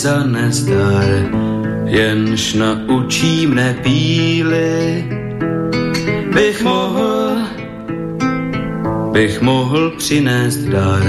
za 0.00 0.24
nezdar, 0.24 1.04
jenž 1.84 2.56
naučí 2.56 3.44
mne 3.46 3.76
píly. 3.84 5.04
Bych 6.32 6.64
mohl, 6.64 7.36
bych 9.12 9.40
mohl 9.40 9.92
přinést 10.00 10.72
dar, 10.72 11.04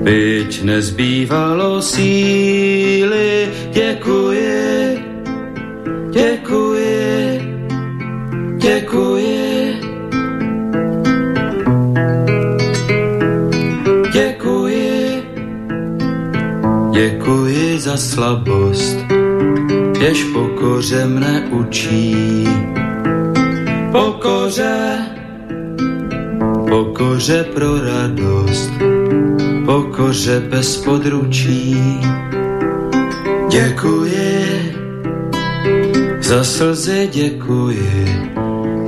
byť 0.00 0.62
nezbývalo 0.62 1.82
síly. 1.82 3.48
Děkuji, 3.72 4.15
slabost, 17.96 18.98
jež 20.00 20.24
pokoře 20.24 21.06
mne 21.06 21.48
učí. 21.50 22.44
Pokoře, 23.92 24.98
pokoře 26.68 27.44
pro 27.54 27.80
radost, 27.84 28.72
pokoře 29.66 30.40
bez 30.50 30.76
područí. 30.76 31.76
Děkuji, 33.48 34.74
za 36.20 36.44
slzy 36.44 37.08
děkuji, 37.12 38.32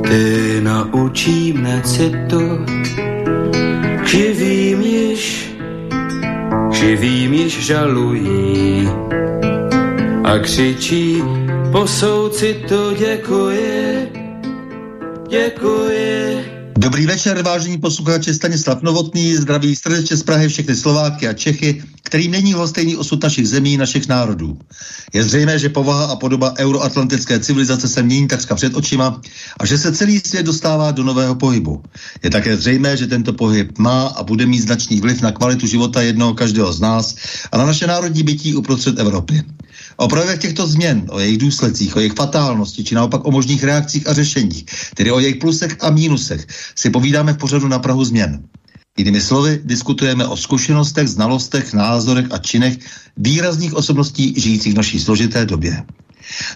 ty 0.09 0.61
naučí 0.61 1.53
mne 1.53 1.83
citu, 1.85 2.67
živým 4.07 4.81
již, 4.81 4.98
živým 6.79 7.35
již 7.35 7.67
žalují 7.67 8.89
a 10.25 10.39
křičí, 10.39 11.23
po 11.73 11.87
soucitu 11.87 12.95
děkuji, 12.99 14.09
děkuji. 15.29 15.98
Dobrý 16.79 17.07
večer, 17.07 17.43
vážení 17.43 17.79
posluchači, 17.79 18.35
Stanislav 18.35 18.83
Novotný, 18.83 19.35
zdraví 19.35 19.77
srdečně 19.77 20.17
z 20.17 20.23
Prahy 20.23 20.49
všechny 20.49 20.77
Slováky 20.77 21.29
a 21.29 21.33
Čechy, 21.33 21.83
kterým 22.03 22.31
není 22.31 22.55
stejný 22.67 22.97
osud 22.97 23.23
našich 23.23 23.49
zemí, 23.49 23.77
našich 23.77 24.09
národů. 24.09 24.59
Je 25.13 25.25
zřejmé, 25.25 25.59
že 25.59 25.69
povaha 25.69 26.05
a 26.05 26.17
podoba 26.17 26.55
euroatlantické 26.59 27.41
civilizace 27.41 27.89
se 27.89 28.03
mění 28.03 28.29
takřka 28.29 28.55
před 28.55 28.77
očima 28.77 29.21
a 29.61 29.67
že 29.67 29.79
se 29.79 29.93
celý 29.93 30.21
svět 30.21 30.47
dostává 30.47 30.91
do 30.91 31.03
nového 31.03 31.35
pohybu. 31.35 31.83
Je 32.23 32.31
také 32.31 32.57
zřejmé, 32.57 32.97
že 32.97 33.07
tento 33.07 33.33
pohyb 33.33 33.79
má 33.79 34.07
a 34.07 34.23
bude 34.23 34.47
mít 34.47 34.61
značný 34.61 35.01
vliv 35.01 35.23
na 35.23 35.33
kvalitu 35.33 35.67
života 35.67 36.03
jednoho 36.03 36.35
každého 36.35 36.73
z 36.73 36.81
nás 36.81 37.15
a 37.53 37.59
na 37.59 37.67
naše 37.67 37.87
národní 37.87 38.23
bytí 38.23 38.55
uprostřed 38.55 38.99
Evropy. 38.99 39.43
O 39.97 40.09
projevech 40.09 40.39
těchto 40.39 40.67
změn, 40.67 41.03
o 41.11 41.19
jejich 41.19 41.39
důsledcích, 41.39 41.97
o 41.97 41.99
jejich 41.99 42.13
fatálnosti, 42.13 42.85
či 42.85 42.95
naopak 42.95 43.27
o 43.27 43.31
možných 43.31 43.65
reakcích 43.65 44.07
a 44.07 44.15
řešeních, 44.15 44.65
tedy 44.95 45.11
o 45.11 45.19
jejich 45.19 45.37
plusech 45.37 45.77
a 45.81 45.91
mínusech, 45.91 46.47
si 46.75 46.91
povídáme 46.91 47.33
v 47.33 47.39
pořadu 47.39 47.69
na 47.69 47.79
Prahu 47.79 48.05
změn. 48.05 48.43
Jinými 48.99 49.21
slovy, 49.21 49.61
diskutujeme 49.65 50.27
o 50.27 50.37
zkušenostech, 50.37 51.09
znalostech, 51.09 51.75
názorech 51.75 52.27
a 52.31 52.39
činech 52.39 52.79
výrazných 53.17 53.75
osobností 53.75 54.35
žijících 54.37 54.73
v 54.73 54.77
naší 54.77 55.01
složité 55.01 55.47
době. 55.47 55.85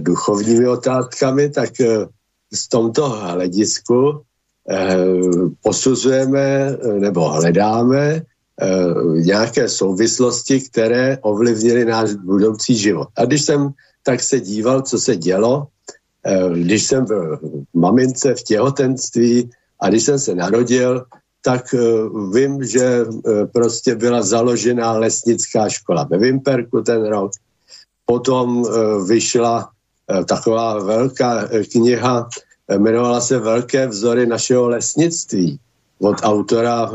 duchovními 0.00 0.69
otázkami, 0.69 1.50
tak 1.50 1.70
z 2.53 2.69
tomto 2.69 3.09
hledisku 3.09 4.22
posuzujeme 5.62 6.76
nebo 6.98 7.28
hledáme 7.28 8.22
nějaké 9.15 9.69
souvislosti, 9.69 10.60
které 10.60 11.19
ovlivnily 11.22 11.84
náš 11.84 12.15
budoucí 12.15 12.75
život. 12.75 13.09
A 13.16 13.25
když 13.25 13.42
jsem 13.42 13.70
tak 14.06 14.22
se 14.22 14.40
díval, 14.40 14.82
co 14.82 14.98
se 14.98 15.16
dělo, 15.16 15.66
eh, 16.26 16.50
když 16.54 16.82
jsem 16.86 17.04
v 17.06 17.38
mamince 17.74 18.34
v 18.34 18.42
těhotenství 18.42 19.50
a 19.82 19.88
když 19.88 20.02
jsem 20.02 20.18
se 20.18 20.34
narodil, 20.34 21.04
tak 21.42 21.74
eh, 21.74 21.78
vím, 22.30 22.62
že 22.64 23.02
eh, 23.02 23.46
prostě 23.50 23.98
byla 23.98 24.22
založená 24.22 25.02
lesnická 25.02 25.68
škola 25.68 26.06
ve 26.06 26.18
Vimperku 26.18 26.82
ten 26.86 27.03
rok. 27.03 27.34
Potom 28.06 28.62
vyšla 29.10 29.74
taková 30.30 30.78
velká 30.78 31.50
kniha, 31.74 32.30
jmenovala 32.70 33.20
se 33.20 33.38
Velké 33.38 33.91
vzory 33.91 34.26
našeho 34.26 34.68
lesnictví 34.68 35.59
od 35.98 36.16
autora 36.22 36.86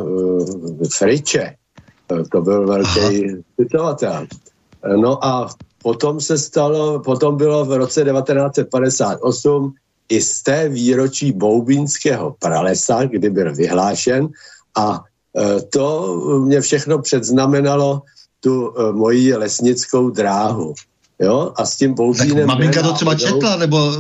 Friče. 0.96 1.60
To 2.08 2.42
byl 2.42 2.68
velký 2.68 3.44
citovatel. 3.60 4.28
No 4.96 5.20
a 5.20 5.52
Potom 5.84 6.22
se 6.22 6.38
stalo, 6.38 7.00
potom 7.00 7.38
bylo 7.38 7.66
v 7.66 7.74
roce 7.74 8.04
1958 8.04 9.74
i 10.10 10.22
z 10.22 10.44
té 10.44 10.70
výročí 10.70 11.32
Boubínského 11.32 12.36
pralesa, 12.40 13.04
kdy 13.04 13.30
byl 13.30 13.56
vyhlášen 13.56 14.28
a 14.78 15.04
e, 15.38 15.62
to 15.62 16.16
mě 16.46 16.62
všechno 16.62 17.00
předznamenalo 17.00 18.02
tu 18.40 18.74
e, 18.78 18.92
moji 18.92 19.36
lesnickou 19.36 20.10
dráhu. 20.10 20.74
Jo? 21.20 21.54
A 21.56 21.66
s 21.66 21.76
tím 21.76 21.94
Boubínem... 21.94 22.48
maminka 22.48 22.82
to 22.82 22.94
třeba 22.94 23.16
četla, 23.16 23.56
nebo 23.56 23.94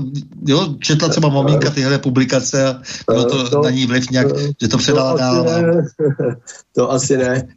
jo, 0.47 0.75
četla 0.79 1.09
třeba 1.09 1.29
maminka 1.29 1.69
tyhle 1.69 1.99
publikace 1.99 2.67
a 2.67 2.81
bylo 3.07 3.25
to, 3.25 3.49
to 3.49 3.61
na 3.61 3.69
ní 3.69 3.85
vliv 3.85 4.09
nějak, 4.11 4.27
že 4.61 4.67
to 4.67 4.77
předala 4.77 5.11
to 5.11 5.17
dál. 5.17 5.43
Ne, 5.43 5.87
to 6.75 6.91
asi 6.91 7.17
ne. 7.17 7.47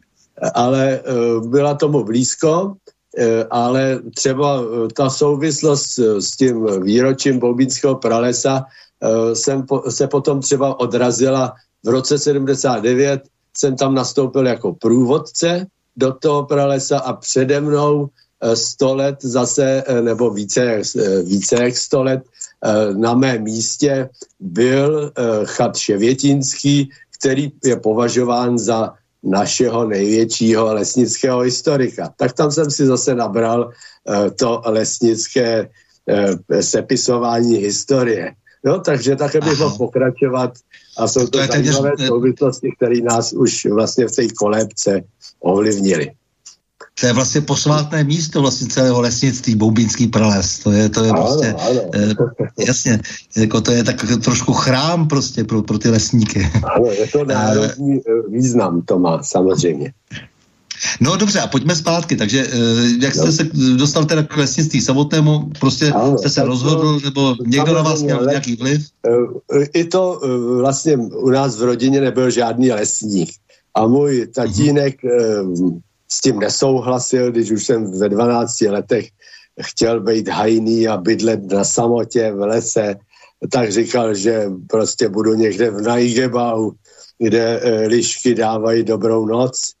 ale 0.53 0.99
byla 1.47 1.73
tomu 1.73 2.03
blízko, 2.03 2.73
ale 3.49 3.99
třeba 4.15 4.61
ta 4.93 5.09
souvislost 5.09 5.99
s 6.19 6.31
tím 6.31 6.67
výročím 6.83 7.39
Boubínského 7.39 7.95
pralesa 7.95 8.65
jsem 9.33 9.65
se 9.89 10.07
potom 10.07 10.41
třeba 10.41 10.79
odrazila 10.79 11.53
v 11.83 11.89
roce 11.89 12.19
79, 12.19 13.21
jsem 13.57 13.75
tam 13.75 13.95
nastoupil 13.95 14.47
jako 14.47 14.73
průvodce 14.73 15.65
do 15.97 16.13
toho 16.13 16.43
pralesa 16.43 16.99
a 16.99 17.13
přede 17.13 17.61
mnou 17.61 18.09
100 18.53 18.95
let 18.95 19.15
zase, 19.21 19.83
nebo 20.01 20.29
více, 20.29 20.81
více 21.23 21.63
jak 21.63 21.77
100 21.77 22.03
let 22.03 22.23
na 22.97 23.13
mém 23.13 23.43
místě 23.43 24.09
byl 24.39 25.11
chat 25.45 25.77
Ševětínský, 25.77 26.89
který 27.19 27.51
je 27.63 27.75
považován 27.75 28.57
za 28.57 28.93
našeho 29.25 29.87
největšího 29.87 30.73
lesnického 30.73 31.39
historika. 31.39 32.13
Tak 32.17 32.33
tam 32.33 32.51
jsem 32.51 32.71
si 32.71 32.85
zase 32.85 33.15
nabral 33.15 33.69
uh, 33.69 34.29
to 34.39 34.61
lesnické 34.65 35.69
uh, 35.69 36.59
sepisování 36.61 37.57
historie. 37.57 38.33
No, 38.65 38.79
takže 38.79 39.15
také 39.15 39.39
bych 39.41 39.59
mohl 39.59 39.77
pokračovat 39.77 40.53
a 40.97 41.07
jsou 41.07 41.27
to, 41.27 41.39
to 41.39 41.47
zajímavé 41.47 41.91
souvislosti, 42.07 42.71
které 42.75 43.01
nás 43.01 43.33
už 43.33 43.65
vlastně 43.65 44.07
v 44.07 44.11
té 44.11 44.27
kolébce 44.27 45.01
ovlivnili. 45.39 46.11
To 46.99 47.05
je 47.05 47.13
vlastně 47.13 47.41
posvátné 47.41 48.03
místo 48.03 48.41
vlastně 48.41 48.67
celého 48.67 49.01
lesnictví, 49.01 49.55
Boubínský 49.55 50.07
prales. 50.07 50.59
To 50.59 50.71
je, 50.71 50.89
to 50.89 51.03
je 51.03 51.11
ano, 51.11 51.21
prostě, 51.21 51.53
ano. 51.53 51.81
Eh, 51.95 52.65
jasně, 52.67 52.99
jako 53.37 53.61
to 53.61 53.71
je 53.71 53.83
tak 53.83 54.05
trošku 54.23 54.53
chrám 54.53 55.07
prostě 55.07 55.43
pro, 55.43 55.63
pro 55.63 55.79
ty 55.79 55.89
lesníky. 55.89 56.49
Ano, 56.75 56.85
je 56.91 57.07
to 57.07 57.25
národní 57.25 57.99
eh, 57.99 58.29
význam, 58.29 58.81
to 58.81 58.99
má 58.99 59.23
samozřejmě. 59.23 59.93
No 61.01 61.17
dobře, 61.17 61.39
a 61.39 61.47
pojďme 61.47 61.75
zpátky. 61.75 62.15
Takže 62.15 62.47
eh, 62.47 63.03
jak 63.05 63.15
jste 63.15 63.25
no. 63.25 63.31
se 63.31 63.43
dostal 63.77 64.05
teda 64.05 64.23
k 64.23 64.37
lesnictví 64.37 64.81
samotnému, 64.81 65.51
prostě 65.59 65.91
ano, 65.91 66.17
jste 66.17 66.29
se 66.29 66.43
rozhodl, 66.43 66.99
to, 66.99 67.05
nebo 67.05 67.35
někdo 67.45 67.73
na 67.73 67.81
vás 67.81 68.01
měl 68.01 68.25
nějaký 68.29 68.55
vliv? 68.55 68.87
Eh, 69.53 69.65
I 69.73 69.85
to 69.85 70.19
eh, 70.23 70.57
vlastně 70.61 70.97
u 70.97 71.29
nás 71.29 71.59
v 71.59 71.63
rodině 71.63 72.01
nebyl 72.01 72.31
žádný 72.31 72.71
lesník. 72.71 73.29
A 73.75 73.87
můj 73.87 74.27
tatínek 74.35 75.03
uh-huh 75.03 75.79
s 76.07 76.21
tím 76.21 76.39
nesouhlasil, 76.39 77.31
když 77.31 77.51
už 77.51 77.65
jsem 77.65 77.99
ve 77.99 78.09
12 78.09 78.61
letech 78.61 79.09
chtěl 79.61 79.99
být 79.99 80.27
hajný 80.27 80.87
a 80.87 80.97
bydlet 80.97 81.51
na 81.51 81.63
samotě 81.63 82.31
v 82.31 82.39
lese, 82.39 82.95
tak 83.51 83.71
říkal, 83.71 84.13
že 84.15 84.45
prostě 84.67 85.09
budu 85.09 85.33
někde 85.33 85.71
v 85.71 85.81
Najgebau, 85.81 86.71
kde 87.17 87.59
e, 87.59 87.87
lišky 87.87 88.35
dávají 88.35 88.83
dobrou 88.83 89.25
noc. 89.25 89.71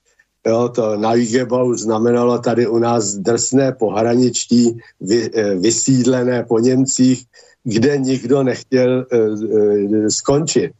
Jo, 0.47 0.69
to 0.69 0.97
Najgebau 0.97 1.73
znamenalo 1.73 2.39
tady 2.39 2.67
u 2.67 2.77
nás 2.77 3.15
drsné 3.15 3.71
pohraničí, 3.71 4.77
vy, 5.01 5.29
e, 5.33 5.55
vysídlené 5.55 6.43
po 6.43 6.59
Němcích, 6.59 7.25
kde 7.63 7.97
nikdo 7.97 8.43
nechtěl 8.43 9.05
e, 9.11 9.17
skončit. 10.09 10.71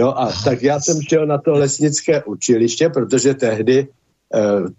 Jo, 0.00 0.08
a 0.08 0.32
tak 0.44 0.62
já 0.62 0.80
jsem 0.80 1.02
šel 1.02 1.26
na 1.26 1.38
to 1.38 1.52
lesnické 1.52 2.22
učiliště, 2.24 2.88
protože 2.88 3.34
tehdy 3.34 3.88
Eh, 3.88 3.97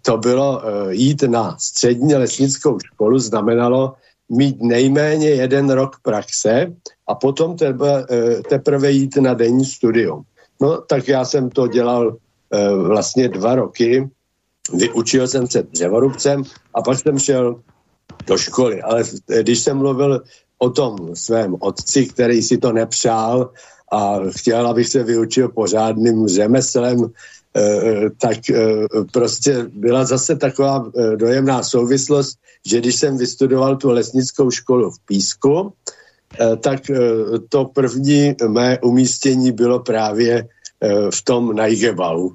to 0.02 0.16
bylo 0.16 0.62
eh, 0.62 0.94
jít 0.94 1.22
na 1.22 1.56
střední 1.58 2.14
lesnickou 2.14 2.78
školu, 2.78 3.18
znamenalo 3.18 3.94
mít 4.28 4.62
nejméně 4.62 5.28
jeden 5.28 5.70
rok 5.70 5.96
praxe 6.02 6.72
a 7.06 7.14
potom 7.14 7.56
teprve, 7.56 8.06
eh, 8.10 8.42
teprve 8.48 8.90
jít 8.90 9.16
na 9.16 9.34
denní 9.34 9.64
studium. 9.64 10.22
No 10.60 10.80
tak 10.80 11.08
já 11.08 11.24
jsem 11.24 11.50
to 11.50 11.66
dělal 11.66 12.16
vlastně 12.86 13.28
dva 13.28 13.54
roky, 13.54 14.08
vyučil 14.74 15.28
jsem 15.28 15.46
se 15.46 15.62
dřevorubcem 15.62 16.42
a 16.74 16.82
pak 16.82 16.98
jsem 16.98 17.18
šel 17.18 17.60
do 18.26 18.36
školy. 18.36 18.82
Ale 18.82 19.02
když 19.40 19.58
jsem 19.58 19.78
mluvil 19.78 20.22
o 20.58 20.70
tom 20.70 21.14
svém 21.14 21.56
otci, 21.60 22.06
který 22.06 22.42
si 22.42 22.58
to 22.58 22.72
nepřál 22.72 23.50
a 23.92 24.18
chtěl, 24.30 24.66
abych 24.66 24.88
se 24.88 25.02
vyučil 25.02 25.48
pořádným 25.48 26.28
řemeslem, 26.28 27.06
Eh, 27.06 27.39
tak 28.20 28.50
eh, 28.50 28.86
prostě 29.12 29.66
byla 29.72 30.04
zase 30.04 30.36
taková 30.36 30.90
eh, 30.98 31.16
dojemná 31.16 31.62
souvislost, 31.62 32.38
že 32.66 32.78
když 32.78 32.96
jsem 32.96 33.18
vystudoval 33.18 33.76
tu 33.76 33.90
lesnickou 33.90 34.50
školu 34.50 34.90
v 34.90 34.98
Písku, 35.04 35.72
tak 36.60 36.80
to 37.48 37.64
první 37.64 38.34
mé 38.48 38.78
umístění 38.78 39.52
bylo 39.52 39.80
právě 39.80 40.48
v 41.10 41.22
tom 41.22 41.56
Najgebau, 41.56 42.30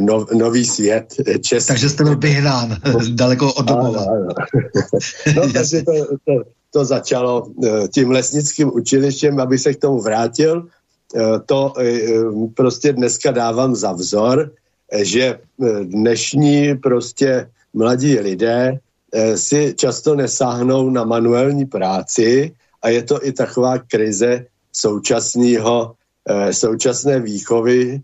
no, 0.00 0.26
nový 0.34 0.64
svět 0.64 1.14
český. 1.40 1.68
Takže 1.68 1.88
jste 1.88 2.04
byl 2.04 2.16
vyhnán 2.16 2.76
daleko 3.14 3.52
od 3.54 3.66
domova. 3.66 4.06
No, 5.36 5.52
takže 5.52 5.82
to, 5.82 5.92
to, 6.24 6.42
to 6.72 6.84
začalo 6.84 7.46
tím 7.94 8.10
lesnickým 8.10 8.70
učilištěm, 8.74 9.40
aby 9.40 9.58
se 9.58 9.74
k 9.74 9.80
tomu 9.80 10.00
vrátil, 10.00 10.62
Eh, 10.62 10.83
to 11.46 11.72
eh, 11.78 12.02
prostě 12.54 12.92
dneska 12.92 13.30
dávám 13.30 13.74
za 13.74 13.92
vzor, 13.92 14.50
eh, 14.92 15.04
že 15.04 15.38
dnešní 15.82 16.76
prostě 16.78 17.50
mladí 17.74 18.18
lidé 18.18 18.78
si 19.34 19.74
často 19.78 20.14
nesáhnou 20.14 20.90
na 20.90 21.04
manuální 21.04 21.66
práci 21.66 22.52
a 22.82 22.88
je 22.88 23.02
to 23.02 23.26
i 23.26 23.32
taková 23.32 23.78
krize 23.78 24.46
současného, 24.72 25.94
současné 26.50 27.20
výchovy 27.20 28.02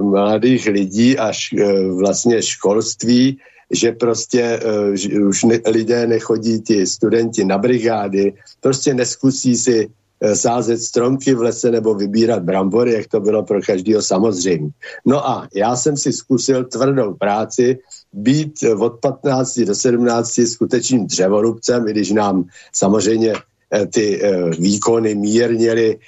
mladých 0.00 0.66
lidí 0.66 1.18
až 1.18 1.54
vlastně 2.00 2.42
školství, 2.42 3.38
že 3.70 3.92
prostě 3.92 4.60
že 4.94 5.20
už 5.20 5.42
ne, 5.42 5.60
lidé 5.68 6.06
nechodí 6.06 6.60
ti 6.60 6.86
studenti 6.86 7.44
na 7.44 7.58
brigády, 7.58 8.32
prostě 8.60 8.94
neskusí 8.94 9.56
si 9.56 9.76
Eh, 9.84 10.01
sázet 10.34 10.78
stromky 10.78 11.34
v 11.34 11.42
lese 11.42 11.70
nebo 11.70 11.94
vybírat 11.94 12.42
brambory, 12.42 12.92
jak 12.92 13.06
to 13.06 13.20
bylo 13.20 13.42
pro 13.42 13.60
každého 13.60 14.02
samozřejmě. 14.02 14.70
No 15.06 15.28
a 15.28 15.48
já 15.54 15.76
jsem 15.76 15.96
si 15.96 16.12
zkusil 16.12 16.64
tvrdou 16.64 17.14
práci, 17.14 17.78
být 18.12 18.62
eh, 18.62 18.74
od 18.74 19.00
15 19.00 19.58
do 19.58 19.74
17 19.74 20.40
skutečným 20.46 21.06
dřevorubcem, 21.06 21.88
i 21.88 21.90
když 21.90 22.10
nám 22.10 22.44
samozřejmě 22.72 23.32
eh, 23.34 23.86
ty 23.86 24.22
výkony 24.58 25.14
mírněly 25.14 25.98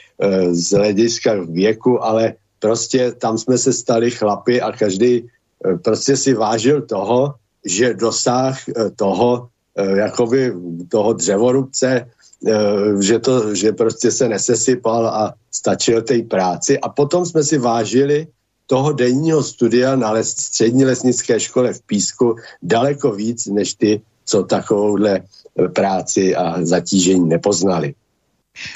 z 0.51 0.71
hlediska 0.71 1.35
věku, 1.49 2.05
ale 2.05 2.35
prostě 2.59 3.13
tam 3.13 3.39
jsme 3.39 3.59
se 3.59 3.73
stali 3.73 4.11
chlapy 4.11 4.61
a 4.61 4.73
každý 4.73 5.27
prostě 5.83 6.17
si 6.17 6.35
vážil 6.35 6.83
toho, 6.83 7.35
že 7.65 7.95
dosáh 7.95 8.59
toho, 8.97 9.49
jakoby 9.77 10.53
toho 10.89 11.13
dřevorubce, 11.13 12.07
Eh, 12.07 12.07
že, 13.01 13.19
to, 13.19 13.55
že 13.55 13.73
prostě 13.73 14.11
se 14.11 14.29
nesesypal 14.29 15.07
a 15.07 15.35
stačil 15.51 16.03
té 16.03 16.23
práci. 16.23 16.79
A 16.81 16.89
potom 16.89 17.27
jsme 17.27 17.45
si 17.45 17.59
vážili 17.59 18.27
toho 18.67 18.93
denního 18.93 19.43
studia 19.43 19.97
na 19.97 20.11
les, 20.11 20.29
střední 20.29 20.85
lesnické 20.85 21.41
škole 21.41 21.73
v 21.73 21.83
Písku 21.83 22.37
daleko 22.63 23.13
víc, 23.13 23.47
než 23.47 23.75
ty, 23.75 24.01
co 24.25 24.43
takovouhle 24.43 25.21
práci 25.75 26.37
a 26.37 26.65
zatížení 26.65 27.29
nepoznali. 27.29 27.95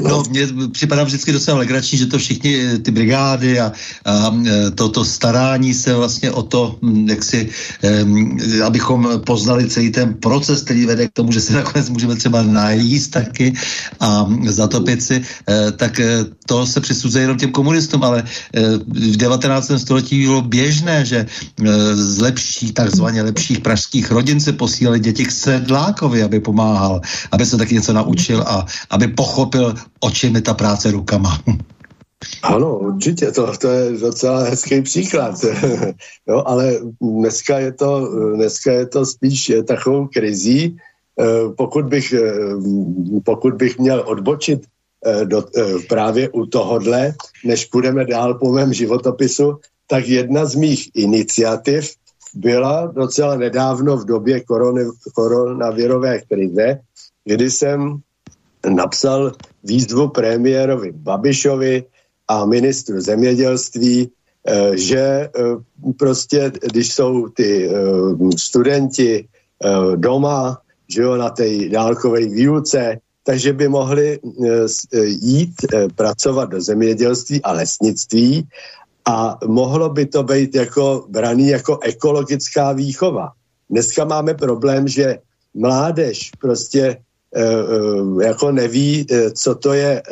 No, 0.00 0.22
mně 0.30 0.48
připadá 0.72 1.04
vždycky 1.04 1.32
docela 1.32 1.58
legrační, 1.58 1.98
že 1.98 2.06
to 2.06 2.18
všichni 2.18 2.60
eh, 2.60 2.78
ty 2.78 2.90
brigády 2.90 3.60
a, 3.60 3.72
a 4.04 4.36
eh, 4.46 4.70
toto 4.70 5.04
starání 5.04 5.74
se 5.74 5.94
vlastně 5.94 6.30
o 6.30 6.42
to, 6.42 6.78
hm, 6.82 7.08
jak 7.08 7.24
si, 7.24 7.48
um, 8.02 8.38
abychom 8.64 9.20
poznali 9.26 9.70
celý 9.70 9.90
ten 9.90 10.14
proces, 10.14 10.62
který 10.62 10.86
vede 10.86 11.08
k 11.08 11.12
tomu, 11.12 11.32
že 11.32 11.40
se 11.40 11.52
nakonec 11.52 11.88
můžeme 11.88 12.16
třeba 12.16 12.42
najíst 12.42 13.10
taky 13.10 13.52
a 14.00 14.26
zatopit 14.46 15.02
si, 15.02 15.16
uh, 15.18 15.70
tak 15.76 16.00
to 16.46 16.66
se 16.66 16.80
přisuzuje 16.80 17.22
jenom 17.22 17.38
těm 17.38 17.50
komunistům, 17.50 18.04
ale 18.04 18.24
v 18.86 19.16
19. 19.16 19.70
století 19.76 20.22
bylo 20.22 20.42
běžné, 20.42 21.04
že 21.04 21.26
z 21.94 22.18
lepších, 22.18 22.72
takzvaně 22.72 23.22
lepších 23.22 23.60
pražských 23.60 24.10
rodin 24.10 24.40
se 24.40 24.52
posílali 24.52 25.00
děti 25.00 25.24
k 25.24 25.32
sedlákovi, 25.32 26.22
aby 26.22 26.40
pomáhal, 26.40 27.00
aby 27.32 27.46
se 27.46 27.56
taky 27.56 27.74
něco 27.74 27.92
naučil 27.92 28.44
a 28.46 28.66
aby 28.90 29.08
pochopil 29.08 29.67
o 30.00 30.10
čem 30.10 30.34
je 30.34 30.42
ta 30.42 30.54
práce 30.54 30.90
rukama. 30.90 31.42
Ano, 32.42 32.78
určitě, 32.78 33.30
to, 33.30 33.56
to 33.56 33.68
je 33.68 33.98
docela 33.98 34.42
hezký 34.42 34.82
příklad. 34.82 35.34
jo, 36.28 36.42
ale 36.46 36.78
dneska 37.00 37.58
je, 37.58 37.72
to, 37.72 38.10
dneska 38.34 38.72
je 38.72 38.86
to 38.86 39.06
spíš 39.06 39.52
takovou 39.66 40.06
krizí. 40.06 40.76
Eh, 41.20 41.24
pokud 41.56 41.84
bych, 41.84 42.12
eh, 42.12 42.32
pokud 43.24 43.54
bych 43.54 43.78
měl 43.78 44.02
odbočit 44.06 44.66
eh, 45.06 45.24
do, 45.24 45.44
právě 45.88 46.28
u 46.28 46.46
tohodle, 46.46 47.14
než 47.44 47.64
půjdeme 47.64 48.04
dál 48.04 48.34
po 48.34 48.52
mém 48.52 48.72
životopisu, 48.72 49.58
tak 49.86 50.08
jedna 50.08 50.44
z 50.44 50.54
mých 50.54 50.90
iniciativ 50.94 51.90
byla 52.34 52.86
docela 52.86 53.36
nedávno 53.36 53.96
v 53.96 54.04
době 54.04 54.40
korony, 54.40 54.84
koronavirové 55.14 56.20
krize, 56.20 56.80
kdy 57.24 57.50
jsem 57.50 57.98
napsal 58.66 59.32
výzvu 59.64 60.08
premiérovi 60.08 60.92
Babišovi 60.92 61.84
a 62.28 62.44
ministru 62.44 63.00
zemědělství, 63.00 64.10
že 64.74 65.30
prostě, 65.98 66.52
když 66.72 66.92
jsou 66.94 67.28
ty 67.28 67.70
studenti 68.36 69.28
doma, 69.96 70.58
že 70.88 71.02
jo, 71.02 71.16
na 71.16 71.30
té 71.30 71.68
dálkové 71.68 72.20
výuce, 72.20 72.98
takže 73.24 73.52
by 73.52 73.68
mohli 73.68 74.18
jít 75.04 75.54
pracovat 75.94 76.50
do 76.50 76.60
zemědělství 76.60 77.42
a 77.42 77.52
lesnictví 77.52 78.48
a 79.04 79.38
mohlo 79.46 79.88
by 79.88 80.06
to 80.06 80.22
být 80.22 80.54
jako 80.54 81.06
braný 81.08 81.48
jako 81.48 81.78
ekologická 81.78 82.72
výchova. 82.72 83.32
Dneska 83.70 84.04
máme 84.04 84.34
problém, 84.34 84.88
že 84.88 85.18
mládež 85.54 86.30
prostě 86.40 86.96
jako 88.22 88.52
neví, 88.52 89.06
e, 89.10 89.30
co 89.30 89.54
to 89.54 89.72
je 89.72 90.02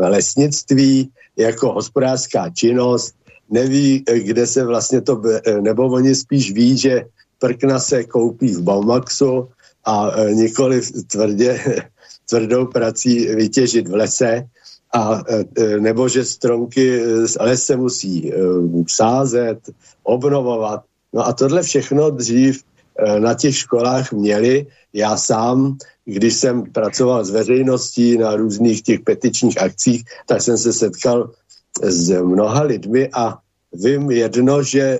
lesnictví 0.00 1.10
jako 1.36 1.72
hospodářská 1.72 2.50
činnost, 2.50 3.14
neví, 3.50 4.04
kde 4.18 4.46
se 4.46 4.64
vlastně 4.64 5.00
to, 5.00 5.22
nebo 5.60 5.82
oni 5.86 6.14
spíš 6.14 6.52
ví, 6.52 6.78
že 6.78 7.04
prkna 7.38 7.78
se 7.78 8.04
koupí 8.04 8.54
v 8.54 8.62
Baumaxu 8.62 9.48
a 9.84 10.10
nikoli 10.32 10.80
tvrdě, 11.06 11.60
tvrdou 12.28 12.66
prací 12.66 13.26
vytěžit 13.26 13.88
v 13.88 13.94
lese, 13.94 14.46
a 14.94 15.22
nebo 15.78 16.08
že 16.08 16.24
stromky 16.24 17.02
z 17.26 17.36
lese 17.40 17.76
musí 17.76 18.32
sázet, 18.88 19.58
obnovovat. 20.02 20.82
No 21.12 21.26
a 21.26 21.32
tohle 21.32 21.62
všechno 21.62 22.10
dřív 22.10 22.62
na 23.18 23.34
těch 23.34 23.56
školách 23.56 24.12
měli. 24.12 24.66
Já 24.92 25.16
sám, 25.16 25.76
když 26.04 26.34
jsem 26.34 26.62
pracoval 26.72 27.24
s 27.24 27.30
veřejností 27.30 28.18
na 28.18 28.36
různých 28.36 28.82
těch 28.82 29.00
petičních 29.00 29.62
akcích, 29.62 30.04
tak 30.26 30.42
jsem 30.42 30.58
se 30.58 30.72
setkal 30.72 31.30
s 31.82 32.10
mnoha 32.10 32.62
lidmi 32.62 33.08
a 33.12 33.38
vím 33.72 34.10
jedno, 34.10 34.62
že 34.62 34.98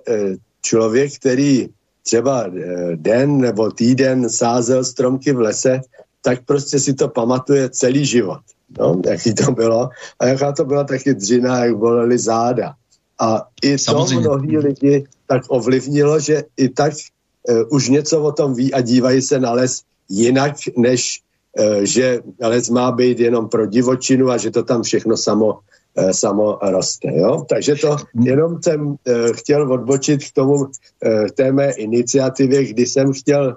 člověk, 0.62 1.16
který 1.16 1.68
třeba 2.02 2.46
den 2.94 3.40
nebo 3.40 3.70
týden 3.70 4.30
sázel 4.30 4.84
stromky 4.84 5.32
v 5.32 5.40
lese, 5.40 5.80
tak 6.22 6.44
prostě 6.44 6.80
si 6.80 6.94
to 6.94 7.08
pamatuje 7.08 7.70
celý 7.70 8.06
život 8.06 8.40
no, 8.78 9.02
jaký 9.06 9.34
to 9.34 9.52
bylo 9.52 9.88
a 10.20 10.26
jaká 10.26 10.52
to 10.52 10.64
byla 10.64 10.84
taky 10.84 11.14
dřina, 11.14 11.64
jak 11.64 11.76
bolely 11.76 12.18
záda. 12.18 12.74
A 13.20 13.46
i 13.62 13.78
Samozřejmě. 13.78 14.24
to 14.24 14.30
mnohý 14.30 14.58
lidi 14.58 15.04
tak 15.26 15.42
ovlivnilo, 15.48 16.20
že 16.20 16.42
i 16.56 16.68
tak 16.68 16.92
uh, 17.48 17.62
už 17.70 17.88
něco 17.88 18.22
o 18.22 18.32
tom 18.32 18.54
ví 18.54 18.74
a 18.74 18.80
dívají 18.80 19.22
se 19.22 19.40
na 19.40 19.52
les 19.52 19.82
jinak, 20.08 20.54
než 20.76 21.20
uh, 21.58 21.82
že 21.82 22.20
les 22.40 22.70
má 22.70 22.92
být 22.92 23.20
jenom 23.20 23.48
pro 23.48 23.66
divočinu 23.66 24.30
a 24.30 24.36
že 24.36 24.50
to 24.50 24.62
tam 24.62 24.82
všechno 24.82 25.16
samo, 25.16 25.46
uh, 25.94 26.10
samo 26.10 26.58
roste. 26.62 27.08
Jo? 27.14 27.46
Takže 27.48 27.74
to 27.74 27.96
jenom 28.14 28.62
jsem 28.62 28.86
uh, 28.86 28.96
chtěl 29.32 29.72
odbočit 29.72 30.24
k 30.24 30.32
tomu, 30.32 30.54
uh, 30.54 30.68
té 31.34 31.52
mé 31.52 31.70
iniciativě, 31.70 32.64
kdy 32.64 32.86
jsem 32.86 33.12
chtěl 33.12 33.56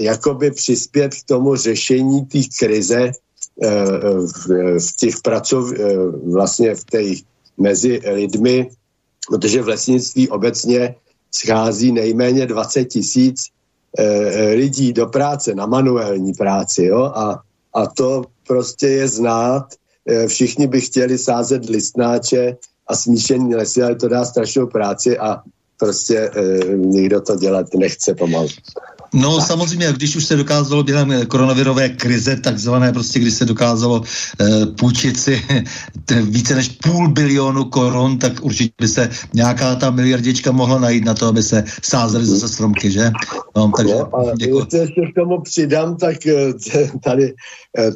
jakoby 0.00 0.50
přispět 0.50 1.14
k 1.14 1.24
tomu 1.26 1.56
řešení 1.56 2.26
té 2.26 2.38
krize, 2.58 3.10
v 4.78 4.96
těch 4.96 5.14
pracov, 5.22 5.72
vlastně 6.32 6.74
v 6.74 6.84
té 6.84 7.02
mezi 7.58 8.00
lidmi, 8.12 8.70
protože 9.28 9.62
v 9.62 9.68
lesnictví 9.68 10.28
obecně 10.28 10.94
schází 11.34 11.92
nejméně 11.92 12.46
20 12.46 12.84
tisíc 12.84 13.40
eh, 13.40 13.59
lidí 14.54 14.92
do 14.92 15.06
práce, 15.06 15.54
na 15.54 15.66
manuální 15.66 16.32
práci, 16.32 16.84
jo, 16.84 17.02
a, 17.02 17.40
a 17.74 17.86
to 17.86 18.24
prostě 18.46 18.88
je 18.88 19.08
znát, 19.08 19.66
eh, 20.06 20.26
všichni 20.26 20.66
by 20.66 20.80
chtěli 20.80 21.18
sázet 21.18 21.68
listnáče 21.68 22.56
a 22.86 22.96
smíšení 22.96 23.54
lesy, 23.54 23.82
ale 23.82 23.94
to 23.94 24.08
dá 24.08 24.24
strašnou 24.24 24.66
práci 24.66 25.18
a 25.18 25.42
prostě 25.80 26.18
e, 26.18 26.76
nikdo 26.76 27.20
to 27.20 27.36
dělat 27.36 27.66
nechce 27.74 28.14
pomalu. 28.14 28.48
No 29.14 29.38
tak. 29.38 29.46
samozřejmě, 29.46 29.92
když 29.92 30.16
už 30.16 30.24
se 30.24 30.36
dokázalo 30.36 30.82
během 30.82 31.12
eh, 31.12 31.26
koronavirové 31.26 31.88
krize, 31.88 32.36
takzvané 32.36 32.92
prostě, 32.92 33.18
když 33.18 33.34
se 33.34 33.44
dokázalo 33.44 34.02
e, 34.40 34.66
půjčit 34.66 35.20
si 35.20 35.42
více 36.22 36.54
než 36.54 36.68
půl 36.68 37.08
bilionu 37.08 37.64
korun, 37.64 38.18
tak 38.18 38.32
určitě 38.42 38.74
by 38.80 38.88
se 38.88 39.10
nějaká 39.34 39.74
ta 39.74 39.90
miliardička 39.90 40.52
mohla 40.52 40.78
najít 40.78 41.04
na 41.04 41.14
to, 41.14 41.26
aby 41.26 41.42
se 41.42 41.64
sázely 41.82 42.26
zase 42.26 42.48
stromky, 42.48 42.90
že? 42.90 43.10
No, 43.56 43.72
takže 43.76 43.94
no, 43.94 44.16
a 44.16 44.34
děkuji. 44.36 44.66
ještě 44.80 45.02
k 45.12 45.14
tomu 45.14 45.40
přidám, 45.40 45.96
tak 45.96 46.16
tady 47.04 47.34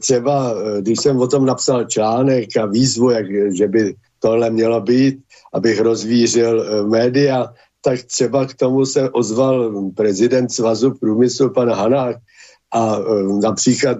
třeba, 0.00 0.54
když 0.80 0.98
jsem 1.00 1.16
o 1.16 1.26
tom 1.26 1.46
napsal 1.46 1.84
článek 1.84 2.56
a 2.56 2.66
výzvu, 2.66 3.10
jak, 3.10 3.26
že 3.56 3.68
by 3.68 3.94
tohle 4.22 4.50
mělo 4.50 4.80
být, 4.80 5.18
abych 5.52 5.80
rozvířil 5.80 6.86
média, 6.88 7.46
tak 7.84 8.02
třeba 8.02 8.46
k 8.46 8.54
tomu 8.54 8.86
se 8.86 9.10
ozval 9.10 9.72
prezident 9.96 10.48
Svazu 10.48 10.94
průmyslu 10.94 11.52
pan 11.52 11.70
Hanák 11.70 12.16
a 12.72 12.96
e, 12.96 13.02
například 13.42 13.98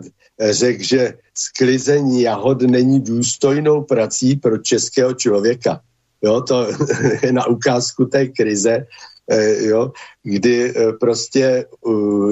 řekl, 0.51 0.83
že 0.83 1.15
sklizení 1.35 2.23
jahod 2.23 2.63
není 2.63 3.01
důstojnou 3.01 3.83
prací 3.83 4.37
pro 4.37 4.59
českého 4.59 5.15
člověka. 5.15 5.81
Jo, 6.23 6.41
to 6.41 6.67
je 7.23 7.33
na 7.33 7.47
ukázku 7.47 8.05
té 8.05 8.27
krize, 8.29 8.87
e, 9.31 9.65
jo, 9.65 9.93
kdy 10.23 10.71
e, 10.71 10.93
prostě 10.93 11.67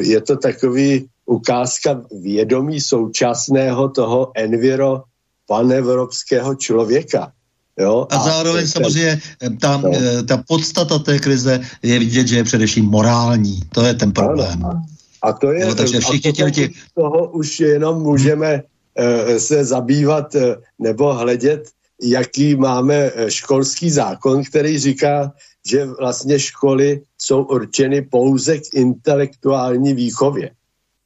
je 0.00 0.20
to 0.20 0.36
takový 0.36 1.06
ukázka 1.26 2.02
vědomí 2.22 2.80
současného 2.80 3.88
toho 3.88 4.32
enviro 4.34 5.02
panevropského 5.46 6.54
člověka. 6.54 7.32
Jo? 7.78 8.06
A, 8.10 8.16
a 8.16 8.24
zároveň 8.24 8.66
samozřejmě 8.66 9.20
eh, 9.42 9.50
ta, 9.50 9.76
no. 9.76 9.90
Eh, 9.94 10.22
ta 10.22 10.42
podstata 10.48 10.98
té 10.98 11.18
krize 11.18 11.60
je 11.82 11.98
vidět, 11.98 12.26
že 12.26 12.36
je 12.36 12.44
především 12.44 12.84
morální. 12.84 13.60
To 13.74 13.84
je 13.84 13.94
ten 13.94 14.12
problém. 14.12 14.64
Ano. 14.64 14.82
A 15.22 15.32
to 15.32 15.52
je, 15.52 15.66
no, 15.66 15.74
takže 15.74 16.00
všichni 16.00 16.44
a 16.44 16.50
těch... 16.50 16.70
toho 16.94 17.30
už 17.30 17.60
jenom 17.60 18.02
můžeme 18.02 18.62
uh, 18.62 19.36
se 19.38 19.64
zabývat 19.64 20.34
uh, 20.34 20.42
nebo 20.78 21.14
hledět, 21.14 21.70
jaký 22.02 22.56
máme 22.56 23.10
školský 23.28 23.90
zákon, 23.90 24.44
který 24.44 24.78
říká, 24.78 25.32
že 25.66 25.86
vlastně 25.86 26.38
školy 26.38 27.00
jsou 27.18 27.42
určeny 27.42 28.02
pouze 28.02 28.58
k 28.58 28.74
intelektuální 28.74 29.94
výchově. 29.94 30.50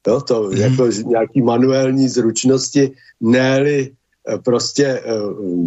Jo, 0.07 0.21
to 0.21 0.43
hmm. 0.43 0.57
jako 0.57 0.87
nějaký 0.87 1.43
manuální 1.43 2.09
zručnosti, 2.09 2.91
ne 3.21 3.61
Eh, 3.61 3.89
prostě 4.45 4.87
eh, 4.87 5.03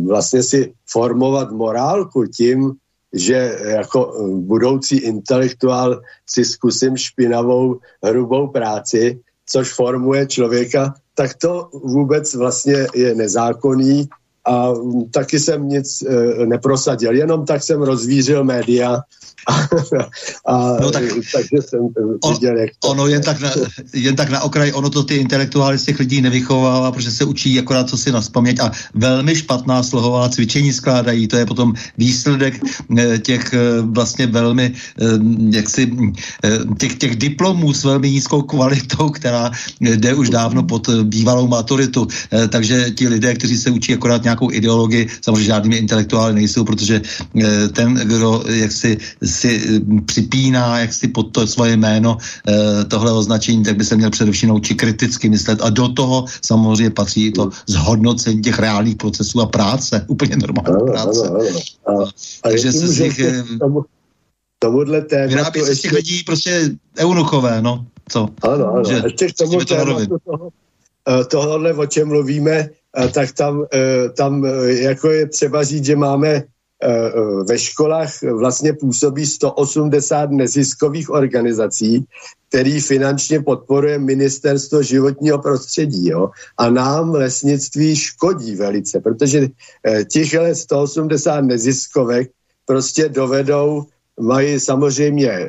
vlastně 0.08 0.44
si 0.44 0.74
formovat 0.89 1.51
morálku 1.51 2.25
tím, 2.25 2.72
že 3.13 3.58
jako 3.63 4.13
eh, 4.13 4.36
budoucí 4.36 4.98
intelektuál 4.98 6.01
si 6.25 6.46
zkusím 6.46 6.98
špinavou, 6.98 7.80
hrubou 8.04 8.48
práci, 8.48 9.20
což 9.46 9.74
formuje 9.74 10.28
člověka, 10.28 10.94
tak 11.16 11.34
to 11.34 11.70
vůbec 11.74 12.36
vlastně 12.36 12.88
je 12.96 13.16
nezákonný 13.16 14.10
a 14.48 14.74
taky 15.12 15.39
jsem 15.39 15.68
nic 15.68 16.04
neprosadil. 16.46 17.16
Jenom 17.16 17.46
tak 17.46 17.63
jsem 17.63 17.82
rozvířil 17.82 18.44
média 18.44 19.01
a, 20.46 20.77
no 20.81 20.91
tak, 20.91 21.03
takže 21.34 21.58
jsem 21.67 21.79
on, 22.24 22.34
viděl, 22.34 22.58
jak 22.58 22.69
to... 22.79 22.88
Ono 22.88 23.08
jen 23.08 23.22
tak, 23.22 23.39
na, 23.39 23.51
jen 23.93 24.15
tak 24.15 24.29
na 24.29 24.41
okraj, 24.41 24.72
ono 24.75 24.89
to 24.89 25.03
ty 25.03 25.15
intelektuály 25.15 25.77
z 25.77 25.86
těch 25.86 26.00
lidí 26.00 26.22
nevychovává, 26.22 26.91
protože 26.91 27.12
se 27.12 27.24
učí 27.24 27.60
akorát 27.60 27.89
co 27.89 27.98
si 27.98 28.12
naspamět 28.12 28.60
a 28.60 28.72
velmi 28.93 29.36
špatná 29.36 29.84
slohová 29.84 30.29
cvičení 30.29 30.74
skládají. 30.74 31.27
To 31.27 31.38
je 31.38 31.46
potom 31.46 31.74
výsledek 31.98 32.62
eh, 32.98 33.17
těch 33.17 33.53
eh, 33.53 33.81
vlastně 33.81 34.27
velmi 34.27 34.74
eh, 34.74 35.05
jaksi, 35.50 35.91
těch, 36.77 36.96
těch 36.96 37.15
diplomů 37.15 37.74
s 37.74 37.84
velmi 37.84 38.12
nízkou 38.12 38.41
kvalitou, 38.41 39.10
která 39.10 39.51
jde 39.81 40.13
už 40.13 40.29
dávno 40.29 40.63
pod 40.63 40.89
bývalou 41.03 41.48
maturitu. 41.48 42.08
Takže 42.50 42.91
ti 42.91 43.08
lidé, 43.08 43.36
kteří 43.36 43.58
se 43.58 43.69
učí 43.69 43.93
akorát 43.93 44.24
nějakou 44.24 44.51
ideologii, 44.51 45.08
samozřejmě 45.22 45.43
žádnými 45.43 45.75
intelektuály 45.75 46.34
nejsou, 46.34 46.63
protože 46.63 47.01
ten, 47.74 47.93
kdo 47.93 48.43
jaksi 48.48 48.98
si 49.29 49.62
eh, 49.62 50.01
připíná 50.05 50.79
jak 50.79 50.93
si 50.93 51.07
pod 51.07 51.24
to 51.31 51.48
svoje 51.48 51.77
jméno 51.77 52.17
eh, 52.17 52.86
tohle 52.86 53.12
označení, 53.12 53.63
tak 53.63 53.77
by 53.77 53.86
se 53.86 53.95
měl 53.95 54.09
především 54.09 54.50
naučit 54.50 54.75
kriticky 54.75 55.29
myslet 55.29 55.62
a 55.62 55.69
do 55.69 55.89
toho 55.89 56.25
samozřejmě 56.41 56.89
patří 56.89 57.31
to 57.31 57.50
zhodnocení 57.67 58.41
těch 58.41 58.59
reálných 58.59 58.95
procesů 58.95 59.41
a 59.41 59.45
práce, 59.45 60.05
úplně 60.07 60.38
normální 60.38 60.81
ano, 60.81 60.86
práce. 60.86 61.27
Ano, 61.27 61.39
ano. 61.88 62.01
A, 62.01 62.03
a 62.03 62.50
Takže 62.50 62.71
se 62.71 62.88
z 62.88 63.00
nich 63.00 63.19
eh, 63.19 63.43
tomuhle 64.59 65.01
tématu... 65.01 65.36
Vyrábí 65.36 65.59
se 65.59 65.75
z 65.75 65.81
těch 65.81 65.91
lidí 65.91 66.24
prostě 66.24 66.69
eunuchové, 66.98 67.62
no. 67.62 67.86
Co? 68.09 68.29
Ano, 68.41 68.74
ano. 68.74 68.83
Že, 68.89 69.01
ještě 69.03 69.27
k 69.27 69.33
tomu 69.33 69.59
tématu 69.59 70.17
toho, 70.25 70.50
tohohle, 71.27 71.74
o 71.74 71.86
čem 71.86 72.07
mluvíme, 72.07 72.69
tak 73.13 73.31
tam, 73.31 73.65
tam 74.17 74.45
jako 74.65 75.09
je 75.09 75.25
třeba 75.27 75.63
říct, 75.63 75.86
že 75.86 75.95
máme 75.95 76.43
ve 77.48 77.59
školách 77.59 78.21
vlastně 78.21 78.74
působí 78.74 79.25
180 79.25 80.31
neziskových 80.31 81.09
organizací, 81.09 82.05
který 82.50 82.79
finančně 82.79 83.41
podporuje 83.41 84.00
ministerstvo 84.00 84.81
životního 84.81 85.39
prostředí. 85.39 86.07
Jo? 86.07 86.29
A 86.57 86.69
nám 86.69 87.09
lesnictví 87.13 87.95
škodí 87.95 88.55
velice, 88.55 89.00
protože 89.00 89.48
eh, 89.83 90.05
těchhle 90.05 90.55
180 90.55 91.41
neziskovek 91.41 92.31
prostě 92.65 93.09
dovedou, 93.09 93.83
mají 94.19 94.59
samozřejmě 94.59 95.48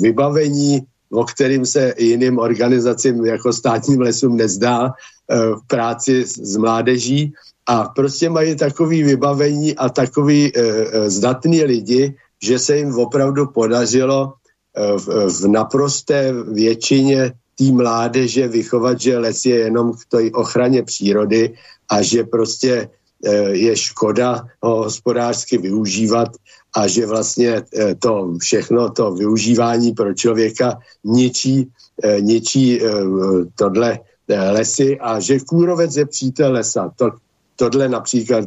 vybavení, 0.00 0.80
o 1.10 1.24
kterým 1.24 1.66
se 1.66 1.94
jiným 1.98 2.38
organizacím 2.38 3.24
jako 3.24 3.52
státním 3.52 4.00
lesům 4.00 4.36
nezdá 4.36 4.92
v 5.28 5.66
práci 5.66 6.24
s 6.24 6.56
mládeží 6.56 7.32
a 7.68 7.92
prostě 7.92 8.32
mají 8.32 8.56
takový 8.56 9.02
vybavení 9.02 9.76
a 9.76 9.88
takový 9.88 10.48
e, 10.48 10.60
zdatný 11.10 11.64
lidi, 11.64 12.14
že 12.42 12.58
se 12.58 12.76
jim 12.76 12.94
opravdu 12.94 13.46
podařilo 13.46 14.32
v, 14.78 15.06
v 15.26 15.48
naprosté 15.48 16.32
většině 16.32 17.32
té 17.58 17.64
mládeže 17.64 18.48
vychovat, 18.48 19.00
že 19.00 19.18
les 19.18 19.44
je 19.44 19.56
jenom 19.56 19.92
k 19.92 20.00
té 20.08 20.18
ochraně 20.32 20.82
přírody 20.82 21.54
a 21.90 22.02
že 22.02 22.24
prostě 22.24 22.88
je 23.50 23.76
škoda 23.76 24.46
ho 24.62 24.76
hospodářsky 24.76 25.58
využívat 25.58 26.28
a 26.76 26.86
že 26.86 27.06
vlastně 27.06 27.62
eh, 27.74 27.94
to 27.94 28.34
všechno, 28.38 28.90
to 28.90 29.12
využívání 29.12 29.92
pro 29.92 30.14
člověka 30.14 30.78
ničí, 31.04 31.66
eh, 32.04 32.20
ničí 32.20 32.82
eh, 32.82 32.90
tohle 33.54 33.98
lesy 34.28 34.98
a 35.00 35.20
že 35.20 35.40
kůrovec 35.40 35.96
je 35.96 36.06
přítel 36.06 36.52
lesa. 36.52 36.92
To, 36.96 37.10
tohle 37.58 37.88
například 37.88 38.44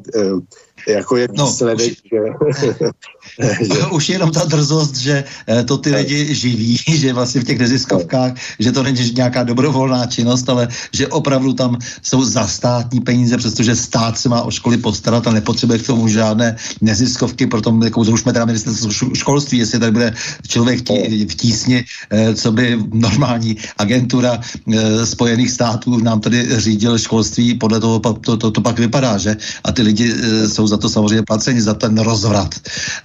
jako 0.87 1.17
je 1.17 1.27
no, 1.37 1.45
výsledek. 1.45 1.93
No, 2.11 2.47
už, 2.47 2.57
už 3.91 4.09
jenom 4.09 4.31
ta 4.31 4.45
drzost, 4.45 4.97
že 4.97 5.23
eh, 5.47 5.63
to 5.63 5.77
ty 5.77 5.95
lidi 5.95 6.35
živí, 6.35 6.77
že 6.87 7.13
vlastně 7.13 7.41
v 7.41 7.43
těch 7.43 7.59
neziskovkách, 7.59 8.33
že 8.59 8.71
to 8.71 8.83
není 8.83 9.11
nějaká 9.15 9.43
dobrovolná 9.43 10.05
činnost, 10.05 10.49
ale 10.49 10.67
že 10.93 11.07
opravdu 11.07 11.53
tam 11.53 11.77
jsou 12.01 12.23
za 12.23 12.47
státní 12.47 13.01
peníze, 13.01 13.37
přestože 13.37 13.75
stát 13.75 14.17
se 14.17 14.29
má 14.29 14.41
o 14.41 14.51
školy 14.51 14.77
postarat 14.77 15.27
a 15.27 15.31
nepotřebuje 15.31 15.79
k 15.79 15.87
tomu 15.87 16.07
žádné 16.07 16.55
neziskovky, 16.81 17.47
proto 17.47 17.79
jako 17.83 18.03
zrušme 18.03 18.33
teda 18.33 18.45
ministerstvo 18.45 18.91
školství, 19.13 19.57
jestli 19.57 19.79
tady 19.79 19.91
bude 19.91 20.13
člověk 20.47 20.89
v 21.29 21.35
tísni, 21.35 21.85
eh, 22.09 22.35
co 22.35 22.51
by 22.51 22.79
normální 22.93 23.57
agentura 23.77 24.39
eh, 24.39 25.05
Spojených 25.05 25.51
států 25.51 25.97
nám 25.99 26.19
tady 26.19 26.59
řídil 26.59 26.97
školství, 26.97 27.53
podle 27.53 27.79
toho 27.79 27.99
to, 27.99 28.13
to, 28.13 28.37
to, 28.37 28.51
to 28.51 28.61
pak 28.61 28.79
vypadá, 28.79 29.17
že? 29.17 29.37
A 29.63 29.71
ty 29.71 29.81
lidi 29.81 30.13
jsou 30.47 30.67
za 30.67 30.77
to 30.77 30.89
samozřejmě 30.89 31.23
placeni, 31.23 31.61
za 31.61 31.73
ten 31.73 31.97
rozvrat. 31.97 32.55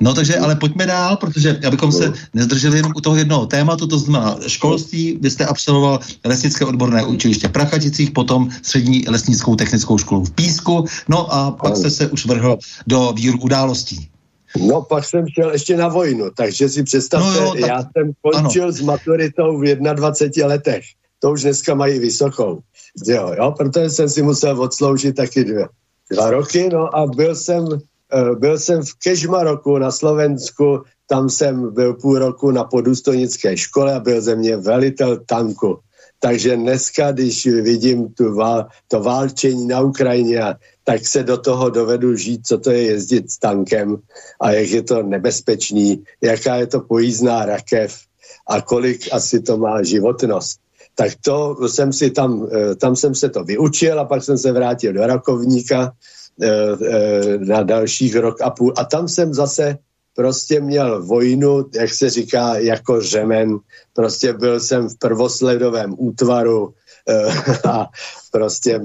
No 0.00 0.14
takže, 0.16 0.36
ale 0.36 0.56
pojďme 0.56 0.86
dál, 0.86 1.16
protože 1.16 1.60
abychom 1.66 1.92
se 1.92 2.12
nezdrželi 2.34 2.76
jenom 2.76 2.92
u 2.96 3.00
toho 3.00 3.16
jednoho 3.16 3.46
tématu, 3.46 3.86
to 3.86 3.98
znamená 3.98 4.38
školství, 4.46 5.18
vy 5.20 5.30
jste 5.30 5.46
absolvoval 5.46 6.00
lesnické 6.24 6.64
odborné 6.64 7.04
učiliště 7.04 7.48
v 7.48 7.52
Prachaticích, 7.52 8.10
potom 8.10 8.50
střední 8.62 9.04
lesnickou 9.08 9.56
technickou 9.56 9.98
školu 9.98 10.24
v 10.24 10.30
Písku, 10.30 10.84
no 11.08 11.32
a 11.34 11.50
pak 11.50 11.76
jste 11.76 11.90
se 11.90 12.06
už 12.08 12.26
vrhl 12.26 12.58
do 12.86 13.12
víru 13.16 13.38
událostí. 13.40 14.08
No, 14.60 14.82
pak 14.82 15.04
jsem 15.04 15.28
šel 15.28 15.52
ještě 15.52 15.76
na 15.76 15.88
vojnu, 15.88 16.30
takže 16.36 16.68
si 16.68 16.82
představte, 16.82 17.40
no 17.40 17.46
jo, 17.46 17.52
tak... 17.60 17.68
já 17.68 17.82
jsem 17.82 18.12
končil 18.22 18.62
ano. 18.62 18.72
s 18.72 18.80
maturitou 18.80 19.58
v 19.58 19.76
21 19.94 20.46
letech. 20.46 20.84
To 21.18 21.30
už 21.32 21.42
dneska 21.42 21.74
mají 21.74 21.98
vysokou. 21.98 22.60
Jo, 23.06 23.34
jo, 23.38 23.54
protože 23.58 23.90
jsem 23.90 24.08
si 24.08 24.22
musel 24.22 24.62
odsloužit 24.62 25.16
taky 25.16 25.44
dvě, 25.44 25.68
dva 26.10 26.30
roky, 26.30 26.68
no 26.72 26.96
a 26.96 27.06
byl 27.06 27.34
jsem, 27.34 27.68
byl 28.38 28.58
jsem 28.58 28.82
v 28.82 28.94
Kežmaroku 29.02 29.78
na 29.78 29.90
Slovensku, 29.90 30.82
tam 31.06 31.30
jsem 31.30 31.74
byl 31.74 31.94
půl 31.94 32.18
roku 32.18 32.50
na 32.50 32.64
podůstojnické 32.64 33.56
škole 33.56 33.94
a 33.94 34.00
byl 34.00 34.20
ze 34.20 34.36
mě 34.36 34.56
velitel 34.56 35.18
tanku. 35.26 35.78
Takže 36.18 36.56
dneska, 36.56 37.12
když 37.12 37.46
vidím 37.46 38.08
tu 38.08 38.34
vál, 38.34 38.66
to 38.88 39.00
válčení 39.00 39.66
na 39.66 39.80
Ukrajině, 39.80 40.42
tak 40.84 41.06
se 41.06 41.22
do 41.22 41.36
toho 41.36 41.70
dovedu 41.70 42.16
žít, 42.16 42.46
co 42.46 42.58
to 42.58 42.70
je 42.70 42.82
jezdit 42.82 43.30
s 43.30 43.38
tankem 43.38 43.96
a 44.40 44.50
jak 44.50 44.68
je 44.70 44.82
to 44.82 45.02
nebezpečný, 45.02 46.04
jaká 46.20 46.56
je 46.56 46.66
to 46.66 46.80
pojízdná 46.80 47.46
rakev 47.46 47.96
a 48.48 48.60
kolik 48.60 49.12
asi 49.12 49.40
to 49.40 49.56
má 49.58 49.82
životnost 49.82 50.60
tak 50.96 51.12
to 51.24 51.68
jsem 51.68 51.92
si 51.92 52.10
tam, 52.10 52.48
eh, 52.52 52.74
tam 52.74 52.96
jsem 52.96 53.14
se 53.14 53.28
to 53.28 53.44
vyučil 53.44 54.00
a 54.00 54.04
pak 54.04 54.24
jsem 54.24 54.38
se 54.38 54.52
vrátil 54.52 54.92
do 54.92 55.06
Rakovníka 55.06 55.92
eh, 55.92 55.92
eh, 55.92 56.15
na 57.38 57.62
dalších 57.62 58.16
rok 58.16 58.40
a 58.40 58.50
půl 58.50 58.72
a 58.76 58.84
tam 58.84 59.08
jsem 59.08 59.34
zase 59.34 59.78
prostě 60.16 60.60
měl 60.60 61.04
vojnu, 61.04 61.64
jak 61.74 61.94
se 61.94 62.10
říká, 62.10 62.58
jako 62.58 63.00
řemen. 63.00 63.58
Prostě 63.92 64.32
byl 64.32 64.60
jsem 64.60 64.88
v 64.88 64.98
prvosledovém 64.98 65.94
útvaru 65.98 66.74
a 67.68 67.86
prostě 68.32 68.80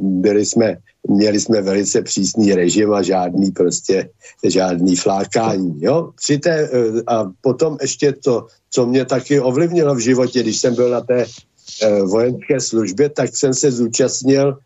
byli 0.00 0.46
jsme, 0.46 0.76
měli 1.08 1.40
jsme 1.40 1.62
velice 1.62 2.02
přísný 2.02 2.54
režim 2.54 2.92
a 2.92 3.02
žádný 3.02 3.50
prostě, 3.50 4.08
žádný 4.44 4.96
flákání. 4.96 5.82
Jo? 5.82 6.10
Při 6.16 6.38
té, 6.38 6.70
a 7.06 7.30
potom 7.40 7.76
ještě 7.80 8.12
to, 8.12 8.46
co 8.70 8.86
mě 8.86 9.04
taky 9.04 9.40
ovlivnilo 9.40 9.94
v 9.94 9.98
životě, 9.98 10.42
když 10.42 10.60
jsem 10.60 10.74
byl 10.74 10.90
na 10.90 11.00
té 11.00 11.26
Eh, 11.82 12.02
vojenské 12.02 12.60
službě, 12.60 13.08
tak 13.08 13.36
jsem 13.36 13.54
se 13.54 13.70
zúčastnil 13.70 14.48
eh, 14.52 14.56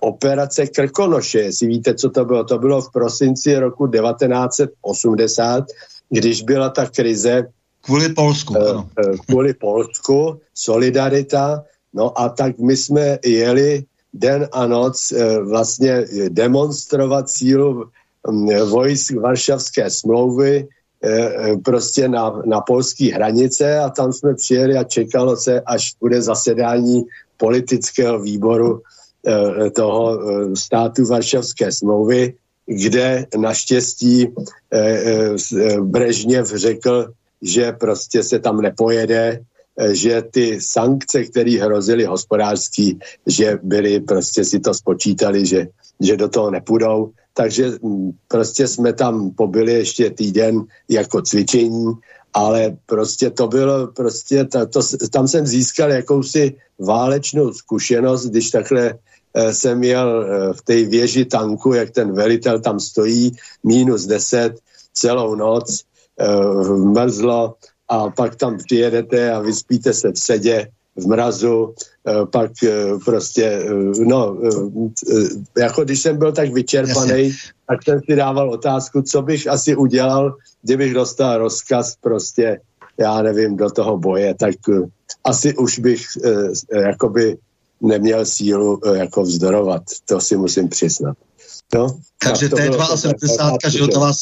operace 0.00 0.66
Krkonoše. 0.66 1.38
Jestli 1.38 1.66
víte, 1.66 1.94
co 1.94 2.10
to 2.10 2.24
bylo? 2.24 2.44
To 2.44 2.58
bylo 2.58 2.82
v 2.82 2.92
prosinci 2.92 3.58
roku 3.58 3.86
1980, 3.86 5.64
když 6.10 6.42
byla 6.42 6.68
ta 6.68 6.86
krize 6.86 7.46
Kvůli 7.80 8.08
Polsku. 8.08 8.56
Eh, 8.56 8.70
ano. 8.70 8.88
Kvůli 9.26 9.54
Polsku, 9.54 10.40
solidarita. 10.54 11.64
No 11.94 12.20
a 12.20 12.28
tak 12.28 12.58
my 12.58 12.76
jsme 12.76 13.18
jeli 13.24 13.84
den 14.14 14.48
a 14.52 14.66
noc 14.66 15.12
vlastně 15.42 16.04
demonstrovat 16.28 17.30
sílu 17.30 17.84
hm, 18.30 18.48
vojsk 18.70 19.14
Varšavské 19.14 19.90
smlouvy 19.90 20.68
Eh, 21.04 21.56
prostě 21.64 22.08
na, 22.08 22.42
na 22.44 22.60
polské 22.60 23.14
hranice 23.14 23.78
a 23.78 23.88
tam 23.90 24.12
jsme 24.12 24.34
přijeli 24.34 24.76
a 24.76 24.84
čekalo 24.84 25.36
se, 25.36 25.60
až 25.60 25.94
bude 26.00 26.22
zasedání 26.22 27.04
politického 27.36 28.20
výboru 28.20 28.76
eh, 28.76 28.82
toho 29.74 30.20
eh, 30.20 30.56
státu 30.56 31.04
Varšavské 31.06 31.72
smlouvy, 31.72 32.34
kde 32.66 33.26
naštěstí 33.36 34.28
Brežněv 35.80 36.46
řekl, 36.46 37.12
že 37.42 37.72
prostě 37.72 38.22
se 38.22 38.38
tam 38.38 38.60
nepojede, 38.60 39.40
že 39.92 40.22
ty 40.30 40.60
sankce, 40.60 41.24
které 41.24 41.58
hrozily 41.60 42.04
hospodářský, 42.04 42.98
že 43.26 43.58
byly, 43.62 44.00
prostě 44.00 44.44
si 44.44 44.60
to 44.60 44.74
spočítali, 44.74 45.46
že, 45.46 45.66
že 46.00 46.16
do 46.16 46.28
toho 46.28 46.50
nepůjdou. 46.50 47.10
Takže 47.34 47.70
mm, 47.82 48.10
prostě 48.28 48.68
jsme 48.68 48.92
tam 48.92 49.30
pobyli 49.30 49.72
ještě 49.72 50.10
týden 50.10 50.64
jako 50.88 51.22
cvičení, 51.22 51.94
ale 52.34 52.76
prostě 52.86 53.30
to 53.30 53.48
bylo, 53.48 53.86
prostě 53.86 54.44
ta, 54.44 54.66
to, 54.66 54.80
tam 55.10 55.28
jsem 55.28 55.46
získal 55.46 55.90
jakousi 55.90 56.56
válečnou 56.78 57.52
zkušenost, 57.52 58.26
když 58.26 58.50
takhle 58.50 58.94
e, 59.34 59.54
jsem 59.54 59.82
jel 59.82 60.22
e, 60.22 60.52
v 60.52 60.62
té 60.62 60.84
věži 60.84 61.24
tanku, 61.24 61.74
jak 61.74 61.90
ten 61.90 62.12
velitel 62.12 62.60
tam 62.60 62.80
stojí, 62.80 63.32
minus 63.64 64.06
10 64.06 64.54
celou 64.92 65.34
noc, 65.34 65.80
e, 65.80 65.84
mrzlo 66.74 67.54
a 67.88 68.10
pak 68.10 68.36
tam 68.36 68.58
přijedete 68.58 69.32
a 69.32 69.40
vyspíte 69.40 69.94
se 69.94 70.12
v 70.12 70.18
sedě 70.18 70.70
v 70.96 71.06
mrazu, 71.06 71.74
eh, 72.06 72.26
pak 72.26 72.50
eh, 72.64 72.98
prostě, 73.04 73.44
eh, 73.44 74.04
no, 74.04 74.36
jako 75.58 75.84
když 75.84 76.00
jsem 76.00 76.18
byl 76.18 76.32
tak 76.32 76.52
vyčerpaný, 76.52 77.32
tak 77.68 77.82
jsem 77.84 78.00
si 78.00 78.16
dával 78.16 78.50
otázku, 78.50 79.02
co 79.02 79.22
bych 79.22 79.46
asi 79.46 79.76
udělal, 79.76 80.36
kdybych 80.62 80.94
dostal 80.94 81.38
rozkaz 81.38 81.96
prostě, 82.00 82.60
já 82.98 83.22
nevím, 83.22 83.56
do 83.56 83.70
toho 83.70 83.98
boje, 83.98 84.34
tak 84.34 84.54
asi 85.24 85.54
už 85.56 85.78
bych 85.78 86.06
jakoby 86.72 87.38
neměl 87.80 88.26
sílu 88.26 88.80
jako 88.94 89.22
vzdorovat, 89.22 89.82
to 90.04 90.20
si 90.20 90.36
musím 90.36 90.68
přiznat. 90.68 91.16
No, 91.74 91.98
takže 92.18 92.48
T270, 92.48 93.56
že 93.68 93.78
jo, 93.78 93.86
to 93.86 94.00
vás 94.00 94.16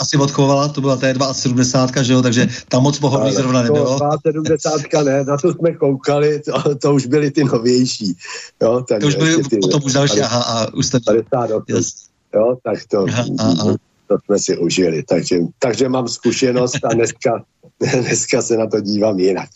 asi 0.00 0.16
odchovala, 0.16 0.68
to 0.68 0.80
byla 0.80 0.96
T270, 0.96 2.02
že 2.02 2.12
jo, 2.12 2.22
takže 2.22 2.48
tam 2.68 2.82
moc 2.82 2.98
pohodlí 2.98 3.32
zrovna 3.32 3.62
nebylo. 3.62 3.98
T270 3.98 5.04
ne, 5.04 5.24
na 5.24 5.36
to 5.36 5.52
jsme 5.52 5.72
koukali, 5.72 6.40
to, 6.40 6.74
to 6.74 6.94
už 6.94 7.06
byly 7.06 7.30
ty 7.30 7.44
novější. 7.44 8.16
Jo, 8.62 8.84
tak 8.88 9.00
to 9.00 9.06
už 9.06 9.14
byly 9.14 9.44
ty, 9.44 9.56
potom 9.56 9.80
už 9.84 9.92
další, 9.92 10.20
aha, 10.20 10.42
a 10.42 10.74
už 10.74 10.86
jste... 10.86 11.00
58, 11.00 11.64
yes. 11.68 11.92
jo, 12.34 12.56
tak 12.62 12.78
to, 12.88 13.06
aha, 13.08 13.24
aha. 13.38 13.76
to 14.08 14.16
jsme 14.24 14.38
si 14.38 14.58
užili, 14.58 15.02
takže, 15.02 15.38
takže 15.58 15.88
mám 15.88 16.08
zkušenost 16.08 16.84
a 16.84 16.94
dneska, 16.94 17.44
dneska 17.78 18.42
se 18.42 18.56
na 18.56 18.66
to 18.66 18.80
dívám 18.80 19.18
jinak. 19.18 19.48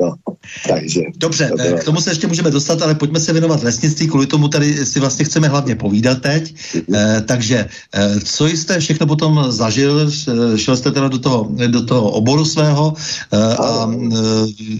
No, 0.00 0.14
takže 0.68 1.00
Dobře, 1.16 1.48
to 1.48 1.56
bylo... 1.56 1.78
k 1.78 1.84
tomu 1.84 2.00
se 2.00 2.10
ještě 2.10 2.26
můžeme 2.26 2.50
dostat, 2.50 2.82
ale 2.82 2.94
pojďme 2.94 3.20
se 3.20 3.32
věnovat 3.32 3.62
lesnictví, 3.62 4.08
kvůli 4.08 4.26
tomu 4.26 4.48
tady 4.48 4.86
si 4.86 5.00
vlastně 5.00 5.24
chceme 5.24 5.48
hlavně 5.48 5.76
povídat 5.76 6.20
teď. 6.20 6.54
Eh, 6.94 7.22
takže 7.26 7.68
eh, 7.94 8.20
co 8.24 8.46
jste 8.46 8.80
všechno 8.80 9.06
potom 9.06 9.44
zažil, 9.48 10.10
šel 10.56 10.76
jste 10.76 10.90
teda 10.90 11.08
do 11.08 11.18
toho, 11.18 11.50
do 11.66 11.86
toho 11.86 12.10
oboru 12.10 12.44
svého 12.44 12.94
eh, 13.32 13.38
a 13.38 13.90
eh, 13.92 14.16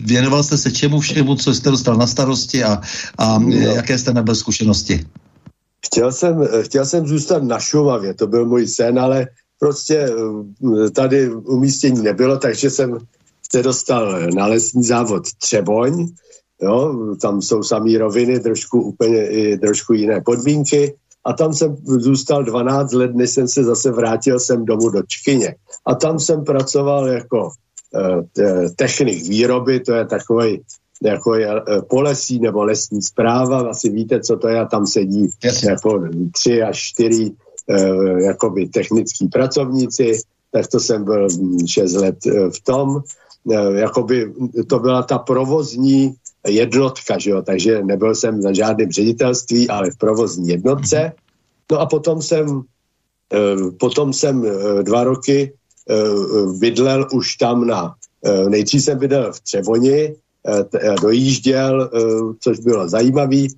věnoval 0.04 0.42
jste 0.42 0.58
se 0.58 0.72
čemu 0.72 1.00
všemu, 1.00 1.34
co 1.34 1.54
jste 1.54 1.70
dostal 1.70 1.96
na 1.96 2.06
starosti 2.06 2.64
a, 2.64 2.80
a 3.18 3.38
no. 3.38 3.56
jaké 3.56 3.98
jste 3.98 4.12
nebyl 4.12 4.34
zkušenosti? 4.34 5.06
Chtěl 5.86 6.12
jsem, 6.12 6.48
chtěl 6.62 6.86
jsem 6.86 7.06
zůstat 7.06 7.42
na 7.42 7.60
Šumavě, 7.60 8.14
to 8.14 8.26
byl 8.26 8.46
můj 8.46 8.66
sen, 8.66 8.98
ale 8.98 9.26
prostě 9.58 10.08
tady 10.92 11.30
umístění 11.30 12.02
nebylo, 12.02 12.38
takže 12.38 12.70
jsem 12.70 12.98
se 13.54 13.62
dostal 13.62 14.30
na 14.34 14.46
lesní 14.46 14.82
závod 14.84 15.22
Třeboň, 15.38 16.06
jo, 16.62 16.94
tam 17.22 17.42
jsou 17.42 17.62
samý 17.62 17.98
roviny, 17.98 18.40
trošku 18.40 18.82
úplně 18.82 19.28
i 19.30 19.58
trošku 19.58 19.92
jiné 19.92 20.20
podmínky 20.20 20.94
a 21.24 21.32
tam 21.32 21.54
jsem 21.54 21.76
zůstal 21.86 22.44
12 22.44 22.92
let, 22.92 23.14
než 23.14 23.30
jsem 23.30 23.48
se 23.48 23.64
zase 23.64 23.90
vrátil 23.90 24.40
sem 24.40 24.64
domů 24.64 24.90
do 24.90 25.02
Čkyně. 25.06 25.54
A 25.86 25.94
tam 25.94 26.18
jsem 26.18 26.44
pracoval 26.44 27.06
jako 27.08 27.50
eh, 27.94 28.70
technik 28.76 29.22
výroby, 29.22 29.80
to 29.80 29.94
je 29.94 30.04
takový 30.06 30.60
jako 31.02 31.34
je 31.34 31.46
eh, 31.46 31.82
polesí 31.90 32.38
nebo 32.38 32.64
lesní 32.64 33.02
zpráva, 33.02 33.70
asi 33.70 33.90
víte, 33.90 34.20
co 34.20 34.36
to 34.36 34.48
je, 34.48 34.60
a 34.60 34.66
tam 34.66 34.86
sedí 34.86 35.30
Jasně. 35.44 35.70
jako 35.70 36.02
tři 36.32 36.62
až 36.62 36.78
čtyři 36.78 37.30
eh, 37.70 38.22
jakoby 38.22 38.66
technický 38.66 39.28
pracovníci, 39.28 40.18
tak 40.54 40.66
to 40.66 40.80
jsem 40.80 41.04
byl 41.04 41.26
hm, 41.30 41.66
šest 41.66 41.92
let 41.92 42.26
eh, 42.26 42.50
v 42.50 42.60
tom, 42.62 42.98
eh, 42.98 43.23
jakoby 43.74 44.32
to 44.66 44.78
byla 44.78 45.02
ta 45.02 45.18
provozní 45.18 46.14
jednotka, 46.48 47.18
že 47.18 47.30
jo? 47.30 47.42
takže 47.42 47.82
nebyl 47.82 48.14
jsem 48.14 48.40
na 48.40 48.52
žádném 48.52 48.92
ředitelství, 48.92 49.68
ale 49.68 49.90
v 49.90 49.96
provozní 49.96 50.48
jednotce. 50.48 51.12
No 51.72 51.80
a 51.80 51.86
potom 51.86 52.22
jsem, 52.22 52.62
eh, 53.32 53.70
potom 53.80 54.12
jsem 54.12 54.44
eh, 54.46 54.82
dva 54.82 55.04
roky 55.04 55.52
bydlel 56.58 57.08
už 57.12 57.36
tam 57.36 57.66
na, 57.66 57.94
nejdřív 58.48 58.84
jsem 58.84 58.98
bydlel 58.98 59.32
v 59.32 59.40
Třeboni, 59.40 60.14
dojížděl, 61.02 61.90
což 62.40 62.58
bylo 62.58 62.88
zajímavé 62.88 63.52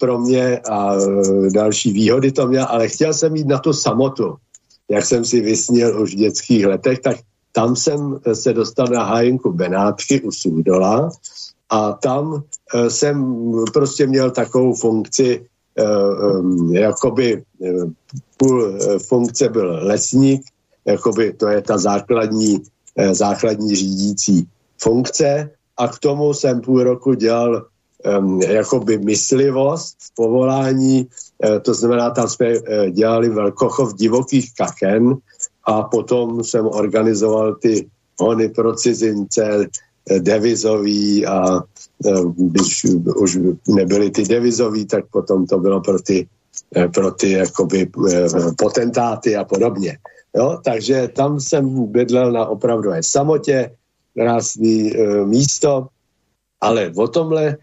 pro 0.00 0.18
mě 0.18 0.58
a 0.58 0.98
další 1.54 1.92
výhody 1.92 2.32
to 2.32 2.46
měl, 2.46 2.66
ale 2.68 2.88
chtěl 2.88 3.14
jsem 3.14 3.36
jít 3.36 3.46
na 3.46 3.58
to 3.58 3.74
samotu. 3.74 4.34
Jak 4.90 5.04
jsem 5.06 5.24
si 5.24 5.40
vysnil 5.40 6.02
už 6.02 6.14
v 6.14 6.18
dětských 6.18 6.66
letech, 6.66 6.98
tak 6.98 7.16
tam 7.52 7.76
jsem 7.76 8.20
se 8.32 8.52
dostal 8.52 8.86
na 8.86 9.04
hájenku 9.04 9.52
Benátky 9.52 10.20
u 10.20 10.30
Sudola 10.30 11.10
a 11.70 11.92
tam 11.92 12.42
e, 12.74 12.90
jsem 12.90 13.24
prostě 13.72 14.06
měl 14.06 14.30
takovou 14.30 14.74
funkci, 14.74 15.46
e, 15.78 15.82
e, 15.82 16.80
jakoby 16.80 17.42
půl 18.36 18.78
funkce 19.08 19.48
byl 19.48 19.78
lesník, 19.82 20.42
jakoby 20.84 21.32
to 21.32 21.48
je 21.48 21.62
ta 21.62 21.78
základní, 21.78 22.62
základní 23.12 23.76
řídící 23.76 24.48
funkce 24.78 25.50
a 25.76 25.88
k 25.88 25.98
tomu 25.98 26.34
jsem 26.34 26.60
půl 26.60 26.82
roku 26.82 27.14
dělal 27.14 27.66
jakoby 28.48 28.98
myslivost 28.98 29.96
povolání, 30.16 31.08
to 31.62 31.74
znamená, 31.74 32.10
tam 32.10 32.28
jsme 32.28 32.52
dělali 32.90 33.28
velkochov 33.28 33.94
divokých 33.94 34.54
kachen 34.54 35.14
a 35.64 35.82
potom 35.82 36.44
jsem 36.44 36.66
organizoval 36.66 37.54
ty 37.54 37.86
hony 38.20 38.48
pro 38.48 38.74
cizince, 38.74 39.68
devizový 40.18 41.26
a 41.26 41.60
když 42.36 42.86
už 43.16 43.38
nebyly 43.68 44.10
ty 44.10 44.24
devizový, 44.24 44.86
tak 44.86 45.04
potom 45.12 45.46
to 45.46 45.58
bylo 45.58 45.80
pro 45.80 46.02
ty, 46.02 46.26
pro 46.94 47.10
ty 47.10 47.30
jakoby 47.30 47.90
potentáty 48.58 49.36
a 49.36 49.44
podobně. 49.44 49.98
Jo? 50.36 50.58
Takže 50.64 51.08
tam 51.16 51.40
jsem 51.40 51.86
bydlel 51.86 52.32
na 52.32 52.46
opravdové 52.46 53.02
samotě, 53.02 53.70
krásný 54.14 54.92
místo, 55.24 55.86
ale 56.60 56.92
o 56.96 57.08
tomhle, 57.08 57.56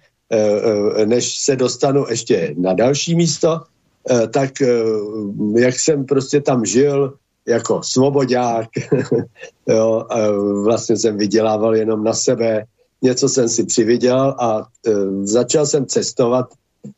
než 1.06 1.38
se 1.38 1.56
dostanu 1.56 2.06
ještě 2.10 2.56
na 2.58 2.74
další 2.74 3.16
místo, 3.16 3.62
tak 4.32 4.52
jak 5.56 5.80
jsem 5.80 6.06
prostě 6.06 6.42
tam 6.42 6.66
žil, 6.66 7.14
jako 7.48 7.84
svobodák, 7.84 8.68
jo, 9.68 10.06
vlastně 10.64 10.98
jsem 10.98 11.18
vydělával 11.18 11.76
jenom 11.76 12.04
na 12.04 12.14
sebe, 12.14 12.66
něco 13.02 13.30
jsem 13.30 13.50
si 13.50 13.64
přivydělal 13.64 14.36
a 14.40 14.66
e, 14.88 14.92
začal 15.24 15.66
jsem 15.66 15.86
cestovat 15.86 16.46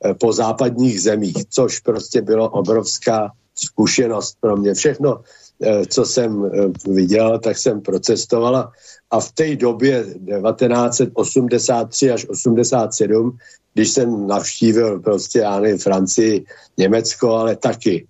e, 0.06 0.14
po 0.14 0.34
západních 0.34 1.02
zemích, 1.02 1.36
což 1.50 1.80
prostě 1.80 2.22
bylo 2.22 2.50
obrovská 2.50 3.32
zkušenost 3.56 4.38
pro 4.42 4.58
mě. 4.58 4.74
Všechno, 4.74 5.22
e, 5.62 5.86
co 5.86 6.06
jsem 6.06 6.46
e, 6.46 6.50
viděl, 6.92 7.40
tak 7.40 7.58
jsem 7.58 7.82
procestovala 7.82 8.72
a 9.12 9.20
v 9.20 9.32
té 9.32 9.56
době 9.56 10.04
1983 10.04 12.12
až 12.12 12.26
87, 12.30 13.38
když 13.74 13.90
jsem 13.90 14.28
navštívil 14.28 15.00
prostě, 15.00 15.40
já 15.40 15.60
nevím, 15.60 15.78
Francii, 15.78 16.46
Německo, 16.78 17.32
ale 17.32 17.56
taky 17.56 18.08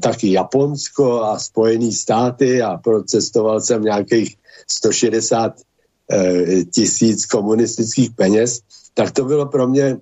taky 0.00 0.32
Japonsko 0.32 1.22
a 1.22 1.38
Spojené 1.38 1.92
státy. 1.92 2.62
A 2.62 2.76
procestoval 2.76 3.60
jsem 3.60 3.82
nějakých 3.82 4.36
160 4.66 5.54
eh, 6.10 6.64
tisíc 6.64 7.26
komunistických 7.26 8.10
peněz, 8.10 8.60
tak 8.94 9.10
to 9.10 9.24
bylo 9.24 9.46
pro 9.46 9.68
mě 9.68 9.96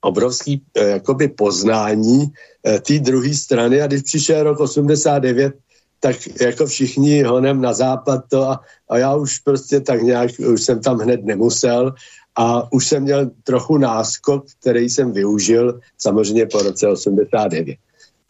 obrovský 0.00 0.62
eh, 0.76 0.88
jakoby 0.88 1.28
poznání 1.28 2.32
té 2.62 2.98
druhé 2.98 3.34
strany. 3.34 3.82
A 3.82 3.86
když 3.86 4.02
přišel 4.02 4.42
rok 4.42 4.60
89, 4.60 5.54
tak 6.00 6.16
jako 6.40 6.66
všichni 6.66 7.22
honem 7.22 7.60
na 7.60 7.72
západ 7.72 8.24
to 8.28 8.42
a, 8.50 8.60
a 8.88 8.98
já 8.98 9.14
už 9.14 9.38
prostě 9.38 9.80
tak 9.80 10.02
nějak, 10.02 10.30
už 10.38 10.62
jsem 10.62 10.80
tam 10.80 10.98
hned 10.98 11.24
nemusel. 11.24 11.94
A 12.36 12.72
už 12.72 12.86
jsem 12.86 13.02
měl 13.02 13.30
trochu 13.44 13.78
náskok, 13.78 14.44
který 14.60 14.90
jsem 14.90 15.12
využil 15.12 15.80
samozřejmě 15.98 16.46
po 16.46 16.62
roce 16.62 16.88
89. 16.88 17.76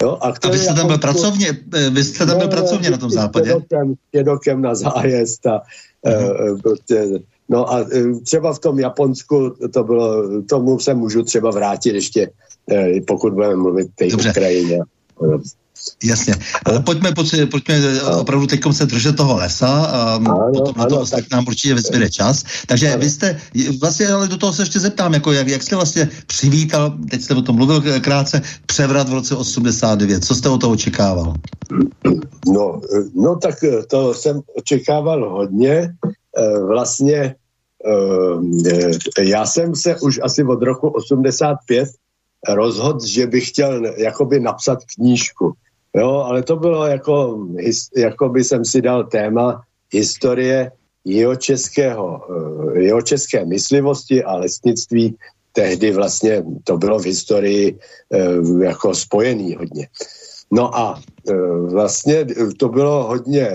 Jo, 0.03 0.19
a, 0.21 0.29
a 0.43 0.49
vy 0.51 0.59
jste 0.59 0.75
tam 0.75 0.87
byl 0.87 0.99
pracovně, 0.99 1.49
eh, 1.75 1.91
vy 1.91 2.05
jste 2.05 2.27
tam 2.27 2.39
byl 2.39 2.49
pracovně 2.49 2.91
na 2.91 2.99
tom 2.99 3.11
západě? 3.11 3.49
Jedokem, 3.51 3.95
jedokem 4.13 4.63
na 4.63 4.75
zájezd 4.75 5.47
a 5.47 5.63
uh-huh. 6.07 6.61
prostě, 6.63 7.09
no 7.49 7.73
a 7.73 7.87
třeba 8.25 8.55
v 8.55 8.59
tom 8.59 8.79
Japonsku 8.79 9.55
to 9.73 9.85
bylo, 9.85 10.41
tomu 10.43 10.79
se 10.79 10.95
můžu 10.95 11.23
třeba 11.23 11.51
vrátit 11.51 11.95
ještě, 11.95 12.31
pokud 13.07 13.33
budeme 13.33 13.57
mluvit 13.57 13.89
té 13.95 14.07
Ukrajině. 14.31 14.79
Jasně. 16.05 16.35
Ale 16.65 16.81
pojďme, 16.81 17.13
pojďme, 17.13 17.47
pojďme 17.47 18.03
opravdu 18.03 18.47
teď 18.47 18.61
se 18.71 18.87
držet 18.87 19.17
toho 19.17 19.37
lesa 19.37 19.85
a 19.85 20.15
ano, 20.15 20.51
potom 20.55 20.75
na 20.77 20.87
to 20.87 21.07
tak 21.07 21.25
nám 21.31 21.45
určitě 21.49 21.75
vyzbyde 21.75 22.11
čas. 22.11 22.45
Takže 22.67 22.89
ano. 22.89 22.99
vy 22.99 23.11
jste, 23.11 23.41
vlastně 23.81 24.09
ale 24.09 24.29
do 24.29 24.37
toho 24.37 24.53
se 24.53 24.63
ještě 24.63 24.81
zeptám, 24.81 25.15
jako 25.15 25.33
jak, 25.33 25.49
jak 25.49 25.63
jste 25.63 25.77
vlastně 25.77 26.09
přivítal, 26.27 26.95
teď 27.11 27.23
jste 27.23 27.35
o 27.35 27.43
tom 27.43 27.57
mluvil 27.57 28.01
krátce, 28.01 28.43
převrat 28.67 29.09
v 29.09 29.13
roce 29.13 29.37
89. 29.37 30.25
Co 30.25 30.35
jste 30.35 30.49
o 30.49 30.59
toho 30.59 30.73
očekával? 30.73 31.35
No, 32.47 32.81
no 33.15 33.37
tak 33.37 33.55
to 33.91 34.15
jsem 34.15 34.41
očekával 34.57 35.31
hodně. 35.31 35.95
Eh, 36.39 36.59
vlastně 36.59 37.35
eh, 39.19 39.25
já 39.25 39.47
jsem 39.47 39.75
se 39.75 39.97
už 40.01 40.21
asi 40.23 40.45
od 40.45 40.63
roku 40.63 40.89
85 40.89 41.89
rozhodl, 42.49 43.07
že 43.07 43.27
bych 43.27 43.49
chtěl 43.49 43.87
jakoby 43.97 44.41
napsat 44.41 44.79
knížku. 44.95 45.53
Jo, 45.97 46.11
ale 46.11 46.43
to 46.43 46.57
bylo 46.57 46.87
jako, 46.87 47.47
jako 47.97 48.29
by 48.29 48.45
jsem 48.45 48.65
si 48.65 48.83
dal 48.83 49.05
téma 49.05 49.63
historie 49.93 50.73
jeho 51.05 51.37
českého, 51.37 52.21
eh, 52.77 52.81
jeho 52.83 53.03
české 53.03 53.45
myslivosti 53.45 54.25
a 54.25 54.37
lesnictví. 54.37 55.17
Tehdy 55.53 55.93
vlastně 55.93 56.45
to 56.65 56.79
bylo 56.79 56.99
v 56.99 57.05
historii 57.05 57.79
eh, 58.13 58.65
jako 58.65 58.95
spojený 58.95 59.57
hodně. 59.57 59.89
No 60.51 60.77
a 60.77 61.01
eh, 61.29 61.35
vlastně 61.73 62.27
to 62.57 62.69
bylo 62.69 63.05
hodně, 63.05 63.51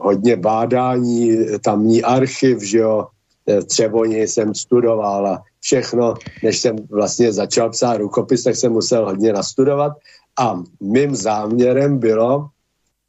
hodně 0.00 0.36
bádání, 0.36 1.36
tamní 1.64 2.02
archiv, 2.02 2.62
že 2.62 2.78
jo, 2.78 3.06
Třeboni 3.66 4.28
jsem 4.28 4.54
studoval 4.54 5.26
a 5.26 5.42
všechno, 5.60 6.14
než 6.42 6.58
jsem 6.58 6.76
vlastně 6.90 7.32
začal 7.32 7.70
psát 7.70 7.96
rukopis, 7.96 8.42
tak 8.42 8.56
jsem 8.56 8.72
musel 8.72 9.04
hodně 9.04 9.32
nastudovat 9.32 9.92
a 10.38 10.62
mým 10.80 11.16
záměrem 11.16 11.98
bylo 11.98 12.48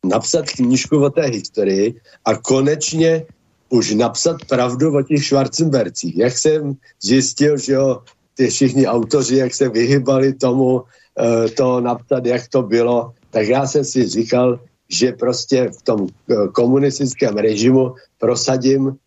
napsat 0.05 0.45
knížku 0.45 1.03
o 1.03 1.09
té 1.09 1.21
historii 1.21 2.01
a 2.25 2.35
konečně 2.35 3.25
už 3.69 3.93
napsat 3.93 4.37
pravdu 4.49 4.97
o 4.97 5.01
těch 5.01 5.25
Schwarzenbercích. 5.25 6.17
Jak 6.17 6.37
jsem 6.37 6.73
zjistil, 7.01 7.57
že 7.57 7.73
jo, 7.73 8.01
ty 8.35 8.47
všichni 8.47 8.87
autoři, 8.87 9.35
jak 9.37 9.53
se 9.53 9.69
vyhybali 9.69 10.33
tomu 10.33 10.81
e, 10.81 11.49
to 11.49 11.81
napsat, 11.81 12.25
jak 12.25 12.47
to 12.47 12.61
bylo, 12.61 13.11
tak 13.29 13.47
já 13.47 13.67
jsem 13.67 13.85
si 13.85 14.07
říkal, 14.07 14.59
že 14.89 15.11
prostě 15.11 15.69
v 15.79 15.81
tom 15.81 16.07
e, 16.07 16.47
komunistickém 16.47 17.37
režimu 17.37 17.93
prosadím 18.17 18.97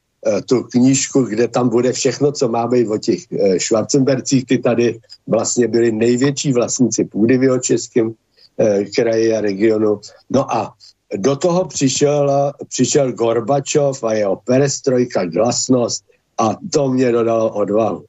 tu 0.47 0.63
knížku, 0.63 1.23
kde 1.23 1.49
tam 1.49 1.69
bude 1.69 1.93
všechno, 1.93 2.33
co 2.33 2.49
má 2.49 2.67
být 2.67 2.89
o 2.89 2.99
těch 2.99 3.33
e, 3.33 3.61
Schwarzenbercích. 3.61 4.47
Ty 4.47 4.59
tady 4.59 4.99
vlastně 5.27 5.69
byli 5.69 5.93
největší 5.93 6.53
vlastníci 6.53 7.05
půdy 7.05 7.39
v 7.39 7.61
českém 7.61 8.15
e, 8.59 8.85
kraji 8.85 9.35
a 9.37 9.41
regionu. 9.41 10.01
No 10.31 10.55
a 10.55 10.75
do 11.17 11.37
toho 11.37 11.65
přišel, 11.65 12.53
přišel 12.69 13.13
Gorbačov 13.13 14.05
a 14.05 14.13
jeho 14.13 14.37
perestrojka, 14.37 15.25
glasnost 15.25 16.05
a 16.39 16.57
to 16.73 16.89
mě 16.89 17.13
dodalo 17.13 17.51
odvahu. 17.51 18.05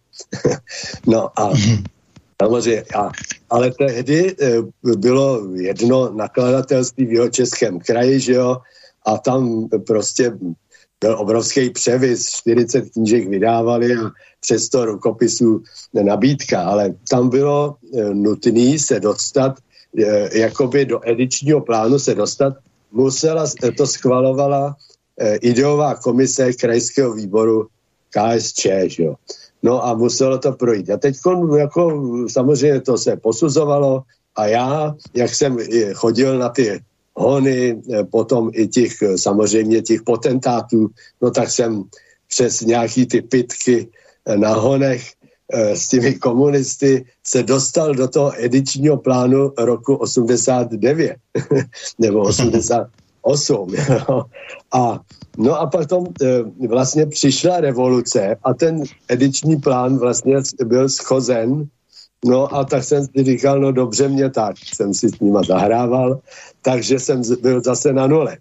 no 1.08 1.40
a 1.40 1.52
samozřejmě, 2.42 2.84
a, 2.96 3.12
ale 3.50 3.72
tehdy 3.72 4.36
bylo 4.98 5.42
jedno 5.54 6.14
nakladatelství 6.14 7.06
v 7.06 7.12
jeho 7.12 7.30
českém 7.30 7.80
kraji, 7.80 8.20
že 8.20 8.34
jo, 8.34 8.58
a 9.06 9.18
tam 9.18 9.68
prostě 9.88 10.34
byl 11.04 11.20
obrovský 11.20 11.70
převis, 11.70 12.30
40 12.30 12.90
knížek 12.90 13.28
vydávali 13.28 13.96
a 13.96 14.12
přesto 14.40 14.86
rukopisů 14.86 15.64
nabídka, 15.94 16.64
ale 16.64 16.96
tam 17.10 17.30
bylo 17.30 17.76
e, 17.76 18.14
nutné 18.14 18.80
se 18.80 19.00
dostat, 19.00 19.60
e, 20.00 20.40
jakoby 20.40 20.86
do 20.86 21.00
edičního 21.04 21.62
plánu 21.62 22.00
se 22.00 22.16
dostat, 22.16 22.54
musela, 22.92 23.44
to 23.78 23.88
schvalovala 23.88 24.76
ideová 25.42 25.96
komise 25.96 26.54
krajského 26.54 27.14
výboru 27.14 27.68
KSČ, 28.10 28.68
že 28.86 29.04
jo. 29.04 29.16
No 29.64 29.86
a 29.86 29.94
muselo 29.94 30.38
to 30.38 30.52
projít. 30.52 30.90
A 30.90 30.98
teď 30.98 31.16
jako 31.58 31.82
samozřejmě 32.28 32.82
to 32.82 32.98
se 32.98 33.16
posuzovalo 33.18 34.04
a 34.36 34.48
já, 34.48 34.96
jak 35.14 35.36
jsem 35.36 35.58
chodil 35.94 36.40
na 36.40 36.50
ty 36.50 36.82
hony, 37.16 37.82
eh, 37.94 38.04
potom 38.04 38.50
i 38.54 38.68
těch 38.68 39.02
eh, 39.02 39.18
samozřejmě 39.18 39.82
těch 39.82 40.02
potentátů, 40.02 40.90
no 41.22 41.32
tak 41.32 41.52
jsem 41.52 41.84
přes 42.28 42.62
nějaký 42.62 43.06
ty 43.06 43.22
pitky 43.22 43.88
eh, 44.26 44.38
na 44.38 44.54
honech 44.54 45.04
s 45.54 45.88
těmi 45.88 46.14
komunisty 46.14 47.06
se 47.24 47.44
dostal 47.44 47.94
do 47.96 48.08
toho 48.08 48.34
edičního 48.38 48.98
plánu 48.98 49.52
roku 49.58 49.96
89 49.96 51.16
nebo 52.00 52.20
88. 52.20 53.76
a 54.74 55.00
No 55.38 55.60
a 55.60 55.68
potom 55.68 56.06
vlastně 56.70 57.06
přišla 57.06 57.60
revoluce 57.60 58.36
a 58.44 58.54
ten 58.54 58.84
ediční 59.08 59.56
plán 59.56 59.98
vlastně 59.98 60.36
byl 60.66 60.90
schozen 60.90 61.68
No 62.26 62.56
a 62.56 62.64
tak 62.64 62.84
jsem 62.84 63.06
si 63.06 63.24
říkal, 63.24 63.60
no 63.60 63.72
dobře 63.72 64.08
mě 64.08 64.30
tak, 64.30 64.56
jsem 64.74 64.94
si 64.94 65.10
s 65.10 65.20
nima 65.20 65.44
zahrával, 65.44 66.20
takže 66.62 67.00
jsem 67.00 67.22
byl 67.42 67.62
zase 67.62 67.94
na 67.94 68.08
nule. 68.08 68.38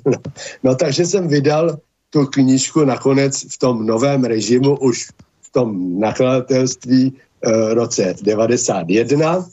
no 0.62 0.74
takže 0.74 1.06
jsem 1.06 1.28
vydal 1.28 1.78
tu 2.10 2.26
knížku 2.26 2.84
nakonec 2.84 3.54
v 3.54 3.58
tom 3.58 3.86
novém 3.86 4.24
režimu, 4.24 4.78
už 4.78 5.08
v 5.42 5.52
tom 5.52 6.00
nakladatelství 6.00 7.12
e, 7.42 7.74
roce 7.74 8.14
91. 8.22 9.46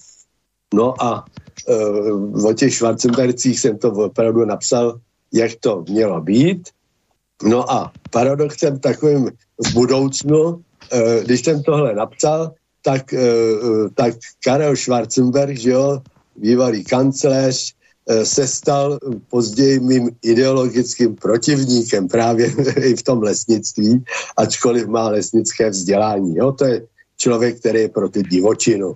No 0.73 1.03
a 1.03 1.25
e, 1.67 1.75
o 2.47 2.53
těch 2.53 2.73
Schwarzenbercích 2.73 3.59
jsem 3.59 3.77
to 3.77 3.91
opravdu 3.91 4.45
napsal, 4.45 4.99
jak 5.33 5.51
to 5.59 5.85
mělo 5.89 6.21
být. 6.21 6.69
No 7.43 7.71
a 7.71 7.91
paradoxem 8.09 8.79
takovým 8.79 9.31
v 9.65 9.73
budoucnu, 9.73 10.61
e, 10.91 11.23
když 11.23 11.41
jsem 11.41 11.63
tohle 11.63 11.95
napsal, 11.95 12.51
tak, 12.83 13.13
uh, 13.13 13.87
tak 13.95 14.13
Karel 14.43 14.75
Schwarzenberg, 14.75 15.57
že 15.57 15.71
jo, 15.71 16.01
bývalý 16.35 16.83
kancléř, 16.83 17.73
uh, 18.05 18.23
se 18.23 18.47
stal 18.47 18.99
později 19.29 19.79
mým 19.79 20.11
ideologickým 20.21 21.15
protivníkem 21.15 22.07
právě 22.07 22.53
i 22.77 22.95
v 22.95 23.03
tom 23.03 23.23
lesnictví, 23.23 24.03
ačkoliv 24.37 24.87
má 24.87 25.09
lesnické 25.09 25.69
vzdělání. 25.69 26.35
Jo, 26.35 26.51
to 26.51 26.65
je 26.65 26.85
člověk, 27.17 27.59
který 27.59 27.79
je 27.79 27.89
pro 27.89 28.09
ty 28.09 28.23
divočinu 28.23 28.95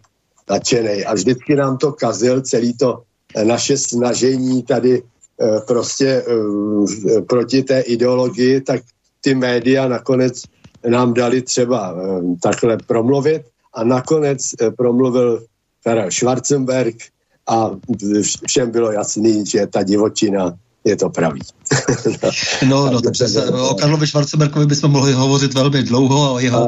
nadšený. 0.50 1.06
A 1.06 1.13
vždycky 1.13 1.56
nám 1.56 1.78
to 1.78 1.91
kazil, 1.91 2.41
celý 2.41 2.73
to 2.78 3.04
naše 3.43 3.78
snažení 3.78 4.63
tady 4.63 5.04
prostě 5.67 6.23
proti 7.28 7.63
té 7.63 7.80
ideologii, 7.82 8.62
tak 8.62 8.82
ty 9.21 9.36
média 9.36 9.88
nakonec 9.88 10.41
nám 10.88 11.13
dali 11.13 11.41
třeba 11.41 11.95
takhle 12.41 12.78
promluvit 12.88 13.43
a 13.78 13.84
nakonec 13.84 14.42
eh, 14.42 14.72
promluvil 14.72 15.46
Karel 15.84 16.12
Schwarzenberg 16.12 16.96
a 17.48 17.72
všem 18.48 18.72
bylo 18.72 18.92
jasný, 18.92 19.46
že 19.46 19.68
ta 19.68 19.84
divočina 19.84 20.58
je 20.84 20.96
to 20.96 21.10
pravý. 21.10 21.40
No, 22.67 22.91
no, 22.91 23.01
takže 23.01 23.27
se, 23.27 23.45
o 23.45 23.75
Karlovi 23.75 24.08
Schwarzenbergovi 24.08 24.65
bychom 24.65 24.91
mohli 24.91 25.13
hovořit 25.13 25.53
velmi 25.53 25.84
dlouho 25.84 26.34
o 26.34 26.39
jeho, 26.39 26.67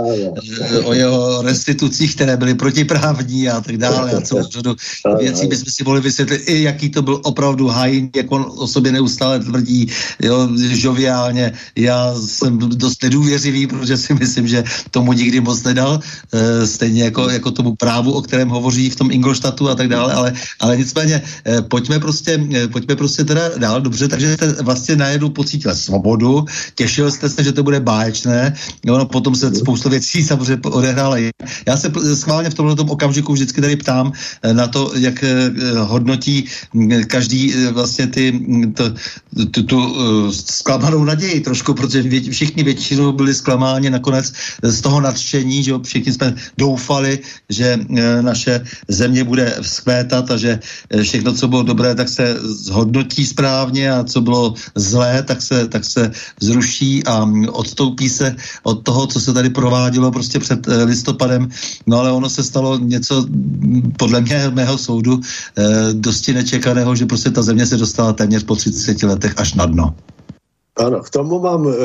o 0.83 0.93
jeho 0.93 1.41
restitucích, 1.41 2.15
které 2.15 2.37
byly 2.37 2.53
protiprávní 2.55 3.49
a 3.49 3.61
tak 3.61 3.77
dále 3.77 4.11
a 4.11 4.21
celou 4.21 4.43
řadu 4.43 4.75
věcí 5.19 5.47
bychom 5.47 5.65
si 5.71 5.83
mohli 5.83 6.01
vysvětlit 6.01 6.41
i 6.45 6.63
jaký 6.63 6.89
to 6.89 7.01
byl 7.01 7.21
opravdu 7.23 7.67
hajn, 7.67 8.09
jak 8.15 8.31
on 8.31 8.45
o 8.57 8.67
sobě 8.67 8.91
neustále 8.91 9.39
tvrdí, 9.39 9.87
jo, 10.21 10.49
žoviálně. 10.57 11.53
Já 11.75 12.15
jsem 12.25 12.59
dost 12.59 13.03
nedůvěřivý, 13.03 13.67
protože 13.67 13.97
si 13.97 14.13
myslím, 14.13 14.47
že 14.47 14.63
tomu 14.91 15.13
nikdy 15.13 15.39
moc 15.41 15.63
nedal, 15.63 15.99
e, 16.33 16.67
stejně 16.67 17.03
jako, 17.03 17.29
jako 17.29 17.51
tomu 17.51 17.75
právu, 17.75 18.11
o 18.11 18.21
kterém 18.21 18.49
hovoří 18.49 18.89
v 18.89 18.95
tom 18.95 19.11
Ingolštatu 19.11 19.69
a 19.69 19.75
tak 19.75 19.87
dále, 19.87 20.13
ale, 20.13 20.33
ale 20.59 20.77
nicméně 20.77 21.21
e, 21.47 21.61
pojďme 21.61 21.99
prostě, 21.99 22.39
pojďme 22.71 22.95
prostě 22.95 23.23
teda 23.23 23.57
dál, 23.57 23.81
dobře, 23.81 24.07
takže 24.07 24.33
jste 24.33 24.63
vlastně 24.63 24.88
najednou 24.95 25.29
pocítil 25.29 25.75
svobodu, 25.75 26.45
těšil 26.75 27.11
jste 27.11 27.29
se, 27.29 27.43
že 27.43 27.51
to 27.51 27.63
bude 27.63 27.79
báječné, 27.79 28.55
ono 28.89 29.05
potom 29.05 29.35
se 29.35 29.55
spoustu 29.55 29.89
věcí 29.89 30.23
samozřejmě 30.23 30.61
odehrála. 30.63 31.17
Já 31.67 31.77
se 31.77 31.91
schválně 32.15 32.49
v 32.49 32.53
tomhle 32.53 32.75
okamžiku 32.75 33.33
vždycky 33.33 33.61
tady 33.61 33.75
ptám 33.75 34.11
eh, 34.43 34.53
na 34.53 34.67
to, 34.67 34.91
jak 34.95 35.23
eh, 35.23 35.51
hodnotí 35.79 36.45
mm, 36.73 37.03
každý 37.07 37.53
eh, 37.53 37.71
vlastně 37.71 38.07
ty, 38.07 38.31
mm, 38.31 38.73
to, 38.73 38.83
tu, 39.51 39.63
tu 39.63 39.79
zklamanou 40.31 41.03
naději 41.03 41.39
trošku, 41.39 41.73
protože 41.73 42.03
všichni 42.31 42.63
většinou 42.63 43.11
byli 43.11 43.33
zklamáni 43.33 43.89
nakonec 43.89 44.33
z 44.63 44.81
toho 44.81 45.01
nadšení, 45.01 45.63
že 45.63 45.73
všichni 45.83 46.13
jsme 46.13 46.35
doufali, 46.57 47.19
že 47.49 47.79
naše 48.21 48.63
země 48.87 49.23
bude 49.23 49.57
vzkvétat 49.61 50.31
a 50.31 50.37
že 50.37 50.59
všechno, 51.01 51.33
co 51.33 51.47
bylo 51.47 51.63
dobré, 51.63 51.95
tak 51.95 52.09
se 52.09 52.37
zhodnotí 52.41 53.25
správně 53.25 53.91
a 53.91 54.03
co 54.03 54.21
bylo 54.21 54.53
zlé, 54.79 55.23
tak 55.23 55.41
se, 55.41 55.67
tak 55.67 55.85
se 55.85 56.11
zruší 56.39 57.03
a 57.05 57.27
odstoupí 57.51 58.09
se 58.09 58.35
od 58.63 58.83
toho, 58.83 59.07
co 59.07 59.19
se 59.19 59.33
tady 59.33 59.49
provádělo 59.49 60.11
prostě 60.11 60.39
před 60.39 60.67
eh, 60.67 60.83
listopadem. 60.83 61.49
No 61.87 61.99
ale 61.99 62.11
ono 62.11 62.29
se 62.29 62.43
stalo 62.43 62.77
něco, 62.77 63.25
podle 63.97 64.21
mě, 64.21 64.49
mého 64.49 64.77
soudu, 64.77 65.19
eh, 65.57 65.93
dosti 65.93 66.33
nečekaného, 66.33 66.95
že 66.95 67.05
prostě 67.05 67.29
ta 67.29 67.41
země 67.41 67.65
se 67.65 67.77
dostala 67.77 68.13
téměř 68.13 68.43
po 68.43 68.55
30 68.55 69.03
letech 69.03 69.33
až 69.37 69.53
na 69.53 69.65
dno. 69.65 69.95
Ano, 70.79 70.99
k 71.03 71.09
tomu 71.09 71.39
mám 71.39 71.65
uh, 71.65 71.75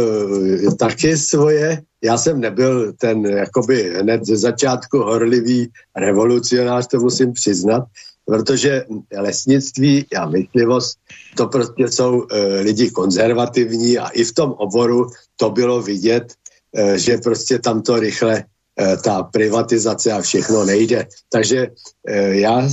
taky 0.79 1.17
svoje. 1.17 1.83
Já 2.05 2.19
jsem 2.19 2.41
nebyl 2.41 2.93
ten 2.93 3.27
jakoby 3.27 3.95
hned 3.99 4.27
ze 4.27 4.37
začátku 4.37 4.99
horlivý 4.99 5.69
revolucionář, 5.97 6.87
to 6.87 6.99
musím 6.99 7.33
přiznat, 7.33 7.85
protože 8.25 8.85
lesnictví 9.17 10.07
a 10.17 10.29
myslivost, 10.29 10.99
to 11.37 11.47
prostě 11.47 11.89
jsou 11.89 12.27
e, 12.31 12.61
lidi 12.61 12.91
konzervativní 12.91 13.99
a 13.99 14.09
i 14.09 14.25
v 14.25 14.33
tom 14.33 14.53
oboru 14.53 15.07
to 15.37 15.51
bylo 15.51 15.83
vidět, 15.83 16.33
e, 16.77 16.99
že 16.99 17.19
prostě 17.19 17.59
tam 17.59 17.83
to 17.83 18.01
rychle 18.01 18.45
e, 18.81 18.97
ta 18.97 19.23
privatizace 19.23 20.13
a 20.13 20.21
všechno 20.21 20.65
nejde. 20.65 21.07
Takže 21.33 21.69
e, 22.09 22.35
já 22.35 22.63
e, 22.63 22.69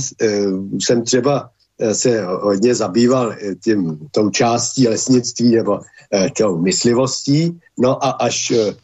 jsem 0.80 1.04
třeba 1.04 1.50
se 1.92 2.24
hodně 2.24 2.74
zabýval 2.74 3.34
tím, 3.64 3.98
tou 4.10 4.30
částí 4.30 4.88
lesnictví 4.88 5.56
nebo 5.56 5.80
e, 6.14 6.30
tou 6.36 6.58
myslivostí, 6.58 7.60
no 7.78 8.04
a 8.04 8.10
až 8.10 8.50
e, 8.50 8.74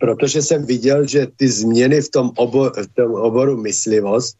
protože 0.00 0.42
jsem 0.42 0.66
viděl, 0.66 1.06
že 1.06 1.26
ty 1.36 1.48
změny 1.48 2.00
v 2.00 2.10
tom, 2.10 2.30
obor, 2.36 2.72
v 2.82 2.94
tom 2.94 3.14
oboru 3.14 3.56
myslivost 3.56 4.36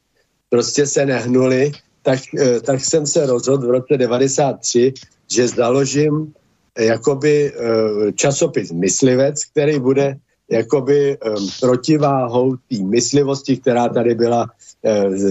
prostě 0.54 0.86
se 0.86 1.06
nehnuli, 1.06 1.72
tak, 2.02 2.20
eh, 2.38 2.60
tak 2.62 2.78
jsem 2.78 3.02
se 3.06 3.26
rozhodl 3.26 3.66
v 3.66 3.70
roce 3.70 3.98
93, 3.98 4.94
že 5.26 5.48
založím 5.48 6.30
eh, 6.78 6.94
jakoby 6.94 7.50
eh, 7.50 8.12
časopis 8.14 8.70
Myslivec, 8.70 9.34
který 9.50 9.82
bude 9.82 10.14
jakoby 10.50 11.18
protiváhou 11.60 12.60
té 12.68 12.76
myslivosti, 12.84 13.56
která 13.56 13.88
tady 13.88 14.14
byla 14.14 14.52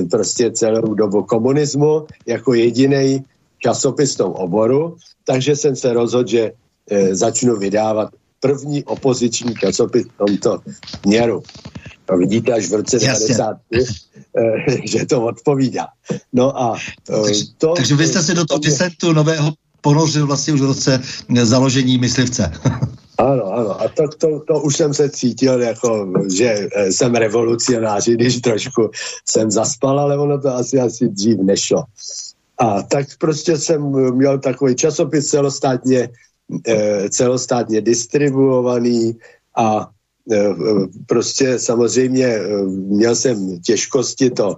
prostě 0.09 0.49
celou 0.51 0.97
dobu 0.97 1.23
komunismu, 1.29 2.09
jako 2.25 2.57
jediný 2.57 3.21
časopis 3.61 4.17
v 4.17 4.25
tom 4.25 4.31
oboru. 4.33 4.97
Takže 5.21 5.53
jsem 5.55 5.75
se 5.77 5.93
rozhodl, 5.93 6.27
že 6.27 6.51
začnu 7.13 7.61
vydávat 7.61 8.09
první 8.41 8.83
opoziční 8.89 9.53
časopis 9.53 10.09
v 10.09 10.17
tomto 10.17 10.51
směru. 11.05 11.45
To 12.05 12.17
vidíte 12.17 12.53
až 12.53 12.69
v 12.69 12.73
roce 12.73 12.99
93, 12.99 13.77
eh, 14.37 14.87
že 14.87 15.05
to 15.05 15.25
odpovídá. 15.25 15.87
No 16.33 16.61
a 16.61 16.75
eh, 17.09 17.21
takže, 17.23 17.43
to... 17.57 17.73
Takže 17.73 17.95
vy 17.95 18.07
jste 18.07 18.23
se 18.23 18.33
do 18.33 18.45
toho 18.45 18.59
disentu 18.59 19.13
nového 19.13 19.53
ponořil 19.81 20.27
vlastně 20.27 20.53
už 20.53 20.61
v 20.61 20.65
roce 20.65 21.01
eh, 21.37 21.45
založení 21.45 21.97
myslivce. 21.97 22.51
Ano, 23.17 23.45
ano. 23.53 23.81
A 23.81 23.87
to, 23.87 24.03
to, 24.17 24.39
to 24.47 24.61
už 24.61 24.75
jsem 24.77 24.93
se 24.93 25.09
cítil 25.09 25.61
jako, 25.61 26.13
že 26.35 26.67
jsem 26.89 27.15
revolucionář, 27.15 28.07
když 28.07 28.41
trošku 28.41 28.89
jsem 29.25 29.51
zaspal, 29.51 29.99
ale 29.99 30.17
ono 30.17 30.41
to 30.41 30.49
asi, 30.49 30.79
asi 30.79 31.07
dřív 31.07 31.37
nešlo. 31.37 31.83
A 32.57 32.81
tak 32.81 33.07
prostě 33.17 33.57
jsem 33.57 33.81
měl 34.15 34.39
takový 34.39 34.75
časopis 34.75 35.29
celostátně, 35.29 36.09
celostátně 37.09 37.81
distribuovaný 37.81 39.15
a 39.57 39.92
prostě 41.05 41.59
samozřejmě 41.59 42.25
eh, 42.25 42.63
měl 42.67 43.15
jsem 43.15 43.59
těžkosti 43.59 44.29
to 44.29 44.57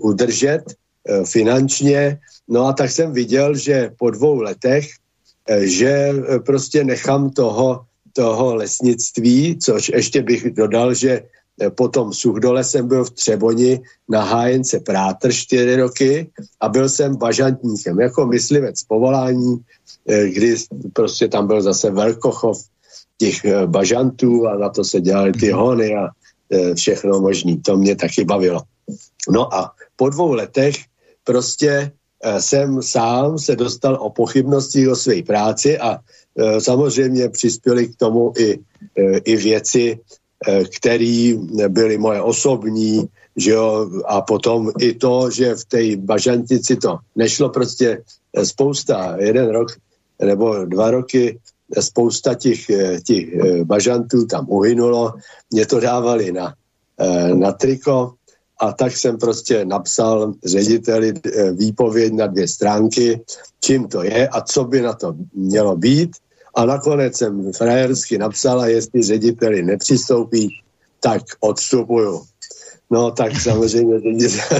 udržet 0.00 0.62
finančně, 1.24 2.18
no 2.48 2.66
a 2.66 2.72
tak 2.72 2.90
jsem 2.90 3.12
viděl, 3.12 3.56
že 3.56 3.90
po 3.98 4.10
dvou 4.10 4.40
letech 4.40 4.86
že 5.60 6.12
prostě 6.46 6.84
nechám 6.84 7.30
toho, 7.30 7.84
toho 8.12 8.54
lesnictví, 8.54 9.58
což 9.58 9.88
ještě 9.88 10.22
bych 10.22 10.50
dodal, 10.54 10.94
že 10.94 11.22
potom 11.74 12.12
Suchdole 12.12 12.64
jsem 12.64 12.88
byl 12.88 13.04
v 13.04 13.10
Třeboni 13.10 13.80
na 14.08 14.24
hájence 14.24 14.80
Prátr 14.80 15.32
čtyři 15.32 15.76
roky 15.76 16.30
a 16.60 16.68
byl 16.68 16.88
jsem 16.88 17.16
bažantníkem, 17.16 18.00
jako 18.00 18.26
myslivec 18.26 18.82
povolání, 18.82 19.56
kdy 20.06 20.56
prostě 20.92 21.28
tam 21.28 21.46
byl 21.46 21.62
zase 21.62 21.90
velkochov 21.90 22.58
těch 23.22 23.70
bažantů 23.70 24.48
a 24.48 24.58
na 24.58 24.68
to 24.68 24.82
se 24.84 25.00
dělali 25.00 25.32
ty 25.32 25.50
hony 25.54 25.94
a 25.94 26.10
všechno 26.74 27.20
možný. 27.20 27.62
To 27.62 27.76
mě 27.76 27.96
taky 27.96 28.24
bavilo. 28.24 28.66
No 29.30 29.54
a 29.54 29.72
po 29.96 30.10
dvou 30.10 30.32
letech 30.32 30.74
prostě 31.24 31.90
eh, 32.24 32.40
jsem 32.42 32.82
sám 32.82 33.38
se 33.38 33.56
dostal 33.56 33.94
o 33.94 34.10
pochybnosti 34.10 34.88
o 34.88 34.96
své 34.96 35.22
práci 35.22 35.78
a 35.78 35.98
eh, 35.98 36.60
samozřejmě 36.60 37.28
přispěli 37.28 37.88
k 37.88 37.96
tomu 37.96 38.32
i, 38.38 38.58
eh, 38.98 39.18
i 39.18 39.36
věci, 39.36 39.98
které 40.74 41.38
byly 41.70 41.98
moje 41.98 42.18
osobní, 42.18 43.06
že 43.38 43.50
jo, 43.50 43.86
a 44.10 44.26
potom 44.26 44.74
i 44.82 44.98
to, 44.98 45.30
že 45.30 45.54
v 45.54 45.64
té 45.64 45.82
bažantici 45.96 46.76
to 46.76 46.98
nešlo 47.14 47.54
prostě 47.54 48.02
spousta, 48.42 49.22
jeden 49.22 49.54
rok 49.54 49.78
nebo 50.18 50.66
dva 50.66 50.90
roky 50.90 51.38
spousta 51.80 52.34
těch, 52.34 52.60
těch 53.04 53.24
bažantů 53.64 54.26
tam 54.26 54.46
uhynulo, 54.48 55.12
mě 55.50 55.66
to 55.66 55.80
dávali 55.80 56.32
na, 56.32 56.54
na 57.34 57.52
triko, 57.52 58.14
a 58.62 58.72
tak 58.72 58.96
jsem 58.96 59.18
prostě 59.18 59.64
napsal 59.64 60.34
řediteli 60.44 61.12
eh, 61.12 61.52
výpověď 61.52 62.12
na 62.12 62.26
dvě 62.26 62.48
stránky, 62.48 63.20
čím 63.60 63.88
to 63.88 64.02
je 64.02 64.28
a 64.28 64.40
co 64.40 64.64
by 64.64 64.80
na 64.82 64.92
to 64.92 65.14
mělo 65.34 65.76
být. 65.76 66.10
A 66.54 66.64
nakonec 66.64 67.16
jsem 67.16 67.52
frajersky 67.52 68.18
napsal, 68.18 68.60
a 68.60 68.66
jestli 68.66 69.02
řediteli 69.02 69.62
nepřistoupí, 69.62 70.48
tak 71.00 71.22
odstupuju. 71.40 72.22
No 72.90 73.10
tak 73.10 73.40
samozřejmě 73.40 74.00
ředitel 74.00 74.58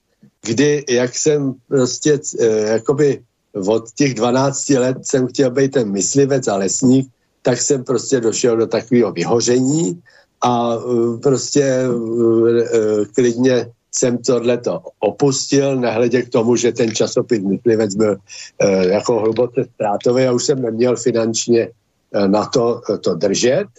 kdy, 0.44 0.84
jak 0.88 1.16
jsem 1.16 1.54
prostě, 1.68 2.18
eh, 2.40 2.46
jakoby 2.46 3.22
od 3.66 3.92
těch 3.94 4.14
12 4.14 4.78
let 4.78 4.96
jsem 5.02 5.26
chtěl 5.26 5.50
být 5.50 5.72
ten 5.72 5.92
myslivec 5.92 6.48
a 6.48 6.56
lesník, 6.56 7.08
tak 7.42 7.60
jsem 7.60 7.84
prostě 7.84 8.20
došel 8.20 8.56
do 8.56 8.66
takového 8.66 9.12
vyhoření 9.12 10.02
a 10.42 10.74
eh, 10.74 11.18
prostě 11.22 11.64
eh, 11.64 13.04
klidně 13.14 13.70
jsem 13.94 14.18
tohleto 14.18 14.82
opustil, 14.98 15.76
nehledě 15.76 16.22
k 16.22 16.28
tomu, 16.34 16.56
že 16.56 16.72
ten 16.72 16.90
časopis 16.90 17.38
Myslivec 17.38 17.94
byl 17.94 18.16
jako 18.90 19.20
hluboce 19.20 19.64
ztrátový 19.74 20.26
a 20.26 20.32
už 20.32 20.44
jsem 20.44 20.62
neměl 20.62 20.96
finančně 20.96 21.70
na 22.26 22.46
to, 22.46 22.82
to 23.00 23.14
držet. 23.14 23.70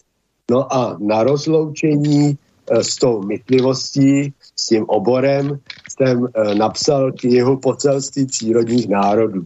No 0.51 0.73
a 0.73 0.97
na 1.03 1.23
rozloučení 1.23 2.39
s 2.71 2.95
tou 2.95 3.21
myslivostí 3.21 4.33
s 4.55 4.65
tím 4.65 4.85
oborem 4.87 5.59
jsem 5.89 6.27
e, 6.27 6.55
napsal 6.55 7.11
knihu 7.11 7.57
Pocelství 7.57 8.25
přírodních 8.25 8.87
národů. 8.89 9.45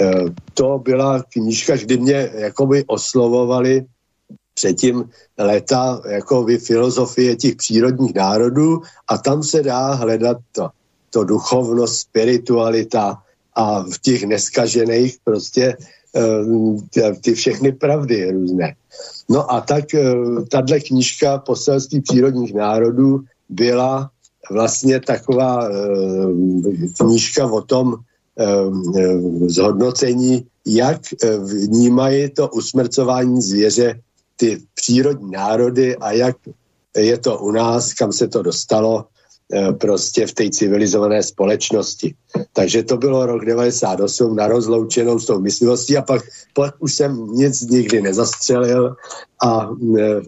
E, 0.00 0.12
to 0.54 0.78
byla 0.78 1.22
knížka, 1.22 1.76
kdy 1.76 1.98
mě 1.98 2.30
jakoby 2.34 2.84
oslovovali 2.86 3.86
předtím 4.54 5.10
léta 5.38 6.02
jako 6.08 6.46
filozofie 6.58 7.36
těch 7.36 7.56
přírodních 7.56 8.14
národů 8.14 8.82
a 9.08 9.18
tam 9.18 9.42
se 9.42 9.62
dá 9.62 9.94
hledat 9.94 10.36
to, 10.52 10.68
to 11.10 11.24
duchovnost, 11.24 12.00
spiritualita 12.00 13.22
a 13.54 13.82
v 13.82 13.98
těch 14.02 14.24
neskažených 14.24 15.16
prostě 15.24 15.76
ty 17.20 17.34
všechny 17.34 17.72
pravdy 17.72 18.30
různé. 18.30 18.74
No 19.28 19.52
a 19.52 19.60
tak 19.60 19.84
tahle 20.50 20.80
knížka 20.80 21.38
Poselství 21.38 22.00
přírodních 22.00 22.54
národů 22.54 23.20
byla 23.48 24.10
vlastně 24.50 25.00
taková 25.00 25.68
e, 25.68 25.70
knížka 26.98 27.46
o 27.46 27.62
tom 27.62 27.94
e, 27.94 28.46
zhodnocení, 29.48 30.46
jak 30.66 31.00
vnímají 31.44 32.30
to 32.30 32.48
usmrcování 32.48 33.42
zvěře 33.42 34.00
ty 34.36 34.62
přírodní 34.74 35.30
národy 35.30 35.96
a 35.96 36.12
jak 36.12 36.36
je 36.96 37.18
to 37.18 37.38
u 37.38 37.50
nás, 37.50 37.92
kam 37.92 38.12
se 38.12 38.28
to 38.28 38.42
dostalo 38.42 39.04
prostě 39.80 40.26
v 40.26 40.32
té 40.32 40.50
civilizované 40.50 41.22
společnosti. 41.22 42.14
Takže 42.52 42.82
to 42.82 42.96
bylo 42.96 43.26
rok 43.26 43.44
98 43.44 44.36
na 44.36 44.46
rozloučenou 44.46 45.18
s 45.18 45.26
tou 45.26 45.40
myslivostí 45.40 45.96
a 45.96 46.02
pak, 46.02 46.22
pak 46.54 46.74
už 46.78 46.94
jsem 46.94 47.26
nic 47.32 47.60
nikdy 47.60 48.02
nezastřelil 48.02 48.96
a 49.44 49.68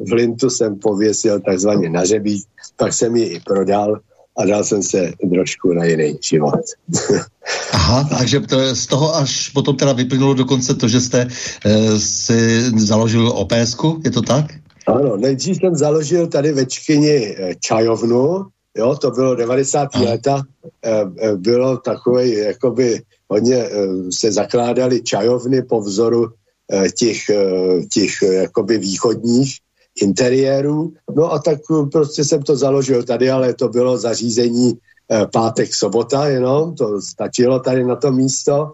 v 0.08 0.12
Lintu 0.12 0.50
jsem 0.50 0.78
pověsil 0.78 1.40
takzvaně 1.40 1.90
na 1.90 2.04
řebík 2.04 2.44
tak 2.76 2.92
jsem 2.92 3.16
ji 3.16 3.24
i 3.24 3.40
prodal 3.40 4.00
a 4.38 4.46
dal 4.46 4.64
jsem 4.64 4.82
se 4.82 5.12
trošku 5.32 5.72
na 5.72 5.84
jiný 5.84 6.18
život. 6.20 6.60
Aha, 7.72 8.08
takže 8.18 8.40
to 8.40 8.74
z 8.74 8.86
toho 8.86 9.16
až 9.16 9.48
potom 9.48 9.76
teda 9.76 9.92
vyplynulo 9.92 10.34
dokonce 10.34 10.74
to, 10.74 10.88
že 10.88 11.00
jste 11.00 11.28
e, 11.64 11.98
si 11.98 12.70
založil 12.78 13.28
ops 13.28 13.76
je 14.04 14.10
to 14.10 14.22
tak? 14.22 14.46
Ano, 14.86 15.16
nejdřív 15.16 15.56
jsem 15.56 15.74
založil 15.74 16.26
tady 16.26 16.52
ve 16.52 16.66
Čkyni 16.66 17.36
eh, 17.38 17.54
čajovnu, 17.60 18.46
jo, 18.76 18.96
to 18.96 19.10
bylo 19.10 19.34
90. 19.34 19.88
Aha. 19.94 20.04
léta, 20.04 20.42
e, 20.84 21.36
bylo 21.36 21.76
takové, 21.76 22.28
jakoby 22.28 23.02
hodně 23.28 23.56
e, 23.56 23.70
se 24.12 24.32
zakládali 24.32 25.02
čajovny 25.02 25.62
po 25.62 25.80
vzoru 25.80 26.26
e, 26.72 26.90
těch, 26.90 27.28
e, 27.30 27.44
těch 27.92 28.12
jakoby 28.22 28.78
východních 28.78 29.58
interiéru. 30.00 30.92
No 31.16 31.32
a 31.32 31.38
tak 31.38 31.58
eh, 31.70 31.86
prostě 31.86 32.24
jsem 32.24 32.42
to 32.42 32.56
založil 32.56 33.02
tady, 33.02 33.30
ale 33.30 33.54
to 33.54 33.68
bylo 33.68 33.98
zařízení 33.98 34.78
eh, 35.10 35.26
pátek, 35.32 35.74
sobota 35.74 36.28
jenom, 36.28 36.74
to 36.74 37.00
stačilo 37.00 37.60
tady 37.60 37.84
na 37.84 37.96
to 37.96 38.12
místo 38.12 38.72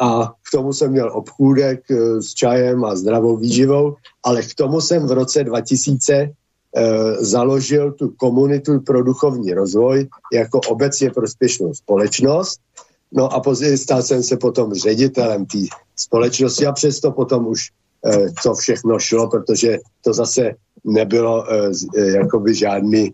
a 0.00 0.26
k 0.26 0.50
tomu 0.52 0.72
jsem 0.72 0.90
měl 0.90 1.10
obchůdek 1.12 1.90
eh, 1.90 2.22
s 2.22 2.34
čajem 2.34 2.84
a 2.84 2.96
zdravou 2.96 3.36
výživou, 3.36 3.94
ale 4.22 4.42
k 4.42 4.54
tomu 4.54 4.80
jsem 4.80 5.06
v 5.06 5.12
roce 5.12 5.44
2000 5.44 6.14
eh, 6.14 6.30
založil 7.18 7.92
tu 7.92 8.08
komunitu 8.16 8.80
pro 8.80 9.02
duchovní 9.02 9.54
rozvoj 9.54 10.08
jako 10.32 10.60
obecně 10.68 11.10
prospěšnou 11.10 11.74
společnost. 11.74 12.60
No 13.12 13.32
a 13.32 13.40
později 13.40 13.78
stal 13.78 14.02
jsem 14.02 14.22
se 14.22 14.36
potom 14.36 14.74
ředitelem 14.74 15.46
té 15.46 15.58
společnosti 15.96 16.66
a 16.66 16.72
přesto 16.72 17.12
potom 17.12 17.46
už 17.46 17.60
Eh, 18.06 18.26
co 18.42 18.54
všechno 18.54 18.98
šlo, 18.98 19.28
protože 19.28 19.78
to 20.04 20.12
zase 20.12 20.54
nebylo 20.84 21.52
eh, 21.52 21.70
eh, 21.96 22.10
jakoby 22.10 22.54
žádný, 22.54 23.12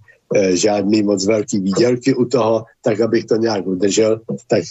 žádný 0.50 1.02
moc 1.02 1.26
velký 1.26 1.60
výdělky 1.60 2.14
u 2.14 2.24
toho, 2.24 2.64
tak 2.82 3.00
abych 3.00 3.24
to 3.24 3.36
nějak 3.36 3.66
udržel, 3.66 4.20
tak, 4.48 4.62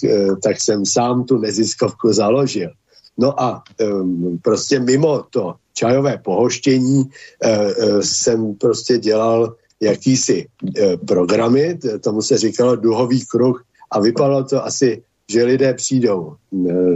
tak 0.43 0.61
jsem 0.61 0.85
sám 0.85 1.23
tu 1.23 1.37
neziskovku 1.37 2.13
založil. 2.13 2.69
No 3.17 3.41
a 3.41 3.63
um, 3.81 4.39
prostě 4.41 4.79
mimo 4.79 5.23
to 5.29 5.55
čajové 5.73 6.17
pohoštění 6.17 6.97
uh, 6.97 7.07
uh, 7.49 8.01
jsem 8.01 8.55
prostě 8.55 8.97
dělal 8.97 9.55
jakýsi 9.83 10.47
e, 10.77 10.97
programy, 10.97 11.79
tomu 11.99 12.21
se 12.21 12.37
říkalo 12.37 12.75
duhový 12.75 13.25
kruh 13.25 13.63
a 13.91 13.99
vypadalo 13.99 14.43
to 14.43 14.65
asi, 14.65 15.03
že 15.31 15.43
lidé 15.43 15.73
přijdou 15.73 16.35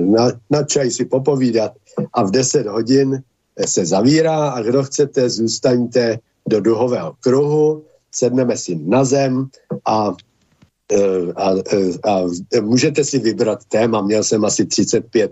na, 0.06 0.32
na 0.50 0.64
čaj 0.64 0.92
si 0.92 1.06
popovídat 1.06 1.72
a 2.14 2.24
v 2.24 2.32
10 2.32 2.68
hodin 2.68 3.24
se 3.66 3.86
zavírá 3.86 4.50
a 4.50 4.62
kdo 4.62 4.84
chcete, 4.84 5.30
zůstaňte 5.30 6.20
do 6.50 6.62
duhového 6.62 7.14
kruhu, 7.20 7.84
sedneme 8.12 8.58
si 8.58 8.76
na 8.76 9.06
zem 9.06 9.48
a 9.86 10.16
a, 11.36 11.52
eh, 11.74 11.92
a, 12.04 12.12
a 12.58 12.62
můžete 12.62 13.04
si 13.04 13.20
vybrat 13.20 13.60
téma, 13.68 14.02
měl 14.02 14.24
jsem 14.24 14.46
asi 14.46 14.66
35 14.66 15.32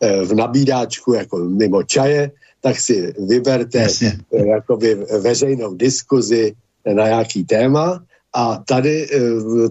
eh, 0.00 0.24
v 0.24 0.34
nabídáčku 0.34 1.12
jako 1.12 1.38
mimo 1.38 1.82
čaje, 1.82 2.30
tak 2.60 2.80
si 2.80 3.12
vyberte 3.18 3.78
Jasně. 3.78 4.18
jakoby 4.32 4.94
veřejnou 5.20 5.74
diskuzi 5.74 6.54
na 6.94 7.06
nějaký 7.06 7.44
téma 7.44 8.02
a 8.32 8.56
tady 8.66 9.08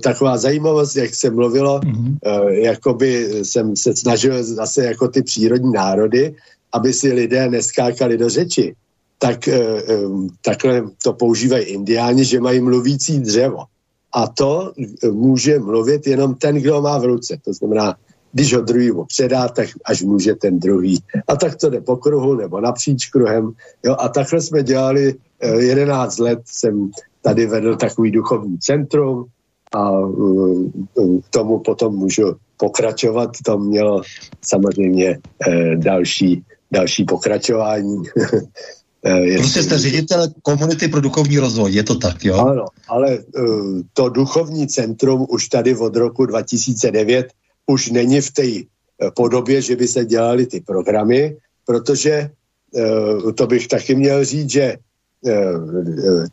taková 0.04 0.38
zajímavost, 0.38 0.96
jak 0.96 1.16
se 1.16 1.30
mluvilo, 1.30 1.80
mm-hmm. 1.80 2.18
jakoby 2.48 3.30
jsem 3.44 3.76
se 3.76 3.96
snažil 3.96 4.44
zase 4.44 4.86
jako 4.86 5.08
ty 5.08 5.24
přírodní 5.24 5.72
národy, 5.74 6.36
aby 6.72 6.94
si 6.94 7.14
lidé 7.14 7.50
neskákali 7.50 8.18
do 8.18 8.30
řeči. 8.30 8.76
Tak 9.18 9.50
takhle 10.42 10.84
to 11.04 11.14
používají 11.14 11.66
indiáni, 11.66 12.26
že 12.26 12.40
mají 12.40 12.62
mluvící 12.62 13.20
dřevo. 13.20 13.64
A 14.14 14.28
to 14.28 14.74
může 15.12 15.60
mluvit 15.60 16.08
jenom 16.08 16.36
ten, 16.36 16.56
kdo 16.56 16.82
má 16.82 16.98
v 16.98 17.06
ruce. 17.06 17.38
To 17.46 17.54
znamená, 17.54 17.96
když 18.34 18.54
ho 18.54 18.62
druhýmu 18.62 19.06
předá, 19.06 19.48
tak 19.48 19.70
až 19.86 20.02
může 20.02 20.36
ten 20.36 20.60
druhý. 20.60 21.04
A 21.28 21.36
tak 21.36 21.56
to 21.56 21.70
jde 21.70 21.82
po 21.82 21.98
kruhu 21.98 22.36
nebo 22.36 22.62
napříč 22.62 23.10
kruhem. 23.10 23.52
Jo? 23.86 23.96
A 24.00 24.10
takhle 24.10 24.42
jsme 24.42 24.64
dělali 24.64 25.16
11 25.58 26.20
eh, 26.20 26.24
let, 26.24 26.40
jsem 26.46 26.92
tady 27.22 27.46
vedl 27.46 27.76
takový 27.76 28.12
duchovní 28.12 28.60
centrum 28.60 29.26
a 29.76 29.92
eh, 29.92 31.20
k 31.22 31.30
tomu 31.30 31.60
potom 31.60 31.96
můžu 31.96 32.36
pokračovat. 32.58 33.30
To 33.46 33.58
mělo 33.58 34.02
samozřejmě 34.42 35.20
eh, 35.48 35.76
další, 35.76 36.44
další 36.72 37.04
pokračování. 37.04 38.04
Uh, 39.06 39.38
prostě 39.38 39.64
jste 39.64 39.78
ředitel 39.78 40.28
komunity 40.42 40.88
pro 40.88 41.02
duchovní 41.02 41.40
rozvoj, 41.40 41.72
je 41.72 41.84
to 41.84 41.96
tak, 41.96 42.26
jo? 42.26 42.36
Ano, 42.36 42.66
ale 42.88 43.20
uh, 43.20 43.82
to 43.94 44.10
duchovní 44.10 44.68
centrum 44.68 45.26
už 45.30 45.48
tady 45.48 45.76
od 45.76 45.96
roku 45.96 46.26
2009 46.26 47.28
už 47.66 47.90
není 47.90 48.22
v 48.22 48.32
té 48.32 48.44
uh, 48.44 49.10
podobě, 49.16 49.62
že 49.62 49.76
by 49.76 49.88
se 49.88 50.06
dělali 50.06 50.46
ty 50.46 50.62
programy, 50.62 51.38
protože 51.66 52.30
to 53.36 53.48
bych 53.48 53.68
taky 53.68 53.96
měl 53.96 54.26
říct, 54.26 54.50
že 54.50 54.78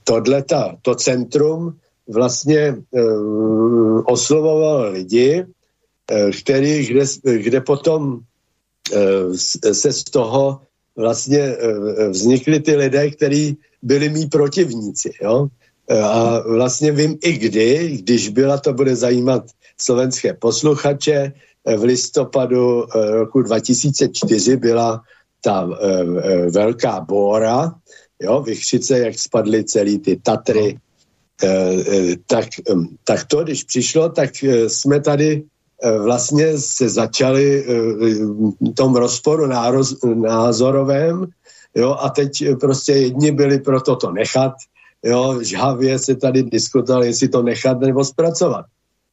tohleta, 0.04 0.76
to 0.82 0.94
centrum 0.94 1.76
vlastně 2.08 2.76
uh, 2.90 4.02
oslovoval 4.06 4.92
lidi, 4.92 5.44
který, 6.42 6.86
kde, 6.86 7.04
kde 7.36 7.60
potom 7.60 8.20
se 9.72 9.92
z 9.92 10.04
toho 10.04 10.60
vlastně 10.96 11.38
eh, 11.38 11.56
eh, 11.98 12.08
vznikli 12.08 12.60
ty 12.60 12.76
lidé, 12.76 13.10
kteří 13.10 13.56
byli 13.82 14.08
mý 14.08 14.26
protivníci. 14.26 15.10
Jo? 15.22 15.48
Eh, 15.90 16.00
a 16.00 16.42
vlastně 16.48 16.92
vím 16.92 17.18
i 17.22 17.32
kdy, 17.32 17.98
když 18.02 18.28
byla, 18.28 18.58
to 18.58 18.72
bude 18.72 18.96
zajímat 18.96 19.44
slovenské 19.78 20.34
posluchače, 20.34 21.32
v 21.76 21.82
listopadu 21.82 22.84
roku 22.94 23.42
2004 23.42 24.56
byla 24.56 25.02
ta 25.40 25.68
velká 26.50 27.00
bóra, 27.00 27.74
jo, 28.20 28.42
vychřice, 28.42 28.98
jak 28.98 29.18
spadly 29.18 29.64
celý 29.64 29.98
ty 29.98 30.16
Tatry, 30.16 30.78
tak, 32.26 32.48
tak 33.04 33.24
to, 33.24 33.44
když 33.44 33.64
přišlo, 33.64 34.08
tak 34.08 34.30
jsme 34.68 35.00
tady 35.00 35.42
vlastně 35.98 36.58
se 36.58 36.88
začali 36.88 37.64
v 37.66 38.68
eh, 38.68 38.72
tom 38.72 38.96
rozporu 38.96 39.46
nároz, 39.46 39.96
názorovém, 40.04 41.26
jo, 41.74 41.96
a 42.00 42.08
teď 42.08 42.32
prostě 42.60 42.92
jedni 42.92 43.32
byli 43.32 43.58
pro 43.58 43.80
to 43.80 44.12
nechat, 44.12 44.52
jo, 45.04 45.38
žhavě 45.42 45.98
se 45.98 46.14
tady 46.14 46.42
diskutovali, 46.42 47.06
jestli 47.06 47.28
to 47.28 47.42
nechat 47.42 47.80
nebo 47.80 48.04
zpracovat, 48.04 48.66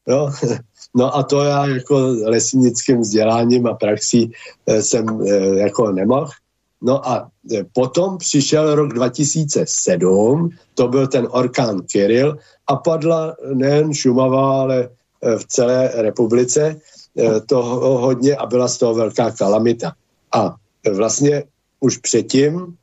jo. 0.07 0.31
No 0.95 1.15
a 1.15 1.23
to 1.23 1.43
já 1.43 1.65
jako 1.65 1.95
lesnickým 2.25 3.01
vzděláním 3.01 3.67
a 3.67 3.73
praxí 3.73 4.31
eh, 4.67 4.81
jsem 4.81 5.21
jako 5.55 5.91
nemohl. 5.91 6.29
No 6.81 7.09
a 7.09 7.29
potom 7.73 8.17
přišel 8.17 8.75
rok 8.75 8.93
2007, 8.93 10.49
to 10.73 10.87
byl 10.87 11.07
ten 11.07 11.27
orkán 11.31 11.81
Kiril 11.91 12.37
a 12.67 12.75
padla 12.75 13.35
nejen 13.53 13.93
Šumava, 13.93 14.61
ale 14.61 14.89
v 15.21 15.47
celé 15.47 15.91
republice 15.95 16.75
eh, 17.17 17.41
toho 17.45 17.97
hodně 17.97 18.35
a 18.35 18.45
byla 18.45 18.67
z 18.67 18.77
toho 18.77 18.93
velká 18.93 19.31
kalamita. 19.31 19.93
A 20.31 20.55
vlastně 20.91 21.43
už 21.79 21.97
předtím 21.97 22.75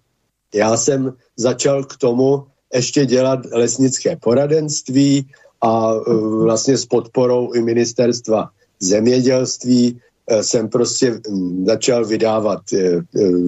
já 0.55 0.77
jsem 0.77 1.13
začal 1.37 1.85
k 1.85 1.97
tomu 1.97 2.47
ještě 2.75 3.07
dělat 3.07 3.39
lesnické 3.53 4.17
poradenství 4.17 5.27
a 5.63 5.93
eh, 5.95 6.15
vlastně 6.43 6.79
s 6.79 6.87
podporou 6.87 7.53
i 7.53 7.63
ministerstva 7.63 8.51
zemědělství 8.81 10.01
eh, 10.27 10.43
jsem 10.43 10.69
prostě 10.69 11.11
hm, 11.11 11.65
začal 11.67 12.05
vydávat 12.05 12.63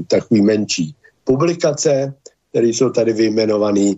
takový 0.09 0.43
menší 0.43 0.95
publikace, 1.25 2.15
které 2.51 2.67
jsou 2.67 2.91
tady 2.91 3.13
vyjmenované, 3.13 3.95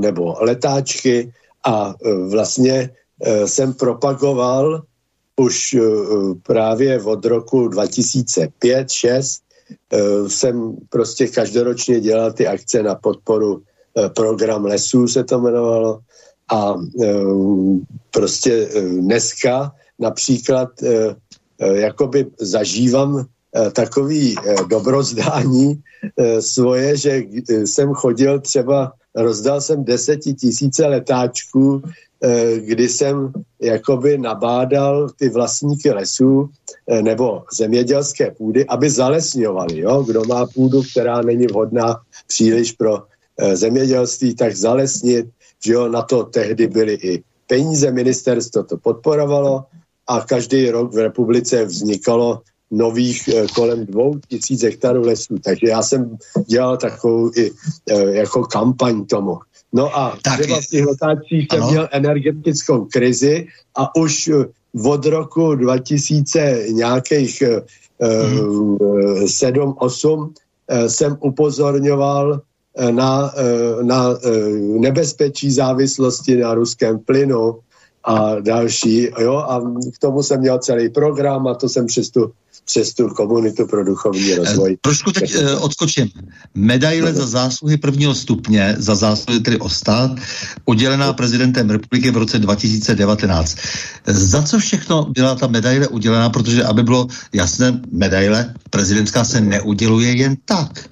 nebo 0.00 0.36
letáčky 0.40 1.32
a 1.64 1.94
vlastně 2.28 2.90
Eh, 2.90 2.99
jsem 3.46 3.74
propagoval 3.74 4.82
už 5.40 5.74
eh, 5.74 5.80
právě 6.42 7.02
od 7.02 7.24
roku 7.24 7.68
2005-2006 7.68 9.40
eh, 9.92 10.28
jsem 10.28 10.76
prostě 10.88 11.28
každoročně 11.28 12.00
dělal 12.00 12.32
ty 12.32 12.46
akce 12.46 12.82
na 12.82 12.94
podporu 12.94 13.62
program 14.14 14.64
lesů 14.64 15.08
se 15.08 15.24
to 15.24 15.38
jmenovalo. 15.38 16.00
A 16.52 16.74
prostě 18.10 18.68
dneska 19.00 19.72
například 19.98 20.68
jakoby 21.58 22.26
zažívám 22.40 23.26
takový 23.72 24.34
dobrozdání 24.70 25.82
svoje, 26.40 26.96
že 26.96 27.22
jsem 27.66 27.94
chodil 27.94 28.40
třeba, 28.40 28.92
rozdal 29.14 29.60
jsem 29.60 29.84
desetitisíce 29.84 30.86
letáčků 30.86 31.82
Eh, 31.82 32.09
kdy 32.56 32.88
jsem 32.88 33.32
jakoby 33.60 34.18
nabádal 34.18 35.08
ty 35.18 35.28
vlastníky 35.28 35.90
lesů 35.90 36.48
eh, 36.88 37.02
nebo 37.02 37.42
zemědělské 37.56 38.30
půdy, 38.30 38.66
aby 38.66 38.90
zalesňovali. 38.90 39.78
Jo? 39.78 40.02
Kdo 40.02 40.24
má 40.24 40.46
půdu, 40.46 40.82
která 40.90 41.22
není 41.22 41.46
vhodná 41.46 42.00
příliš 42.26 42.72
pro 42.72 43.02
eh, 43.38 43.56
zemědělství, 43.56 44.34
tak 44.34 44.56
zalesnit. 44.56 45.26
Že 45.64 45.72
jo? 45.72 45.88
Na 45.88 46.02
to 46.02 46.24
tehdy 46.24 46.66
byly 46.66 46.94
i 46.94 47.22
peníze, 47.46 47.90
ministerstvo 47.90 48.62
to 48.62 48.76
podporovalo 48.76 49.64
a 50.06 50.20
každý 50.20 50.70
rok 50.70 50.94
v 50.94 50.98
republice 50.98 51.64
vznikalo 51.64 52.42
nových 52.70 53.28
kolem 53.54 53.86
dvou 53.86 54.18
tisíc 54.28 54.62
hektarů 54.62 55.02
lesů. 55.02 55.38
Takže 55.44 55.66
já 55.66 55.82
jsem 55.82 56.16
dělal 56.46 56.76
takovou 56.76 57.30
i 57.36 57.50
jako 58.10 58.42
kampaň 58.44 59.04
tomu. 59.06 59.38
No 59.72 59.98
a 59.98 60.18
tak 60.22 60.40
třeba 60.40 60.60
v 60.60 60.66
těch 60.66 60.86
letáčích 60.86 61.46
jsem 61.52 61.64
měl 61.64 61.88
energetickou 61.92 62.84
krizi 62.84 63.46
a 63.74 63.96
už 63.96 64.28
eh, 64.28 64.44
od 64.84 65.06
roku 65.06 65.54
2000 65.54 66.64
nějakých 66.70 67.42
hmm. 68.00 68.76
7-8 69.24 70.18
uh, 70.18 70.32
jsem 70.86 71.16
upozorňoval 71.20 72.40
eh, 72.76 72.92
na, 72.92 73.32
na 73.82 74.16
nebezpečí 74.78 75.50
závislosti 75.50 76.36
na 76.36 76.54
ruském 76.54 76.98
plynu 76.98 77.58
a 78.04 78.40
další. 78.40 79.08
Jo? 79.18 79.36
A 79.36 79.60
k 79.94 79.98
tomu 79.98 80.22
jsem 80.22 80.40
měl 80.40 80.58
celý 80.58 80.88
program 80.88 81.46
a 81.46 81.54
to 81.54 81.68
jsem 81.68 81.86
přes 81.86 82.10
tu 82.10 82.32
přes 82.70 82.94
tu 82.94 83.08
komunitu 83.08 83.66
pro 83.66 83.84
duchovní 83.84 84.34
rozvoj. 84.34 84.76
Trošku 84.80 85.12
teď 85.12 85.34
uh, 85.36 85.64
odskočím. 85.64 86.08
Medaile 86.54 87.12
za 87.12 87.26
zásluhy 87.26 87.76
prvního 87.76 88.14
stupně, 88.14 88.74
za 88.78 88.94
zásluhy 88.94 89.40
tedy 89.40 89.58
o 89.58 89.68
stát, 89.68 90.10
udělená 90.64 91.12
prezidentem 91.12 91.70
republiky 91.70 92.10
v 92.10 92.16
roce 92.16 92.38
2019. 92.38 93.56
Za 94.06 94.42
co 94.42 94.58
všechno 94.58 95.06
byla 95.10 95.34
ta 95.34 95.46
medaile 95.46 95.88
udělená, 95.88 96.30
protože 96.30 96.64
aby 96.64 96.82
bylo 96.82 97.06
jasné, 97.32 97.80
medaile 97.92 98.54
prezidentská 98.70 99.24
se 99.24 99.40
neuděluje 99.40 100.16
jen 100.16 100.36
tak. 100.44 100.90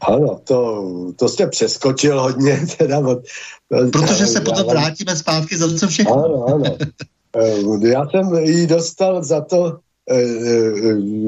Ano, 0.00 0.40
to, 0.44 0.84
to 1.16 1.28
jste 1.28 1.46
přeskočil 1.46 2.22
hodně. 2.22 2.66
Teda 2.78 2.98
od, 2.98 3.18
Protože 3.92 4.26
se 4.26 4.40
potom 4.40 4.66
vrátíme 4.66 5.16
zpátky 5.16 5.56
za 5.56 5.78
co 5.78 5.88
všechno. 5.88 6.24
Ano, 6.24 6.44
ano. 6.54 6.76
Eh, 7.36 7.88
já 7.88 8.08
jsem 8.10 8.34
ji 8.34 8.66
dostal 8.66 9.24
za 9.24 9.40
to, 9.40 9.78
Eh, 9.78 9.78
eh, 9.78 9.89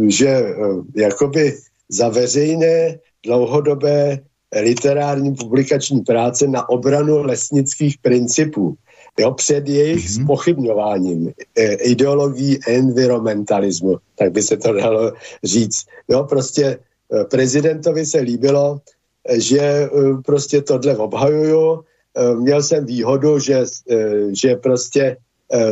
že 0.08 0.28
eh, 0.28 0.54
jakoby 0.96 1.58
za 1.88 2.08
veřejné 2.08 2.98
dlouhodobé 3.24 4.18
literární 4.60 5.34
publikační 5.34 6.00
práce 6.00 6.48
na 6.48 6.68
obranu 6.68 7.22
lesnických 7.22 7.98
principů. 7.98 8.74
Jo, 9.20 9.32
před 9.32 9.68
jejich 9.68 10.06
mm-hmm. 10.08 10.24
spochybňováním 10.24 11.32
e, 11.56 11.74
ideologií 11.74 12.58
environmentalismu, 12.68 13.96
tak 14.18 14.32
by 14.32 14.42
se 14.42 14.56
to 14.56 14.72
dalo 14.72 15.12
říct. 15.44 15.84
Jo, 16.08 16.24
prostě 16.24 16.64
e, 16.64 16.78
prezidentovi 17.24 18.06
se 18.06 18.18
líbilo, 18.18 18.80
e, 19.28 19.40
že 19.40 19.60
e, 19.60 19.88
prostě 20.24 20.62
tohle 20.62 20.96
obhajuju. 20.96 21.80
E, 22.16 22.34
měl 22.34 22.62
jsem 22.62 22.86
výhodu, 22.86 23.38
že, 23.38 23.64
e, 23.90 23.98
že 24.32 24.56
prostě 24.56 25.16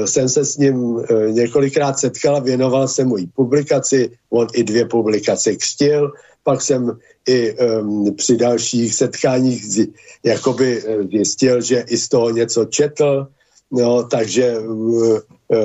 jsem 0.05 0.29
se 0.29 0.45
s 0.45 0.57
ním 0.57 0.99
e, 0.99 1.33
několikrát 1.33 1.99
setkal, 1.99 2.41
věnoval 2.41 2.89
jsem 2.89 3.09
mu 3.09 3.19
i 3.19 3.27
publikaci, 3.27 4.11
on 4.31 4.47
i 4.55 4.65
dvě 4.65 4.85
publikace 4.85 5.57
křtil, 5.57 6.13
pak 6.45 6.63
jsem 6.63 6.99
i 7.29 7.53
um, 7.53 8.17
při 8.17 8.37
dalších 8.37 8.95
setkáních 8.95 9.67
z, 9.67 9.87
jakoby 10.25 10.83
eh, 10.87 11.05
zjistil, 11.05 11.61
že 11.61 11.85
i 11.89 11.97
z 11.97 12.09
toho 12.09 12.31
něco 12.31 12.65
četl, 12.65 13.27
no, 13.71 14.03
takže, 14.03 14.59
uh, 14.59 15.19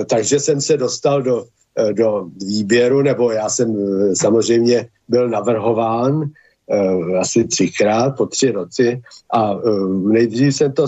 takže 0.09 0.39
jsem 0.39 0.61
se 0.61 0.78
dostal 0.78 1.22
do, 1.22 1.43
uh, 1.43 1.93
do 1.93 2.28
výběru, 2.45 3.01
nebo 3.01 3.32
já 3.32 3.49
jsem 3.49 3.70
uh, 3.70 4.13
samozřejmě 4.13 4.88
byl 5.07 5.30
navrhován 5.30 6.16
uh, 6.16 7.18
asi 7.20 7.43
třikrát 7.47 8.18
po 8.18 8.26
tři 8.26 8.51
roci. 8.51 9.01
A 9.30 9.55
uh, 9.55 10.11
nejdřív 10.11 10.55
jsem 10.55 10.72
to 10.72 10.88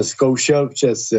zkoušel 0.00 0.68
přes, 0.68 1.12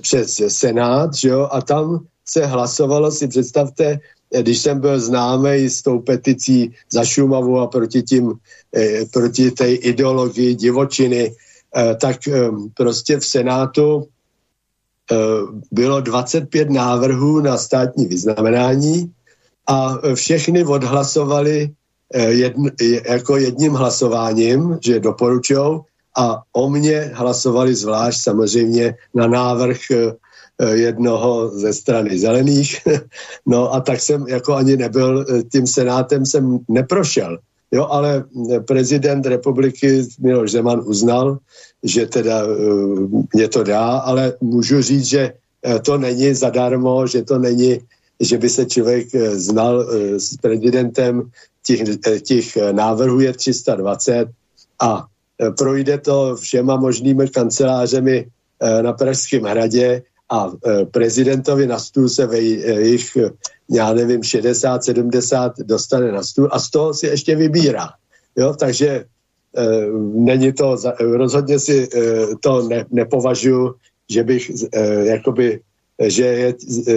přes 0.00 0.40
Senát, 0.48 1.14
že 1.14 1.28
jo, 1.28 1.48
a 1.50 1.62
tam 1.62 2.06
se 2.24 2.46
hlasovalo, 2.46 3.10
si 3.10 3.28
představte, 3.28 4.00
když 4.40 4.58
jsem 4.58 4.80
byl 4.80 5.00
známý 5.00 5.70
s 5.70 5.82
tou 5.82 5.98
peticí 5.98 6.72
za 6.92 7.04
Šumavu 7.04 7.58
a 7.58 7.66
proti, 7.66 8.02
tím, 8.02 8.32
eh, 8.76 9.04
proti 9.12 9.50
té 9.50 9.74
ideologii 9.74 10.54
divočiny, 10.54 11.32
eh, 11.76 11.94
tak 12.00 12.28
eh, 12.28 12.50
prostě 12.74 13.20
v 13.20 13.26
Senátu 13.26 14.08
bylo 15.72 16.00
25 16.00 16.70
návrhů 16.70 17.40
na 17.40 17.60
státní 17.60 18.08
vyznamenání 18.08 19.12
a 19.68 20.00
všechny 20.14 20.64
odhlasovali 20.64 21.70
jedn, 22.14 22.72
jako 23.04 23.36
jedním 23.36 23.72
hlasováním, 23.72 24.78
že 24.80 25.00
doporučují 25.00 25.84
a 26.16 26.42
o 26.52 26.70
mě 26.70 27.10
hlasovali 27.14 27.74
zvlášť 27.74 28.22
samozřejmě 28.22 28.94
na 29.14 29.26
návrh 29.26 29.78
Eh, 30.54 30.76
jednoho 30.76 31.50
ze 31.50 31.72
strany 31.72 32.18
zelených. 32.18 32.78
No 33.46 33.74
a 33.74 33.80
tak 33.80 34.00
jsem 34.00 34.28
jako 34.28 34.54
ani 34.54 34.76
nebyl, 34.76 35.26
eh, 35.28 35.42
tím 35.42 35.66
senátem 35.66 36.26
jsem 36.26 36.58
neprošel. 36.68 37.38
Jo, 37.72 37.86
ale 37.90 38.24
eh, 38.24 38.60
prezident 38.60 39.26
republiky 39.26 40.06
Miloš 40.18 40.50
Zeman 40.50 40.82
uznal, 40.86 41.38
že 41.82 42.06
teda 42.06 42.46
mě 43.34 43.48
to 43.48 43.62
dá, 43.62 43.98
ale 43.98 44.32
můžu 44.40 44.82
říct, 44.82 45.04
že 45.04 45.32
to 45.82 45.98
není 45.98 46.34
zadarmo, 46.34 47.06
že 47.06 47.22
to 47.22 47.38
není, 47.38 47.80
že 48.20 48.38
by 48.38 48.48
se 48.48 48.66
člověk 48.66 49.08
znal 49.32 49.84
s 50.20 50.36
prezidentem, 50.36 51.30
těch, 51.66 51.80
těch 52.22 52.46
návrhů 52.72 53.20
je 53.20 53.32
320 53.32 54.28
a 54.80 55.04
projde 55.58 55.98
to 55.98 56.36
všema 56.36 56.76
možnými 56.76 57.28
kancelářemi 57.28 58.26
na 58.82 58.92
Pražském 58.92 59.42
hradě 59.42 60.02
a 60.30 60.52
e, 60.66 60.84
prezidentovi 60.84 61.66
na 61.66 61.78
stůl 61.78 62.08
se 62.08 62.26
ve 62.26 62.40
jich, 62.40 63.16
já 63.70 63.92
nevím, 63.92 64.22
60, 64.22 64.84
70 64.84 65.52
dostane 65.58 66.12
na 66.12 66.22
stůl 66.22 66.48
a 66.52 66.58
z 66.58 66.70
toho 66.70 66.94
si 66.94 67.06
ještě 67.06 67.36
vybírá. 67.36 67.88
Jo, 68.36 68.54
takže 68.58 69.04
není 70.14 70.52
to, 70.52 70.76
rozhodně 71.00 71.58
si 71.58 71.88
to 72.40 72.68
ne, 72.68 72.84
nepovažuji, 72.90 73.74
že 74.10 74.22
bych 74.24 74.50
jakoby, 75.02 75.60
že, 76.02 76.24
je, 76.24 76.54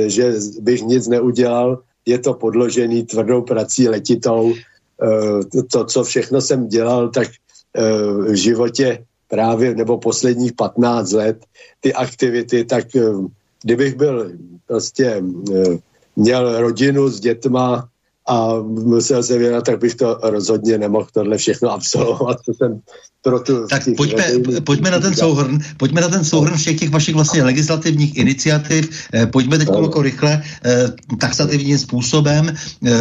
že 0.09 0.33
bych 0.59 0.81
nic 0.81 1.07
neudělal, 1.07 1.79
je 2.05 2.19
to 2.19 2.33
podložený 2.33 3.03
tvrdou 3.03 3.41
prací 3.41 3.89
letitou, 3.89 4.53
to, 5.71 5.85
co 5.85 6.03
všechno 6.03 6.41
jsem 6.41 6.67
dělal, 6.67 7.09
tak 7.09 7.27
v 7.77 8.35
životě 8.35 9.05
právě 9.27 9.75
nebo 9.75 9.97
posledních 9.97 10.53
15 10.53 11.11
let 11.11 11.45
ty 11.79 11.93
aktivity, 11.93 12.65
tak 12.65 12.95
eh, 12.95 13.01
kdybych 13.63 13.95
byl 13.95 14.31
prostě 14.67 15.05
eh, 15.05 15.77
měl 16.15 16.61
rodinu 16.61 17.09
s 17.09 17.19
dětma 17.19 17.89
a 18.27 18.59
musel 18.61 19.23
se 19.23 19.37
věnovat, 19.37 19.65
tak 19.65 19.79
bych 19.79 19.95
to 19.95 20.19
rozhodně 20.23 20.77
nemohl 20.77 21.07
tohle 21.13 21.37
všechno 21.37 21.71
absolvovat, 21.71 22.37
co 22.45 22.53
jsem 22.53 22.81
pro 23.27 23.39
tu... 23.39 23.67
Tak 23.67 23.83
pojďme, 23.97 24.23
pojďme 24.63 24.91
na 24.91 24.99
ten 24.99 25.15
souhrn, 25.15 25.59
pojďme 25.77 26.01
na 26.01 26.09
ten 26.09 26.23
souhrn 26.23 26.55
všech 26.55 26.79
těch 26.79 26.89
vašich 26.89 27.15
vlastně 27.15 27.43
legislativních 27.43 28.17
iniciativ, 28.17 28.89
eh, 29.13 29.25
pojďme 29.27 29.57
teď 29.57 29.67
jako 29.67 30.01
rychle 30.01 30.41
eh, 30.65 30.87
taxativním 31.19 31.77
způsobem 31.77 32.47
eh, 32.47 32.91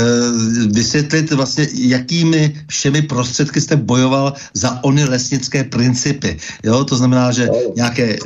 vysvětlit 0.70 1.30
vlastně, 1.32 1.68
jakými 1.72 2.54
všemi 2.66 3.02
prostředky 3.02 3.60
jste 3.60 3.76
bojoval 3.76 4.34
za 4.54 4.82
ony 4.84 5.04
lesnické 5.04 5.64
principy. 5.64 6.36
Jo, 6.64 6.84
to 6.84 6.96
znamená, 6.96 7.30
že 7.30 7.48
nějaké 7.76 8.18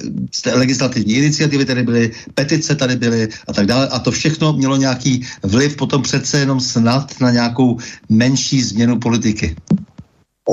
legislativní 0.52 1.14
iniciativy 1.14 1.64
tady 1.64 1.82
byly, 1.82 2.10
petice 2.34 2.74
tady 2.74 2.96
byly 2.96 3.28
a 3.48 3.52
tak 3.52 3.66
dále. 3.66 3.88
A 3.88 3.98
to 3.98 4.10
všechno 4.10 4.52
mělo 4.52 4.76
nějaký 4.76 5.26
vliv 5.42 5.76
potom 5.76 6.02
přece 6.02 6.38
jenom 6.38 6.60
snad 6.90 7.20
na 7.20 7.30
nějakou 7.30 7.76
menší 8.08 8.62
změnu 8.62 8.98
politiky. 8.98 9.56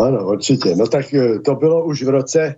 Ano, 0.06 0.28
určitě. 0.28 0.76
No 0.76 0.88
tak 0.88 1.14
eh, 1.14 1.40
to 1.40 1.56
bylo 1.56 1.86
už 1.86 2.04
v 2.04 2.10
roce, 2.10 2.56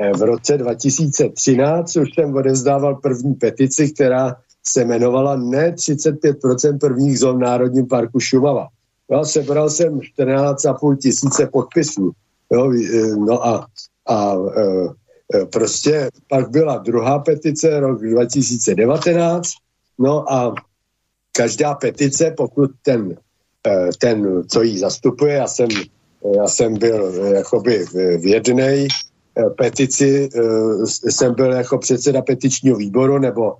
eh, 0.00 0.12
v 0.12 0.22
roce 0.22 0.58
2013, 0.58 1.96
už 1.96 2.14
jsem 2.14 2.34
odezdával 2.34 2.94
první 2.94 3.34
petici, 3.34 3.90
která 3.90 4.36
se 4.62 4.82
jmenovala 4.82 5.36
ne 5.36 5.72
35% 5.72 6.78
prvních 6.78 7.18
zón 7.18 7.38
Národním 7.38 7.86
parku 7.86 8.20
Šumava. 8.20 8.68
No, 9.10 9.24
sebral 9.24 9.70
jsem 9.70 10.00
14,5 10.00 10.96
tisíce 10.96 11.46
podpisů. 11.46 12.10
Jo, 12.52 12.72
eh, 12.72 13.16
no 13.16 13.46
a, 13.46 13.66
a 14.08 14.34
e, 15.34 15.44
prostě 15.52 16.08
pak 16.28 16.50
byla 16.50 16.78
druhá 16.78 17.18
petice, 17.18 17.80
rok 17.80 18.00
2019, 18.00 19.48
no 19.98 20.32
a 20.32 20.54
každá 21.38 21.74
petice, 21.74 22.34
pokud 22.36 22.70
ten, 22.82 23.14
ten 23.98 24.42
co 24.50 24.62
ji 24.62 24.78
zastupuje, 24.78 25.34
já 25.34 25.46
jsem 25.46 25.68
já 26.36 26.48
jsem 26.48 26.74
byl 26.74 27.12
eh, 27.14 27.34
jakoby 27.34 27.86
v 27.94 28.26
jedné 28.26 28.86
eh, 28.86 29.50
petici, 29.58 30.28
eh, 30.34 31.10
jsem 31.10 31.34
byl 31.34 31.52
jako 31.52 31.78
předseda 31.78 32.22
petičního 32.22 32.76
výboru, 32.76 33.18
nebo 33.18 33.56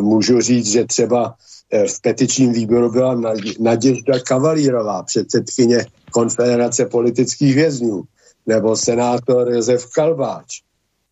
můžu 0.00 0.40
říct, 0.40 0.66
že 0.66 0.84
třeba 0.84 1.34
v 1.72 2.00
petičním 2.02 2.52
výboru 2.52 2.92
byla 2.92 3.20
Naděžda 3.60 4.20
Kavalírová, 4.20 5.02
předsedkyně 5.02 5.86
Konfederace 6.10 6.86
politických 6.86 7.54
vězňů, 7.54 8.02
nebo 8.46 8.76
senátor 8.76 9.52
Josef 9.52 9.86
Kalbáč. 9.86 10.62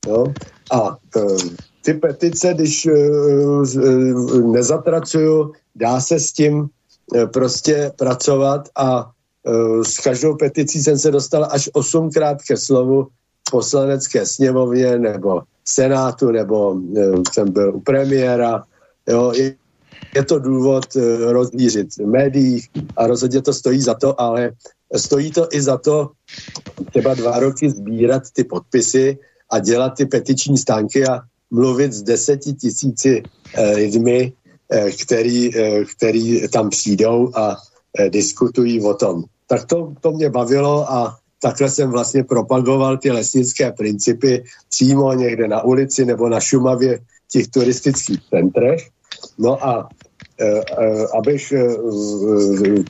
No? 0.07 0.25
A 0.73 0.97
ty 1.83 1.95
petice, 1.95 2.55
když 2.55 2.89
nezatracuju, 4.53 5.53
dá 5.75 6.01
se 6.01 6.21
s 6.21 6.33
tím 6.33 6.69
prostě 7.33 7.93
pracovat 7.97 8.69
a 8.77 9.11
Eh, 9.47 9.85
s 9.85 9.99
každou 9.99 10.37
peticí 10.37 10.83
jsem 10.83 10.99
se 10.99 11.11
dostal 11.11 11.49
až 11.51 11.71
osmkrát 11.73 12.43
ke 12.43 12.57
slovu 12.57 13.05
v 13.49 13.51
poslanecké 13.51 14.27
sněmovně 14.27 14.99
nebo 14.99 15.43
senátu, 15.65 16.31
nebo 16.31 16.77
eh, 16.97 17.13
jsem 17.33 17.53
byl 17.53 17.75
u 17.75 17.81
premiéra. 17.81 18.63
Jo, 19.09 19.33
je 20.15 20.25
to 20.25 20.39
důvod 20.39 20.97
eh, 20.97 21.33
rozvířit 21.33 21.97
v 21.97 22.07
médiích 22.07 22.71
a 22.97 23.07
rozhodně 23.07 23.43
to 23.43 23.53
stojí 23.53 23.81
za 23.81 23.95
to, 23.95 24.21
ale 24.21 24.53
stojí 24.97 25.31
to 25.31 25.49
i 25.51 25.63
za 25.63 25.77
to 25.77 26.11
třeba 26.91 27.15
dva 27.15 27.39
roky 27.39 27.71
sbírat 27.71 28.23
ty 28.33 28.45
podpisy 28.45 29.19
a 29.51 29.59
dělat 29.59 29.93
ty 29.97 30.07
petiční 30.07 30.59
stánky 30.59 31.07
a 31.07 31.21
mluvit 31.53 31.93
s 31.93 32.03
deseti 32.03 32.53
tisíci 32.53 33.23
lidmi, 33.75 34.33
který, 35.03 35.51
který 35.97 36.49
tam 36.49 36.71
přijdou 36.71 37.31
a 37.35 37.57
diskutují 38.11 38.81
o 38.81 38.95
tom 38.95 39.25
tak 39.53 39.67
to, 39.67 39.93
to 40.01 40.13
mě 40.13 40.31
bavilo 40.31 40.93
a 40.93 41.17
takhle 41.43 41.71
jsem 41.71 41.91
vlastně 41.91 42.25
propagoval 42.25 42.97
ty 42.97 43.11
lesnické 43.11 43.73
principy 43.73 44.45
přímo 44.69 45.13
někde 45.13 45.49
na 45.49 45.63
ulici 45.65 46.05
nebo 46.05 46.29
na 46.29 46.41
Šumavě 46.41 46.99
v 46.99 47.29
těch 47.33 47.49
turistických 47.49 48.21
centrech. 48.31 48.89
No 49.39 49.67
a 49.67 49.89
abych 51.19 51.53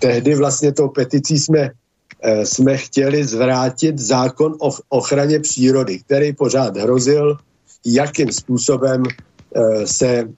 tehdy 0.00 0.34
vlastně 0.34 0.72
tou 0.72 0.88
peticí 0.88 1.38
jsme, 1.38 1.70
jsme 2.44 2.76
chtěli 2.76 3.24
zvrátit 3.24 3.98
zákon 3.98 4.54
o 4.60 4.70
ochraně 4.88 5.40
přírody, 5.40 5.98
který 5.98 6.32
pořád 6.32 6.76
hrozil, 6.76 7.36
jakým 7.86 8.32
způsobem 8.32 9.02
e, 9.54 9.86
se, 9.86 10.28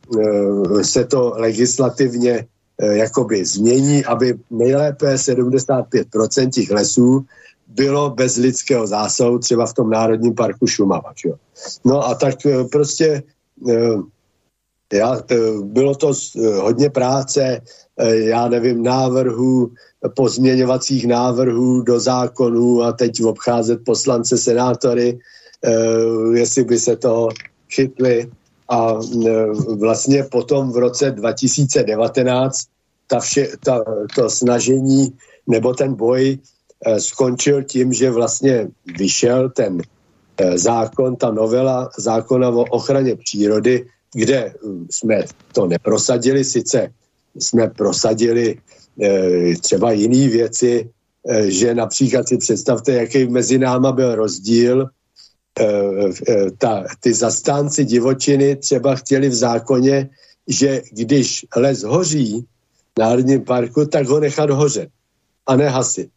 e, 0.79 0.85
se 0.85 1.05
to 1.05 1.33
legislativně 1.37 2.47
Eh, 2.79 2.97
jakoby 2.97 3.45
změní, 3.45 4.05
aby 4.05 4.39
nejlépe 4.51 5.15
75% 5.15 6.51
těch 6.51 6.71
lesů 6.71 7.25
bylo 7.69 8.11
bez 8.11 8.37
lidského 8.37 8.87
zásahu, 8.87 9.39
třeba 9.39 9.67
v 9.67 9.73
tom 9.73 9.91
Národním 9.91 10.35
parku 10.35 10.67
Šumava. 10.67 11.13
Že? 11.17 11.31
No 11.85 12.09
a 12.09 12.15
tak 12.15 12.35
prostě 12.73 13.23
já, 14.93 15.23
bylo 15.63 15.95
to 15.95 16.13
hodně 16.61 16.91
práce, 16.91 17.61
já 18.11 18.49
nevím, 18.49 18.83
návrhů, 18.83 19.71
pozměňovacích 20.17 21.07
návrhů 21.07 21.83
do 21.83 22.01
zákonů 22.01 22.83
a 22.83 22.93
teď 22.93 23.25
obcházet 23.25 23.85
poslance, 23.85 24.39
senátory, 24.39 25.19
jestli 26.35 26.65
by 26.65 26.79
se 26.79 26.97
to 26.97 27.29
chytli. 27.71 28.31
A 28.69 28.95
vlastně 29.79 30.23
potom 30.23 30.73
v 30.73 30.77
roce 30.77 31.11
2019 31.11 32.67
ta 33.07 33.21
vše, 33.21 33.49
ta, 33.65 33.85
to 34.15 34.31
snažení 34.31 35.13
nebo 35.47 35.75
ten 35.75 35.95
boj 35.95 36.39
eh, 36.87 37.01
skončil 37.01 37.63
tím, 37.63 37.93
že 37.93 38.11
vlastně 38.11 38.69
vyšel 38.99 39.51
ten 39.51 39.83
eh, 40.37 40.59
zákon, 40.59 41.17
ta 41.17 41.31
novela 41.31 41.91
zákona 41.99 42.49
o 42.49 42.65
ochraně 42.65 43.17
přírody, 43.17 43.87
kde 44.13 44.55
jsme 44.91 45.25
to 45.53 45.67
neprosadili, 45.67 46.45
sice 46.45 46.89
jsme 47.39 47.69
prosadili 47.71 48.59
eh, 49.03 49.57
třeba 49.61 49.93
jiné 49.93 50.29
věci, 50.29 50.91
že 51.49 51.75
například 51.75 52.29
si 52.29 52.37
představte, 52.37 52.93
jaký 52.93 53.29
mezi 53.29 53.59
náma 53.59 53.93
byl 53.93 54.15
rozdíl. 54.15 54.89
Ta, 56.59 56.85
ty 57.01 57.15
zastánci 57.15 57.85
divočiny 57.85 58.57
třeba 58.57 58.95
chtěli 58.95 59.29
v 59.29 59.35
zákoně, 59.35 60.09
že 60.49 60.83
když 60.91 61.47
les 61.57 61.83
hoří, 61.83 62.45
národním 62.99 63.45
parku, 63.45 63.87
tak 63.87 64.07
ho 64.07 64.21
nechat 64.21 64.51
hořet 64.51 64.89
a 65.47 65.57
nehasit. 65.57 66.09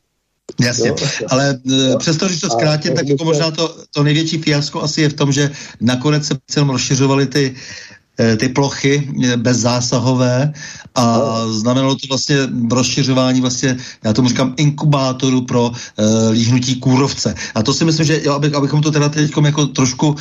Jasně, 0.60 0.90
no, 0.90 0.96
ale 1.30 1.60
no, 1.64 1.98
přesto, 1.98 2.30
že 2.30 2.42
to 2.42 2.50
zkrátím, 2.50 2.96
tak 2.96 3.08
jako 3.08 3.24
možná 3.26 3.52
to, 3.52 3.76
to 3.92 4.04
největší 4.04 4.38
fiasko 4.38 4.82
asi 4.82 5.02
je 5.02 5.10
v 5.10 5.14
tom, 5.14 5.32
že 5.32 5.52
nakonec 5.82 6.28
se 6.28 6.34
celém 6.48 6.70
rozšiřovaly 6.70 7.26
ty 7.26 7.56
Eh, 7.56 8.07
ty 8.38 8.50
plochy 8.50 9.10
eh, 9.24 9.38
bezzásahové 9.38 10.54
a 10.96 11.18
no. 11.18 11.54
znamenalo 11.54 11.96
to 11.96 12.08
vlastně 12.10 12.38
rozšiřování 12.72 13.42
vlastně, 13.42 13.78
já 14.04 14.14
tomu 14.14 14.30
říkám, 14.30 14.54
inkubátoru 14.58 15.42
pro 15.42 15.70
uh, 15.70 15.76
líhnutí 16.32 16.76
kůrovce. 16.76 17.36
A 17.56 17.64
to 17.64 17.74
si 17.74 17.86
myslím, 17.86 18.06
že 18.06 18.22
jo, 18.24 18.34
aby, 18.34 18.52
abychom 18.54 18.82
to 18.82 18.92
teda 18.92 19.10
teď 19.10 19.32
jako 19.46 19.66
trošku 19.66 20.08
uh, 20.08 20.16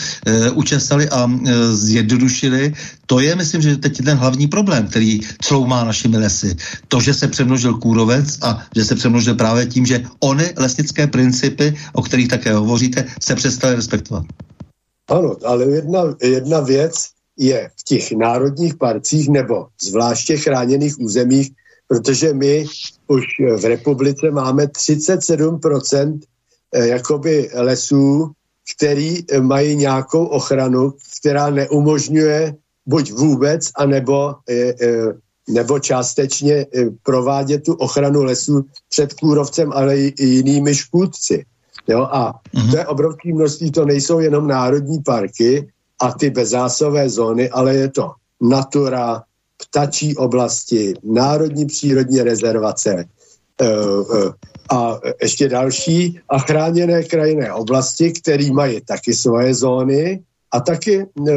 učestali 0.54 1.08
a 1.08 1.24
uh, 1.24 1.48
zjednodušili, 1.72 2.74
to 3.06 3.20
je, 3.20 3.36
myslím, 3.36 3.62
že 3.62 3.76
teď 3.76 3.98
je 3.98 4.04
ten 4.04 4.18
hlavní 4.18 4.46
problém, 4.46 4.86
který 4.86 5.20
má 5.66 5.84
našimi 5.84 6.18
lesy. 6.18 6.56
To, 6.88 7.00
že 7.00 7.14
se 7.14 7.28
přemnožil 7.28 7.74
kůrovec 7.74 8.38
a 8.42 8.62
že 8.76 8.84
se 8.84 8.94
přemnožil 8.94 9.34
právě 9.34 9.66
tím, 9.66 9.86
že 9.86 10.04
ony 10.20 10.52
lesnické 10.56 11.06
principy, 11.06 11.76
o 11.92 12.02
kterých 12.02 12.28
také 12.28 12.52
hovoříte, 12.52 13.04
se 13.20 13.34
přestali 13.34 13.74
respektovat. 13.74 14.24
Ano, 15.08 15.36
ale 15.44 15.64
jedna, 15.64 16.00
jedna 16.22 16.60
věc, 16.60 17.15
je 17.36 17.70
v 17.76 17.84
těch 17.84 18.12
národních 18.12 18.74
parcích 18.74 19.28
nebo 19.28 19.66
zvláště 19.82 20.36
chráněných 20.36 21.00
územích, 21.00 21.50
protože 21.88 22.34
my 22.34 22.64
už 23.06 23.24
v 23.56 23.64
republice 23.64 24.30
máme 24.30 24.64
37% 24.64 26.20
eh, 26.72 26.86
jakoby 26.86 27.50
lesů, 27.54 28.30
který 28.76 29.24
mají 29.40 29.76
nějakou 29.76 30.24
ochranu, 30.24 30.94
která 31.20 31.50
neumožňuje 31.50 32.54
buď 32.86 33.12
vůbec, 33.12 33.70
anebo, 33.76 34.34
eh, 34.50 34.74
eh, 34.82 35.12
nebo 35.48 35.78
částečně 35.78 36.66
provádět 37.02 37.58
tu 37.58 37.74
ochranu 37.74 38.22
lesů 38.22 38.64
před 38.88 39.14
kůrovcem, 39.14 39.72
ale 39.72 39.98
i 39.98 40.24
jinými 40.24 40.74
škůdci. 40.74 41.44
Jo? 41.88 42.02
A 42.02 42.40
to 42.70 42.76
je 42.76 42.86
obrovské 42.86 43.34
množství, 43.34 43.70
to 43.70 43.84
nejsou 43.84 44.20
jenom 44.20 44.46
národní 44.46 45.02
parky, 45.02 45.68
a 46.00 46.12
ty 46.12 46.30
bezásové 46.30 47.08
zóny, 47.08 47.50
ale 47.50 47.74
je 47.74 47.88
to 47.90 48.12
natura, 48.40 49.22
ptačí 49.56 50.16
oblasti, 50.16 50.94
národní 51.02 51.66
přírodní 51.66 52.22
rezervace 52.22 53.04
eh, 53.60 53.66
eh, 53.66 54.32
a 54.70 55.00
ještě 55.22 55.48
další 55.48 56.20
a 56.28 56.38
chráněné 56.38 57.02
krajinné 57.02 57.52
oblasti, 57.52 58.12
které 58.12 58.50
mají 58.52 58.80
taky 58.80 59.14
svoje 59.14 59.54
zóny 59.54 60.22
a 60.52 60.60
taky 60.60 61.00
eh, 61.00 61.32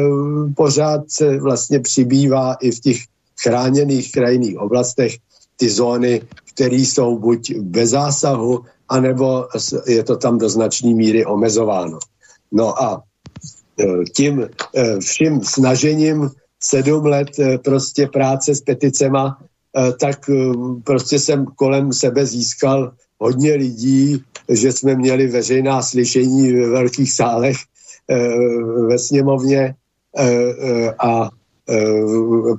pořád 0.56 1.00
se 1.08 1.40
vlastně 1.40 1.80
přibývá 1.80 2.54
i 2.54 2.70
v 2.70 2.80
těch 2.80 2.96
chráněných 3.42 4.12
krajinných 4.12 4.58
oblastech 4.58 5.16
ty 5.56 5.70
zóny, 5.70 6.22
které 6.54 6.76
jsou 6.76 7.18
buď 7.18 7.52
bez 7.56 7.90
zásahu, 7.90 8.64
anebo 8.88 9.48
je 9.86 10.04
to 10.04 10.16
tam 10.16 10.38
do 10.38 10.48
značné 10.48 10.94
míry 10.94 11.26
omezováno. 11.26 11.98
No 12.52 12.82
a 12.82 13.02
tím 14.16 14.48
eh, 14.76 15.00
vším 15.00 15.40
snažením 15.40 16.30
sedm 16.60 17.06
let 17.06 17.28
eh, 17.38 17.58
prostě 17.58 18.06
práce 18.06 18.54
s 18.54 18.60
peticema, 18.60 19.38
tak 20.00 20.30
prostě 20.84 21.18
jsem 21.18 21.46
kolem 21.46 21.92
sebe 21.92 22.26
získal 22.26 22.92
hodně 23.18 23.54
lidí, 23.54 24.22
že 24.48 24.72
jsme 24.72 24.94
měli 24.94 25.26
veřejná 25.26 25.82
slyšení 25.82 26.52
ve 26.52 26.66
velkých 26.66 27.12
sálech 27.12 27.56
ve 28.88 28.98
sněmovně 28.98 29.74
a 30.98 31.30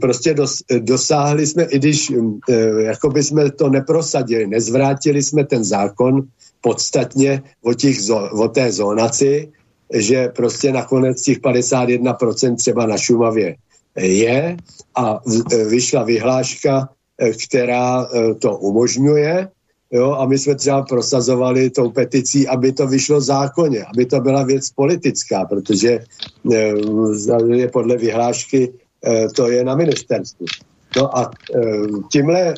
prostě 0.01 0.33
dos, 0.33 0.63
dosáhli 0.79 1.47
jsme, 1.47 1.63
i 1.63 1.79
když 1.79 2.11
jako 2.79 3.09
by 3.09 3.23
jsme 3.23 3.51
to 3.51 3.69
neprosadili, 3.69 4.47
nezvrátili 4.47 5.23
jsme 5.23 5.45
ten 5.45 5.63
zákon 5.63 6.21
podstatně 6.61 7.43
o, 7.61 7.73
těch, 7.73 7.97
o 8.33 8.47
té 8.47 8.71
zónaci, 8.71 9.51
že 9.93 10.29
prostě 10.29 10.71
nakonec 10.71 11.21
těch 11.21 11.39
51% 11.39 12.55
třeba 12.55 12.85
na 12.85 12.97
Šumavě 12.97 13.55
je 13.97 14.57
a 14.95 15.19
vyšla 15.69 16.03
vyhláška, 16.03 16.89
eh, 17.17 17.31
která 17.31 18.07
eh, 18.07 18.33
to 18.35 18.57
umožňuje, 18.57 19.47
Jo, 19.91 20.11
a 20.11 20.25
my 20.25 20.37
jsme 20.37 20.55
třeba 20.55 20.81
prosazovali 20.81 21.69
tou 21.69 21.91
peticí, 21.91 22.47
aby 22.47 22.71
to 22.71 22.87
vyšlo 22.87 23.21
zákonně, 23.21 23.83
aby 23.83 24.05
to 24.05 24.19
byla 24.19 24.43
věc 24.43 24.69
politická, 24.69 25.45
protože 25.45 25.99
e, 26.53 27.67
podle 27.67 27.97
vyhlášky 27.97 28.73
e, 29.05 29.27
to 29.29 29.49
je 29.49 29.63
na 29.63 29.75
ministerstvu. 29.75 30.45
No 30.97 31.17
a 31.17 31.31
e, 31.31 31.59
tímhle 32.11 32.53
e, 32.53 32.55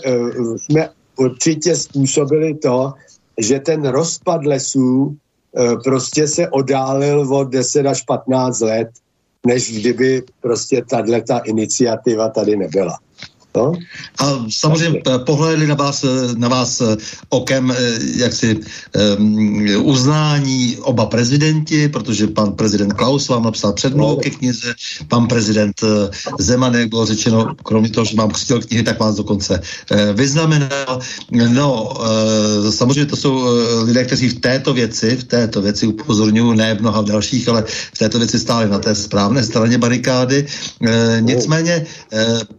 jsme 0.58 0.90
určitě 1.18 1.76
způsobili 1.76 2.54
to, 2.54 2.94
že 3.38 3.60
ten 3.60 3.86
rozpad 3.86 4.46
lesů 4.46 5.18
prostě 5.84 6.28
se 6.28 6.50
odálil 6.50 7.36
o 7.36 7.44
10 7.44 7.86
až 7.86 8.02
15 8.02 8.60
let, 8.60 8.90
než 9.46 9.80
kdyby 9.80 10.24
prostě 10.42 10.84
tato 10.90 11.40
iniciativa 11.44 12.30
tady 12.30 12.56
nebyla. 12.56 12.98
No? 13.58 13.72
A 14.18 14.46
samozřejmě 14.50 15.02
pohledli 15.26 15.68
na 15.68 15.76
vás, 15.76 16.06
na 16.38 16.48
vás 16.48 16.82
eh, 16.82 16.98
okem 17.30 17.72
eh, 17.72 17.76
jaksi 18.16 18.60
um, 19.18 19.68
uznání 19.82 20.78
oba 20.82 21.06
prezidenti, 21.06 21.90
protože 21.90 22.28
pan 22.28 22.54
prezident 22.54 22.94
Klaus 22.94 23.30
vám 23.30 23.44
napsal 23.44 23.74
předmluvu 23.74 24.16
ke 24.16 24.30
knize, 24.30 24.74
pan 25.08 25.28
prezident 25.28 25.78
eh, 25.84 26.10
Zeman, 26.40 26.74
jak 26.74 26.90
bylo 26.90 27.06
řečeno, 27.06 27.56
kromě 27.64 27.90
toho, 27.90 28.06
že 28.06 28.16
mám 28.16 28.32
křtil 28.32 28.62
knihy, 28.62 28.84
tak 28.84 29.00
vás 29.00 29.16
dokonce 29.16 29.62
vyznamenal. 30.14 31.00
No, 31.32 31.94
samozřejmě 32.70 33.06
to 33.06 33.16
jsou 33.16 33.46
lidé, 33.84 34.06
kteří 34.06 34.30
v 34.30 34.40
této 34.40 34.74
věci, 34.74 35.16
v 35.16 35.24
této 35.24 35.62
věci 35.62 35.88
upozorňují, 35.88 36.58
ne 36.58 36.74
mnoha 36.74 37.02
v 37.02 37.06
dalších, 37.06 37.50
ale 37.50 37.64
v 37.68 37.98
této 37.98 38.20
věci 38.20 38.40
stáli 38.40 38.70
na 38.70 38.80
té 38.80 38.96
správné 38.96 39.44
straně 39.44 39.78
barikády. 39.78 40.46
Uh, 40.80 40.90
nicméně, 41.20 41.86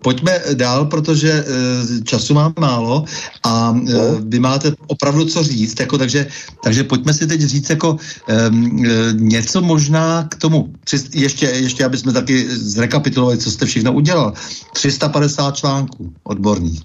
pojďme 0.03 0.41
dál 0.55 0.84
protože 0.85 1.31
e, 1.33 1.45
času 2.05 2.35
mám 2.35 2.53
málo 2.61 3.05
a 3.43 3.75
e, 3.89 3.95
vy 4.21 4.39
máte 4.39 4.73
opravdu 4.87 5.25
co 5.25 5.43
říct, 5.43 5.81
jako, 5.81 5.99
takže, 5.99 6.27
takže 6.63 6.85
pojďme 6.85 7.15
si 7.15 7.27
teď 7.27 7.41
říct 7.41 7.71
jako 7.71 7.97
e, 8.29 8.35
e, 8.35 8.51
něco 9.13 9.61
možná 9.61 10.29
k 10.31 10.35
tomu. 10.35 10.73
Tři, 10.85 10.97
ještě, 11.15 11.47
ještě, 11.47 11.85
aby 11.85 11.99
jsme 11.99 12.13
taky 12.13 12.49
zrekapitulovali, 12.49 13.39
co 13.39 13.51
jste 13.51 13.67
všechno 13.67 13.93
udělal. 13.93 14.33
350 14.73 15.57
článků 15.57 16.13
odborných. 16.25 16.83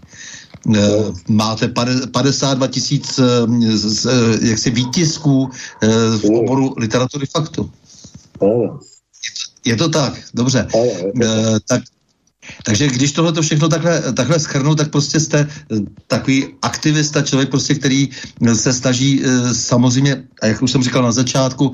E, 0.76 0.80
máte 1.28 1.68
52 2.12 2.68
tisíc 2.68 3.20
jaksi 4.42 4.70
výtisků 4.72 5.50
v 6.18 6.26
oboru 6.26 6.74
literatury 6.78 7.26
faktu. 7.26 7.70
Je 9.24 9.32
to, 9.32 9.50
je 9.66 9.76
to 9.76 9.90
tak, 9.90 10.14
dobře. 10.34 10.68
Tak 11.68 11.82
Takže 12.64 12.88
když 12.88 13.12
tohle 13.12 13.32
to 13.34 13.42
všechno 13.42 13.70
takhle, 13.70 14.14
takhle 14.14 14.40
schrnu, 14.40 14.76
tak 14.76 14.90
prostě 14.90 15.20
jste 15.20 15.40
eh, 15.40 15.78
takový 16.08 16.48
aktivista, 16.62 17.22
člověk 17.22 17.50
prostě, 17.50 17.76
který 17.76 18.10
eh, 18.10 18.56
se 18.56 18.74
snaží 18.74 19.22
eh, 19.24 19.54
samozřejmě, 19.54 20.24
a 20.42 20.46
jak 20.46 20.62
už 20.62 20.72
jsem 20.72 20.84
říkal 20.84 21.04
na 21.04 21.12
začátku, 21.12 21.72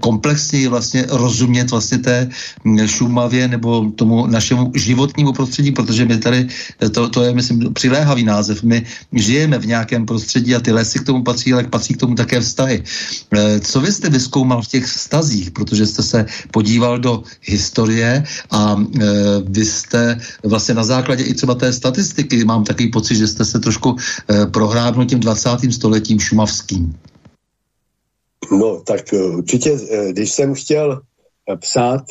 komplexně 0.00 0.68
vlastně 0.68 1.06
rozumět 1.10 1.70
vlastně 1.70 1.98
té 1.98 2.28
hm, 2.64 2.86
Šumavě 2.86 3.48
nebo 3.48 3.90
tomu 3.96 4.26
našemu 4.26 4.72
životnímu 4.74 5.32
prostředí, 5.32 5.72
protože 5.72 6.04
my 6.04 6.18
tady, 6.18 6.48
to, 6.92 7.08
to 7.08 7.22
je 7.22 7.34
myslím 7.34 7.74
přiléhavý 7.74 8.24
název, 8.24 8.62
my 8.62 8.86
žijeme 9.12 9.58
v 9.58 9.66
nějakém 9.66 10.06
prostředí 10.06 10.54
a 10.54 10.60
ty 10.60 10.72
lesy 10.72 10.98
k 10.98 11.06
tomu 11.06 11.22
patří, 11.22 11.52
ale 11.52 11.64
patří 11.64 11.94
k 11.94 12.00
tomu 12.00 12.14
také 12.14 12.40
vztahy. 12.40 12.82
Co 13.60 13.80
vy 13.80 13.92
jste 13.92 14.08
vyskoumal 14.10 14.62
v 14.62 14.68
těch 14.68 14.84
vztazích, 14.86 15.50
protože 15.50 15.86
jste 15.86 16.02
se 16.02 16.26
podíval 16.50 16.98
do 16.98 17.22
historie 17.42 18.24
a 18.50 18.76
vy 19.48 19.64
jste 19.64 20.13
vlastně 20.42 20.74
na 20.74 20.84
základě 20.84 21.24
i 21.24 21.34
třeba 21.34 21.54
té 21.54 21.72
statistiky, 21.72 22.44
mám 22.44 22.64
takový 22.64 22.90
pocit, 22.90 23.16
že 23.16 23.26
jste 23.26 23.44
se 23.44 23.58
trošku 23.58 23.96
eh, 23.96 24.46
prohrábnul 24.46 25.06
tím 25.06 25.20
20. 25.20 25.50
stoletím 25.70 26.20
šumavským. 26.20 26.96
No, 28.50 28.80
tak 28.86 29.12
eh, 29.12 29.22
určitě, 29.22 29.78
eh, 29.90 30.12
když 30.12 30.32
jsem 30.32 30.54
chtěl 30.54 31.00
psát 31.60 32.04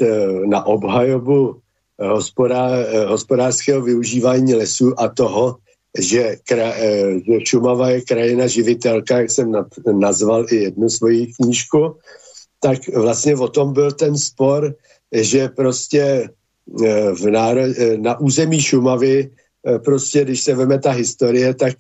na 0.46 0.66
obhajobu 0.66 1.58
hospodá, 1.98 2.70
hospodářského 3.08 3.82
využívání 3.82 4.54
lesů 4.54 4.94
a 5.00 5.10
toho, 5.10 5.58
že, 6.00 6.36
kra, 6.48 6.74
že 7.26 7.46
Šumava 7.46 7.90
je 7.90 8.02
krajina 8.02 8.48
živitelka, 8.48 9.18
jak 9.18 9.32
jsem 9.32 9.52
nazval 10.00 10.46
i 10.50 10.56
jednu 10.56 10.90
svoji 10.90 11.34
knížku, 11.34 11.98
tak 12.60 12.88
vlastně 12.96 13.36
o 13.36 13.48
tom 13.48 13.74
byl 13.74 13.92
ten 13.92 14.18
spor, 14.18 14.76
že 15.12 15.50
prostě 15.50 16.30
v 17.14 17.26
náro, 17.30 17.62
eh, 17.62 17.98
na 17.98 18.20
území 18.20 18.62
Šumavy, 18.62 19.30
eh, 19.30 19.80
prostě 19.80 20.24
když 20.24 20.42
se 20.42 20.56
veme 20.56 20.80
ta 20.80 20.92
historie, 20.92 21.54
tak, 21.54 21.76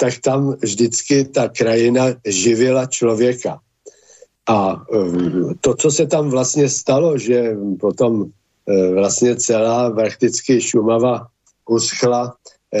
tak 0.00 0.14
tam 0.24 0.58
vždycky 0.58 1.24
ta 1.24 1.48
krajina 1.48 2.18
živila 2.26 2.86
člověka. 2.86 3.62
A 4.50 4.82
to, 5.60 5.74
co 5.74 5.90
se 5.90 6.06
tam 6.06 6.30
vlastně 6.30 6.68
stalo, 6.68 7.18
že 7.18 7.54
potom 7.78 8.26
vlastně 8.66 9.36
celá 9.36 9.90
prakticky 9.90 10.58
Šumava 10.58 11.30
uschla, 11.70 12.34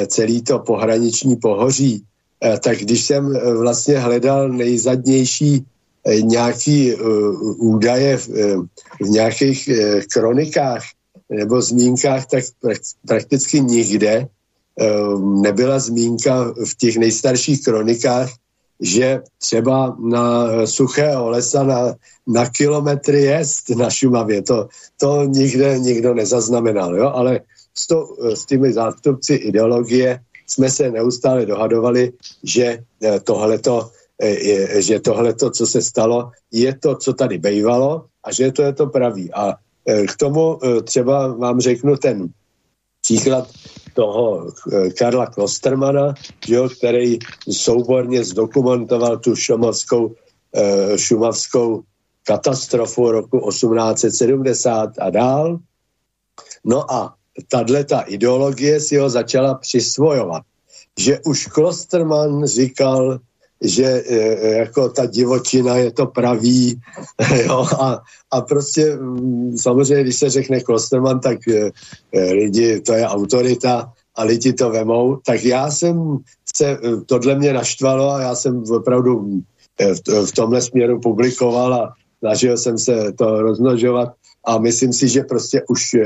celý 0.06 0.42
to 0.42 0.58
pohraniční 0.58 1.36
pohoří, 1.36 2.02
tak 2.42 2.78
když 2.78 3.04
jsem 3.06 3.30
vlastně 3.62 3.98
hledal 3.98 4.48
nejzadnější 4.48 5.62
Eh, 5.62 5.71
nějaký 6.06 6.94
uh, 6.94 7.74
údaje 7.74 8.16
v, 8.16 8.28
uh, 8.28 8.64
v 9.00 9.08
nějakých 9.08 9.70
kronikách 10.12 10.82
nebo 11.30 11.62
zmínkách, 11.62 12.26
tak 12.26 12.44
prakticky 13.06 13.60
nikde 13.60 14.28
nebyla 15.20 15.78
zmínka 15.78 16.54
v 16.64 16.76
těch 16.78 16.96
nejstarších 16.96 17.64
kronikách, 17.64 18.30
že 18.80 19.20
třeba 19.38 19.96
na 20.00 20.46
suchého 20.66 21.30
lesa 21.30 21.62
na, 21.62 21.94
na 22.26 22.50
kilometry 22.50 23.22
jest 23.22 23.70
na 23.70 23.90
Šumavě. 23.90 24.42
To, 24.42 24.68
to 25.00 25.24
nikde 25.24 25.78
nikdo 25.78 26.14
nezaznamenal, 26.14 26.96
jo? 26.96 27.10
ale 27.14 27.40
s, 27.74 27.86
to, 27.86 28.16
s 28.34 28.46
těmi 28.46 28.72
zástupci 28.72 29.34
ideologie 29.34 30.20
jsme 30.46 30.70
se 30.70 30.90
neustále 30.90 31.46
dohadovali, 31.46 32.12
že 32.44 32.82
tohleto 33.24 33.90
je, 34.28 34.82
že 34.82 35.00
tohle, 35.00 35.34
co 35.34 35.66
se 35.66 35.82
stalo, 35.82 36.30
je 36.52 36.78
to, 36.78 36.96
co 36.96 37.12
tady 37.12 37.38
bejvalo 37.38 38.06
a 38.24 38.32
že 38.32 38.52
to 38.52 38.62
je 38.62 38.72
to 38.72 38.86
pravý. 38.86 39.32
A 39.34 39.54
e, 39.86 40.06
k 40.06 40.16
tomu 40.16 40.64
e, 40.64 40.82
třeba 40.82 41.36
vám 41.36 41.60
řeknu 41.60 41.96
ten 41.96 42.28
příklad 43.02 43.50
toho 43.94 44.46
e, 44.72 44.90
Karla 44.90 45.26
Klostermana, 45.26 46.14
jo, 46.46 46.68
který 46.68 47.18
souborně 47.50 48.24
zdokumentoval 48.24 49.18
tu 49.18 49.36
šumovskou, 49.36 50.14
šumavskou 50.96 51.82
katastrofu 52.24 53.10
roku 53.10 53.50
1870 53.50 54.90
a 54.98 55.10
dál. 55.10 55.58
No 56.64 56.92
a 56.92 57.14
tahle 57.48 57.84
ta 57.84 58.00
ideologie 58.00 58.80
si 58.80 58.96
ho 58.96 59.10
začala 59.10 59.54
přisvojovat. 59.54 60.42
Že 60.98 61.20
už 61.24 61.46
Klosterman 61.46 62.46
říkal, 62.46 63.18
že 63.62 63.84
e, 63.84 64.16
e, 64.16 64.58
jako 64.58 64.88
ta 64.88 65.06
divočina 65.06 65.76
je 65.76 65.92
to 65.92 66.06
pravý, 66.06 66.80
jo, 67.46 67.66
a, 67.80 68.02
a 68.30 68.40
prostě 68.40 68.96
mm, 68.96 69.58
samozřejmě, 69.58 70.02
když 70.02 70.16
se 70.16 70.30
řekne 70.30 70.60
Klosterman, 70.60 71.20
tak 71.20 71.38
e, 71.48 71.70
lidi, 72.32 72.80
to 72.80 72.92
je 72.92 73.06
autorita 73.06 73.92
a 74.14 74.24
lidi 74.24 74.52
to 74.52 74.70
vemou, 74.70 75.18
tak 75.26 75.44
já 75.44 75.70
jsem 75.70 76.18
se, 76.56 76.78
tohle 77.06 77.34
mě 77.34 77.52
naštvalo 77.52 78.10
a 78.10 78.22
já 78.22 78.34
jsem 78.34 78.62
opravdu 78.70 79.40
v, 79.78 80.26
v 80.26 80.32
tomhle 80.32 80.62
směru 80.62 81.00
publikoval 81.00 81.74
a 81.74 81.94
snažil 82.18 82.56
jsem 82.56 82.78
se 82.78 83.12
to 83.18 83.42
rozmnožovat 83.42 84.12
a 84.44 84.58
myslím 84.58 84.92
si, 84.92 85.08
že 85.08 85.22
prostě 85.22 85.62
už 85.68 85.96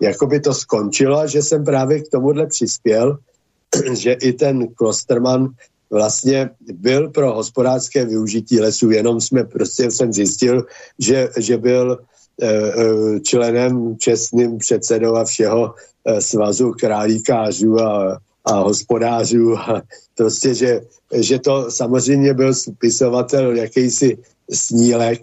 jakoby 0.00 0.40
to 0.40 0.54
skončilo, 0.54 1.26
že 1.26 1.42
jsem 1.42 1.64
právě 1.64 2.00
k 2.00 2.08
tomuhle 2.08 2.46
přispěl, 2.46 3.18
že 3.92 4.12
i 4.12 4.32
ten 4.32 4.68
Klosterman 4.74 5.48
vlastně 5.90 6.50
byl 6.72 7.10
pro 7.10 7.34
hospodářské 7.34 8.04
využití 8.04 8.60
lesů, 8.60 8.90
jenom 8.90 9.20
jsme 9.20 9.44
prostě 9.44 9.90
jsem 9.90 10.12
zjistil, 10.12 10.66
že, 10.98 11.28
že 11.38 11.58
byl 11.58 11.98
e, 12.42 13.20
členem, 13.20 13.96
čestným 13.98 14.58
předsedou 14.58 15.16
a 15.16 15.24
všeho 15.24 15.74
e, 16.04 16.20
svazu 16.20 16.72
králíkářů 16.80 17.80
a, 17.80 18.20
a 18.44 18.52
hospodářů 18.60 19.58
a 19.58 19.82
prostě, 20.14 20.54
že, 20.54 20.80
že 21.14 21.38
to 21.38 21.70
samozřejmě 21.70 22.34
byl 22.34 22.54
spisovatel 22.54 23.56
jakýsi 23.56 24.18
snílek, 24.50 25.20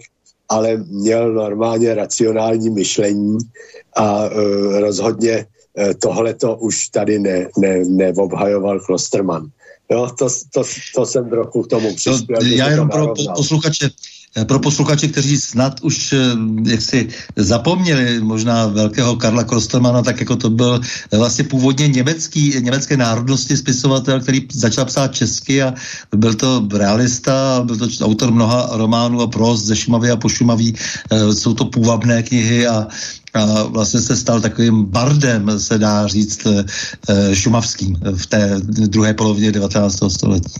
ale 0.48 0.76
měl 0.76 1.32
normálně 1.32 1.94
racionální 1.94 2.70
myšlení 2.70 3.38
a 3.96 4.28
rozhodně 4.80 5.46
tohle 6.02 6.34
to 6.34 6.56
už 6.56 6.88
tady 6.88 7.18
ne, 7.18 7.48
ne, 7.58 7.84
neobhajoval 7.84 8.80
Klosterman. 8.80 9.50
Jo, 9.94 10.10
to, 10.18 10.28
to, 10.52 10.62
to 10.94 11.06
jsem 11.06 11.30
trochu 11.30 11.62
k 11.62 11.68
tomu 11.68 11.94
přispěl. 11.94 12.38
No, 12.42 12.48
já 12.48 12.70
jenom 12.70 12.88
pro 12.88 13.14
posluchače, 13.36 13.90
pro 14.42 14.58
posluchače, 14.58 15.08
kteří 15.08 15.36
snad 15.38 15.80
už 15.82 16.12
eh, 16.12 16.18
jak 16.66 16.82
si 16.82 17.08
zapomněli 17.36 18.20
možná 18.20 18.66
velkého 18.66 19.16
Karla 19.16 19.44
Krostelmana, 19.44 20.02
tak 20.02 20.20
jako 20.20 20.36
to 20.36 20.50
byl 20.50 20.80
vlastně 21.12 21.44
původně 21.44 21.88
německý, 21.88 22.54
německé 22.60 22.96
národnosti 22.96 23.56
spisovatel, 23.56 24.20
který 24.20 24.48
začal 24.52 24.84
psát 24.84 25.14
česky 25.14 25.62
a 25.62 25.74
byl 26.16 26.34
to 26.34 26.68
realista, 26.74 27.62
byl 27.64 27.76
to 27.76 27.86
autor 28.02 28.32
mnoha 28.32 28.68
románů 28.72 29.20
a 29.20 29.26
prost 29.26 29.64
ze 29.64 29.76
Šumavy 29.76 30.10
a 30.10 30.16
Pošumaví. 30.16 30.74
Eh, 31.10 31.34
jsou 31.34 31.54
to 31.54 31.64
půvabné 31.64 32.22
knihy 32.22 32.66
a 32.66 32.86
a 33.34 33.62
vlastně 33.62 34.00
se 34.00 34.16
stal 34.16 34.40
takovým 34.40 34.84
bardem, 34.84 35.60
se 35.60 35.78
dá 35.78 36.06
říct, 36.06 36.46
šumavským 37.32 37.98
v 38.16 38.26
té 38.26 38.60
druhé 38.62 39.14
polovině 39.14 39.52
19. 39.52 40.10
století. 40.10 40.54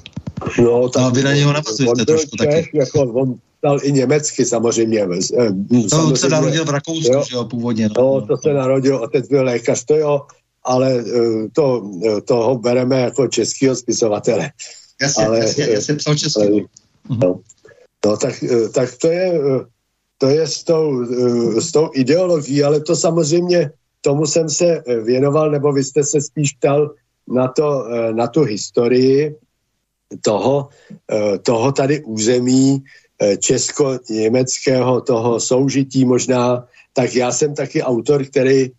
No, 0.62 0.88
tak 0.88 1.02
no, 1.02 1.10
vy 1.10 1.22
na 1.22 1.32
něho 1.32 1.52
navazujete 1.52 2.04
trošku 2.04 2.36
Čech, 2.36 2.48
taky. 2.48 2.78
Jako 2.78 3.02
on 3.02 3.34
psal 3.64 3.78
i 3.82 3.92
německy 3.92 4.44
samozřejmě. 4.44 5.00
Eh, 5.00 5.08
to 5.80 5.88
samozřejmě, 5.88 6.16
se 6.16 6.28
narodil 6.28 6.64
v 6.64 6.70
Rakousku, 6.70 7.12
jo, 7.12 7.24
že 7.28 7.36
jo, 7.36 7.44
původně. 7.44 7.88
No. 7.96 8.04
no, 8.04 8.26
to 8.26 8.36
se 8.36 8.52
narodil, 8.54 8.96
otec 8.96 9.28
byl 9.28 9.44
lékař, 9.44 9.84
to 9.84 9.96
jo, 9.96 10.20
ale 10.64 11.04
to, 11.52 11.90
to 12.24 12.34
ho 12.36 12.58
bereme 12.58 13.00
jako 13.00 13.28
českého 13.28 13.76
spisovatele. 13.76 14.50
Jasně, 15.02 15.26
ale, 15.26 15.38
jasně, 15.38 15.64
jasně 15.64 15.94
psal 15.94 16.14
česky. 16.14 16.40
Ale, 16.40 16.60
no, 17.08 17.40
no 18.06 18.16
tak, 18.16 18.44
tak 18.72 18.96
to 19.00 19.08
je 19.08 19.40
to 20.18 20.28
je 20.28 20.46
s 20.46 20.64
tou, 20.64 21.02
eh, 21.02 21.60
s 21.60 21.72
tou 21.72 21.90
ideologií, 21.94 22.64
ale 22.64 22.80
to 22.80 22.96
samozřejmě 22.96 23.70
tomu 24.00 24.26
jsem 24.26 24.48
se 24.48 24.82
věnoval, 25.04 25.50
nebo 25.50 25.72
vy 25.72 25.84
jste 25.84 26.04
se 26.04 26.20
spíš 26.20 26.52
ptal 26.52 26.94
na, 27.28 27.48
to, 27.48 27.88
eh, 27.88 28.12
na 28.12 28.26
tu 28.26 28.42
historii 28.42 29.36
toho, 30.20 30.68
eh, 31.12 31.38
toho 31.38 31.72
tady 31.72 32.04
území 32.04 32.84
česko-německého, 33.38 35.00
toho 35.00 35.40
soužití 35.40 36.04
možná, 36.04 36.66
tak 36.92 37.14
já 37.14 37.32
jsem 37.32 37.54
taky 37.54 37.82
autor, 37.82 38.24
který 38.24 38.70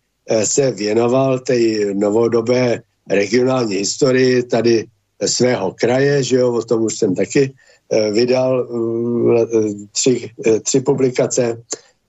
se 0.44 0.70
věnoval 0.70 1.38
té 1.38 1.58
novodobé 1.94 2.82
regionální 3.10 3.74
historii 3.74 4.42
tady 4.42 4.86
svého 5.26 5.74
kraje, 5.80 6.22
že 6.22 6.36
jo, 6.36 6.52
o 6.52 6.62
tom 6.62 6.82
už 6.82 6.98
jsem 6.98 7.14
taky 7.14 7.52
Eh, 7.86 8.10
vydal 8.10 8.66
eh, 8.66 9.74
tři, 9.92 10.30
eh, 10.46 10.60
tři 10.60 10.80
publikace. 10.80 11.62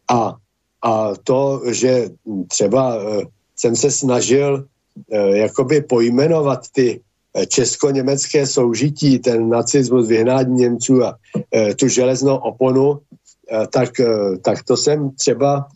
A, 0.09 0.35
a 0.81 1.15
to, 1.23 1.61
že 1.71 2.09
třeba 2.47 2.97
jsem 3.55 3.75
se 3.75 3.91
snažil 3.91 4.65
jakoby 5.33 5.81
pojmenovat 5.81 6.59
ty 6.71 7.01
česko-německé 7.47 8.47
soužití, 8.47 9.19
ten 9.19 9.49
nacismus, 9.49 10.07
vyhnání 10.07 10.55
Němců 10.55 11.03
a 11.03 11.17
tu 11.79 11.87
železnou 11.87 12.35
oponu, 12.35 12.99
tak, 13.69 13.89
tak 14.41 14.63
to 14.63 14.77
jsem 14.77 15.11
třeba, 15.11 15.67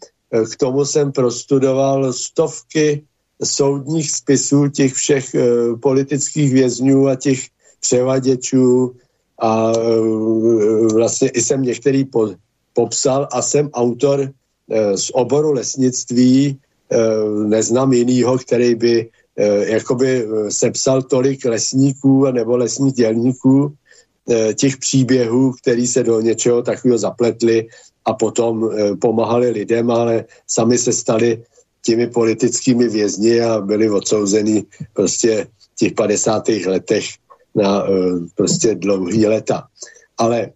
k 0.54 0.56
tomu 0.58 0.86
jsem 0.86 1.12
prostudoval 1.12 2.14
stovky 2.14 3.04
soudních 3.44 4.12
spisů 4.12 4.68
těch 4.68 4.94
všech 4.94 5.36
politických 5.82 6.54
vězňů 6.54 7.08
a 7.08 7.16
těch 7.16 7.40
převaděčů 7.80 8.96
a 9.42 9.72
vlastně 10.94 11.30
i 11.30 11.42
jsem 11.42 11.62
některý 11.62 12.06
po, 12.06 12.30
popsal 12.74 13.28
a 13.32 13.42
jsem 13.42 13.70
autor 13.74 14.32
z 14.96 15.12
oboru 15.14 15.52
lesnictví, 15.52 16.60
neznám 17.46 17.94
jinýho, 17.94 18.38
který 18.38 18.76
by 18.76 19.10
jakoby 19.66 20.28
sepsal 20.50 21.02
tolik 21.02 21.46
lesníků 21.46 22.32
nebo 22.32 22.58
lesních 22.58 22.94
dělníků 22.94 23.74
e, 24.30 24.54
těch 24.54 24.78
příběhů, 24.78 25.54
který 25.62 25.88
se 25.88 26.04
do 26.04 26.22
něčeho 26.22 26.62
takového 26.62 26.98
zapletli 26.98 27.68
a 28.06 28.14
potom 28.14 28.70
pomáhali 29.02 29.50
lidem, 29.50 29.92
ale 29.92 30.26
sami 30.48 30.78
se 30.78 30.94
stali 30.94 31.44
těmi 31.82 32.08
politickými 32.08 32.90
vězni 32.90 33.42
a 33.42 33.62
byli 33.62 33.90
odsouzeni 33.90 34.64
prostě 34.94 35.48
v 35.60 35.76
těch 35.76 35.94
50. 35.94 36.48
letech 36.48 37.06
na 37.56 37.86
prostě 38.36 38.76
dlouhý 38.76 39.26
leta. 39.26 39.64
Ale 40.18 40.50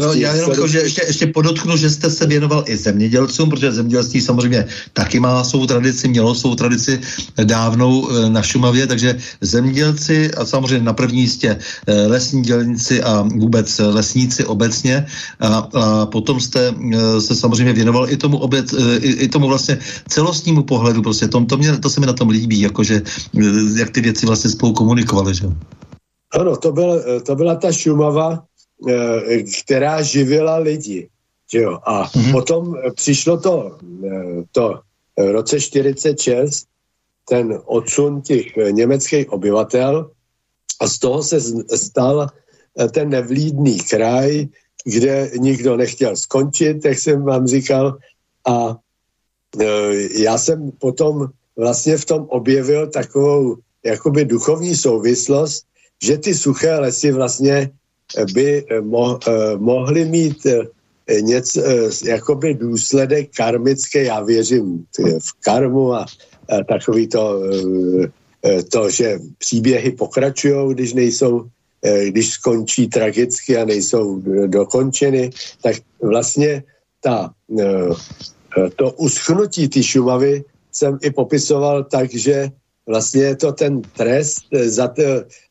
No, 0.00 0.12
já 0.12 0.34
jenom 0.34 0.50
jako, 0.50 0.66
že 0.66 0.78
ještě, 0.78 1.02
ještě 1.06 1.26
podotknu, 1.26 1.76
že 1.76 1.90
jste 1.90 2.10
se 2.10 2.26
věnoval 2.26 2.64
i 2.66 2.76
zemědělcům, 2.76 3.50
protože 3.50 3.72
zemědělství 3.72 4.20
samozřejmě 4.20 4.66
taky 4.92 5.20
má 5.20 5.44
svou 5.44 5.66
tradici, 5.66 6.08
mělo 6.08 6.34
svou 6.34 6.54
tradici 6.54 7.00
dávnou 7.44 8.08
eh, 8.10 8.30
na 8.30 8.42
Šumavě, 8.42 8.86
takže 8.86 9.16
zemědělci 9.40 10.34
a 10.34 10.44
samozřejmě 10.44 10.84
na 10.84 10.92
první 10.92 11.22
místě 11.22 11.58
eh, 11.86 12.06
lesní 12.06 12.42
dělníci 12.42 13.02
a 13.02 13.22
vůbec 13.22 13.78
lesníci 13.78 14.44
obecně 14.44 15.06
a, 15.40 15.68
a 15.74 16.06
potom 16.06 16.40
jste 16.40 16.74
eh, 16.74 17.20
se 17.20 17.34
samozřejmě 17.34 17.72
věnoval 17.72 18.10
i 18.10 18.16
tomu, 18.16 18.38
obec, 18.38 18.72
i, 19.00 19.08
i 19.08 19.28
tomu 19.28 19.48
vlastně 19.48 19.78
celostnímu 20.08 20.62
pohledu, 20.62 21.02
prostě 21.02 21.28
tom, 21.28 21.46
to, 21.46 21.56
mě, 21.56 21.78
to 21.78 21.90
se 21.90 22.00
mi 22.00 22.06
na 22.06 22.12
tom 22.12 22.28
líbí, 22.28 22.60
jakože 22.60 23.02
jak 23.76 23.90
ty 23.90 24.00
věci 24.00 24.26
vlastně 24.26 24.50
spolu 24.50 24.72
komunikovaly, 24.72 25.34
že? 25.34 25.46
Ano, 26.40 26.56
to, 26.56 26.72
byl, 26.72 27.22
to 27.26 27.36
byla 27.36 27.54
ta 27.54 27.72
Šumava, 27.72 28.48
která 29.64 30.02
živila 30.02 30.56
lidi. 30.56 31.08
Že 31.52 31.58
jo? 31.58 31.78
A 31.84 32.04
mm-hmm. 32.04 32.32
potom 32.32 32.74
přišlo 32.94 33.40
to, 33.40 33.78
eh, 34.06 34.42
to 34.52 34.80
v 35.16 35.30
roce 35.30 35.60
46, 35.60 36.66
ten 37.28 37.60
odsun 37.64 38.20
těch 38.20 38.56
německých 38.56 39.32
obyvatel 39.32 40.10
a 40.80 40.88
z 40.88 40.98
toho 40.98 41.22
se 41.22 41.40
stal 41.76 42.26
eh, 42.78 42.88
ten 42.88 43.08
nevlídný 43.08 43.78
kraj, 43.78 44.46
kde 44.84 45.30
nikdo 45.38 45.76
nechtěl 45.76 46.16
skončit, 46.16 46.84
jak 46.84 46.98
jsem 46.98 47.22
vám 47.22 47.46
říkal. 47.46 47.98
A 48.46 48.76
já 50.18 50.38
jsem 50.38 50.70
potom 50.70 51.28
vlastně 51.56 51.96
v 51.96 52.04
tom 52.04 52.22
objevil 52.28 52.86
takovou 52.86 53.56
jakoby 53.84 54.24
duchovní 54.24 54.76
souvislost, 54.76 55.64
že 56.02 56.18
ty 56.18 56.34
suché 56.34 56.78
lesy 56.78 57.12
vlastně 57.12 57.70
by 58.32 58.64
eh, 58.70 58.80
mo, 58.80 59.18
eh, 59.26 59.56
mohly 59.56 60.04
mít 60.04 60.46
eh, 60.46 60.66
něco, 61.20 61.62
jakoby 62.04 62.54
důsledek 62.54 63.30
karmické, 63.36 64.04
já 64.04 64.20
věřím 64.20 64.84
v 64.98 65.40
karmu 65.40 65.94
a, 65.94 66.06
takový 66.68 67.08
to, 67.08 67.40
to, 68.72 68.90
že 68.90 69.18
příběhy 69.38 69.90
pokračují, 69.90 70.74
když 70.74 70.92
nejsou, 70.92 71.48
když 72.08 72.28
skončí 72.30 72.88
tragicky 72.88 73.56
a 73.56 73.64
nejsou 73.64 74.22
dokončeny, 74.46 75.30
tak 75.62 75.76
vlastně 76.02 76.62
ta, 77.00 77.32
to 78.76 78.92
uschnutí 78.92 79.68
ty 79.68 79.82
šumavy 79.82 80.44
jsem 80.72 80.98
i 81.02 81.10
popisoval 81.10 81.84
tak, 81.84 82.12
že 82.14 82.52
vlastně 82.88 83.22
je 83.22 83.36
to 83.36 83.52
ten 83.52 83.82
trest 83.82 84.48
za 84.52 84.88
to, 84.88 85.02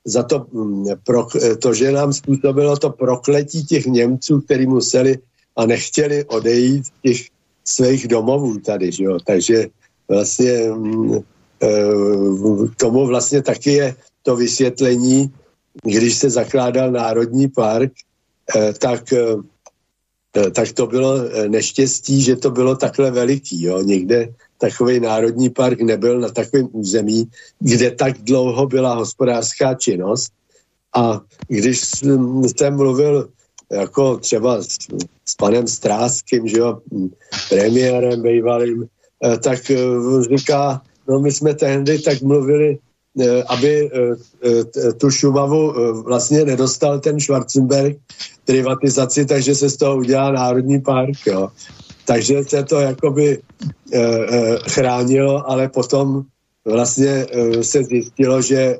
za 0.05 0.23
to, 0.23 0.45
mm, 0.51 0.85
pro, 1.05 1.27
to, 1.61 1.73
že 1.73 1.91
nám 1.91 2.13
způsobilo 2.13 2.77
to 2.77 2.89
prokletí 2.89 3.65
těch 3.65 3.85
Němců, 3.85 4.41
kteří 4.41 4.65
museli 4.65 5.17
a 5.55 5.65
nechtěli 5.65 6.25
odejít 6.25 6.85
z 6.85 6.91
těch 7.03 7.19
svých 7.65 8.07
domovů 8.07 8.59
tady, 8.59 8.91
že 8.91 9.03
jo? 9.03 9.17
takže 9.25 9.67
vlastně 10.07 10.53
mm, 10.73 11.15
e, 11.15 11.21
tomu 12.77 13.07
vlastně 13.07 13.41
taky 13.41 13.71
je 13.71 13.95
to 14.23 14.35
vysvětlení, 14.35 15.33
když 15.83 16.15
se 16.15 16.29
zakládal 16.29 16.91
Národní 16.91 17.47
park, 17.47 17.91
tak 18.79 19.13
tak 20.53 20.71
to 20.73 20.87
bylo 20.87 21.17
neštěstí, 21.47 22.21
že 22.21 22.35
to 22.35 22.51
bylo 22.51 22.75
takhle 22.75 23.11
veliký. 23.11 23.63
Jo. 23.63 23.81
Někde 23.81 24.29
takový 24.57 24.99
národní 24.99 25.49
park 25.49 25.81
nebyl 25.81 26.19
na 26.19 26.29
takovém 26.29 26.69
území, 26.71 27.27
kde 27.59 27.91
tak 27.91 28.17
dlouho 28.17 28.67
byla 28.67 28.93
hospodářská 28.93 29.73
činnost. 29.73 30.31
A 30.95 31.21
když 31.47 31.81
jsem 32.47 32.75
mluvil 32.75 33.29
jako 33.71 34.17
třeba 34.17 34.61
s, 34.61 34.77
s 35.25 35.35
panem 35.35 35.67
Stráským, 35.67 36.47
že 36.47 36.57
jo, 36.57 36.79
premiérem 37.49 38.21
bývalým, 38.21 38.85
eh, 39.25 39.37
tak 39.37 39.71
eh, 39.71 39.77
říká, 40.37 40.81
no 41.09 41.19
my 41.19 41.31
jsme 41.31 41.53
tehdy 41.53 41.99
tak 41.99 42.21
mluvili, 42.21 42.77
eh, 43.19 43.43
aby 43.43 43.89
tu 44.97 45.09
Šumavu 45.11 45.73
vlastně 46.03 46.45
nedostal 46.45 46.99
ten 46.99 47.19
Schwarzenberg 47.19 47.97
privatizaci, 48.45 49.25
takže 49.25 49.55
se 49.55 49.69
z 49.69 49.77
toho 49.77 49.97
udělá 49.97 50.31
národní 50.31 50.81
park, 50.81 51.27
jo. 51.27 51.49
Takže 52.07 52.43
se 52.43 52.63
to 52.63 52.79
jakoby 52.79 53.27
e, 53.35 53.99
e, 53.99 54.59
chránilo, 54.71 55.43
ale 55.49 55.69
potom 55.69 56.23
vlastně 56.65 57.27
e, 57.27 57.63
se 57.63 57.83
zjistilo, 57.83 58.41
že 58.41 58.59
e, 58.59 58.79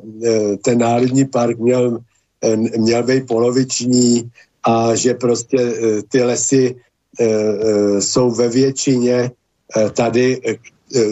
ten 0.63 0.79
národní 0.79 1.25
park 1.25 1.59
měl, 1.59 1.99
e, 2.41 2.55
měl 2.55 3.03
být 3.03 3.27
poloviční 3.27 4.31
a 4.63 4.95
že 4.95 5.13
prostě 5.13 5.59
e, 5.59 6.03
ty 6.07 6.23
lesy 6.23 6.75
e, 7.19 7.23
e, 7.23 8.01
jsou 8.01 8.31
ve 8.31 8.47
většině 8.47 9.31
e, 9.75 9.89
tady 9.91 10.39
e, 10.39 10.55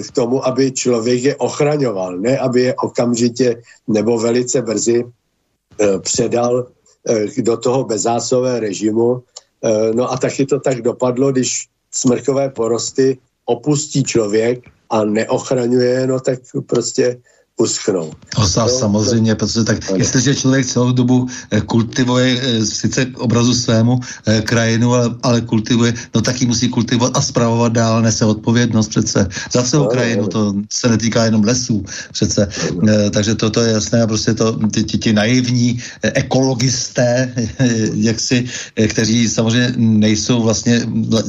k 0.03 0.11
tomu, 0.15 0.39
aby 0.47 0.71
člověk 0.71 1.23
je 1.23 1.35
ochraňoval, 1.35 2.17
ne 2.17 2.39
aby 2.39 2.61
je 2.61 2.75
okamžitě 2.75 3.61
nebo 3.87 4.19
velice 4.19 4.61
brzy 4.61 5.03
e, 5.03 5.99
předal 5.99 6.67
e, 7.03 7.41
do 7.43 7.57
toho 7.57 7.83
bezásové 7.83 8.59
režimu. 8.59 9.19
E, 9.63 9.93
no 9.93 10.11
a 10.11 10.17
taky 10.17 10.45
to 10.45 10.59
tak 10.59 10.81
dopadlo, 10.81 11.31
když 11.31 11.74
smrkové 11.97 12.49
porosty 12.49 13.17
opustí 13.45 14.03
člověk 14.03 14.59
a 14.89 15.05
neochraňuje, 15.05 16.07
no 16.07 16.19
tak 16.19 16.39
prostě 16.67 17.17
uschnou. 17.57 18.11
Osa, 18.35 18.61
no, 18.61 18.69
samozřejmě, 18.69 19.35
protože 19.35 19.63
tak, 19.63 19.89
ano. 19.89 19.97
jestliže 19.97 20.35
člověk 20.35 20.65
celou 20.65 20.91
dobu 20.91 21.27
eh, 21.51 21.61
kultivuje 21.61 22.39
eh, 22.41 22.65
sice 22.65 23.07
obrazu 23.15 23.53
svému 23.53 23.99
eh, 24.27 24.41
krajinu, 24.41 24.93
ale, 24.93 25.15
ale 25.23 25.41
kultivuje, 25.41 25.93
no 26.15 26.21
taky 26.21 26.45
musí 26.45 26.69
kultivovat 26.69 27.17
a 27.17 27.21
zpravovat 27.21 27.71
dál, 27.71 28.01
nese 28.01 28.25
odpovědnost 28.25 28.87
přece 28.87 29.27
za 29.51 29.63
celou 29.63 29.83
ano, 29.83 29.91
krajinu, 29.91 30.21
ano. 30.21 30.27
to 30.27 30.53
se 30.69 30.89
netýká 30.89 31.25
jenom 31.25 31.43
lesů 31.43 31.85
přece, 32.11 32.47
ano. 32.71 33.09
takže 33.09 33.35
toto 33.35 33.61
je 33.61 33.71
jasné 33.71 34.01
a 34.03 34.07
prostě 34.07 34.33
to, 34.33 34.67
ty, 34.67 34.83
ty, 34.83 34.97
ty 34.97 35.13
naivní 35.13 35.79
ekologisté, 36.01 37.33
jaksi, 37.93 38.45
kteří 38.87 39.29
samozřejmě 39.29 39.73
nejsou 39.77 40.43
vlastně 40.43 40.81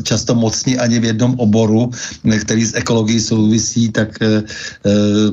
často 0.03 0.35
mocní 0.35 0.79
ani 0.79 0.99
v 0.99 1.05
jednom 1.05 1.35
oboru, 1.39 1.91
který 2.41 2.65
s 2.67 2.75
ekologií 2.75 3.21
souvisí, 3.21 3.89
tak 3.89 4.19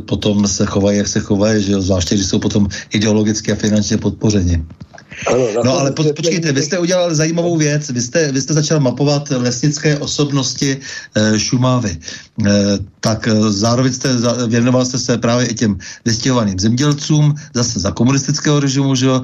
potom 0.06 0.48
se 0.48 0.66
chovají 0.66 0.83
chovají, 0.84 0.98
jak 0.98 1.08
se 1.08 1.20
chovají, 1.20 1.64
že 1.64 1.72
jo? 1.72 1.82
zvláště, 1.82 2.16
když 2.16 2.28
jsou 2.28 2.40
potom 2.40 2.68
ideologicky 2.92 3.52
a 3.52 3.56
finančně 3.56 3.98
podpořeni. 3.98 4.66
Ano, 5.28 5.64
no 5.64 5.72
ale 5.80 5.92
po, 5.92 6.04
počkejte, 6.04 6.52
vy 6.52 6.62
jste 6.62 6.80
udělal 6.80 7.16
zajímavou 7.16 7.58
věc, 7.58 7.90
vy 7.90 8.02
jste, 8.02 8.32
vy 8.32 8.42
jste 8.42 8.54
začal 8.54 8.80
mapovat 8.80 9.30
lesnické 9.30 9.98
osobnosti 9.98 10.78
e, 11.16 11.40
Šumávy. 11.40 11.98
E, 11.98 12.50
tak 13.00 13.28
e, 13.28 13.52
zároveň 13.52 13.94
jste 13.94 14.18
za, 14.18 14.46
věnoval 14.48 14.86
jste 14.86 15.00
se 15.00 15.18
právě 15.18 15.48
i 15.48 15.54
těm 15.54 15.78
vystěhovaným 16.06 16.60
zemědělcům, 16.60 17.36
zase 17.54 17.80
za 17.80 17.92
komunistického 17.92 18.60
režimu, 18.60 18.96
že 18.96 19.10
e, 19.10 19.22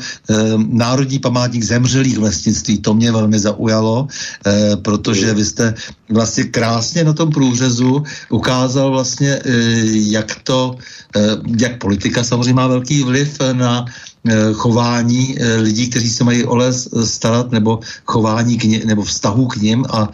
Národní 0.57 1.19
památník 1.19 1.63
zemřelých 1.63 2.17
lesnictví, 2.17 2.77
to 2.77 2.93
mě 2.93 3.11
velmi 3.11 3.39
zaujalo, 3.39 4.07
e, 4.45 4.77
protože 4.77 5.33
vy 5.33 5.45
jste 5.45 5.73
vlastně 6.09 6.43
krásně 6.43 7.03
na 7.03 7.13
tom 7.13 7.31
průřezu 7.31 8.03
ukázal 8.29 8.91
vlastně, 8.91 9.29
e, 9.29 9.41
jak 10.11 10.35
to, 10.43 10.75
e, 11.15 11.21
jak 11.59 11.77
politika 11.77 12.23
samozřejmě 12.23 12.53
má 12.53 12.67
velký 12.67 13.03
vliv 13.03 13.37
na 13.53 13.85
Eh, 13.85 14.08
chování 14.53 15.35
eh, 15.39 15.55
lidí, 15.55 15.89
kteří 15.89 16.09
se 16.09 16.23
mají 16.23 16.45
o 16.45 16.55
les 16.55 16.87
eh, 16.87 17.05
starat, 17.05 17.51
nebo 17.51 17.79
chování 18.05 18.57
k 18.57 18.63
ně, 18.63 18.81
nebo 18.85 19.03
vztahu 19.03 19.47
k 19.47 19.55
ním 19.55 19.85
a 19.89 20.09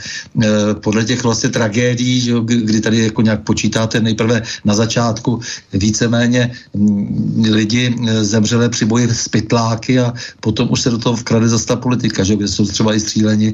podle 0.83 1.05
těch 1.05 1.23
vlastně 1.23 1.49
tragédií, 1.49 2.19
že, 2.19 2.33
kdy 2.45 2.81
tady 2.81 3.03
jako 3.03 3.21
nějak 3.21 3.43
počítáte 3.43 3.99
nejprve 3.99 4.41
na 4.65 4.75
začátku 4.75 5.39
víceméně 5.73 6.51
mm, 6.73 7.43
lidi 7.51 7.95
zemřelé 8.21 8.69
při 8.69 8.85
boji 8.85 9.07
s 9.13 9.27
pytláky 9.27 9.99
a 9.99 10.13
potom 10.39 10.67
už 10.71 10.81
se 10.81 10.89
do 10.89 10.97
toho 10.97 11.15
vkrade 11.15 11.49
zase 11.49 11.65
ta 11.65 11.75
politika, 11.75 12.23
že, 12.23 12.35
kde 12.35 12.47
jsou 12.47 12.65
třeba 12.65 12.93
i 12.93 12.99
stříleni 12.99 13.53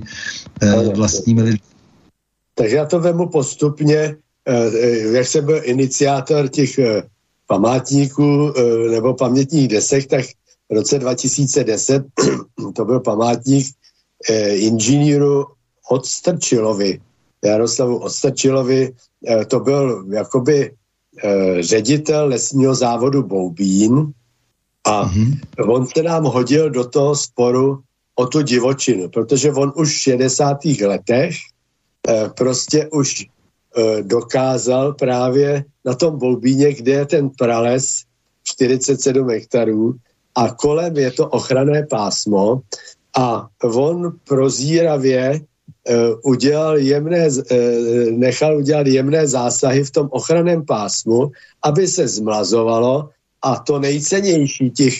vlastními 0.95 1.41
lidmi. 1.41 1.59
Takže 2.55 2.75
já 2.75 2.85
to 2.85 2.99
vemu 2.99 3.29
postupně. 3.29 4.15
jak 5.11 5.27
jsem 5.27 5.45
byl 5.45 5.61
iniciátor 5.63 6.47
těch 6.47 6.79
památníků 7.47 8.53
nebo 8.91 9.13
pamětních 9.13 9.67
desek, 9.67 10.07
tak 10.07 10.25
v 10.71 10.73
roce 10.73 10.99
2010 10.99 12.03
to 12.75 12.85
byl 12.85 12.99
památník 12.99 13.67
inženýru 14.53 15.45
Odstrčilovi, 15.89 17.01
Jaroslavu 17.43 17.97
Odstrčilovi, 17.97 18.93
to 19.47 19.59
byl 19.59 20.05
jakoby 20.09 20.71
ředitel 21.59 22.27
lesního 22.27 22.75
závodu 22.75 23.23
Boubín 23.23 24.13
a 24.83 25.05
mm-hmm. 25.05 25.39
on 25.67 25.87
se 25.87 26.03
nám 26.03 26.23
hodil 26.23 26.69
do 26.69 26.87
toho 26.87 27.15
sporu 27.15 27.83
o 28.15 28.25
tu 28.25 28.41
divočinu, 28.41 29.09
protože 29.09 29.51
on 29.51 29.73
už 29.75 29.89
v 29.89 30.01
60. 30.01 30.57
letech 30.65 31.35
eh, 32.07 32.29
prostě 32.37 32.89
už 32.89 33.25
eh, 33.25 34.03
dokázal 34.03 34.93
právě 34.93 35.65
na 35.85 35.93
tom 35.93 36.19
Bolbíně, 36.19 36.73
kde 36.73 36.91
je 36.91 37.05
ten 37.05 37.29
prales 37.29 38.03
47 38.43 39.29
hektarů 39.29 39.95
a 40.35 40.51
kolem 40.51 40.97
je 40.97 41.11
to 41.11 41.27
ochranné 41.27 41.85
pásmo 41.89 42.61
a 43.17 43.47
on 43.63 44.17
prozíravě 44.27 45.39
uh, 45.39 46.31
udělal 46.31 46.77
jemné, 46.77 47.27
uh, 47.27 47.37
nechal 48.11 48.57
udělat 48.57 48.87
jemné 48.87 49.27
zásahy 49.27 49.83
v 49.83 49.91
tom 49.91 50.07
ochranném 50.11 50.65
pásmu, 50.65 51.31
aby 51.63 51.87
se 51.87 52.07
zmlazovalo 52.07 53.09
a 53.41 53.55
to 53.59 53.79
nejcennější, 53.79 54.69
těch 54.69 54.93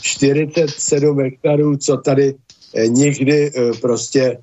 47 0.00 1.20
hektarů, 1.20 1.76
co 1.76 1.96
tady 1.96 2.34
eh, 2.74 2.88
nikdy 2.88 3.52
prostě 3.80 4.38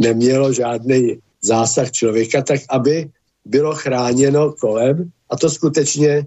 nemělo 0.00 0.52
žádný 0.52 1.18
zásah 1.42 1.90
člověka, 1.90 2.42
tak 2.42 2.60
aby 2.68 3.10
bylo 3.44 3.74
chráněno 3.74 4.52
kolem 4.52 5.10
a 5.30 5.36
to 5.36 5.50
skutečně, 5.50 6.26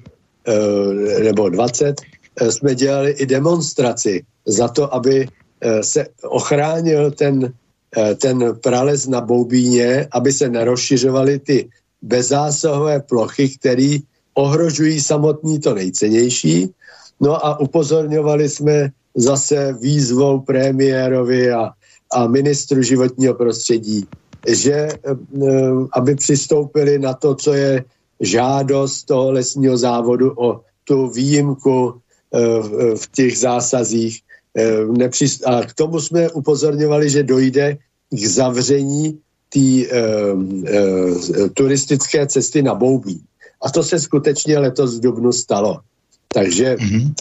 nebo 1.23 1.49
20, 1.49 2.01
jsme 2.49 2.75
dělali 2.75 3.11
i 3.11 3.25
demonstraci 3.25 4.23
za 4.45 4.67
to, 4.67 4.93
aby 4.93 5.27
Eh, 5.65 5.83
se 5.83 6.07
ochránil 6.23 7.11
ten, 7.11 7.53
eh, 7.97 8.15
ten 8.15 8.55
prales 8.63 9.07
na 9.07 9.21
Boubíně, 9.21 10.07
aby 10.11 10.33
se 10.33 10.49
nerozšiřovaly 10.49 11.39
ty 11.39 11.69
bezzásahové 12.01 13.01
plochy, 13.01 13.49
které 13.49 13.97
ohrožují 14.33 15.01
samotný 15.01 15.59
to 15.59 15.73
nejcennější. 15.73 16.69
No 17.19 17.45
a 17.45 17.59
upozorňovali 17.59 18.49
jsme 18.49 18.91
zase 19.16 19.74
výzvou 19.82 20.39
premiérovi 20.39 21.51
a, 21.51 21.72
a 22.11 22.28
ministru 22.28 22.82
životního 22.82 23.34
prostředí, 23.34 24.07
že 24.47 24.74
eh, 24.74 24.97
aby 25.93 26.16
přistoupili 26.16 26.99
na 26.99 27.13
to, 27.13 27.36
co 27.36 27.53
je 27.53 27.84
žádost 28.20 29.03
toho 29.03 29.32
lesního 29.32 29.78
závodu 29.78 30.34
o 30.38 30.61
tu 30.84 31.09
výjimku 31.09 31.93
v 32.95 33.11
těch 33.11 33.38
zásazích, 33.38 34.20
Eh, 34.55 35.09
a 35.45 35.66
k 35.66 35.74
tomu 35.74 35.99
jsme 35.99 36.30
upozorňovali, 36.32 37.09
že 37.09 37.24
dojde 37.24 37.78
k 38.09 38.20
zavření 38.20 39.20
té 39.49 39.59
turistické 41.53 42.28
cesty 42.28 42.63
na 42.63 42.76
Boubí. 42.76 43.22
A 43.61 43.70
to 43.70 43.84
se 43.84 43.99
skutečně 43.99 44.57
letos 44.57 44.97
v 44.97 44.99
Dubnu 44.99 45.32
stalo. 45.32 45.80
Takže 46.34 46.76
mm-hmm. 46.76 47.13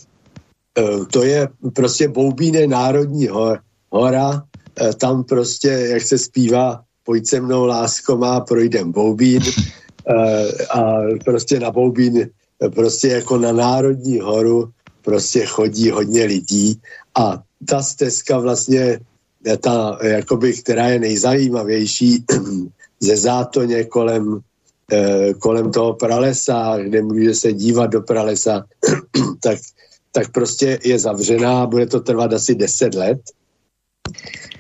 E, 0.79 1.05
to 1.12 1.22
je 1.22 1.49
prostě 1.75 2.09
Boubín 2.09 2.55
je 2.55 2.66
národní 2.66 3.29
hor, 3.29 3.59
hora, 3.91 4.43
e, 4.81 4.95
tam 4.95 5.25
prostě, 5.25 5.68
jak 5.68 6.03
se 6.03 6.18
zpívá, 6.18 6.83
pojď 7.05 7.27
se 7.27 7.41
mnou 7.41 7.66
lásko 7.66 8.16
má, 8.16 8.41
projdem 8.41 8.93
Boubín. 8.93 9.43
E, 9.43 10.66
a 10.66 11.01
prostě 11.25 11.61
na 11.61 11.70
Boubín 11.70 12.31
prostě 12.75 13.09
jako 13.09 13.39
na 13.39 13.53
národní 13.53 14.20
horu 14.20 14.70
prostě 15.03 15.47
chodí 15.47 15.91
hodně 15.91 16.25
lidí. 16.25 16.81
A 17.18 17.43
ta 17.68 17.83
stezka 17.83 18.39
vlastně, 18.39 19.01
ta, 19.61 19.99
jakoby, 20.03 20.53
která 20.53 20.89
je 20.89 20.99
nejzajímavější 21.01 22.25
ze 23.01 23.16
zátoně 23.16 23.85
kolem, 23.85 24.41
kolem 25.39 25.72
toho 25.72 25.95
pralesa, 25.95 26.77
kde 26.79 27.03
může 27.03 27.35
se 27.35 27.53
dívat 27.53 27.87
do 27.87 28.01
pralesa, 28.01 28.64
tak, 29.41 29.59
tak 30.15 30.33
prostě 30.33 30.79
je 30.85 30.99
zavřená, 30.99 31.67
bude 31.67 31.87
to 31.87 32.01
trvat 32.01 32.33
asi 32.33 32.55
10 32.55 32.95
let. 32.95 33.19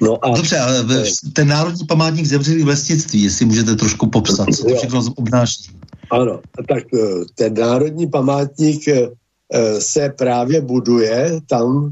No 0.00 0.24
a, 0.24 0.36
Dobře, 0.36 0.58
ale 0.58 0.84
ten 1.32 1.48
národní 1.48 1.86
památník 1.86 2.26
zemřelý 2.26 2.64
lesnictví, 2.64 3.22
jestli 3.22 3.44
můžete 3.44 3.76
trošku 3.76 4.10
popsat, 4.10 4.46
co 4.56 4.64
to 4.64 4.76
všechno 4.76 5.02
obnáší. 5.16 5.70
Ano, 6.10 6.40
tak 6.68 6.84
eh, 6.94 7.24
ten 7.34 7.54
národní 7.54 8.06
památník 8.06 8.88
eh, 8.88 9.08
Eh, 9.52 9.80
se 9.80 10.08
právě 10.18 10.60
buduje 10.60 11.40
tam 11.48 11.90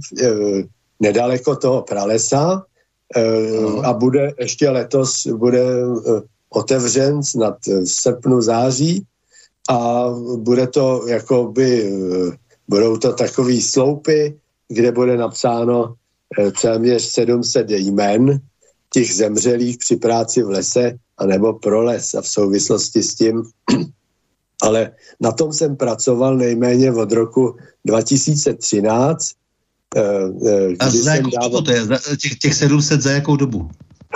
nedaleko 1.00 1.56
toho 1.56 1.82
pralesa 1.82 2.64
a 3.84 3.92
bude 3.92 4.32
ještě 4.38 4.70
letos 4.70 5.26
bude 5.26 5.62
otevřen 6.50 7.22
snad 7.22 7.56
v 7.66 7.86
srpnu, 7.86 8.42
září 8.42 9.04
a 9.70 10.08
bude 10.36 10.66
to 10.66 11.06
jakoby, 11.08 11.92
budou 12.72 12.96
to 12.96 13.12
takový 13.12 13.62
sloupy, 13.62 14.36
kde 14.68 14.92
bude 14.92 15.16
napsáno 15.16 15.94
téměř 16.62 17.02
700 17.02 17.70
jmen 17.70 18.40
těch 18.92 19.14
zemřelých 19.14 19.78
při 19.78 19.96
práci 19.96 20.42
v 20.42 20.48
lese 20.48 20.96
anebo 21.18 21.52
pro 21.52 21.84
les 21.84 22.14
a 22.14 22.20
v 22.20 22.28
souvislosti 22.28 23.02
s 23.02 23.14
tím 23.14 23.42
ale 24.62 24.90
na 25.20 25.32
tom 25.32 25.52
jsem 25.52 25.76
pracoval 25.76 26.36
nejméně 26.36 26.92
od 26.92 27.12
roku 27.12 27.56
2013. 27.84 28.56
Eh, 29.96 30.00
eh, 30.00 30.76
A 30.80 30.90
za 30.90 31.14
jakou 31.14 31.30
dával... 31.30 31.50
dobu 31.50 31.62
to 31.62 31.72
je? 31.72 31.82
Těch, 32.16 32.38
těch 32.38 32.54
700 32.54 33.02
za 33.02 33.10
jakou 33.10 33.36
dobu? 33.36 33.68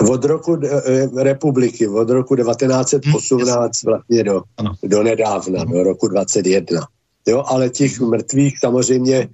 Od 0.09 0.25
roku 0.25 0.57
eh, 0.65 1.09
republiky, 1.23 1.89
od 1.89 2.11
roku 2.11 2.37
1918 2.37 3.85
hmm, 3.85 3.93
vlastně 3.93 4.25
do, 4.25 4.43
do 4.83 5.03
nedávna, 5.03 5.61
hmm. 5.61 5.73
do 5.73 5.83
roku 5.83 6.09
21. 6.09 6.81
Jo, 7.27 7.43
ale 7.47 7.71
těch 7.71 8.01
mrtvých 8.01 8.59
samozřejmě 8.59 9.29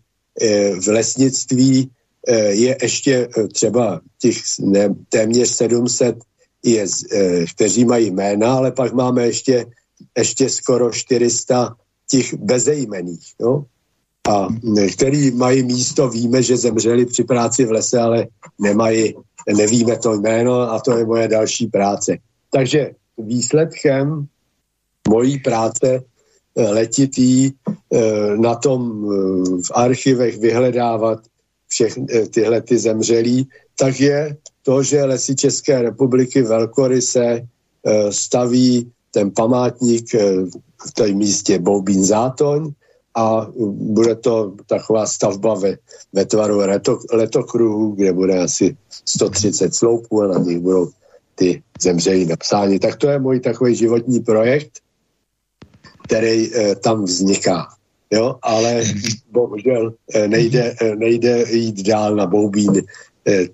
v 0.81 0.87
lesnictví 0.87 1.91
je 2.49 2.77
ještě 2.83 3.29
třeba 3.53 4.01
těch 4.19 4.37
ne, 4.61 4.95
téměř 5.09 5.49
700, 5.49 6.17
je, 6.65 6.87
kteří 7.55 7.85
mají 7.85 8.11
jména, 8.11 8.55
ale 8.55 8.73
pak 8.73 8.93
máme 8.93 9.27
ještě 9.27 9.67
ještě 10.19 10.49
skoro 10.49 10.91
400 10.91 11.77
těch 12.11 12.35
bezejmených, 12.35 13.35
jo? 13.41 13.65
a 14.29 14.49
který 14.93 15.31
mají 15.31 15.63
místo, 15.63 16.09
víme, 16.09 16.43
že 16.43 16.57
zemřeli 16.57 17.07
při 17.07 17.25
práci 17.25 17.65
v 17.65 17.71
lese, 17.71 18.01
ale 18.01 18.27
nemají, 18.59 19.15
nevíme 19.57 19.99
to 19.99 20.15
jméno 20.15 20.61
a 20.61 20.81
to 20.81 20.99
je 20.99 21.07
moje 21.07 21.29
další 21.29 21.67
práce. 21.67 22.19
Takže 22.51 22.91
výsledkem 23.19 24.27
mojí 25.09 25.39
práce 25.39 25.87
eh, 25.87 26.03
letitý 26.57 27.51
eh, 27.51 28.37
na 28.37 28.55
tom 28.55 28.81
eh, 28.83 29.63
v 29.67 29.71
archivech 29.75 30.39
vyhledávat 30.39 31.19
všechny 31.69 32.07
tyhle 32.29 32.61
ty 32.61 32.79
zemřelí, 32.79 33.49
tak 33.79 34.01
je 34.01 34.37
to, 34.63 34.83
že 34.83 35.05
lesy 35.05 35.35
České 35.37 35.83
republiky 35.83 36.43
velkoryse 36.43 37.49
staví 38.11 38.93
ten 39.13 39.31
památník 39.31 40.15
eh, 40.15 40.19
v 40.89 40.93
té 40.95 41.07
místě 41.13 41.59
Boubín 41.59 42.05
Zátoň 42.05 42.73
a 43.15 43.47
bude 43.77 44.15
to 44.15 44.57
taková 44.67 45.07
stavba 45.07 45.55
ve, 45.55 45.77
ve 46.13 46.25
tvaru 46.25 46.59
leto, 46.59 46.99
letokruhu, 47.13 47.91
kde 47.91 48.13
bude 48.13 48.39
asi 48.39 48.77
130 49.05 49.75
sloupů 49.75 50.23
a 50.23 50.27
na 50.27 50.39
nich 50.39 50.59
budou 50.59 50.89
ty 51.35 51.63
zemřelí 51.81 52.25
napsáni. 52.27 52.79
Tak 52.79 52.97
to 52.97 53.09
je 53.09 53.19
můj 53.19 53.41
takový 53.41 53.75
životní 53.75 54.21
projekt, 54.21 54.81
který 56.13 56.55
e, 56.55 56.75
tam 56.75 57.05
vzniká. 57.05 57.69
jo, 58.13 58.37
ale 58.43 58.85
bohužel 59.31 59.95
nejde, 60.27 60.77
nejde 60.97 61.45
jít 61.51 61.83
dál 61.83 62.17
na 62.17 62.27
Boubín 62.27 62.83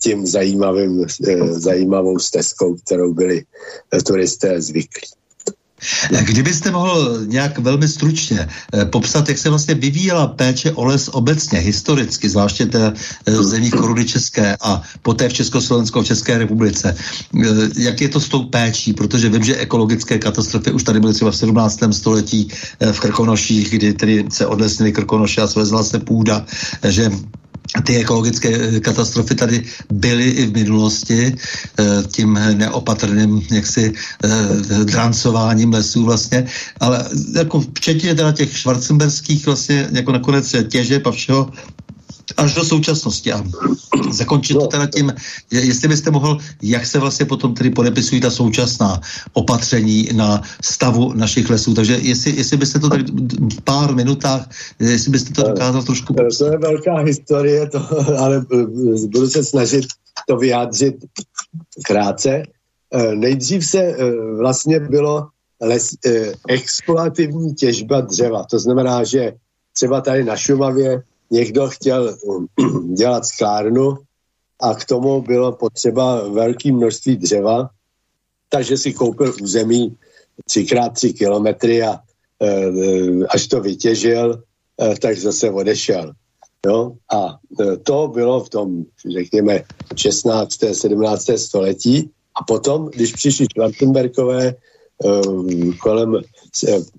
tím 0.02 0.26
zajímavým, 0.26 1.06
zajímavou 1.50 2.18
stezkou, 2.18 2.74
kterou 2.74 3.14
byli 3.14 3.44
turisté 4.06 4.60
zvyklí. 4.60 5.08
Kdybyste 6.22 6.70
mohl 6.70 7.20
nějak 7.26 7.58
velmi 7.58 7.88
stručně 7.88 8.48
eh, 8.74 8.84
popsat, 8.84 9.28
jak 9.28 9.38
se 9.38 9.48
vlastně 9.48 9.74
vyvíjela 9.74 10.26
péče 10.26 10.72
o 10.72 10.84
les 10.84 11.08
obecně, 11.08 11.58
historicky, 11.58 12.28
zvláště 12.28 12.66
té 12.66 12.92
eh, 13.26 13.42
zemí 13.42 13.70
koruny 13.70 14.04
České 14.04 14.56
a 14.60 14.82
poté 15.02 15.28
v 15.28 15.32
Československu, 15.32 16.02
v 16.02 16.06
České 16.06 16.38
republice. 16.38 16.96
Eh, 17.44 17.46
jak 17.76 18.00
je 18.00 18.08
to 18.08 18.20
s 18.20 18.28
tou 18.28 18.44
péčí? 18.44 18.92
Protože 18.92 19.28
vím, 19.28 19.44
že 19.44 19.56
ekologické 19.56 20.18
katastrofy 20.18 20.72
už 20.72 20.82
tady 20.82 21.00
byly 21.00 21.14
třeba 21.14 21.30
v 21.30 21.36
17. 21.36 21.80
století 21.92 22.48
v 22.92 23.00
Krkonoších, 23.00 23.70
kdy 23.70 23.92
tedy 23.92 24.24
se 24.30 24.46
odlesnily 24.46 24.92
Krkonoše 24.92 25.40
a 25.40 25.46
svezla 25.46 25.84
se 25.84 25.98
půda, 25.98 26.46
že 26.88 27.10
ty 27.84 27.96
ekologické 27.96 28.48
eh, 28.48 28.80
katastrofy 28.80 29.34
tady 29.34 29.64
byly 29.92 30.30
i 30.30 30.46
v 30.46 30.52
minulosti 30.52 31.34
eh, 31.34 31.84
tím 32.08 32.38
neopatrným 32.54 33.42
jaksi 33.50 33.92
eh, 33.92 34.84
drancováním 34.84 35.72
lesů 35.72 36.04
vlastně, 36.04 36.46
ale 36.80 37.04
jako 37.34 37.60
včetně 37.60 38.14
teda 38.14 38.32
těch 38.32 38.56
švarcemberských 38.56 39.46
vlastně 39.46 39.88
jako 39.92 40.12
nakonec 40.12 40.54
těžeb 40.68 41.06
a 41.06 41.10
všeho, 41.10 41.50
až 42.36 42.54
do 42.54 42.64
současnosti 42.64 43.32
a 43.32 43.44
zakončit 44.10 44.54
to 44.54 44.66
teda 44.66 44.86
tím, 44.86 45.14
jestli 45.50 45.88
byste 45.88 46.10
mohl, 46.10 46.38
jak 46.62 46.86
se 46.86 46.98
vlastně 46.98 47.26
potom 47.26 47.54
tedy 47.54 47.70
podepisují 47.70 48.20
ta 48.20 48.30
současná 48.30 49.00
opatření 49.32 50.08
na 50.12 50.42
stavu 50.62 51.12
našich 51.12 51.50
lesů. 51.50 51.74
Takže 51.74 51.98
jestli, 52.02 52.36
jestli 52.36 52.56
byste 52.56 52.78
to 52.78 52.88
tak 52.88 53.00
v 53.52 53.60
pár 53.64 53.94
minutách, 53.94 54.48
jestli 54.80 55.10
byste 55.10 55.32
to 55.34 55.48
dokázal 55.48 55.82
trošku... 55.82 56.14
To 56.38 56.44
je 56.44 56.58
velká 56.58 56.98
historie, 56.98 57.68
to, 57.68 57.80
ale 58.18 58.46
budu 59.06 59.28
se 59.30 59.44
snažit 59.44 59.86
to 60.28 60.36
vyjádřit 60.36 60.94
krátce. 61.84 62.42
Eh, 62.94 63.14
nejdřív 63.14 63.66
se 63.66 63.78
eh, 63.78 63.94
vlastně 64.38 64.80
bylo 64.80 65.28
les, 65.60 65.90
eh, 66.06 66.32
exploativní 66.48 67.54
těžba 67.54 68.00
dřeva. 68.00 68.44
To 68.50 68.58
znamená, 68.58 69.04
že 69.04 69.32
třeba 69.72 70.00
tady 70.00 70.24
na 70.24 70.36
Šumavě 70.36 71.02
někdo 71.30 71.68
chtěl 71.68 72.16
um, 72.22 72.48
dělat 72.94 73.26
sklárnu 73.26 73.96
a 74.60 74.74
k 74.74 74.84
tomu 74.84 75.22
bylo 75.22 75.52
potřeba 75.52 76.28
velké 76.28 76.72
množství 76.72 77.16
dřeva, 77.16 77.70
takže 78.48 78.76
si 78.76 78.92
koupil 78.92 79.34
území 79.42 79.96
třikrát 80.44 80.88
tři 80.88 81.12
kilometry 81.12 81.82
a 81.82 81.98
e, 82.42 83.26
až 83.26 83.46
to 83.46 83.60
vytěžil, 83.60 84.42
e, 84.82 84.98
tak 84.98 85.18
zase 85.18 85.50
odešel. 85.50 86.12
Jo? 86.66 86.92
A 87.14 87.38
to 87.82 88.08
bylo 88.08 88.44
v 88.44 88.48
tom, 88.48 88.84
řekněme, 89.12 89.64
16. 89.96 90.58
17. 90.72 91.30
století. 91.36 92.10
A 92.34 92.44
potom, 92.44 92.86
když 92.86 93.12
přišli 93.12 93.46
Schwarzenbergové 93.46 94.54
kolem 95.80 96.16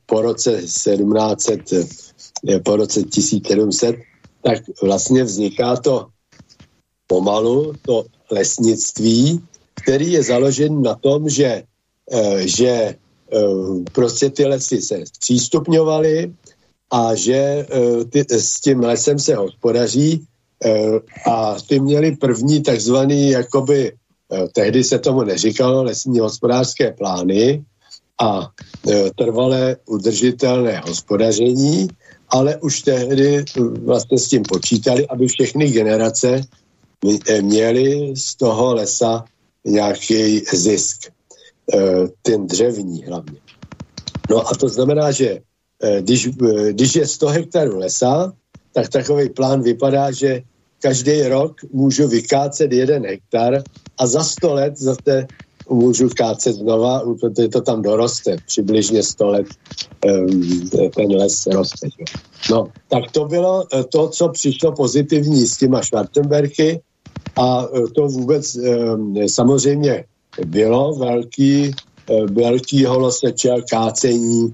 po 0.05 0.21
roce 0.21 0.51
1700, 0.61 1.61
po 2.63 2.75
roce 2.75 3.03
1700, 3.03 3.95
tak 4.41 4.63
vlastně 4.81 5.23
vzniká 5.23 5.75
to 5.75 6.07
pomalu, 7.07 7.73
to 7.81 8.05
lesnictví, 8.31 9.41
který 9.83 10.11
je 10.11 10.23
založen 10.23 10.81
na 10.81 10.95
tom, 10.95 11.29
že, 11.29 11.63
eh, 12.11 12.47
že 12.47 12.69
eh, 12.69 12.95
prostě 13.91 14.29
ty 14.29 14.45
lesy 14.45 14.81
se 14.81 15.03
přístupňovaly 15.19 16.33
a 16.91 17.15
že 17.15 17.65
eh, 17.65 18.05
ty, 18.05 18.25
s 18.29 18.61
tím 18.61 18.79
lesem 18.79 19.19
se 19.19 19.35
hospodaří 19.35 20.25
a 21.23 21.55
ty 21.55 21.79
měli 21.79 22.19
první 22.19 22.59
takzvaný, 22.63 23.29
jakoby, 23.31 23.95
tehdy 24.51 24.83
se 24.83 24.99
tomu 24.99 25.23
neříkalo 25.23 25.83
lesní 25.83 26.19
hospodářské 26.19 26.91
plány 26.91 27.63
a 28.19 28.51
trvalé 29.15 29.77
udržitelné 29.87 30.83
hospodaření 30.83 31.87
ale 32.29 32.57
už 32.57 32.81
tehdy 32.81 33.45
vlastně 33.83 34.17
s 34.19 34.27
tím 34.27 34.43
počítali, 34.43 35.07
aby 35.07 35.27
všechny 35.27 35.71
generace 35.71 36.41
eh, 37.27 37.41
měly 37.41 38.13
z 38.15 38.35
toho 38.35 38.73
lesa 38.73 39.25
nějaký 39.65 40.39
zisk. 40.53 41.11
Eh, 41.73 42.07
ten 42.21 42.47
dřevní 42.47 43.03
hlavně. 43.03 43.39
No 44.29 44.47
a 44.47 44.55
to 44.55 44.69
znamená, 44.69 45.11
že 45.11 45.39
eh, 45.83 46.01
když, 46.01 46.29
když 46.71 46.95
je 46.95 47.07
100 47.07 47.27
hektarů 47.27 47.77
lesa, 47.77 48.33
tak 48.73 48.89
takový 48.89 49.29
plán 49.29 49.61
vypadá, 49.61 50.11
že 50.11 50.41
každý 50.81 51.21
rok 51.21 51.61
můžu 51.71 52.07
vykácet 52.07 52.71
jeden 52.71 53.05
hektar 53.05 53.63
a 53.97 54.07
za 54.07 54.23
100 54.23 54.53
let 54.53 54.77
zase 54.77 55.27
můžu 55.69 56.09
kácet 56.09 56.55
znova, 56.55 57.01
protože 57.19 57.47
to 57.47 57.61
tam 57.61 57.81
doroste, 57.81 58.37
přibližně 58.47 59.03
100 59.03 59.27
let 59.27 59.47
ten 60.95 61.11
les 61.11 61.47
roste. 61.47 61.87
No, 62.51 62.67
tak 62.87 63.11
to 63.11 63.25
bylo 63.25 63.65
eh, 63.73 63.83
to, 63.83 64.09
co 64.09 64.29
přišlo 64.29 64.71
pozitivní 64.71 65.47
s 65.47 65.57
těma 65.57 65.81
Schwarzenbergy 65.81 66.79
a 67.35 67.65
eh, 67.65 67.87
to 67.95 68.07
vůbec 68.07 68.57
samozřejmě 69.27 70.05
bylo 70.45 70.93
velký, 70.93 71.71
eh, 72.09 72.25
velký 72.25 72.85
holoseče 72.85 73.49
kácení, 73.69 74.53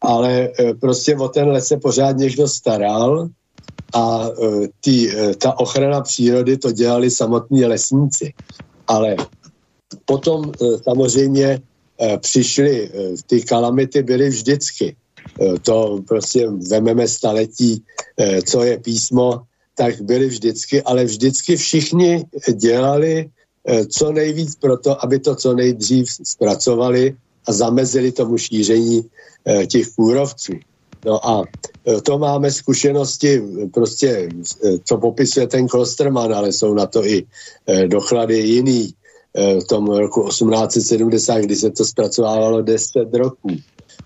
ale 0.00 0.48
prostě 0.80 1.16
o 1.16 1.28
ten 1.28 1.48
les 1.48 1.66
se 1.66 1.76
pořád 1.76 2.16
někdo 2.16 2.48
staral 2.48 3.28
a 3.94 4.28
tý, 4.80 5.08
ta 5.38 5.58
ochrana 5.58 6.00
přírody 6.00 6.56
to 6.56 6.72
dělali 6.72 7.10
samotní 7.10 7.64
lesníci. 7.64 8.32
Ale 8.86 9.16
Potom 10.04 10.52
e, 10.52 10.78
samozřejmě 10.82 11.46
e, 12.00 12.18
přišly, 12.18 12.84
e, 12.84 12.90
ty 13.26 13.42
kalamity 13.42 14.02
byly 14.02 14.28
vždycky. 14.28 14.96
To 15.62 16.04
prostě 16.08 16.46
vememe 16.68 17.08
staletí, 17.08 17.82
co 18.44 18.62
je 18.62 18.78
písmo, 18.78 19.40
tak 19.74 20.00
byly 20.00 20.26
vždycky, 20.26 20.82
ale 20.82 21.04
vždycky 21.04 21.56
všichni 21.56 22.24
dělali 22.52 23.30
co 23.88 24.12
nejvíc 24.12 24.56
pro 24.56 24.76
to, 24.76 25.04
aby 25.04 25.18
to 25.18 25.34
co 25.34 25.54
nejdřív 25.54 26.06
zpracovali 26.22 27.16
a 27.46 27.52
zamezili 27.52 28.12
tomu 28.12 28.38
šíření 28.38 29.04
těch 29.66 29.88
kůrovců. 29.96 30.52
No 31.04 31.28
a 31.28 31.44
to 32.02 32.18
máme 32.18 32.52
zkušenosti, 32.52 33.42
prostě, 33.74 34.28
co 34.84 34.98
popisuje 34.98 35.46
ten 35.46 35.68
Klosterman, 35.68 36.34
ale 36.34 36.52
jsou 36.52 36.74
na 36.74 36.86
to 36.86 37.06
i 37.06 37.26
dochlady 37.88 38.38
jiný 38.38 38.94
Eh, 38.94 39.03
v 39.34 39.64
tom 39.64 39.86
roku 39.86 40.28
1870, 40.28 41.38
kdy 41.38 41.56
se 41.56 41.70
to 41.70 41.84
zpracovávalo 41.84 42.62
10 42.62 43.14
roků. 43.14 43.48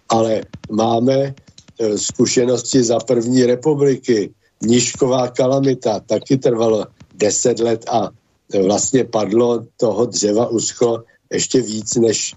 Ale 0.08 0.42
máme 0.70 1.34
eh, 1.80 1.98
zkušenosti 1.98 2.84
za 2.84 2.98
první 2.98 3.46
republiky. 3.46 4.30
Nížková 4.62 5.28
kalamita 5.28 6.00
taky 6.00 6.36
trvalo 6.36 6.86
10 7.14 7.60
let 7.60 7.84
a 7.90 8.08
eh, 8.54 8.62
vlastně 8.62 9.04
padlo 9.04 9.64
toho 9.76 10.06
dřeva 10.06 10.48
uschlo 10.48 11.04
ještě 11.32 11.60
víc, 11.60 11.94
než 11.94 12.34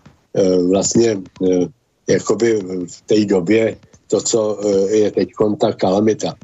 vlastně 0.69 1.21
jakoby 2.07 2.59
v 2.87 3.01
té 3.01 3.25
době 3.25 3.77
to, 4.07 4.21
co 4.21 4.59
je 4.89 5.11
teď 5.11 5.29
ta 5.59 5.73
kalamita 5.73 6.35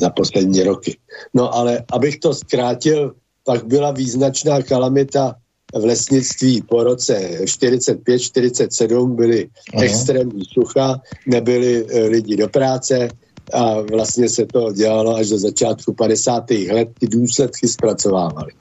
za 0.00 0.10
poslední 0.10 0.62
roky. 0.62 0.98
No 1.34 1.54
ale 1.54 1.84
abych 1.92 2.18
to 2.18 2.34
zkrátil, 2.34 3.14
pak 3.44 3.66
byla 3.66 3.90
význačná 3.90 4.62
kalamita 4.62 5.34
v 5.74 5.84
lesnictví 5.84 6.62
po 6.62 6.84
roce 6.84 7.30
45-47 7.44 9.14
byly 9.14 9.48
Aha. 9.74 9.84
extrémní 9.84 10.44
sucha, 10.44 11.00
nebyli 11.26 11.86
e, 11.86 12.04
lidi 12.04 12.36
do 12.36 12.48
práce 12.48 13.08
a 13.52 13.80
vlastně 13.80 14.28
se 14.28 14.46
to 14.46 14.72
dělalo 14.72 15.16
až 15.16 15.28
do 15.28 15.38
začátku 15.38 15.92
50. 15.92 16.50
let, 16.50 16.88
ty 16.98 17.06
důsledky 17.06 17.68
zpracovávali. 17.68 18.52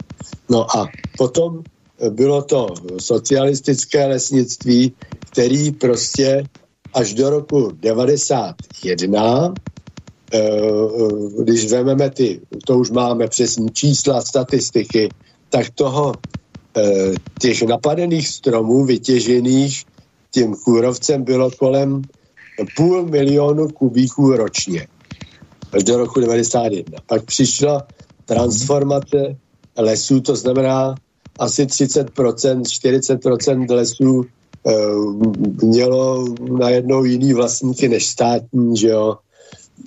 No 0.50 0.78
a 0.78 0.88
potom 1.18 1.64
bylo 2.10 2.42
to 2.42 2.74
socialistické 3.00 4.08
lesnictví, 4.08 4.94
který 5.32 5.72
prostě 5.72 6.44
až 6.94 7.14
do 7.14 7.30
roku 7.30 7.72
91 7.82 8.64
Eh, 8.84 9.52
eh, 9.52 9.73
když 11.40 11.72
vezmeme 11.72 12.10
ty, 12.10 12.42
to 12.66 12.78
už 12.78 12.92
máme 12.92 13.28
přesní 13.28 13.70
čísla, 13.70 14.22
statistiky, 14.22 15.10
tak 15.50 15.70
toho 15.70 16.14
eh, 16.78 17.14
těch 17.40 17.62
napadených 17.62 18.28
stromů 18.28 18.86
vytěžených 18.86 19.84
tím 20.32 20.56
kůrovcem 20.56 21.24
bylo 21.24 21.52
kolem 21.52 22.02
půl 22.78 23.06
milionu 23.06 23.68
kubíků 23.68 24.36
ročně 24.36 24.88
až 25.74 25.84
do 25.84 25.98
roku 25.98 26.20
91. 26.20 27.00
Pak 27.06 27.26
přišla 27.26 27.88
transformace 28.26 29.36
lesů, 29.78 30.22
to 30.22 30.36
znamená 30.36 30.96
asi 31.40 31.66
30%, 31.66 32.62
40% 32.62 33.76
lesů 33.76 34.26
mělo 35.64 36.26
najednou 36.60 37.04
jiný 37.04 37.34
vlastníky 37.34 37.90
než 37.90 38.08
státní, 38.08 38.78
že 38.78 38.88
jo, 38.88 39.18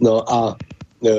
No 0.00 0.32
a 0.32 0.56
e, 1.06 1.10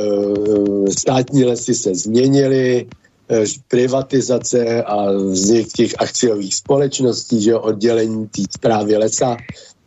státní 0.91 1.45
lesy 1.45 1.75
se 1.75 1.95
změnily, 1.95 2.87
e, 3.29 3.43
privatizace 3.67 4.83
a 4.83 5.11
vznik 5.11 5.67
těch 5.67 5.93
akciových 5.97 6.55
společností, 6.55 7.41
že 7.41 7.55
oddělení 7.55 8.27
té 8.27 8.41
zprávy 8.51 8.97
lesa 8.97 9.37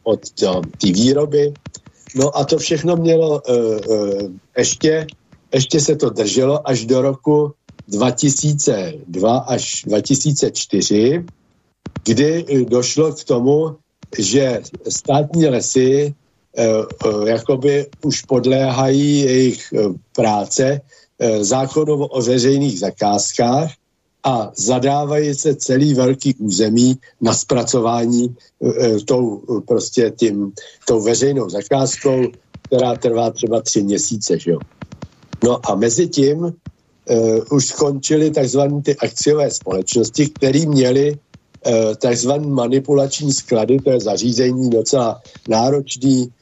od 0.02 0.30
té 0.30 0.92
výroby. 0.92 1.52
No 2.14 2.36
a 2.36 2.44
to 2.44 2.58
všechno 2.58 2.96
mělo 2.96 3.42
e, 3.48 3.52
e, 3.52 4.58
ještě, 4.58 5.06
ještě 5.54 5.80
se 5.80 5.96
to 5.96 6.10
drželo 6.10 6.68
až 6.68 6.84
do 6.86 7.02
roku 7.02 7.52
2002 7.88 9.38
až 9.38 9.82
2004, 9.86 11.24
kdy 12.04 12.44
došlo 12.68 13.12
k 13.12 13.24
tomu, 13.24 13.76
že 14.18 14.60
státní 14.88 15.46
lesy 15.46 16.14
jakoby 17.26 17.86
už 18.02 18.22
podléhají 18.22 19.20
jejich 19.20 19.72
eh, 19.72 19.78
práce 20.16 20.80
zákonu 21.40 21.92
o 21.92 22.22
veřejných 22.22 22.78
zakázkách 22.78 23.70
a 24.24 24.52
zadávají 24.56 25.34
se 25.34 25.54
celý 25.54 25.94
velký 25.94 26.34
území 26.34 26.98
na 27.20 27.34
zpracování 27.34 28.36
tou, 29.04 29.42
prostě 29.66 30.12
tím, 30.16 30.52
tou 30.86 31.00
veřejnou 31.00 31.50
zakázkou, 31.50 32.22
která 32.62 32.94
trvá 32.94 33.30
třeba 33.30 33.60
tři 33.60 33.82
měsíce. 33.82 34.38
Že 34.38 34.50
jo? 34.50 34.58
No 35.44 35.70
a 35.70 35.74
mezi 35.74 36.08
tím 36.08 36.38
uh, 36.40 36.52
už 37.50 37.66
skončily 37.66 38.30
takzvané 38.30 38.82
ty 38.82 38.96
akciové 38.96 39.50
společnosti, 39.50 40.28
které 40.28 40.66
měly 40.66 41.18
Eh, 41.66 41.96
takzvaný 41.96 42.50
manipulační 42.50 43.32
sklady, 43.32 43.78
to 43.78 43.90
je 43.90 44.00
zařízení 44.00 44.70
docela 44.70 45.20
náročný, 45.48 46.24
eh, 46.24 46.28
eh, 46.28 46.39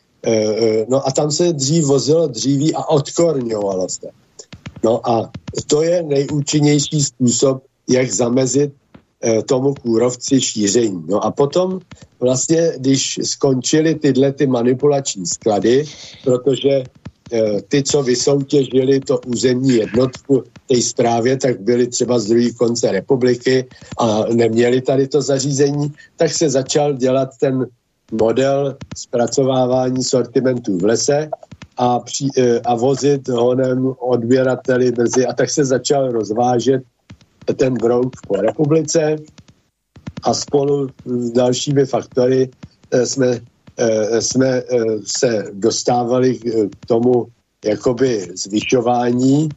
no 0.89 1.09
a 1.09 1.11
tam 1.13 1.31
se 1.31 1.53
dřív 1.53 1.85
vozilo 1.85 2.27
dříví 2.27 2.75
a 2.75 2.85
odkorňovalo 2.85 3.89
se. 3.89 4.09
No 4.85 5.11
a 5.11 5.31
to 5.67 5.83
je 5.83 6.03
nejúčinnější 6.03 7.05
způsob, 7.05 7.63
jak 7.89 8.13
zamezit 8.13 8.73
tomu 9.47 9.75
kůrovci 9.75 10.41
šíření. 10.41 11.05
No 11.09 11.25
a 11.25 11.31
potom 11.31 11.81
vlastně, 12.21 12.73
když 12.77 13.19
skončily 13.23 13.95
tyhle 13.95 14.33
ty 14.33 14.47
manipulační 14.47 15.27
sklady, 15.27 15.85
protože 16.25 16.85
Eh, 17.33 17.63
ty, 17.69 17.83
co 17.83 18.03
vysoutěžili 18.03 19.01
to 19.01 19.21
územní 19.27 19.75
jednotku 19.75 20.45
té 20.67 20.83
zprávě, 20.83 21.37
tak 21.37 21.61
byli 21.61 21.87
třeba 21.87 22.19
z 22.19 22.27
druhé 22.27 22.51
konce 22.53 22.93
republiky 22.93 23.67
a 23.99 24.25
neměli 24.33 24.81
tady 24.81 25.09
to 25.09 25.23
zařízení, 25.23 25.93
tak 26.17 26.33
se 26.33 26.51
začal 26.51 26.93
dělat 26.93 27.29
ten 27.41 27.67
model 28.13 28.77
zpracovávání 28.97 30.05
sortimentů 30.05 30.79
v 30.79 30.85
lese 30.85 31.29
a, 31.77 31.99
při, 31.99 32.29
eh, 32.39 32.61
a 32.61 32.75
vozit 32.75 33.29
honem 33.29 33.95
odběrateli 33.99 34.93
brzy. 34.93 35.27
A 35.27 35.33
tak 35.33 35.51
se 35.51 35.65
začal 35.65 36.13
rozvážet 36.13 36.83
ten 37.57 37.75
brouk 37.75 38.13
po 38.27 38.37
republice 38.37 39.17
a 40.23 40.35
spolu 40.35 40.89
s 41.05 41.31
dalšími 41.31 41.87
faktory 41.87 42.51
eh, 42.91 43.07
jsme 43.07 43.41
Eh, 43.79 44.23
jsme 44.23 44.63
se 45.07 45.45
dostávali 45.53 46.39
k 46.81 46.87
tomu 46.87 47.27
jakoby 47.65 48.29
zvyšování 48.35 49.49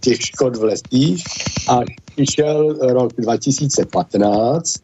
těch 0.00 0.20
škod 0.20 0.56
v 0.56 0.62
lesích. 0.62 1.24
A 1.68 1.80
přišel 2.14 2.78
rok 2.80 3.12
2015, 3.18 4.74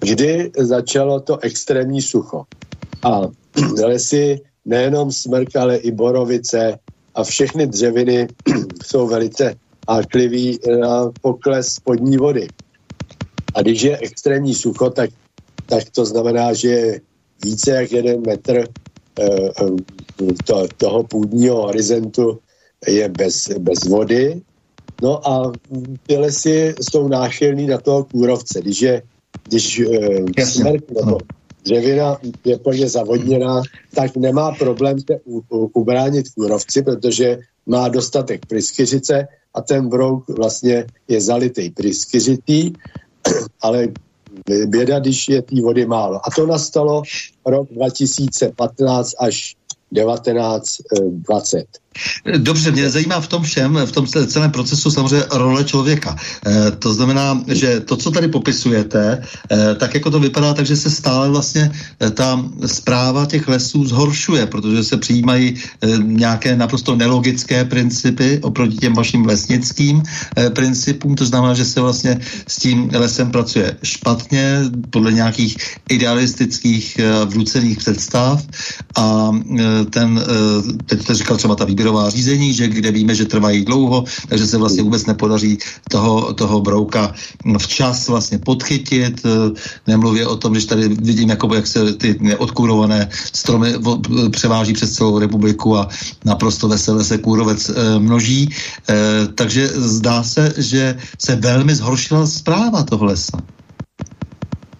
kdy 0.00 0.50
začalo 0.58 1.20
to 1.20 1.38
extrémní 1.38 2.02
sucho. 2.02 2.44
A 3.02 3.20
lesy, 3.84 4.40
nejenom 4.64 5.12
smrk, 5.12 5.56
ale 5.56 5.76
i 5.76 5.90
borovice 5.90 6.78
a 7.14 7.24
všechny 7.24 7.66
dřeviny 7.66 8.28
jsou 8.84 9.06
velice 9.06 9.54
háklivý 9.88 10.58
na 10.80 11.10
pokles 11.20 11.66
spodní 11.66 12.16
vody. 12.16 12.48
A 13.54 13.62
když 13.62 13.82
je 13.82 13.98
extrémní 13.98 14.54
sucho, 14.54 14.90
tak, 14.90 15.10
tak 15.66 15.90
to 15.90 16.04
znamená, 16.04 16.52
že 16.52 17.00
více 17.44 17.70
jak 17.70 17.92
jeden 17.92 18.22
metr 18.26 18.64
eh, 19.20 19.50
eh, 19.60 20.32
to, 20.44 20.68
toho 20.76 21.02
půdního 21.02 21.62
horizontu 21.62 22.38
je 22.88 23.08
bez, 23.08 23.48
bez 23.58 23.84
vody. 23.84 24.42
No 25.02 25.28
a 25.28 25.52
ty 26.06 26.16
lesy 26.16 26.74
jsou 26.80 27.08
náchylný 27.08 27.66
na 27.66 27.78
toho 27.78 28.04
kůrovce. 28.04 28.60
Když 28.60 28.80
je 28.80 29.02
když 29.48 29.80
uh, 29.80 30.44
smrt 30.44 30.90
nebo 30.90 31.18
dřevina 31.64 32.16
je 32.44 32.58
plně 32.58 32.88
zavodněná, 32.88 33.62
tak 33.94 34.16
nemá 34.16 34.52
problém 34.52 35.00
se 35.00 35.20
u, 35.24 35.42
u, 35.50 35.70
ubránit 35.74 36.26
kůrovci, 36.34 36.82
protože 36.82 37.38
má 37.66 37.88
dostatek 37.88 38.46
pryskyřice 38.46 39.28
a 39.54 39.60
ten 39.60 39.88
brouk 39.88 40.28
vlastně 40.28 40.86
je 41.08 41.20
zalitý 41.20 41.70
pryskyřitý, 41.70 42.72
ale 43.60 43.88
běda, 44.66 44.98
když 44.98 45.28
je 45.28 45.42
té 45.42 45.60
vody 45.60 45.86
málo. 45.86 46.20
A 46.26 46.30
to 46.36 46.46
nastalo 46.46 47.02
rok 47.46 47.68
2015 47.70 49.12
až 49.18 49.56
1920. 49.94 51.66
Dobře, 52.36 52.70
mě 52.70 52.90
zajímá 52.90 53.20
v 53.20 53.28
tom 53.28 53.42
všem, 53.42 53.78
v 53.86 53.92
tom 53.92 54.06
celém 54.06 54.50
procesu 54.50 54.90
samozřejmě 54.90 55.26
role 55.32 55.64
člověka. 55.64 56.16
E, 56.46 56.70
to 56.70 56.94
znamená, 56.94 57.44
že 57.48 57.80
to, 57.80 57.96
co 57.96 58.10
tady 58.10 58.28
popisujete, 58.28 59.22
e, 59.52 59.74
tak 59.74 59.94
jako 59.94 60.10
to 60.10 60.20
vypadá, 60.20 60.54
takže 60.54 60.76
se 60.76 60.90
stále 60.90 61.28
vlastně 61.28 61.72
ta 62.14 62.44
zpráva 62.66 63.26
těch 63.26 63.48
lesů 63.48 63.86
zhoršuje, 63.86 64.46
protože 64.46 64.84
se 64.84 64.96
přijímají 64.96 65.54
e, 65.56 65.88
nějaké 65.98 66.56
naprosto 66.56 66.96
nelogické 66.96 67.64
principy 67.64 68.40
oproti 68.42 68.76
těm 68.76 68.94
vašim 68.94 69.26
lesnickým 69.26 70.02
e, 70.38 70.50
principům. 70.50 71.14
To 71.14 71.26
znamená, 71.26 71.54
že 71.54 71.64
se 71.64 71.80
vlastně 71.80 72.20
s 72.48 72.56
tím 72.56 72.90
lesem 72.92 73.30
pracuje 73.30 73.76
špatně, 73.82 74.60
podle 74.90 75.12
nějakých 75.12 75.56
idealistických 75.88 76.98
e, 76.98 77.24
vnucených 77.24 77.78
představ 77.78 78.44
a 78.96 79.30
e, 79.58 79.75
ten, 79.84 80.18
e, 80.18 80.82
teď 80.82 81.02
jste 81.02 81.14
říkal 81.14 81.36
třeba 81.36 81.54
ta 81.54 81.64
výběr 81.64 81.86
výběrová 81.86 82.10
řízení, 82.10 82.54
že 82.54 82.68
kde 82.68 82.90
víme, 82.90 83.14
že 83.14 83.30
trvají 83.30 83.64
dlouho, 83.64 84.04
takže 84.28 84.46
se 84.46 84.58
vlastně 84.58 84.82
vůbec 84.82 85.06
nepodaří 85.06 85.58
toho, 85.90 86.34
toho 86.34 86.60
brouka 86.60 87.14
včas 87.58 88.08
vlastně 88.08 88.38
podchytit. 88.38 89.22
Nemluvě 89.86 90.26
o 90.26 90.36
tom, 90.36 90.58
že 90.58 90.66
tady 90.66 90.88
vidím, 90.88 91.30
jako 91.30 91.54
jak 91.54 91.66
se 91.66 91.94
ty 91.94 92.16
neodkurované 92.20 93.08
stromy 93.32 93.78
převáží 94.30 94.72
přes 94.72 94.98
celou 94.98 95.18
republiku 95.18 95.76
a 95.76 95.88
naprosto 96.24 96.68
veselé 96.68 97.04
se 97.04 97.18
kůrovec 97.18 97.70
množí. 97.98 98.50
Takže 99.34 99.68
zdá 99.76 100.22
se, 100.22 100.54
že 100.58 100.98
se 101.18 101.36
velmi 101.36 101.74
zhoršila 101.74 102.26
zpráva 102.26 102.82
toho 102.82 103.04
lesa. 103.04 103.38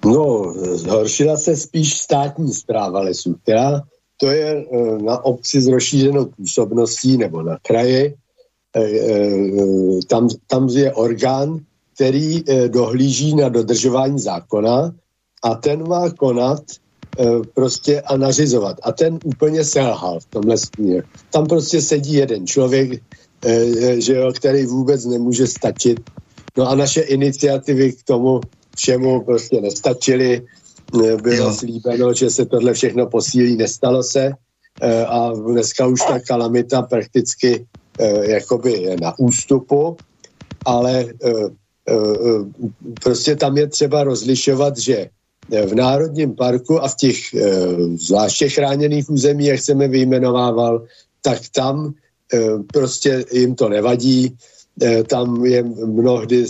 No, 0.05 0.55
zhoršila 0.74 1.36
se 1.36 1.56
spíš 1.56 1.98
státní 1.98 2.55
zpráva 2.55 3.01
lesů, 3.01 3.35
která 3.43 3.82
to 4.16 4.30
je 4.30 4.48
e, 4.48 5.02
na 5.02 5.24
obci 5.24 5.60
s 5.62 5.68
rozšířenou 5.68 6.24
působností 6.24 7.16
nebo 7.16 7.43
na 7.43 7.59
kraji. 7.62 8.14
E, 8.76 8.82
e, 8.82 9.20
tam, 10.09 10.28
tam 10.47 10.68
je 10.68 10.93
orgán, 10.93 11.60
který 11.94 12.44
dohlíží 12.68 13.34
na 13.34 13.48
dodržování 13.48 14.20
zákona 14.20 14.93
a 15.43 15.55
ten 15.55 15.88
má 15.88 16.10
konat 16.10 16.62
prostě 17.55 18.01
a 18.01 18.16
nařizovat. 18.16 18.76
A 18.82 18.93
ten 18.93 19.18
úplně 19.24 19.64
selhal 19.64 20.20
v 20.20 20.24
tomhle 20.24 20.59
směru. 20.59 21.06
Tam 21.30 21.47
prostě 21.47 21.82
sedí 21.82 22.14
jeden 22.14 22.47
člověk, 22.47 23.02
že 23.98 24.14
jo, 24.14 24.32
který 24.32 24.66
vůbec 24.66 25.05
nemůže 25.05 25.47
stačit. 25.47 26.01
No 26.56 26.68
a 26.68 26.74
naše 26.74 27.01
iniciativy 27.01 27.93
k 27.93 28.02
tomu 28.02 28.40
všemu 28.76 29.20
prostě 29.20 29.60
nestačily 29.60 30.43
bylo 30.92 31.36
jo. 31.36 31.52
slíbeno, 31.52 32.14
že 32.14 32.30
se 32.30 32.46
tohle 32.46 32.74
všechno 32.74 33.06
posílí, 33.06 33.56
nestalo 33.56 34.02
se 34.02 34.32
eh, 34.80 35.04
a 35.04 35.32
dneska 35.32 35.86
už 35.86 36.00
ta 36.00 36.20
kalamita 36.20 36.82
prakticky 36.82 37.66
eh, 37.98 38.30
jakoby 38.30 38.72
je 38.72 38.96
na 39.00 39.18
ústupu, 39.18 39.96
ale 40.64 41.04
eh, 41.24 41.30
prostě 43.02 43.36
tam 43.36 43.56
je 43.56 43.66
třeba 43.66 44.04
rozlišovat, 44.04 44.78
že 44.78 45.08
v 45.66 45.74
Národním 45.74 46.34
parku 46.34 46.82
a 46.82 46.88
v 46.88 46.94
těch 46.94 47.16
zvláště 47.94 48.48
chráněných 48.48 49.10
území, 49.10 49.46
jak 49.46 49.60
jsem 49.60 49.80
je 49.82 49.88
vyjmenovával, 49.88 50.84
tak 51.22 51.38
tam 51.54 51.94
prostě 52.72 53.24
jim 53.32 53.54
to 53.54 53.68
nevadí, 53.68 54.36
tam 55.06 55.44
je 55.44 55.62
mnohdy 55.62 56.46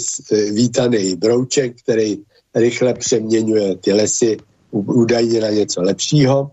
vítaný 0.52 1.16
brouček, 1.16 1.76
který 1.82 2.18
rychle 2.56 2.94
přeměňuje 2.94 3.76
ty 3.76 3.92
lesy 3.92 4.36
údajně 4.70 5.40
na 5.40 5.50
něco 5.50 5.82
lepšího, 5.82 6.50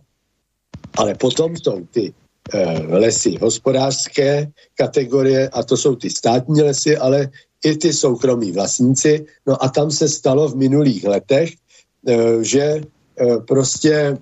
ale 0.98 1.16
potom 1.16 1.58
jsou 1.58 1.88
ty 1.92 2.14
e, 2.54 2.64
lesy 2.88 3.38
hospodářské 3.42 4.52
kategorie 4.78 5.50
a 5.50 5.64
to 5.64 5.78
jsou 5.78 5.96
ty 5.96 6.10
státní 6.10 6.62
lesy, 6.62 6.98
ale 6.98 7.30
i 7.66 7.78
ty 7.78 7.94
soukromí 7.94 8.52
vlastníci. 8.52 9.26
No 9.48 9.64
a 9.64 9.70
tam 9.70 9.92
se 9.92 10.10
stalo 10.10 10.48
v 10.50 10.56
minulých 10.56 11.04
letech, 11.04 11.50
e, 12.08 12.44
že 12.44 12.62
e, 12.62 12.82
prostě 13.48 14.18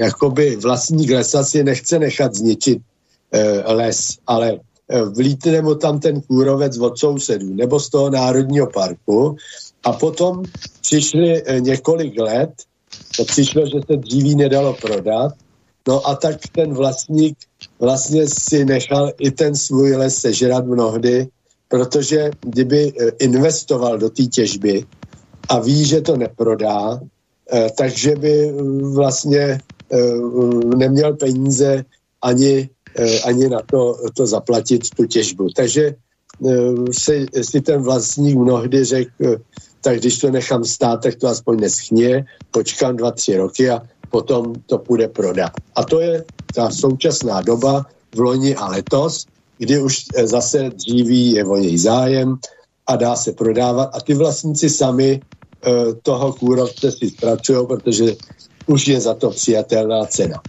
jakoby 0.00 0.56
vlastník 0.56 1.10
lesa 1.10 1.44
si 1.44 1.64
nechce 1.64 1.98
nechat 1.98 2.34
zničit 2.34 2.78
les, 3.66 4.22
ale 4.26 4.62
vlítne 5.10 5.62
mu 5.62 5.74
tam 5.74 5.98
ten 5.98 6.20
kůrovec 6.22 6.78
od 6.78 6.98
sousedů 6.98 7.54
nebo 7.54 7.80
z 7.80 7.90
toho 7.90 8.10
národního 8.10 8.66
parku 8.66 9.36
a 9.84 9.92
potom 9.92 10.42
přišli 10.80 11.42
několik 11.58 12.20
let, 12.20 12.50
to 13.16 13.24
přišlo, 13.24 13.66
že 13.66 13.80
se 13.90 13.96
dříví 13.96 14.34
nedalo 14.34 14.76
prodat, 14.80 15.32
no 15.88 16.08
a 16.08 16.14
tak 16.14 16.36
ten 16.52 16.74
vlastník 16.74 17.38
vlastně 17.80 18.26
si 18.28 18.64
nechal 18.64 19.12
i 19.18 19.30
ten 19.30 19.54
svůj 19.54 19.96
les 19.96 20.16
sežrat 20.16 20.66
mnohdy, 20.66 21.28
protože 21.68 22.30
kdyby 22.40 22.92
investoval 23.18 23.98
do 23.98 24.10
té 24.10 24.22
těžby 24.22 24.84
a 25.48 25.60
ví, 25.60 25.84
že 25.84 26.00
to 26.00 26.16
neprodá, 26.16 27.00
takže 27.76 28.16
by 28.16 28.52
vlastně 28.94 29.60
neměl 30.76 31.16
peníze 31.16 31.84
ani 32.22 32.68
Eh, 32.94 33.20
ani 33.20 33.48
na 33.48 33.58
to, 33.66 33.98
to 34.16 34.26
zaplatit 34.26 34.90
tu 34.90 35.06
těžbu. 35.06 35.48
Takže 35.56 35.94
eh, 36.46 36.92
si, 36.92 37.26
si 37.42 37.60
ten 37.60 37.82
vlastník 37.82 38.38
mnohdy 38.38 38.84
řekl, 38.84 39.10
eh, 39.24 39.36
tak 39.84 40.00
když 40.00 40.18
to 40.18 40.30
nechám 40.30 40.64
stát, 40.64 41.02
tak 41.02 41.14
to 41.14 41.28
aspoň 41.28 41.60
neschně, 41.60 42.24
počkám 42.50 42.96
dva, 42.96 43.10
tři 43.10 43.36
roky 43.36 43.70
a 43.70 43.82
potom 44.10 44.54
to 44.66 44.78
půjde 44.78 45.08
prodat. 45.08 45.52
A 45.76 45.84
to 45.84 46.00
je 46.00 46.24
ta 46.54 46.70
současná 46.70 47.42
doba 47.42 47.86
v 48.14 48.18
loni 48.20 48.56
a 48.56 48.68
letos, 48.68 49.26
kdy 49.58 49.82
už 49.82 50.04
zase 50.22 50.70
dříví 50.70 51.32
je 51.32 51.44
o 51.44 51.56
něj 51.56 51.78
zájem 51.78 52.36
a 52.86 52.96
dá 52.96 53.16
se 53.16 53.32
prodávat 53.32 53.90
a 53.92 54.00
ty 54.00 54.14
vlastníci 54.14 54.70
sami 54.70 55.20
toho 56.02 56.32
kůrovce 56.32 56.92
si 56.92 57.10
zpracují, 57.10 57.66
protože 57.66 58.16
už 58.66 58.88
je 58.88 59.00
za 59.00 59.14
to 59.14 59.30
přijatelná 59.30 60.06
cena. 60.06 60.42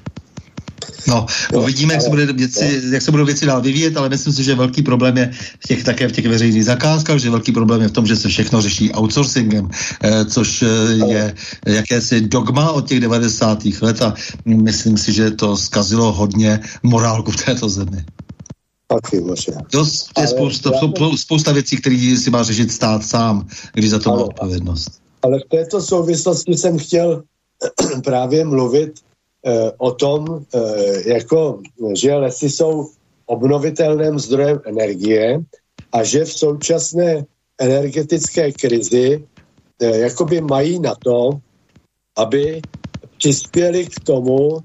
No, 1.08 1.26
uvidíme, 1.54 1.94
jak 1.94 2.02
se, 2.02 2.10
bude 2.10 2.34
věci, 2.34 2.82
jak 2.92 3.02
se 3.02 3.12
budou 3.12 3.26
věci 3.26 3.46
dál 3.46 3.62
vyvíjet, 3.62 3.98
ale 3.98 4.10
myslím 4.10 4.34
si, 4.34 4.44
že 4.44 4.56
velký 4.56 4.82
problém 4.82 5.18
je 5.18 5.32
v 5.60 5.68
těch, 5.68 5.84
také 5.84 6.08
v 6.08 6.12
těch 6.12 6.28
veřejných 6.28 6.66
zakázkách, 6.66 7.20
že 7.20 7.30
velký 7.30 7.52
problém 7.52 7.82
je 7.82 7.88
v 7.88 7.92
tom, 7.92 8.06
že 8.06 8.16
se 8.16 8.28
všechno 8.28 8.62
řeší 8.62 8.92
outsourcingem, 8.94 9.70
eh, 10.04 10.26
což 10.26 10.62
eh, 10.62 10.68
je 11.08 11.34
jakési 11.66 12.22
dogma 12.22 12.72
od 12.72 12.88
těch 12.88 13.00
90. 13.00 13.82
let 13.82 14.02
a 14.02 14.14
myslím 14.46 14.98
si, 14.98 15.14
že 15.14 15.32
to 15.32 15.58
zkazilo 15.58 16.12
hodně 16.12 16.60
morálku 16.84 17.32
v 17.32 17.46
této 17.46 17.70
zemi. 17.70 18.06
Možná. 19.22 19.62
To 19.72 19.86
je 20.22 20.28
spousta, 20.28 20.72
já... 20.74 21.18
spousta 21.18 21.52
věcí, 21.52 21.78
které 21.78 22.16
si 22.18 22.30
má 22.30 22.44
řešit 22.44 22.72
stát 22.72 23.06
sám, 23.06 23.48
když 23.74 23.90
za 23.90 24.00
to 24.00 24.10
má 24.10 24.16
odpovědnost. 24.16 24.92
Ale 25.22 25.40
v 25.40 25.50
této 25.50 25.82
souvislosti 25.82 26.54
jsem 26.54 26.78
chtěl 26.78 27.24
právě 28.04 28.46
mluvit 28.46 29.00
o 29.78 29.92
tom, 29.92 30.46
eh, 30.54 31.10
jako, 31.10 31.62
že 31.94 32.16
lesy 32.16 32.50
jsou 32.50 32.90
obnovitelným 33.26 34.20
zdrojem 34.20 34.62
energie 34.66 35.40
a 35.92 36.04
že 36.04 36.26
v 36.26 36.34
současné 36.34 37.26
energetické 37.60 38.52
krizi 38.52 39.24
eh, 39.82 39.98
jakoby 39.98 40.42
mají 40.42 40.80
na 40.80 40.96
to, 41.04 41.30
aby 42.18 42.62
přispěli 43.18 43.86
k 43.86 44.00
tomu, 44.00 44.60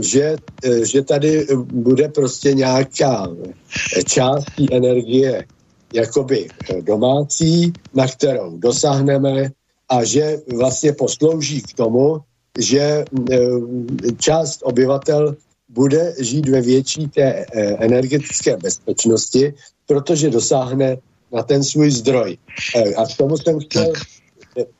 že, 0.00 0.36
že 0.82 1.02
tady 1.02 1.46
bude 1.62 2.08
prostě 2.08 2.54
nějaká 2.54 3.28
část 4.06 4.46
energie 4.72 5.46
jakoby 5.94 6.48
domácí, 6.80 7.72
na 7.94 8.08
kterou 8.08 8.58
dosáhneme 8.58 9.50
a 9.88 10.04
že 10.04 10.38
vlastně 10.58 10.92
poslouží 10.92 11.62
k 11.62 11.72
tomu, 11.74 12.18
že 12.58 12.80
e, 12.80 13.04
část 14.18 14.60
obyvatel 14.62 15.36
bude 15.68 16.14
žít 16.18 16.48
ve 16.48 16.60
větší 16.60 17.08
té 17.08 17.22
e, 17.22 17.46
energetické 17.84 18.56
bezpečnosti, 18.56 19.54
protože 19.86 20.30
dosáhne 20.30 20.96
na 21.32 21.42
ten 21.42 21.64
svůj 21.64 21.90
zdroj. 21.90 22.38
E, 22.76 22.94
a 22.94 23.06
k 23.06 23.16
tomu 23.16 23.36
jsem 23.36 23.60
chtěl 23.60 23.92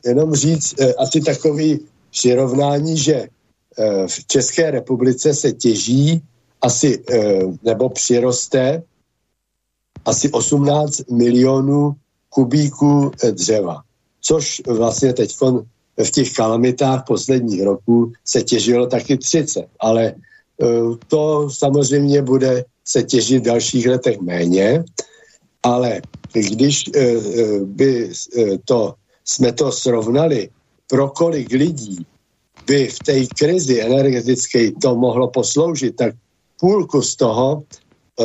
jenom 0.05 0.35
říct 0.35 0.75
asi 0.99 1.21
takový 1.21 1.81
přirovnání, 2.11 2.99
že 2.99 3.29
v 4.07 4.27
České 4.27 4.71
republice 4.71 5.35
se 5.35 5.53
těží 5.53 6.23
asi, 6.61 7.05
nebo 7.63 7.89
přiroste 7.89 8.83
asi 10.05 10.31
18 10.31 11.11
milionů 11.11 11.95
kubíků 12.29 13.11
dřeva, 13.31 13.83
což 14.21 14.63
vlastně 14.67 15.13
teď 15.13 15.37
v 16.05 16.11
těch 16.11 16.33
kalamitách 16.33 17.05
posledních 17.07 17.63
roků 17.63 18.13
se 18.25 18.43
těžilo 18.43 18.87
taky 18.87 19.17
30, 19.17 19.67
ale 19.81 20.05
e, 20.05 20.15
to 21.09 21.51
samozřejmě 21.51 22.23
bude 22.23 22.65
se 22.85 23.03
těžit 23.03 23.43
v 23.43 23.47
dalších 23.47 23.87
letech 23.89 24.21
méně, 24.21 24.85
ale 25.63 26.01
když 26.33 26.85
e, 26.95 27.01
e, 27.01 27.19
by 27.65 28.11
to, 28.65 28.95
jsme 29.25 29.53
to 29.53 29.73
srovnali, 29.73 30.49
pro 30.87 31.09
kolik 31.09 31.53
lidí 31.53 32.07
by 32.67 32.87
v 32.87 32.99
té 32.99 33.27
krizi 33.27 33.81
energetické 33.81 34.71
to 34.83 34.97
mohlo 34.97 35.29
posloužit, 35.29 35.97
tak 35.97 36.15
půlku 36.61 37.03
z 37.03 37.17
toho, 37.17 37.63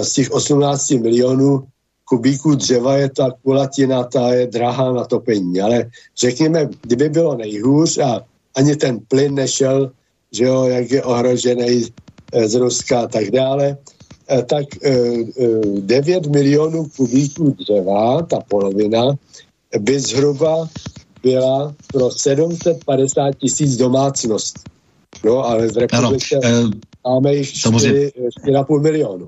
z 0.02 0.14
těch 0.14 0.31
18 0.31 0.89
milionů, 0.89 1.64
kubíků 2.06 2.56
dřeva 2.56 2.98
je 2.98 3.10
ta 3.10 3.32
kulatina, 3.44 4.03
ta 4.03 4.34
je 4.34 4.48
drahá 4.48 4.94
na 4.94 5.06
topení, 5.06 5.61
ale 5.61 5.90
řekněme, 6.18 6.69
kdyby 6.82 7.10
bylo 7.10 7.36
nejhůř 7.36 7.98
a 7.98 8.22
ani 8.56 8.76
ten 8.76 8.99
plyn 9.07 9.36
nešel, 9.36 9.91
že 10.32 10.44
jo, 10.44 10.64
jak 10.64 10.91
je 10.91 11.03
ohrožený 11.03 11.86
eh, 12.34 12.48
z 12.48 12.56
Ruska 12.56 12.99
a 12.99 13.07
tak 13.07 13.32
dále, 13.32 13.77
eh, 14.30 14.44
tak 14.44 14.65
9 15.80 16.26
eh, 16.26 16.30
milionů 16.30 16.88
kubíků 16.98 17.56
dřeva, 17.60 18.22
ta 18.22 18.40
polovina, 18.48 19.15
by 19.80 19.99
zhruba 19.99 20.69
byla 21.23 21.73
pro 21.94 22.11
750 22.11 23.36
tisíc 23.38 23.77
domácností. 23.77 24.61
No, 25.23 25.45
ale 25.45 25.68
v 25.68 25.77
republice 25.77 26.36
ano, 26.36 26.72
máme 27.07 27.36
jich 27.36 27.53
4,5 27.53 28.82
milionu. 28.82 29.27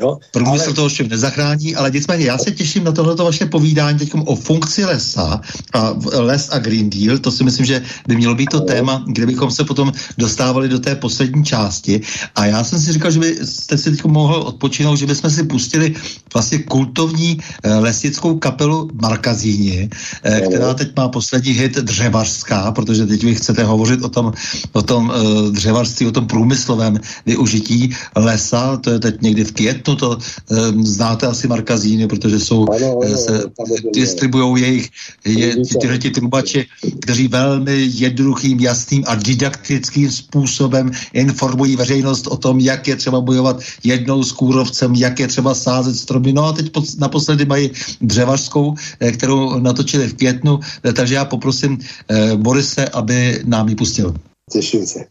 Jo? 0.00 0.18
Průmysl 0.30 0.64
ale... 0.66 0.74
to 0.74 0.84
ovšem 0.84 1.08
nezachrání, 1.08 1.76
ale 1.76 1.90
nicméně 1.90 2.24
já 2.24 2.38
se 2.38 2.50
těším 2.50 2.84
na 2.84 2.92
tohleto 2.92 3.24
vaše 3.24 3.46
povídání 3.46 3.98
teď 3.98 4.10
o 4.24 4.36
funkci 4.36 4.84
lesa 4.84 5.40
a 5.72 5.94
les 6.12 6.48
a 6.52 6.58
Green 6.58 6.90
Deal. 6.90 7.18
To 7.18 7.30
si 7.30 7.44
myslím, 7.44 7.66
že 7.66 7.82
by 8.08 8.16
mělo 8.16 8.34
být 8.34 8.50
to 8.50 8.60
téma, 8.60 9.04
kde 9.06 9.26
bychom 9.26 9.50
se 9.50 9.64
potom 9.64 9.92
dostávali 10.18 10.68
do 10.68 10.78
té 10.78 10.94
poslední 10.94 11.44
části. 11.44 12.00
A 12.34 12.46
já 12.46 12.64
jsem 12.64 12.80
si 12.80 12.92
říkal, 12.92 13.10
že 13.10 13.20
byste 13.20 13.78
si 13.78 13.90
teď 13.90 14.04
mohl 14.04 14.34
odpočinout, 14.34 14.96
že 14.96 15.06
bychom 15.06 15.30
si 15.30 15.42
pustili 15.42 15.94
vlastně 16.32 16.58
kultovní 16.58 17.38
eh, 17.38 17.74
lesnickou 17.74 18.38
kapelu 18.38 18.90
Markazíni, 19.02 19.90
eh, 20.24 20.40
která 20.40 20.74
teď 20.74 20.96
má 20.96 21.08
poslední 21.08 21.52
hit 21.52 21.76
Dřevařská, 21.76 22.72
protože 22.72 23.06
teď 23.06 23.24
vy 23.24 23.34
chcete 23.34 23.64
hovořit 23.64 24.02
o 24.02 24.08
tom, 24.08 24.32
o 24.72 24.82
tom 24.82 25.12
eh, 25.12 25.50
dřevařství, 25.50 26.06
o 26.06 26.12
tom 26.12 26.26
průmyslovém 26.26 26.98
využití 27.26 27.94
lesa, 28.16 28.76
to 28.76 28.90
je 28.90 28.98
teď 28.98 29.22
někdy 29.22 29.44
v 29.44 29.52
květnu 29.52 29.89
to, 29.96 30.16
to 30.16 30.18
um, 30.50 30.86
znáte 30.86 31.26
asi 31.26 31.48
Markazíny, 31.48 32.06
protože 32.06 32.40
jsou, 32.40 32.66
ano, 32.76 32.98
ano, 33.04 33.16
se 33.16 33.44
distribují 33.92 34.62
jejich 34.62 34.88
je, 35.24 35.56
tyhle 35.80 35.98
ty 35.98 36.10
trubači, 36.10 36.66
kteří 37.00 37.28
velmi 37.28 37.88
jednoduchým, 37.94 38.60
jasným 38.60 39.04
a 39.06 39.14
didaktickým 39.14 40.10
způsobem 40.10 40.90
informují 41.12 41.76
veřejnost 41.76 42.26
o 42.26 42.36
tom, 42.36 42.60
jak 42.60 42.88
je 42.88 42.96
třeba 42.96 43.20
bojovat 43.20 43.60
jednou 43.84 44.22
s 44.22 44.32
kůrovcem, 44.32 44.94
jak 44.94 45.20
je 45.20 45.28
třeba 45.28 45.54
sázet 45.54 45.94
stromy. 45.94 46.32
No 46.32 46.44
a 46.44 46.52
teď 46.52 46.72
pod, 46.72 46.84
naposledy 46.98 47.44
mají 47.44 47.70
dřevařskou, 48.00 48.74
eh, 49.00 49.12
kterou 49.12 49.58
natočili 49.58 50.08
v 50.08 50.14
květnu, 50.14 50.60
eh, 50.84 50.92
takže 50.92 51.14
já 51.14 51.24
poprosím 51.24 51.78
eh, 52.08 52.36
Borise, 52.36 52.88
aby 52.88 53.42
nám 53.44 53.68
ji 53.68 53.74
pustil. 53.74 54.14
Těším 54.52 54.86
se. 54.86 55.04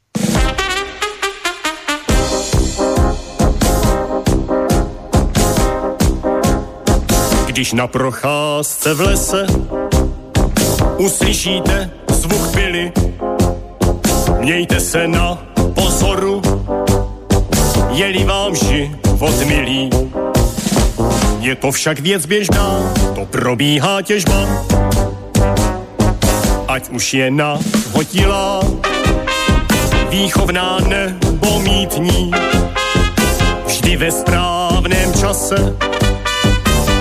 Když 7.60 7.73
na 7.73 7.88
procházce 7.88 8.94
v 8.94 9.02
lese 9.02 9.45
uslyšíte 10.98 11.91
zvuk 12.11 12.52
pily, 12.53 12.91
mějte 14.40 14.80
se 14.80 15.07
na 15.07 15.38
pozoru, 15.76 16.41
je-li 17.90 18.23
vám 18.23 18.56
život 18.56 19.45
milý. 19.45 19.90
Je 21.40 21.56
to 21.56 21.72
však 21.72 21.99
věc 21.99 22.26
běžná, 22.26 22.94
to 23.15 23.26
probíhá 23.26 24.02
těžba, 24.02 24.65
ať 26.68 26.90
už 26.90 27.14
je 27.14 27.31
na 27.31 27.60
hotilá, 27.91 28.60
výchovná 30.10 30.80
nebo 30.80 31.60
mítní, 31.60 32.31
vždy 33.65 33.98
ve 33.98 34.11
správném 34.11 35.14
čase 35.14 35.76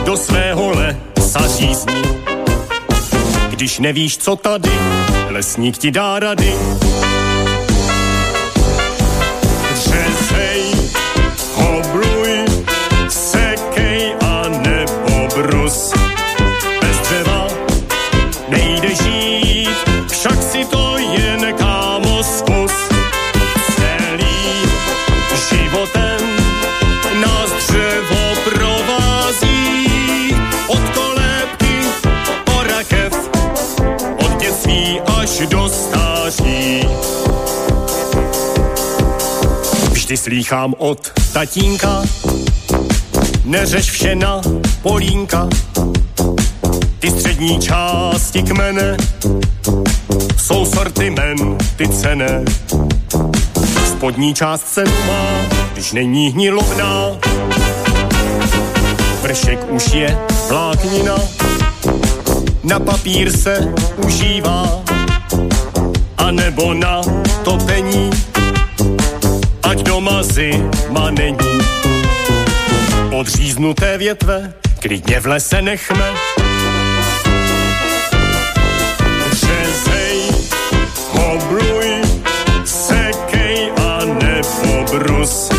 do 0.09 0.16
svého 0.16 0.70
lesa 0.70 1.48
řízní. 1.48 2.02
Když 3.51 3.78
nevíš, 3.78 4.18
co 4.18 4.36
tady, 4.36 4.70
lesník 5.30 5.78
ti 5.78 5.90
dá 5.90 6.18
rady. 6.18 6.55
Vždy 40.09 40.16
slýchám 40.16 40.74
od 40.78 41.12
tatínka, 41.32 42.02
neřeš 43.44 43.90
vše 43.90 44.14
na 44.14 44.40
polínka. 44.82 45.48
Ty 46.98 47.10
střední 47.10 47.60
části 47.60 48.43
kmene 48.43 48.97
jsou 50.36 50.66
sortimenty 50.66 51.89
cené. 51.89 52.44
Spodní 53.86 54.35
část 54.35 54.62
cenu 54.62 54.93
má, 55.06 55.24
když 55.72 55.93
není 55.93 56.28
hnilovná. 56.28 57.10
Vršek 59.22 59.70
už 59.70 59.93
je 59.93 60.18
vláknina, 60.48 61.16
na 62.64 62.80
papír 62.80 63.36
se 63.36 63.74
užívá, 63.97 64.82
a 66.18 66.30
nebo 66.30 66.74
na 66.74 67.02
topení, 67.44 68.10
ať 69.78 69.86
doma 69.86 70.22
zima 70.22 71.10
není. 71.10 71.59
Odříznuté 73.12 73.98
větve 73.98 74.52
klidně 74.80 75.20
v 75.20 75.26
lese 75.26 75.62
nechme, 75.62 76.14
řezej, 79.32 80.20
hobluj, 81.12 82.02
sekej 82.64 83.72
a 83.76 84.05
nebo 84.05 84.84
brus. 84.92 85.57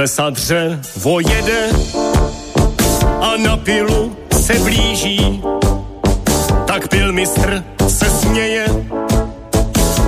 Když 0.00 0.10
z 0.10 0.18
lesa 0.18 0.30
dřevo 0.30 1.20
jede 1.20 1.68
a 3.20 3.36
na 3.36 3.56
pilu 3.56 4.16
se 4.40 4.54
blíží, 4.54 5.42
tak 6.66 6.88
pil 6.88 7.12
mistr 7.12 7.64
se 7.88 8.10
směje, 8.10 8.66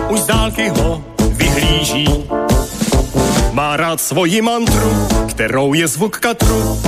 už 0.08 0.20
z 0.20 0.26
dálky 0.26 0.68
ho 0.68 1.04
vyhlíží. 1.18 2.24
Má 3.52 3.76
rád 3.76 4.00
svoji 4.00 4.42
mantru, 4.42 5.08
kterou 5.28 5.74
je 5.74 5.88
zvuk 5.88 6.18
katru. 6.18 6.82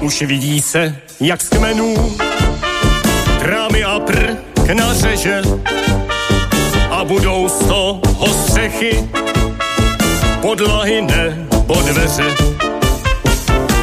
Už 0.00 0.22
vidí 0.22 0.60
se, 0.60 0.96
jak 1.20 1.42
z 1.42 1.48
kmenů 1.48 2.16
trámy 3.38 3.84
a 3.84 4.00
prk 4.00 4.68
nařeže 4.74 5.42
a 6.90 7.04
budou 7.04 7.48
z 7.48 7.58
toho 7.58 8.00
střechy 8.44 9.08
podlahy 10.42 11.02
nebo 11.02 11.74
dveře. 11.74 12.36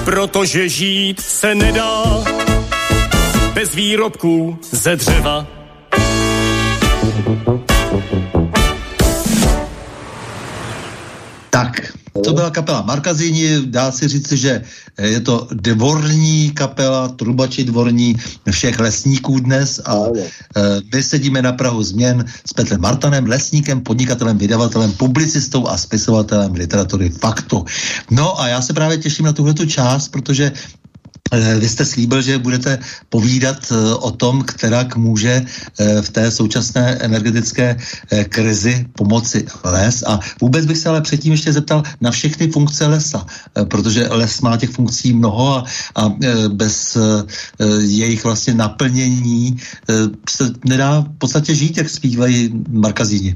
Protože 0.05 0.69
žít 0.69 1.19
se 1.21 1.55
nedá 1.55 2.03
bez 3.53 3.75
výrobků 3.75 4.59
ze 4.71 4.95
dřeva. 4.95 5.47
Tak, 11.49 11.93
to 12.23 12.33
byla 12.33 12.49
kapela 12.49 12.81
Markazini, 12.81 13.61
dá 13.65 13.91
se 13.91 14.07
říct, 14.07 14.31
že 14.31 14.61
eh, 14.97 15.07
je 15.07 15.19
to 15.19 15.47
dvorní 15.51 16.51
kapela, 16.51 17.07
trubači 17.07 17.63
dvorní 17.63 18.15
všech 18.51 18.79
lesníků 18.79 19.39
dnes 19.39 19.81
a 19.85 19.95
eh, 20.05 20.61
my 20.93 21.03
sedíme 21.03 21.41
na 21.41 21.51
Prahu 21.51 21.83
změn 21.83 22.25
s 22.45 22.53
Petrem 22.53 22.81
Martanem, 22.81 23.27
lesníkem, 23.27 23.81
podnikatelem, 23.81 24.37
vydavatelem, 24.37 24.91
publicistou 24.91 25.67
a 25.67 25.77
spisovatelem 25.77 26.53
literatury 26.53 27.09
Faktu. 27.09 27.65
No 28.11 28.41
a 28.41 28.47
já 28.47 28.61
se 28.61 28.73
právě 28.73 28.97
těším 28.97 29.25
na 29.25 29.33
tuhletu 29.33 29.65
část, 29.65 30.07
protože 30.07 30.51
Vy 31.59 31.69
jste 31.69 31.85
slíbil, 31.85 32.21
že 32.21 32.37
budete 32.37 32.79
povídat 33.09 33.57
eh, 33.71 33.93
o 33.93 34.11
tom, 34.11 34.41
kterak 34.41 34.95
může 34.95 35.45
eh, 35.79 36.01
v 36.01 36.09
té 36.09 36.31
současné 36.31 36.97
energetické 37.01 37.77
eh, 38.11 38.23
krizi 38.23 38.85
pomoci 38.97 39.45
les. 39.63 40.03
A 40.07 40.19
vůbec 40.41 40.65
bych 40.65 40.77
se 40.77 40.89
ale 40.89 41.01
předtím 41.01 41.31
ještě 41.31 41.53
zeptal 41.53 41.83
na 42.01 42.11
všechny 42.11 42.47
funkce 42.47 42.87
lesa, 42.87 43.25
eh, 43.57 43.65
protože 43.65 44.07
les 44.07 44.41
má 44.41 44.57
těch 44.57 44.69
funkcí 44.69 45.13
mnoho 45.13 45.57
a, 45.57 45.63
a 45.95 46.13
eh, 46.23 46.49
bez 46.49 46.95
eh, 46.95 47.23
jejich 47.79 48.23
vlastně 48.23 48.53
naplnění 48.53 49.57
eh, 49.89 49.93
se 50.29 50.53
nedá 50.65 51.01
v 51.01 51.17
podstatě 51.17 51.55
žít, 51.55 51.77
jak 51.77 51.89
zpívají 51.89 52.63
markazíni. 52.69 53.35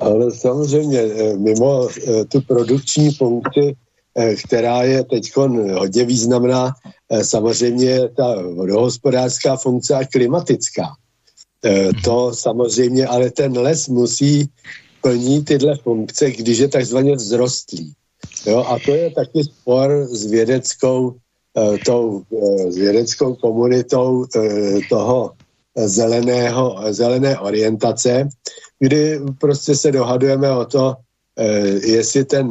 Ale 0.00 0.32
samozřejmě 0.32 0.98
eh, 0.98 1.36
mimo 1.36 1.88
eh, 1.88 2.24
tu 2.24 2.40
produkční 2.40 3.14
funkci, 3.14 3.60
eh, 3.60 3.89
která 4.46 4.82
je 4.82 5.04
teď 5.04 5.36
hodně 5.74 6.04
významná, 6.04 6.72
eh, 7.10 7.24
samozřejmě 7.24 8.08
ta 8.16 8.42
vodohospodářská 8.42 9.56
funkce 9.56 9.94
a 9.94 10.04
klimatická. 10.04 10.86
Eh, 11.64 11.88
To 12.04 12.34
samozřejmě, 12.34 13.06
ale 13.06 13.30
ten 13.30 13.58
les 13.58 13.88
musí 13.88 14.48
plnit 15.02 15.44
tyhle 15.44 15.76
funkce, 15.76 16.30
když 16.30 16.58
je 16.58 16.68
takzvaně 16.68 17.16
vzrostlý. 17.16 17.92
Jo, 18.46 18.64
a 18.68 18.78
to 18.84 18.90
je 18.90 19.10
taky 19.10 19.44
spor 19.44 20.08
s 20.10 20.26
vědeckou, 20.26 21.14
eh, 21.56 21.78
tou, 21.84 22.22
eh, 22.32 22.72
s 22.72 22.76
vědeckou 22.76 23.34
komunitou 23.34 24.26
eh, 24.36 24.80
toho 24.88 25.32
zeleného, 25.76 26.76
zelené 26.90 27.38
orientace, 27.38 28.28
kdy 28.78 29.20
prostě 29.40 29.74
se 29.76 29.92
dohadujeme 29.92 30.50
o 30.50 30.64
to, 30.64 30.94
eh, 30.96 31.09
jestli 31.82 32.24
ten, 32.24 32.48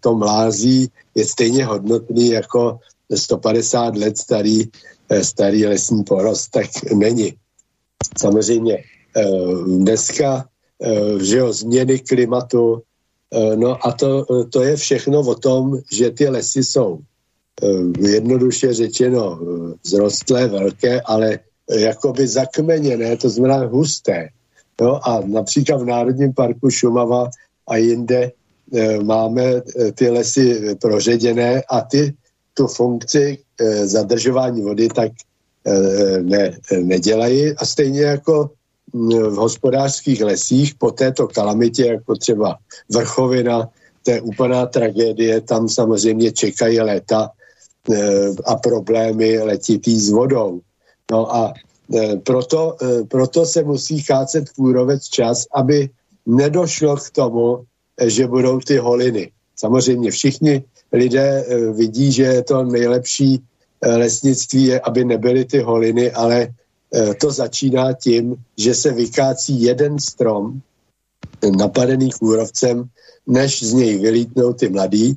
to 0.00 0.14
mlází 0.14 0.90
je 1.14 1.24
stejně 1.24 1.64
hodnotný 1.64 2.28
jako 2.28 2.78
150 3.14 3.96
let 3.96 4.18
starý, 4.18 4.64
eh, 5.08 5.24
starý 5.24 5.66
lesní 5.66 6.04
porost, 6.04 6.50
tak 6.50 6.66
není. 6.94 7.34
Samozřejmě 8.18 8.74
eh, 9.16 9.22
dneska, 9.66 10.44
eh, 10.82 11.24
že 11.24 11.38
jo, 11.38 11.52
změny 11.52 11.98
klimatu, 11.98 12.82
eh, 13.30 13.56
no 13.56 13.86
a 13.86 13.92
to, 13.92 14.24
to 14.50 14.62
je 14.62 14.76
všechno 14.76 15.20
o 15.20 15.34
tom, 15.34 15.78
že 15.92 16.10
ty 16.10 16.28
lesy 16.28 16.64
jsou 16.64 16.98
eh, 17.62 18.08
jednoduše 18.08 18.74
řečeno 18.74 19.38
eh, 19.38 19.74
vzrostlé, 19.82 20.48
velké, 20.48 21.00
ale 21.00 21.38
eh, 21.38 21.80
jakoby 21.80 22.26
zakmeněné, 22.26 23.16
to 23.16 23.28
znamená 23.30 23.66
husté. 23.66 24.28
No 24.80 24.98
a 25.08 25.22
například 25.22 25.82
v 25.82 25.86
Národním 25.86 26.34
parku 26.34 26.70
Šumava 26.70 27.30
a 27.68 27.76
jinde 27.76 28.32
e, 28.74 29.04
máme 29.04 29.44
e, 29.44 29.62
ty 29.92 30.10
lesy 30.10 30.76
proředěné 30.80 31.62
a 31.70 31.80
ty 31.80 32.14
tu 32.54 32.66
funkci 32.66 33.38
zadržování 33.84 34.62
vody 34.62 34.88
tak 34.88 35.12
ne, 36.22 36.58
nedělají 36.82 37.56
a 37.56 37.66
stejně 37.66 38.02
jako 38.02 38.50
m, 38.94 39.08
v 39.08 39.34
hospodářských 39.34 40.22
lesích 40.22 40.74
po 40.74 40.90
této 40.90 41.28
kalamitě, 41.28 41.86
jako 41.86 42.16
třeba 42.16 42.58
vrchovina, 42.92 43.68
to 44.02 44.10
je 44.10 44.20
úplná 44.20 44.66
tragédie, 44.66 45.40
tam 45.40 45.68
samozřejmě 45.68 46.32
čekají 46.32 46.80
léta 46.80 47.30
a 48.44 48.54
problémy 48.54 49.38
letitý 49.38 50.00
s 50.00 50.10
vodou. 50.10 50.60
No 51.10 51.34
a 51.34 51.52
proto, 52.24 52.76
proto 53.08 53.46
se 53.46 53.62
musí 53.62 54.04
kácet 54.04 54.50
kůrovec 54.50 55.04
čas, 55.04 55.44
aby 55.54 55.90
nedošlo 56.26 56.96
k 56.96 57.10
tomu, 57.10 57.64
že 58.06 58.26
budou 58.26 58.60
ty 58.60 58.76
holiny. 58.76 59.30
Samozřejmě 59.56 60.10
všichni 60.10 60.64
lidé 60.92 61.44
e, 61.46 61.72
vidí, 61.72 62.12
že 62.12 62.22
je 62.22 62.42
to 62.42 62.64
nejlepší 62.64 63.40
e, 63.80 63.96
lesnictví, 63.96 64.64
je, 64.64 64.80
aby 64.80 65.04
nebyly 65.04 65.44
ty 65.44 65.58
holiny, 65.60 66.10
ale 66.10 66.48
e, 66.94 67.14
to 67.14 67.30
začíná 67.30 67.92
tím, 67.92 68.36
že 68.58 68.74
se 68.74 68.92
vykácí 68.92 69.62
jeden 69.62 69.98
strom 69.98 70.60
napadený 71.56 72.10
kůrovcem, 72.10 72.84
než 73.26 73.62
z 73.62 73.72
něj 73.72 73.98
vylítnou 73.98 74.52
ty 74.52 74.68
mladý, 74.68 75.16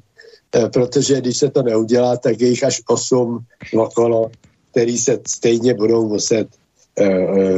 e, 0.56 0.70
protože 0.70 1.22
když 1.22 1.38
se 1.38 1.50
to 1.50 1.64
neudělá, 1.64 2.18
tak 2.18 2.42
je 2.42 2.48
jich 2.50 2.64
až 2.64 2.82
osm 2.88 3.46
okolo, 3.78 4.32
který 4.72 4.98
se 4.98 5.20
stejně 5.28 5.74
budou 5.74 6.08
muset 6.08 6.48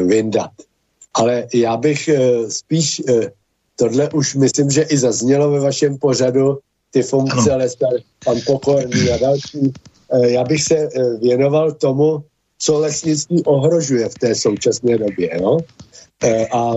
vyndat. 0.05 0.51
Ale 1.13 1.47
já 1.53 1.77
bych 1.77 2.09
spíš, 2.49 3.01
tohle 3.79 4.09
už 4.09 4.35
myslím, 4.35 4.69
že 4.69 4.81
i 4.81 4.97
zaznělo 4.97 5.51
ve 5.51 5.59
vašem 5.59 5.97
pořadu, 5.97 6.59
ty 6.91 7.03
funkce 7.03 7.55
Lestar, 7.55 7.93
pan 8.25 8.37
Pokorný 8.45 9.09
a 9.09 9.17
další. 9.17 9.73
Já 10.21 10.43
bych 10.43 10.63
se 10.63 10.89
věnoval 11.21 11.71
tomu, 11.71 12.23
co 12.57 12.79
lesnictví 12.79 13.43
ohrožuje 13.43 14.09
v 14.09 14.13
té 14.13 14.35
současné 14.35 14.97
době. 14.97 15.39
No? 15.41 15.57
A 16.53 16.73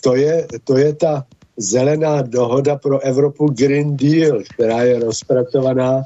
to 0.00 0.14
je, 0.16 0.46
to 0.64 0.78
je 0.78 0.94
ta 0.94 1.26
zelená 1.56 2.22
dohoda 2.22 2.76
pro 2.76 3.00
Evropu 3.00 3.46
Green 3.46 3.96
Deal, 3.96 4.42
která 4.54 4.82
je 4.82 4.98
rozpracovaná 4.98 6.02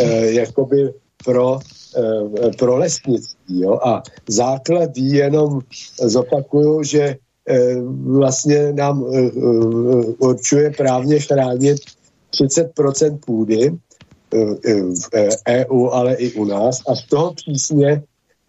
eh, 0.00 0.32
jakoby 0.32 0.92
pro, 1.24 1.58
eh, 1.96 2.50
pro 2.58 2.76
lesnictví. 2.76 3.60
Jo? 3.60 3.78
A 3.84 4.02
základ 4.28 4.90
jenom 4.96 5.60
zopakuju, 6.00 6.82
že 6.82 7.02
eh, 7.02 7.16
vlastně 8.04 8.72
nám 8.72 9.04
eh, 9.14 9.18
eh, 9.18 9.30
určuje 10.18 10.70
právně 10.70 11.20
chránit 11.20 11.78
30% 12.32 13.18
půdy 13.26 13.70
eh, 14.34 14.38
v 15.12 15.36
EU, 15.48 15.86
ale 15.86 16.14
i 16.14 16.32
u 16.32 16.44
nás. 16.44 16.82
A 16.88 16.94
z 16.94 17.02
toho 17.02 17.34
přísně 17.34 18.02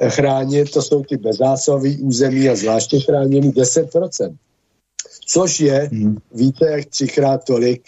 chránit, 0.07 0.71
to 0.71 0.81
jsou 0.81 1.03
ty 1.03 1.17
bezzásové 1.17 1.89
území 2.01 2.49
a 2.49 2.55
zvláště 2.55 2.99
chráněný 2.99 3.51
10% 3.51 4.35
což 5.29 5.59
je 5.59 5.89
hmm. 5.93 6.17
více 6.33 6.65
jak 6.69 6.85
třikrát 6.85 7.43
tolik 7.43 7.81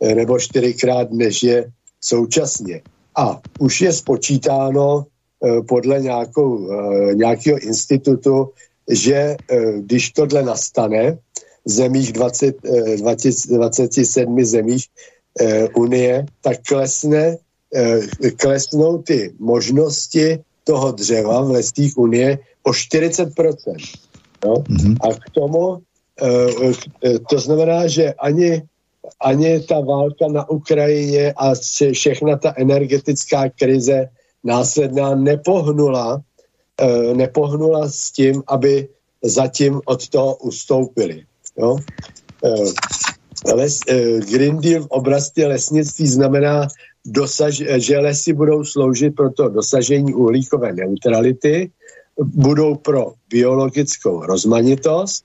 eh, 0.00 0.14
nebo 0.14 0.38
čtyřikrát, 0.38 1.12
než 1.12 1.42
je 1.42 1.70
současně. 2.00 2.82
A 3.16 3.40
už 3.58 3.80
je 3.80 3.92
spočítáno 3.92 5.04
eh, 5.04 5.62
podle 5.62 6.00
nějakou, 6.00 6.70
eh, 6.72 7.14
nějakého 7.14 7.58
institutu, 7.58 8.50
že 8.90 9.36
když 9.80 10.10
tohle 10.10 10.42
nastane 10.42 11.18
v 11.64 11.70
zemích 11.70 12.12
20, 12.12 12.56
20, 12.96 13.34
27 13.50 14.44
zemích 14.44 14.86
Unie, 15.76 16.26
tak 16.40 16.56
klesne, 16.68 17.36
klesnou 18.36 19.02
ty 19.02 19.34
možnosti 19.38 20.38
toho 20.64 20.92
dřeva 20.92 21.40
v 21.40 21.50
lesích 21.50 21.98
Unie 21.98 22.38
o 22.62 22.70
40%. 22.70 23.32
No? 24.44 24.54
Mm-hmm. 24.54 24.96
A 25.00 25.14
k 25.14 25.30
tomu 25.34 25.82
Eh, 26.22 26.72
eh, 27.04 27.18
to 27.28 27.38
znamená, 27.38 27.86
že 27.86 28.12
ani, 28.12 28.62
ani 29.20 29.60
ta 29.60 29.80
válka 29.80 30.28
na 30.28 30.50
Ukrajině 30.50 31.32
a 31.36 31.52
všechna 31.92 32.36
ta 32.36 32.54
energetická 32.56 33.48
krize 33.48 34.08
následná 34.44 35.14
nepohnula, 35.14 36.16
eh, 36.16 36.22
nepohnula 37.14 37.88
s 37.88 38.10
tím, 38.10 38.42
aby 38.46 38.88
zatím 39.24 39.80
od 39.84 40.08
toho 40.08 40.36
ustoupili. 40.36 41.24
Jo? 41.58 41.76
Les, 43.54 43.80
Green 44.30 44.60
Deal 44.60 44.82
v 44.82 44.86
oblasti 44.86 45.44
lesnictví 45.44 46.06
znamená, 46.06 46.68
dosaž, 47.06 47.62
že 47.76 47.98
lesy 47.98 48.32
budou 48.32 48.64
sloužit 48.64 49.16
pro 49.16 49.30
to 49.30 49.48
dosažení 49.48 50.14
uhlíkové 50.14 50.72
neutrality, 50.72 51.70
budou 52.20 52.74
pro 52.74 53.12
biologickou 53.30 54.20
rozmanitost 54.20 55.24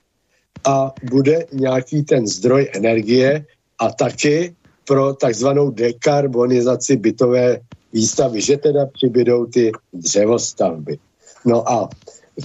a 0.64 0.92
bude 1.10 1.46
nějaký 1.52 2.02
ten 2.02 2.26
zdroj 2.26 2.68
energie 2.74 3.46
a 3.78 3.90
taky 3.90 4.54
pro 4.84 5.14
takzvanou 5.14 5.70
dekarbonizaci 5.70 6.96
bytové 6.96 7.60
výstavy, 7.92 8.40
že 8.40 8.56
teda 8.56 8.86
přibydou 8.86 9.46
ty 9.46 9.72
dřevostavby. 9.92 10.98
No 11.44 11.70
a 11.70 11.88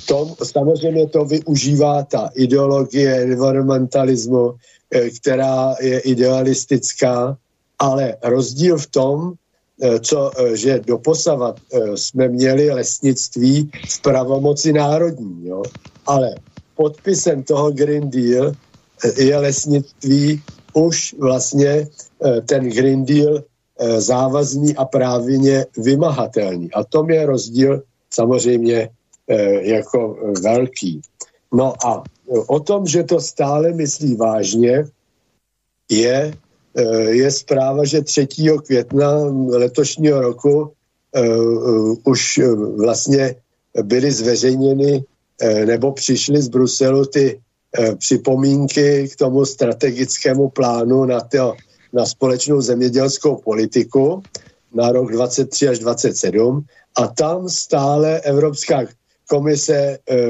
tom, 0.06 0.36
samozřejmě 0.44 1.08
to 1.08 1.26
využívá 1.26 2.04
ta 2.04 2.30
ideologie 2.36 3.16
environmentalismu, 3.16 4.54
eh, 4.92 5.10
která 5.10 5.76
je 5.82 6.00
idealistická, 6.00 7.38
ale 7.80 8.18
rozdíl 8.24 8.78
v 8.78 8.88
tom, 8.88 9.34
eh, 9.82 10.00
co, 10.00 10.32
eh, 10.38 10.58
že 10.58 10.80
doposavat 10.86 11.60
jsme 11.96 12.28
měli 12.28 12.70
lesnictví 12.72 13.72
v 13.90 14.02
pravomoci 14.02 14.74
národní, 14.74 15.48
jo? 15.48 15.64
ale 16.06 16.36
podpisem 16.76 17.44
toho 17.44 17.72
Green 17.72 18.10
Deal 18.10 18.54
je 19.18 19.38
lesnictví 19.38 20.42
už 20.74 21.16
vlastně 21.20 21.88
ten 22.46 22.70
Green 22.70 23.06
Deal 23.06 23.44
závazný 23.98 24.76
a 24.76 24.86
právně 24.86 25.66
vymahatelný. 25.78 26.74
A 26.74 26.84
tom 26.84 27.10
je 27.10 27.26
rozdíl 27.26 27.82
samozřejmě 28.18 28.90
jako 29.62 30.18
velký. 30.42 31.02
No 31.54 31.74
a 31.86 32.04
o 32.48 32.60
tom, 32.60 32.90
že 32.90 33.04
to 33.04 33.22
stále 33.22 33.74
myslí 33.74 34.16
vážně, 34.16 34.86
je, 35.90 36.34
je 37.10 37.32
zpráva, 37.32 37.86
že 37.86 38.02
3. 38.02 38.28
května 38.66 39.10
letošního 39.50 40.22
roku 40.22 40.74
už 42.04 42.40
vlastně 42.78 43.36
byly 43.84 44.12
zveřejněny 44.12 45.06
Eh, 45.42 45.66
nebo 45.66 45.92
přišly 45.92 46.42
z 46.42 46.48
Bruselu 46.48 47.06
ty 47.06 47.40
eh, 47.80 47.96
připomínky 47.96 49.10
k 49.14 49.16
tomu 49.16 49.46
strategickému 49.46 50.50
plánu 50.50 51.06
na, 51.06 51.22
to, 51.22 51.54
na 51.94 52.06
společnou 52.06 52.62
zemědělskou 52.62 53.36
politiku 53.36 54.24
na 54.74 54.92
rok 54.92 55.12
23 55.12 55.68
až 55.68 55.80
27 55.80 56.66
a 56.98 57.08
tam 57.08 57.50
stále 57.50 58.22
Evropská 58.22 58.86
komise 59.30 59.98
eh, 60.10 60.30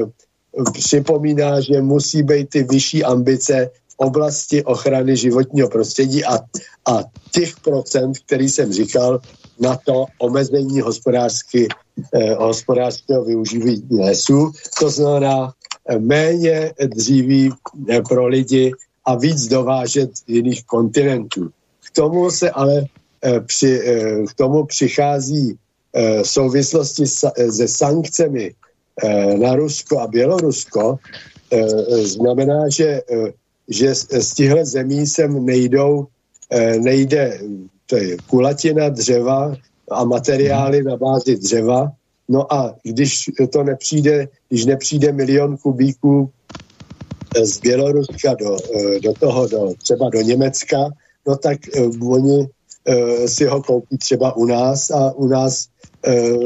připomíná, 0.72 1.60
že 1.60 1.82
musí 1.82 2.22
být 2.22 2.48
ty 2.48 2.62
vyšší 2.62 3.04
ambice 3.04 3.70
v 3.88 3.94
oblasti 3.96 4.64
ochrany 4.64 5.16
životního 5.16 5.68
prostředí 5.68 6.24
a, 6.24 6.38
a 6.86 7.04
těch 7.32 7.60
procent, 7.60 8.18
který 8.18 8.48
jsem 8.48 8.72
říkal, 8.72 9.20
na 9.60 9.78
to 9.86 10.06
omezení 10.18 10.80
hospodářsky, 10.80 11.68
eh, 12.14 12.34
hospodářského 12.34 13.24
využívání 13.24 13.82
lesů. 13.90 14.52
To 14.80 14.90
znamená 14.90 15.52
eh, 15.88 15.98
méně 15.98 16.72
dříví 16.86 17.52
eh, 17.88 18.02
pro 18.02 18.26
lidi 18.26 18.72
a 19.04 19.14
víc 19.14 19.46
dovážet 19.46 20.10
jiných 20.26 20.64
kontinentů. 20.64 21.50
K 21.86 21.90
tomu 21.90 22.30
se 22.30 22.50
ale 22.50 22.84
eh, 23.24 23.40
při, 23.40 23.80
eh, 23.84 24.24
k 24.26 24.34
tomu 24.34 24.66
přichází 24.66 25.58
souvislosti 26.22 27.06
sa, 27.06 27.32
eh, 27.36 27.52
se 27.52 27.68
sankcemi 27.68 28.54
eh, 29.02 29.38
na 29.38 29.54
Rusko 29.54 30.00
a 30.00 30.06
Bělorusko, 30.06 30.98
eh, 31.52 31.68
znamená, 32.04 32.68
že, 32.68 33.02
eh, 33.10 33.32
že 33.68 33.94
z 33.94 34.34
těchto 34.34 34.64
zemí 34.64 35.06
sem 35.06 35.44
nejdou, 35.44 36.06
eh, 36.50 36.78
nejde 36.78 37.40
to 37.86 37.96
je 37.96 38.16
kulatina 38.26 38.88
dřeva 38.88 39.56
a 39.90 40.04
materiály 40.04 40.84
na 40.84 40.96
bázi 40.96 41.36
dřeva. 41.36 41.92
No 42.28 42.52
a 42.52 42.76
když 42.82 43.30
to 43.52 43.64
nepřijde, 43.64 44.28
když 44.48 44.64
nepřijde 44.66 45.12
milion 45.12 45.56
kubíků 45.56 46.30
z 47.42 47.60
Běloruska 47.60 48.34
do, 48.34 48.56
eh, 48.76 49.00
do 49.00 49.12
toho, 49.14 49.48
do, 49.48 49.72
třeba 49.82 50.10
do 50.10 50.20
Německa, 50.20 50.92
no 51.26 51.36
tak 51.36 51.58
oni 52.00 52.48
si 53.26 53.44
ho 53.44 53.62
koupí 53.62 53.98
třeba 53.98 54.36
u 54.36 54.44
nás 54.44 54.90
a 54.90 55.12
u 55.12 55.28
nás 55.28 55.68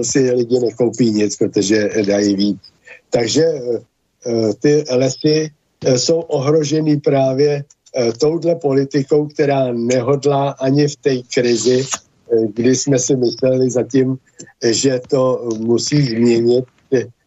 si 0.03 0.31
lidi 0.31 0.59
nekoupí 0.59 1.11
nic, 1.11 1.37
protože 1.37 1.91
dají 2.07 2.37
víc. 2.37 2.59
Takže 3.11 3.45
uh, 3.47 4.53
ty 4.61 4.85
lesy 4.91 5.51
uh, 5.87 5.95
jsou 5.95 6.21
ohroženy 6.21 6.97
právě 6.97 7.65
Eh, 7.97 8.13
touhle 8.13 8.55
politikou, 8.55 9.27
která 9.27 9.73
nehodlá 9.73 10.51
ani 10.51 10.89
v 10.89 10.97
té 10.97 11.17
krizi, 11.35 11.85
eh, 11.85 12.47
kdy 12.55 12.77
jsme 12.77 12.99
si 12.99 13.17
mysleli 13.17 13.71
zatím, 13.71 14.17
že 14.65 15.01
to 15.11 15.49
musí 15.59 16.03
změnit 16.03 16.65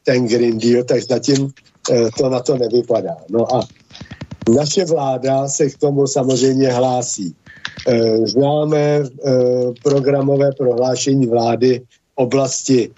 ten 0.06 0.28
Green 0.28 0.58
Deal, 0.58 0.84
tak 0.84 1.04
zatím 1.04 1.50
eh, 1.92 2.10
to 2.18 2.30
na 2.30 2.40
to 2.40 2.58
nevypadá. 2.58 3.16
No 3.30 3.56
a 3.56 3.62
naše 4.56 4.86
vláda 4.86 5.48
se 5.48 5.70
k 5.70 5.78
tomu 5.78 6.08
samozřejmě 6.08 6.72
hlásí. 6.72 7.36
Známe 8.24 9.04
programové 9.84 10.52
prohlášení 10.58 11.28
vlády 11.28 11.82
oblasti 12.16 12.92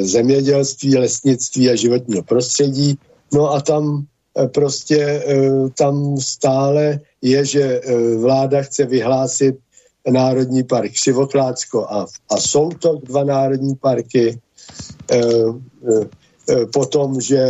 zemědělství, 0.00 0.96
lesnictví 0.96 1.70
a 1.70 1.74
životního 1.74 2.22
prostředí. 2.22 2.98
No 3.32 3.52
a 3.52 3.60
tam 3.60 4.06
Eh, 4.36 4.48
prostě 4.48 5.24
eh, 5.26 5.50
tam 5.78 6.16
stále 6.20 7.00
je, 7.22 7.44
že 7.44 7.62
eh, 7.62 8.16
vláda 8.16 8.62
chce 8.62 8.84
vyhlásit 8.84 9.56
Národní 10.10 10.62
park 10.62 10.92
Křivoklátsko 10.92 11.86
a, 11.86 12.06
a 12.30 12.36
jsou 12.36 12.68
to 12.68 12.98
dva 13.02 13.24
národní 13.24 13.74
parky. 13.74 14.38
Potom, 16.72 17.20
že 17.20 17.42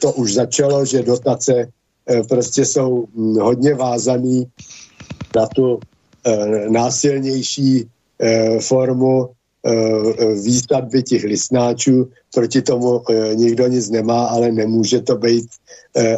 to 0.00 0.12
už 0.12 0.34
začalo, 0.34 0.84
že 0.84 1.02
dotace 1.02 1.68
prostě 2.28 2.64
jsou 2.64 3.06
hm, 3.12 3.36
hodně 3.36 3.74
vázaný 3.74 4.46
na 5.36 5.46
tu 5.46 5.80
násilnější 6.68 7.84
formu 8.60 9.30
výstavby 10.42 11.02
těch 11.02 11.24
listnáčů, 11.24 12.08
proti 12.34 12.62
tomu 12.62 13.02
nikdo 13.34 13.66
nic 13.66 13.90
nemá, 13.90 14.26
ale 14.26 14.52
nemůže 14.52 15.00
to 15.00 15.16
být 15.16 15.48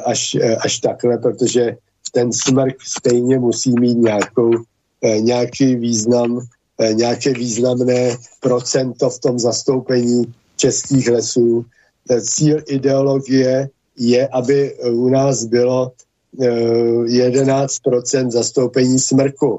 až, 0.04 0.36
až 0.60 0.78
takhle, 0.78 1.18
protože 1.18 1.76
ten 2.12 2.32
smrk 2.32 2.76
stejně 2.86 3.38
musí 3.38 3.72
mít 3.80 3.98
nějakou, 3.98 4.50
nějaký 5.20 5.76
význam, 5.76 6.40
nějaké 6.92 7.32
významné 7.32 8.16
procento 8.40 9.10
v 9.10 9.18
tom 9.18 9.38
zastoupení 9.38 10.34
českých 10.56 11.08
lesů. 11.08 11.64
Cíl 12.20 12.62
ideologie 12.66 13.68
je, 13.98 14.28
aby 14.28 14.74
u 14.92 15.08
nás 15.08 15.44
bylo 15.44 15.92
11% 16.38 18.30
zastoupení 18.30 18.98
smrku 18.98 19.58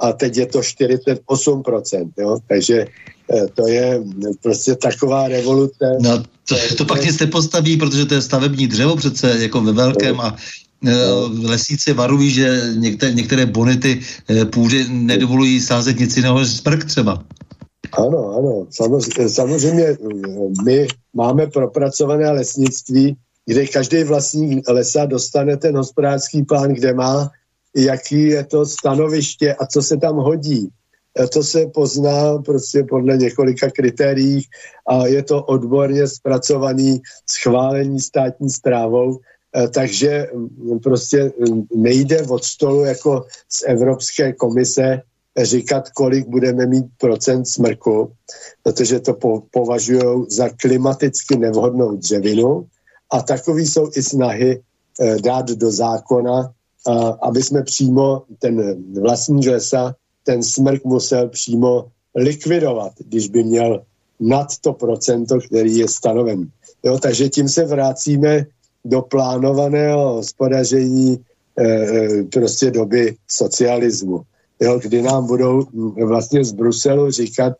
a 0.00 0.12
teď 0.12 0.36
je 0.36 0.46
to 0.46 0.60
48%, 0.60 2.10
jo? 2.18 2.38
takže 2.48 2.86
eh, 3.34 3.46
to 3.54 3.68
je 3.68 4.02
prostě 4.42 4.74
taková 4.74 5.28
revoluce. 5.28 5.96
No, 6.00 6.22
to, 6.48 6.56
to 6.76 6.84
pak 6.84 7.04
nic 7.04 7.20
nepostaví, 7.20 7.76
protože 7.76 8.06
to 8.06 8.14
je 8.14 8.22
stavební 8.22 8.66
dřevo 8.66 8.96
přece 8.96 9.36
jako 9.38 9.60
ve 9.60 9.72
velkém 9.72 10.20
a 10.20 10.36
eh, 10.86 10.94
lesíci 11.42 11.92
varují, 11.92 12.30
že 12.30 12.60
některé, 12.76 13.14
některé 13.14 13.46
bonity 13.46 14.00
eh, 14.30 14.44
půdy 14.44 14.86
nedovolují 14.88 15.60
sázet 15.60 16.00
nic 16.00 16.16
jiného 16.16 16.38
než 16.38 16.48
smrk 16.48 16.84
třeba. 16.84 17.24
Ano, 17.92 18.36
ano. 18.38 18.66
Samozřejmě, 18.70 19.28
samozřejmě 19.28 19.96
my 20.64 20.86
máme 21.14 21.46
propracované 21.46 22.30
lesnictví, 22.30 23.16
kde 23.46 23.66
každý 23.66 24.04
vlastník 24.04 24.68
lesa 24.68 25.04
dostane 25.04 25.56
ten 25.56 25.76
hospodářský 25.76 26.42
plán, 26.42 26.72
kde 26.72 26.94
má 26.94 27.30
jaký 27.76 28.26
je 28.26 28.44
to 28.44 28.66
stanoviště 28.66 29.54
a 29.54 29.66
co 29.66 29.82
se 29.82 29.96
tam 29.96 30.16
hodí. 30.16 30.68
E, 31.20 31.26
to 31.26 31.42
se 31.42 31.66
pozná 31.66 32.38
prostě 32.38 32.82
podle 32.82 33.16
několika 33.16 33.70
kritérií 33.70 34.42
a 34.88 35.06
je 35.06 35.22
to 35.22 35.44
odborně 35.44 36.08
zpracovaný 36.08 37.02
schválení 37.30 38.00
státní 38.00 38.50
zprávou, 38.50 39.18
e, 39.56 39.68
takže 39.68 40.26
prostě 40.82 41.32
nejde 41.74 42.22
od 42.22 42.44
stolu 42.44 42.84
jako 42.84 43.26
z 43.48 43.62
Evropské 43.66 44.32
komise 44.32 45.02
říkat, 45.42 45.90
kolik 45.90 46.28
budeme 46.28 46.66
mít 46.66 46.86
procent 46.98 47.44
smrku, 47.44 48.12
protože 48.62 49.00
to 49.00 49.14
po, 49.14 49.42
považují 49.50 50.26
za 50.28 50.48
klimaticky 50.48 51.36
nevhodnou 51.36 51.96
dřevinu 51.96 52.66
a 53.12 53.22
takový 53.22 53.66
jsou 53.66 53.90
i 53.96 54.02
snahy 54.02 54.60
e, 55.00 55.20
dát 55.20 55.46
do 55.46 55.70
zákona 55.70 56.52
aby 57.22 57.42
jsme 57.42 57.62
přímo 57.62 58.22
ten 58.38 58.76
vlastní 59.00 59.48
lesa, 59.48 59.94
ten 60.24 60.42
smrk 60.42 60.84
musel 60.84 61.28
přímo 61.28 61.88
likvidovat, 62.14 62.92
když 62.98 63.28
by 63.28 63.44
měl 63.44 63.82
nad 64.20 64.46
to 64.60 64.72
procento, 64.72 65.38
který 65.40 65.76
je 65.76 65.88
stanoven. 65.88 66.48
Jo, 66.82 66.98
takže 66.98 67.28
tím 67.28 67.48
se 67.48 67.64
vracíme 67.64 68.46
do 68.84 69.02
plánovaného 69.02 70.14
hospodaření 70.14 71.18
e, 71.58 72.22
prostě 72.32 72.70
doby 72.70 73.16
socialismu, 73.28 74.20
jo, 74.60 74.78
kdy 74.82 75.02
nám 75.02 75.26
budou 75.26 75.66
vlastně 76.06 76.44
z 76.44 76.52
Bruselu 76.52 77.10
říkat 77.10 77.52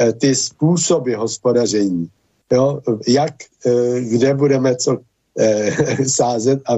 e, 0.00 0.12
ty 0.12 0.34
způsoby 0.34 1.14
hospodaření, 1.14 2.08
jo, 2.52 2.80
jak, 3.08 3.34
e, 3.66 4.00
kde 4.00 4.34
budeme 4.34 4.76
co 4.76 4.98
eh, 5.38 6.08
sázet 6.08 6.60
a 6.66 6.76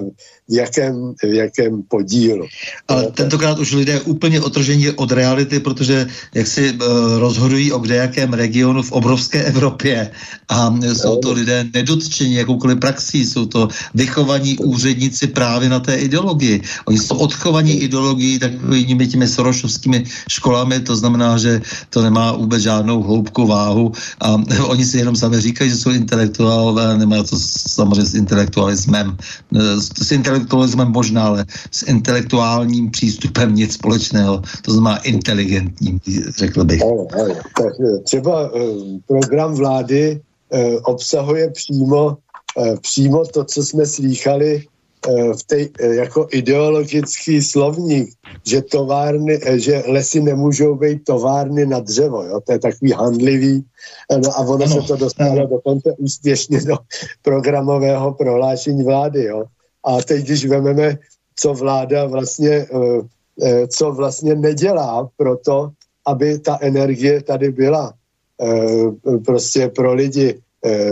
v 0.49 0.55
jakém, 0.55 1.15
v 1.23 1.35
jakém 1.35 1.83
podílu. 1.83 2.47
Ale 2.89 3.11
tentokrát 3.11 3.59
už 3.59 3.73
lidé 3.73 4.01
úplně 4.01 4.41
otržení 4.41 4.91
od 4.91 5.13
reality, 5.13 5.61
protože 5.61 6.07
jak 6.35 6.47
si 6.47 6.69
eh, 6.69 6.79
rozhodují 7.19 7.73
o 7.73 7.79
kdejakém 7.79 8.33
regionu 8.33 8.83
v 8.83 8.93
obrovské 8.93 9.43
Evropě 9.45 10.11
a 10.49 10.75
jsou 10.93 11.17
to 11.17 11.33
lidé 11.33 11.65
nedotčení 11.75 12.35
jakoukoliv 12.35 12.79
praxí, 12.79 13.27
jsou 13.27 13.47
to 13.47 13.69
vychovaní 13.95 14.59
úředníci 14.59 15.27
právě 15.27 15.69
na 15.69 15.81
té 15.81 15.95
ideologii. 15.97 16.63
Oni 16.85 16.99
jsou 16.99 17.17
odchovaní 17.17 17.73
ideologií 17.73 18.39
takovými 18.39 19.07
těmi 19.07 19.29
sorošovskými 19.29 20.05
školami, 20.29 20.81
to 20.81 20.97
znamená, 20.97 21.39
že 21.39 21.61
to 21.91 22.03
nemá 22.03 22.33
vůbec 22.33 22.63
žádnou 22.63 23.03
hloubku 23.03 23.47
váhu 23.47 23.93
a 24.21 24.37
oni 24.69 24.85
si 24.85 24.99
jenom 24.99 25.17
sami 25.17 25.41
říkají, 25.41 25.71
že 25.71 25.77
jsou 25.77 25.91
intelektuálové, 25.91 26.99
nemá 26.99 27.23
to 27.23 27.37
samozřejmě 27.41 28.05
s 28.05 28.15
intelektuálem 28.15 28.44
intelektualismem. 28.45 29.17
Eh, 29.57 29.81
s 29.81 30.13
intelektualismem 30.13 30.89
možná, 30.89 31.25
ale 31.25 31.45
s 31.71 31.83
intelektuálním 31.83 32.91
přístupem 32.91 33.55
nic 33.55 33.73
společného. 33.73 34.43
To 34.63 34.73
znamená 34.73 34.97
inteligentním, 35.03 36.01
řekl 36.39 36.65
bych. 36.65 36.83
Ano, 36.83 37.07
ano. 37.15 37.35
Tak 37.57 37.73
eh, 37.81 37.99
třeba 38.05 38.51
eh, 38.55 38.61
program 39.09 39.55
vlády 39.55 40.21
obsahuje 40.83 41.51
přímo, 41.51 42.17
přímo 42.81 43.27
to, 43.27 43.45
co 43.45 43.63
jsme 43.63 43.87
slýchali 43.87 44.63
v 45.09 45.45
té 45.47 45.85
jako 45.95 46.29
ideologický 46.33 47.43
slovník, 47.43 48.15
že 48.47 48.63
továrny, 48.63 49.41
že 49.55 49.83
lesy 49.87 50.21
nemůžou 50.21 50.75
být 50.75 51.05
továrny 51.05 51.67
na 51.67 51.81
dřevo, 51.81 52.23
jo? 52.23 52.41
to 52.41 52.53
je 52.53 52.59
takový 52.59 52.93
handlivý, 52.93 53.65
no 54.23 54.31
a 54.33 54.39
ono 54.39 54.65
ano, 54.65 54.83
se 54.83 54.89
to 54.89 54.97
dostalo 54.97 55.47
dokonce 55.47 55.93
úspěšně 55.99 56.61
do 56.61 56.77
programového 57.23 58.13
prohlášení 58.13 58.85
vlády, 58.85 59.25
jo? 59.25 59.45
A 59.85 60.03
teď, 60.03 60.25
když 60.25 60.47
vezmeme, 60.47 60.99
co 61.37 61.55
vláda 61.55 62.07
vlastně, 62.07 62.67
co 63.69 63.93
vlastně 63.93 64.35
nedělá 64.35 65.09
pro 65.17 65.37
to, 65.37 65.71
aby 66.07 66.39
ta 66.39 66.59
energie 66.61 67.23
tady 67.23 67.53
byla 67.53 67.95
prostě 69.25 69.69
pro 69.69 69.95
lidi 69.95 70.41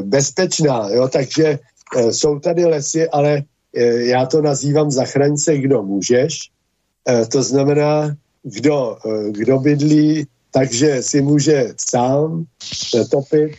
bezpečná, 0.02 0.88
jo? 0.88 1.08
takže 1.08 1.58
jsou 2.10 2.38
tady 2.38 2.64
lesy, 2.64 3.08
ale 3.08 3.42
Eh, 3.42 3.51
já 3.74 4.26
to 4.26 4.42
nazývám 4.42 4.90
zachraňce, 4.90 5.58
kdo 5.58 5.82
můžeš. 5.82 6.38
Eh, 7.08 7.26
to 7.26 7.42
znamená, 7.42 8.16
kdo, 8.42 8.96
eh, 9.06 9.30
kdo 9.30 9.58
bydlí, 9.58 10.26
takže 10.50 11.02
si 11.02 11.22
může 11.22 11.74
sám 11.88 12.44
topit 13.10 13.52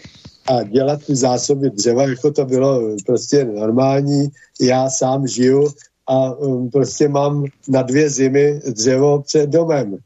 a 0.47 0.63
dělat 0.63 1.05
ty 1.05 1.15
zásoby 1.15 1.69
dřeva, 1.69 2.03
jako 2.03 2.31
to 2.31 2.45
bylo 2.45 2.95
prostě 3.05 3.45
normální. 3.45 4.27
Já 4.61 4.89
sám 4.89 5.27
žiju 5.27 5.69
a 6.07 6.35
prostě 6.71 7.07
mám 7.07 7.45
na 7.67 7.81
dvě 7.81 8.09
zimy 8.09 8.59
dřevo 8.67 9.21
před 9.21 9.49
domem. 9.49 9.97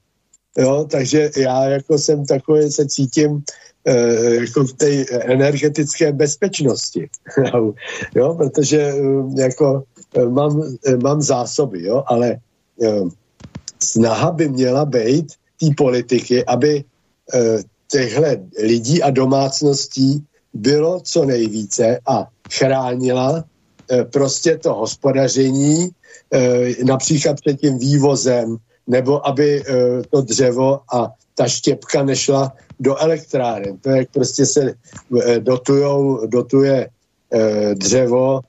Jo, 0.58 0.88
takže 0.90 1.32
já 1.38 1.64
jako 1.64 1.98
jsem 1.98 2.26
takový, 2.26 2.72
se 2.72 2.88
cítím 2.88 3.44
Eh, 3.88 4.36
jako 4.36 4.64
v 4.64 4.74
té 4.74 5.06
energetické 5.10 6.12
bezpečnosti. 6.12 7.10
jo, 8.16 8.36
protože 8.36 8.82
eh, 8.82 9.42
jako 9.42 9.84
eh, 9.97 9.97
mám, 10.30 10.64
mám 11.04 11.22
zásoby, 11.22 11.84
jo, 11.84 12.04
ale 12.08 12.38
snaha 13.80 14.32
by 14.32 14.50
měla 14.50 14.86
být 14.86 15.34
té 15.60 15.68
politiky, 15.78 16.46
aby 16.46 16.84
těchhle 17.92 18.38
lidí 18.64 19.04
a 19.04 19.10
domácností 19.10 20.26
bylo 20.54 21.00
co 21.00 21.26
nejvíce 21.26 22.00
a 22.08 22.28
chránila 22.52 23.44
prostě 24.12 24.58
to 24.58 24.74
hospodaření 24.74 25.90
například 26.84 27.42
před 27.42 27.60
tím 27.62 27.78
vývozem, 27.80 28.58
nebo 28.88 29.28
aby 29.28 29.64
to 30.10 30.22
dřevo 30.22 30.80
a 30.94 31.12
ta 31.36 31.48
štěpka 31.48 32.04
nešla 32.04 32.54
do 32.80 32.98
elektráren. 32.98 33.78
To 33.78 33.90
je, 33.90 33.98
jak 33.98 34.10
prostě 34.12 34.46
se 34.46 34.74
eh, 35.22 35.40
dotujou, 35.40 36.28
dotuje 36.28 36.90
eh, 37.34 37.76
dřevo 37.76 38.40
eh, 38.40 38.47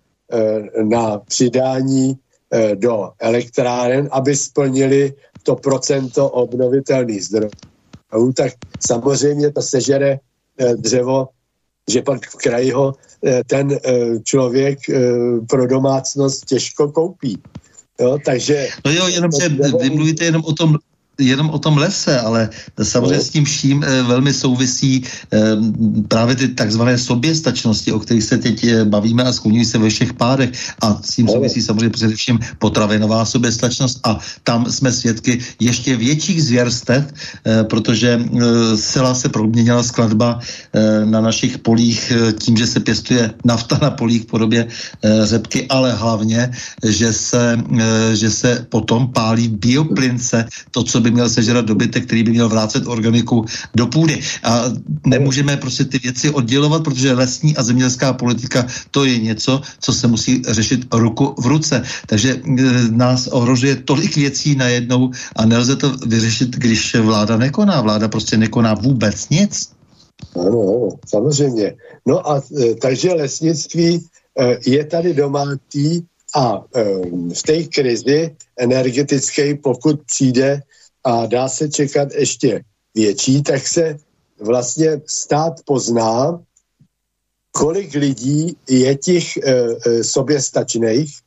na 0.83 1.19
přidání 1.19 2.19
eh, 2.53 2.77
do 2.77 3.11
elektráren, 3.19 4.09
aby 4.13 4.37
splnili 4.37 5.13
to 5.43 5.57
procento 5.57 6.29
obnovitelných 6.31 7.25
zdrojů. 7.25 8.33
Tak 8.37 8.53
samozřejmě 8.87 9.53
to 9.53 9.63
sežere 9.63 10.19
eh, 10.59 10.77
dřevo, 10.77 11.29
že 11.89 12.03
pak 12.03 12.27
v 12.27 12.37
kraji 12.37 12.71
ho 12.71 12.95
eh, 13.25 13.43
ten 13.47 13.73
eh, 13.73 14.21
člověk 14.25 14.79
eh, 14.89 15.01
pro 15.49 15.67
domácnost 15.67 16.45
těžko 16.45 16.93
koupí. 16.93 17.43
Jo, 18.01 18.19
takže... 18.25 18.69
No 18.87 18.93
jo, 18.93 19.09
jenom, 19.09 19.31
že 19.41 19.49
vy 19.49 19.91
mluvíte 19.91 20.25
jenom 20.25 20.45
o 20.45 20.53
tom 20.53 20.79
jenom 21.19 21.51
o 21.51 21.59
tom 21.59 21.78
lese, 21.78 22.20
ale 22.20 22.49
samozřejmě 22.82 23.20
s 23.20 23.31
tím 23.31 23.45
vším 23.45 23.85
e, 23.85 24.03
velmi 24.03 24.32
souvisí 24.32 25.03
e, 25.03 25.39
právě 26.09 26.36
ty 26.36 26.49
takzvané 26.49 26.99
soběstačnosti, 26.99 27.93
o 27.93 27.99
kterých 27.99 28.24
se 28.24 28.39
teď 28.39 28.65
e, 28.65 28.85
bavíme 28.85 29.24
a 29.24 29.32
skloňují 29.32 29.65
se 29.65 29.78
ve 29.78 29.90
všech 29.90 30.12
pádech. 30.12 30.51
A 30.81 31.03
s 31.03 31.15
tím 31.15 31.28
souvisí 31.28 31.62
samozřejmě 31.62 31.90
především 31.90 32.39
potravinová 32.59 33.24
soběstačnost. 33.24 34.01
A 34.05 34.19
tam 34.45 34.70
jsme 34.70 34.93
svědky 34.93 35.39
ještě 35.61 35.97
větších 35.97 36.43
zvěrstev, 36.45 37.05
protože 37.62 38.20
celá 38.77 39.15
se 39.15 39.28
proměnila 39.28 39.82
skladba 39.82 40.40
na 41.05 41.20
našich 41.20 41.59
polích 41.59 42.12
tím, 42.39 42.57
že 42.57 42.66
se 42.66 42.81
pěstuje 42.81 43.31
nafta 43.45 43.78
na 43.82 43.90
polích 43.90 44.23
v 44.23 44.27
podobě 44.27 44.66
řepky, 45.24 45.66
ale 45.69 45.93
hlavně, 45.93 46.51
že 46.85 47.12
se, 47.12 47.59
že 48.15 48.31
se 48.31 48.66
potom 48.69 49.12
pálí 49.12 49.49
bioplince, 49.49 50.49
to, 50.70 50.85
co 50.85 51.01
by 51.01 51.08
by 51.11 51.15
měl 51.15 51.29
sežrat 51.29 51.65
dobytek, 51.65 52.05
který 52.05 52.23
by 52.23 52.31
měl 52.31 52.49
vrácet 52.49 52.87
organiku 52.87 53.45
do 53.75 53.87
půdy. 53.87 54.21
A 54.45 54.65
nemůžeme 55.07 55.57
prostě 55.57 55.85
ty 55.85 55.99
věci 55.99 56.31
oddělovat, 56.31 56.85
protože 56.85 57.13
lesní 57.13 57.57
a 57.57 57.63
zemědělská 57.63 58.13
politika 58.13 58.67
to 58.91 59.05
je 59.05 59.19
něco, 59.19 59.61
co 59.81 59.91
se 59.93 60.07
musí 60.07 60.43
řešit 60.49 60.81
ruku 60.93 61.35
v 61.39 61.47
ruce. 61.47 61.83
Takže 62.07 62.37
e, 62.37 62.41
nás 62.93 63.27
ohrožuje 63.27 63.77
tolik 63.77 64.17
věcí 64.17 64.55
najednou 64.55 65.11
a 65.37 65.45
nelze 65.45 65.77
to 65.77 65.97
vyřešit, 66.07 66.57
když 66.57 66.95
vláda 66.95 67.37
nekoná. 67.37 67.81
Vláda 67.81 68.09
prostě 68.09 68.37
nekoná 68.37 68.75
vůbec 68.75 69.29
nic. 69.29 69.53
Ano, 70.37 70.89
samozřejmě. 71.09 71.77
No 72.07 72.21
a 72.31 72.43
e, 72.61 72.75
takže 72.75 73.13
lesnictví 73.13 73.91
e, 73.97 74.59
je 74.67 74.85
tady 74.85 75.15
domácí 75.15 76.05
a 76.37 76.61
v 77.35 77.43
té 77.43 77.63
krizi 77.63 78.37
energetické, 78.59 79.55
pokud 79.55 80.01
přijde 80.05 80.61
a 81.05 81.27
dá 81.27 81.49
se 81.49 81.69
čekat 81.69 82.09
ještě 82.12 82.62
větší, 82.95 83.43
tak 83.43 83.69
se 83.69 83.99
vlastně 84.41 85.01
stát 85.07 85.53
pozná, 85.65 86.41
kolik 87.53 87.95
lidí 87.95 88.57
je 88.69 88.97
těch 88.97 89.37
e, 89.37 89.41
e, 89.43 90.05
soběstačných 90.05 91.19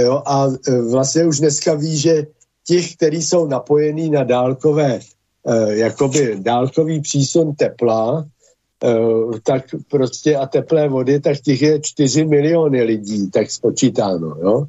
jo, 0.00 0.22
a 0.26 0.46
e, 0.68 0.80
vlastně 0.82 1.24
už 1.24 1.38
dneska 1.38 1.74
ví, 1.74 1.96
že 1.98 2.26
těch, 2.66 2.96
kteří 2.96 3.22
jsou 3.22 3.46
napojení 3.46 4.10
na 4.10 4.24
dálkové, 4.24 5.00
e, 5.46 5.76
jakoby 5.76 6.36
dálkový 6.38 7.00
přísun 7.00 7.54
tepla, 7.54 8.24
e, 8.84 8.94
tak 9.42 9.64
prostě 9.90 10.36
a 10.36 10.46
teplé 10.46 10.88
vody, 10.88 11.20
tak 11.20 11.40
těch 11.40 11.62
je 11.62 11.80
4 11.80 12.24
miliony 12.24 12.82
lidí, 12.82 13.30
tak 13.30 13.50
spočítáno, 13.50 14.36
jo. 14.42 14.66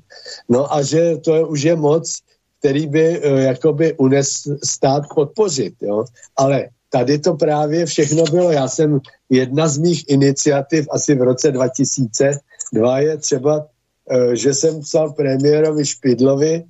No 0.49 0.73
a 0.73 0.81
že 0.81 1.17
to 1.17 1.35
je, 1.35 1.45
už 1.45 1.61
je 1.61 1.75
moc, 1.75 2.19
který 2.63 2.87
by 2.87 3.19
e, 3.19 3.41
jakoby 3.41 3.93
unes 3.93 4.33
stát 4.63 5.03
podpořit, 5.15 5.73
jo. 5.81 6.05
Ale 6.37 6.69
tady 6.89 7.19
to 7.19 7.33
právě 7.33 7.85
všechno 7.85 8.23
bylo. 8.23 8.51
Já 8.51 8.67
jsem 8.67 8.99
jedna 9.29 9.67
z 9.67 9.77
mých 9.77 10.03
iniciativ 10.07 10.87
asi 10.91 11.15
v 11.15 11.21
roce 11.21 11.51
2002 11.51 12.99
je 12.99 13.17
třeba, 13.17 13.65
e, 14.09 14.35
že 14.35 14.53
jsem 14.53 14.81
psal 14.81 15.11
premiérovi 15.11 15.85
Špidlovi, 15.85 16.63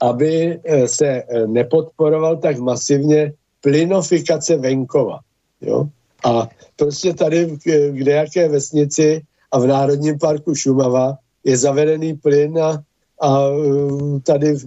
aby 0.00 0.60
e, 0.64 0.88
se 0.88 1.22
nepodporoval 1.46 2.36
tak 2.36 2.58
masivně 2.58 3.32
plynofikace 3.60 4.56
venkova. 4.56 5.20
Jo? 5.60 5.84
A 6.24 6.48
prostě 6.76 7.14
tady 7.14 7.56
v 7.92 8.08
jaké 8.08 8.48
vesnici 8.48 9.22
a 9.52 9.58
v 9.58 9.66
Národním 9.66 10.18
parku 10.18 10.54
Šumava 10.54 11.18
je 11.44 11.56
zavedený 11.56 12.14
plyn 12.14 12.58
a, 12.58 12.80
a 13.20 13.50
tady 14.22 14.54
v, 14.54 14.64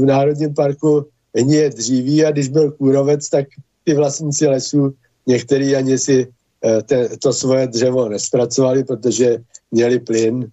v 0.00 0.04
Národním 0.04 0.54
parku 0.54 1.06
je 1.34 1.70
dříví 1.70 2.24
a 2.24 2.30
když 2.30 2.48
byl 2.48 2.70
kůrovec, 2.70 3.28
tak 3.28 3.46
ty 3.84 3.94
vlastníci 3.94 4.46
lesů, 4.46 4.94
některý 5.26 5.76
ani 5.76 5.98
si 5.98 6.26
eh, 6.64 6.82
te, 6.82 7.08
to 7.18 7.32
svoje 7.32 7.66
dřevo 7.66 8.08
nespracovali, 8.08 8.84
protože 8.84 9.38
měli 9.70 9.98
plyn. 9.98 10.46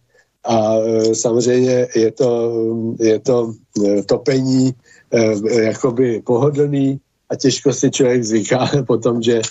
A 0.44 0.76
eh, 0.78 1.16
samozřejmě 1.16 1.88
je 1.96 2.12
to, 2.12 2.54
je 3.00 3.20
to 3.20 3.54
eh, 3.86 4.04
topení 4.04 4.74
jakoby 5.52 6.22
pohodlný 6.26 7.00
a 7.30 7.36
těžko 7.36 7.74
si 7.74 7.92
člověk 7.92 8.24
zvyká 8.24 8.70
potom, 8.88 9.22
že, 9.22 9.42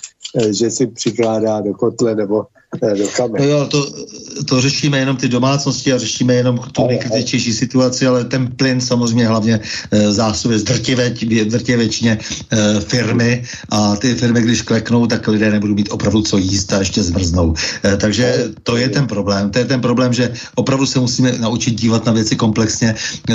že 0.51 0.71
si 0.71 0.87
přikládá 0.87 1.61
do 1.61 1.75
kotle 1.75 2.15
nebo 2.15 2.47
Eh, 2.68 2.68
do 2.81 3.09
kamer. 3.09 3.41
No 3.41 3.47
jo, 3.47 3.67
to, 3.67 3.93
to 4.45 4.61
řešíme 4.61 4.99
jenom 4.99 5.17
ty 5.17 5.29
domácnosti 5.29 5.93
a 5.93 5.99
řešíme 5.99 6.35
jenom 6.35 6.61
tu 6.73 6.87
nejkritičtější 6.87 7.53
situaci, 7.53 8.07
ale 8.07 8.25
ten 8.25 8.47
plyn 8.57 8.81
samozřejmě 8.81 9.27
hlavně 9.27 9.61
e, 9.91 10.13
zásobuje 10.13 10.59
z 10.59 10.65
drtivé, 10.65 11.11
drtivé 11.45 11.79
většině 11.79 12.19
e, 12.51 12.81
firmy 12.81 13.45
a 13.69 13.97
ty 13.97 14.15
firmy, 14.15 14.43
když 14.43 14.63
kleknou, 14.63 15.07
tak 15.07 15.29
lidé 15.29 15.51
nebudou 15.51 15.75
mít 15.75 15.89
opravdu 15.93 16.23
co 16.23 16.39
jíst 16.39 16.73
a 16.73 16.79
ještě 16.79 17.03
zmrznou. 17.03 17.55
E, 17.85 17.97
takže 17.97 18.45
to 18.63 18.77
je 18.77 18.89
ten 18.89 19.07
problém. 19.07 19.51
To 19.51 19.59
je 19.59 19.65
ten 19.65 19.81
problém, 19.81 20.13
že 20.13 20.33
opravdu 20.55 20.87
se 20.87 21.01
musíme 21.01 21.33
naučit 21.39 21.75
dívat 21.75 22.07
na 22.07 22.13
věci 22.13 22.37
komplexně. 22.37 22.89
E, 22.89 23.35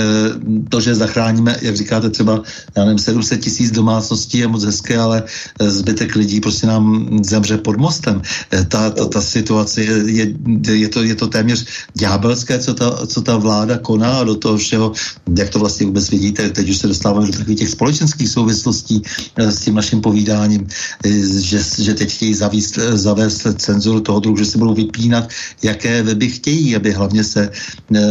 to, 0.70 0.82
že 0.82 0.95
zachráníme, 0.95 1.56
jak 1.61 1.76
říkáte, 1.76 2.10
třeba 2.10 2.41
já 2.78 2.86
nevím, 2.86 2.99
700 2.99 3.41
tisíc 3.41 3.72
domácností 3.72 4.38
je 4.38 4.48
moc 4.48 4.64
hezké, 4.64 4.98
ale 4.98 5.24
zbytek 5.60 6.15
lidí 6.15 6.40
prostě 6.40 6.68
nám 6.68 7.10
zemře 7.24 7.57
pod 7.57 7.78
mostem. 7.78 8.22
E, 8.53 8.65
ta, 8.65 8.90
ta, 8.90 9.06
ta 9.06 9.22
situaci. 9.34 9.81
Je, 10.05 10.26
je, 10.69 10.89
to, 10.89 11.03
je 11.03 11.15
to 11.15 11.27
téměř 11.27 11.65
ďábelské, 11.97 12.60
co 12.60 12.73
ta, 12.73 13.07
co 13.07 13.19
ta 13.22 13.38
vláda 13.38 13.77
koná 13.77 14.22
a 14.22 14.23
do 14.23 14.35
toho 14.35 14.57
všeho, 14.57 14.91
jak 15.38 15.49
to 15.49 15.60
vlastně 15.60 15.85
vůbec 15.85 16.10
vidíte, 16.10 16.49
teď 16.49 16.69
už 16.69 16.77
se 16.77 16.88
dostáváme 16.88 17.27
do 17.27 17.34
takových 17.34 17.60
těch 17.60 17.73
společenských 17.73 18.30
souvislostí 18.30 19.01
eh, 19.35 19.51
s 19.51 19.60
tím 19.65 19.76
naším 19.76 20.01
povídáním, 20.01 20.68
eh, 21.05 21.10
že, 21.41 21.60
že 21.84 21.93
teď 21.93 22.10
chtějí 22.14 22.34
zavíst, 22.34 22.77
eh, 22.77 22.97
zavést 22.97 23.47
cenzuru 23.57 23.99
toho 23.99 24.19
druhu, 24.19 24.38
že 24.38 24.45
se 24.45 24.57
budou 24.57 24.73
vypínat, 24.73 25.30
jaké 25.64 26.03
weby 26.03 26.30
chtějí, 26.30 26.76
aby 26.76 26.91
hlavně 26.91 27.23
se 27.23 27.49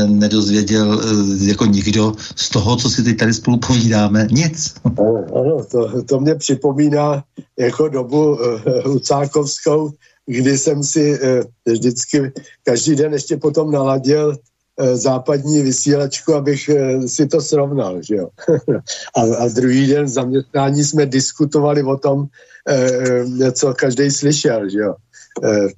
nedozvěděl 0.06 1.00
jako 1.40 1.66
nikdo 1.66 2.12
z 2.36 2.48
toho, 2.48 2.76
co 2.76 2.90
si 2.90 3.02
teď 3.02 3.16
tady 3.16 3.32
spolu 3.34 3.56
povídáme, 3.58 4.26
nic. 4.30 4.74
Ano, 4.84 5.64
to, 5.70 6.02
to 6.02 6.20
mě 6.20 6.34
připomíná 6.34 7.24
jako 7.58 7.88
dobu 7.88 8.36
uh, 8.36 8.98
kdy 10.26 10.58
jsem 10.58 10.82
si 10.82 11.18
eh, 11.22 11.42
vždycky 11.66 12.32
každý 12.64 12.96
den 12.96 13.12
ještě 13.12 13.36
potom 13.36 13.70
naladil 13.70 14.36
eh, 14.78 14.96
západní 14.96 15.62
vysílačku, 15.62 16.34
abych 16.34 16.68
eh, 16.68 17.08
si 17.08 17.26
to 17.26 17.40
srovnal, 17.40 18.02
že 18.02 18.14
jo. 18.14 18.28
a, 19.16 19.20
a 19.20 19.48
druhý 19.48 19.86
den 19.86 20.04
v 20.04 20.08
zaměstnání 20.08 20.84
jsme 20.84 21.06
diskutovali 21.06 21.82
o 21.82 21.96
tom, 21.96 22.26
co 23.52 23.74
každý 23.74 24.10
slyšel, 24.10 24.68
že 24.70 24.78
jo, 24.78 24.94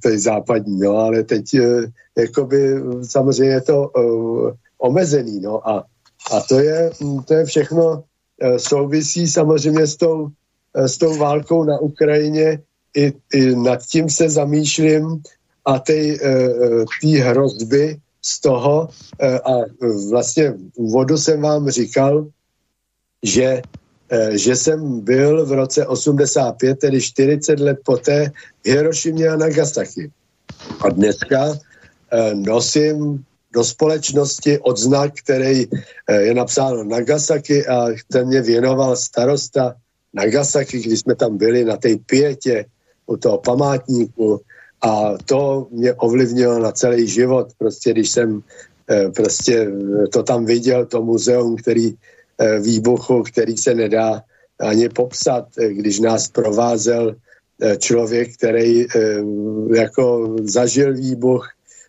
tej 0.02 0.18
západní, 0.18 0.78
no, 0.78 0.96
ale 0.96 1.22
teď 1.22 1.44
jakoby 2.18 2.76
samozřejmě 3.02 3.54
je 3.54 3.60
to 3.60 3.90
omezený, 4.78 5.40
no, 5.40 5.68
a, 5.68 5.84
a 6.32 6.40
to 6.40 6.60
je, 6.60 6.90
to 7.24 7.34
je 7.34 7.44
všechno 7.44 8.04
souvisí 8.56 9.28
samozřejmě 9.28 9.86
s 9.86 9.96
tou, 9.96 10.28
s 10.74 10.98
tou 10.98 11.16
válkou 11.16 11.64
na 11.64 11.78
Ukrajině, 11.78 12.60
i, 12.94 13.12
i 13.34 13.56
nad 13.56 13.82
tím 13.82 14.10
se 14.10 14.30
zamýšlím 14.30 15.22
a 15.64 15.78
ty 15.78 16.18
uh, 17.04 17.16
hrozby 17.16 17.96
z 18.22 18.40
toho 18.40 18.88
uh, 18.88 19.28
a 19.28 19.64
vlastně 20.10 20.50
v 20.50 20.56
úvodu 20.76 21.18
jsem 21.18 21.40
vám 21.40 21.70
říkal, 21.70 22.26
že, 23.22 23.62
uh, 24.12 24.30
že 24.30 24.56
jsem 24.56 25.00
byl 25.00 25.46
v 25.46 25.52
roce 25.52 25.86
85, 25.86 26.78
tedy 26.78 27.00
40 27.00 27.60
let 27.60 27.78
poté 27.84 28.32
v 28.64 28.68
Hirošimě 28.68 29.28
a 29.28 29.36
Nagasaki. 29.36 30.10
A 30.80 30.88
dneska 30.88 31.44
uh, 31.46 31.56
nosím 32.34 33.24
do 33.52 33.64
společnosti 33.64 34.58
odznak, 34.58 35.12
který 35.22 35.66
je 36.10 36.34
napsáno 36.34 36.84
Nagasaki 36.84 37.66
a 37.66 37.86
ten 38.12 38.26
mě 38.26 38.42
věnoval 38.42 38.96
starosta 38.96 39.74
Nagasaki, 40.14 40.80
když 40.80 41.00
jsme 41.00 41.14
tam 41.14 41.38
byli 41.38 41.64
na 41.64 41.76
té 41.76 41.96
pětě 42.06 42.66
u 43.06 43.16
toho 43.16 43.38
památníku 43.38 44.40
a 44.84 45.14
to 45.24 45.66
mě 45.70 45.94
ovlivnilo 45.94 46.58
na 46.58 46.72
celý 46.72 47.08
život. 47.08 47.48
Prostě 47.58 47.90
když 47.90 48.10
jsem 48.10 48.42
eh, 48.90 49.10
prostě 49.10 49.72
to 50.12 50.22
tam 50.22 50.44
viděl, 50.44 50.86
to 50.86 51.02
muzeum, 51.02 51.56
který 51.56 51.94
eh, 52.38 52.60
výbuchu, 52.60 53.22
který 53.22 53.56
se 53.56 53.74
nedá 53.74 54.22
ani 54.60 54.88
popsat, 54.88 55.48
eh, 55.58 55.68
když 55.72 56.00
nás 56.00 56.28
provázel 56.28 57.16
člověk, 57.78 58.34
který 58.34 58.86
jako 59.74 60.36
zažil 60.42 60.94
výbuch 60.94 61.48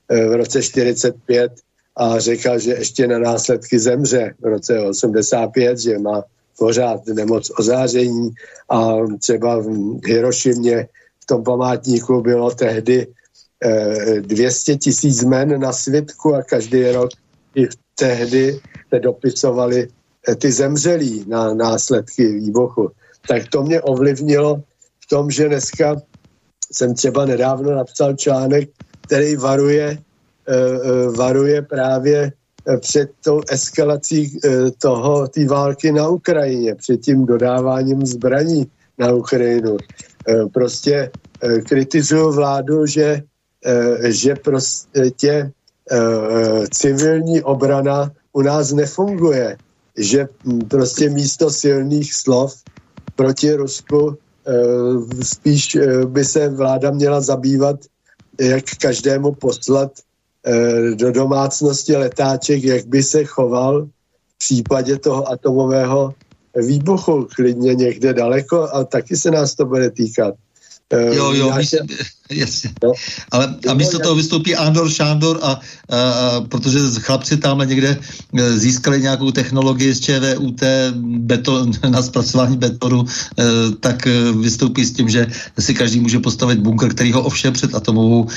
v 0.09 0.33
roce 0.37 0.63
45 0.63 1.51
a 1.97 2.19
řekl, 2.19 2.59
že 2.59 2.71
ještě 2.71 3.07
na 3.07 3.19
následky 3.19 3.79
zemře 3.79 4.33
v 4.39 4.45
roce 4.45 4.79
85, 4.79 5.79
že 5.79 5.97
má 5.97 6.23
pořád 6.57 7.05
nemoc 7.07 7.51
ozáření 7.59 8.29
a 8.69 8.93
třeba 9.19 9.57
v 9.59 9.67
Hirošimě 10.05 10.87
v 11.25 11.27
tom 11.27 11.43
památníku 11.43 12.21
bylo 12.21 12.51
tehdy 12.51 13.07
eh, 13.63 14.21
200 14.21 14.75
tisíc 14.75 15.23
men 15.23 15.59
na 15.59 15.73
svitku 15.73 16.35
a 16.35 16.43
každý 16.43 16.91
rok 16.91 17.09
i 17.55 17.67
tehdy 17.95 18.59
se 18.93 18.99
dopisovali 18.99 19.87
eh, 20.27 20.35
ty 20.35 20.51
zemřelí 20.51 21.25
na 21.27 21.53
následky 21.53 22.27
výbuchu. 22.27 22.91
Tak 23.27 23.49
to 23.49 23.63
mě 23.63 23.81
ovlivnilo 23.81 24.61
v 25.05 25.05
tom, 25.09 25.31
že 25.31 25.47
dneska 25.47 25.97
jsem 26.71 26.93
třeba 26.93 27.25
nedávno 27.25 27.75
napsal 27.75 28.13
článek, 28.13 28.69
který 29.01 29.35
varuje, 29.35 29.97
eh, 29.97 30.53
eh 30.53 31.09
varuje 31.17 31.61
právě 31.61 32.31
eh, 32.67 32.77
před 32.77 33.09
tou 33.23 33.41
eskalací 33.49 34.39
eh, 34.45 34.71
toho, 34.77 35.27
té 35.27 35.45
války 35.45 35.91
na 35.91 36.07
Ukrajině, 36.07 36.75
před 36.75 36.97
tím 36.97 37.25
dodáváním 37.25 38.05
zbraní 38.05 38.69
na 38.97 39.13
Ukrajinu. 39.13 39.77
Eh, 40.27 40.45
prostě 40.53 41.11
eh, 41.41 41.61
kritizuju 41.61 42.31
vládu, 42.31 42.85
že, 42.85 43.21
eh, 43.65 44.11
že 44.11 44.35
prostě 44.35 45.51
civilní 46.73 47.43
obrana 47.43 48.11
u 48.33 48.41
nás 48.41 48.73
nefunguje. 48.73 49.57
že 49.97 50.27
hm, 50.43 50.59
prostě 50.67 51.09
místo 51.09 51.47
silných 51.49 52.13
slov 52.13 52.51
proti 53.15 53.53
Rusku 53.53 54.17
spíš 55.23 55.77
by 56.05 56.25
se 56.25 56.49
vláda 56.49 56.91
měla 56.91 57.21
zabývat, 57.21 57.79
jak 58.39 58.65
každému 58.81 59.39
poslat 59.39 59.91
do 60.99 61.11
domácnosti 61.11 61.95
letáček, 61.95 62.63
jak 62.63 62.85
by 62.85 63.03
se 63.03 63.23
choval 63.23 63.87
v 63.87 64.37
případě 64.37 64.99
toho 64.99 65.31
atomového 65.31 66.13
výbuchu, 66.55 67.27
klidně 67.35 67.75
někde 67.75 68.13
daleko 68.13 68.69
a 68.73 68.83
taky 68.83 69.17
se 69.17 69.31
nás 69.31 69.55
to 69.55 69.65
bude 69.65 69.91
týkat. 69.91 70.35
Jo, 70.93 71.31
jo, 71.31 71.53
místo, 71.57 71.77
jasně. 72.31 72.69
No. 72.83 72.91
Ale 73.31 73.55
a 73.67 73.73
místo 73.73 73.99
toho 73.99 74.15
vystoupí 74.15 74.55
Andor, 74.55 74.89
Šándor 74.89 75.39
a, 75.41 75.51
a, 75.51 75.59
a 76.11 76.41
protože 76.41 76.79
chlapci 76.99 77.37
tam 77.37 77.59
někde 77.65 77.97
e, 78.37 78.57
získali 78.57 79.01
nějakou 79.01 79.31
technologii 79.31 79.93
z 79.93 79.99
ČVUT 79.99 80.61
beton, 81.17 81.71
na 81.89 82.01
zpracování 82.01 82.57
betonu, 82.57 83.05
e, 83.39 83.43
tak 83.79 84.07
e, 84.07 84.31
vystoupí 84.31 84.85
s 84.85 84.93
tím, 84.93 85.09
že 85.09 85.27
si 85.59 85.73
každý 85.73 85.99
může 85.99 86.19
postavit 86.19 86.59
bunkr, 86.59 86.89
který 86.89 87.11
ho 87.11 87.23
ovšem 87.23 87.53
před 87.53 87.75
atomovou 87.75 88.27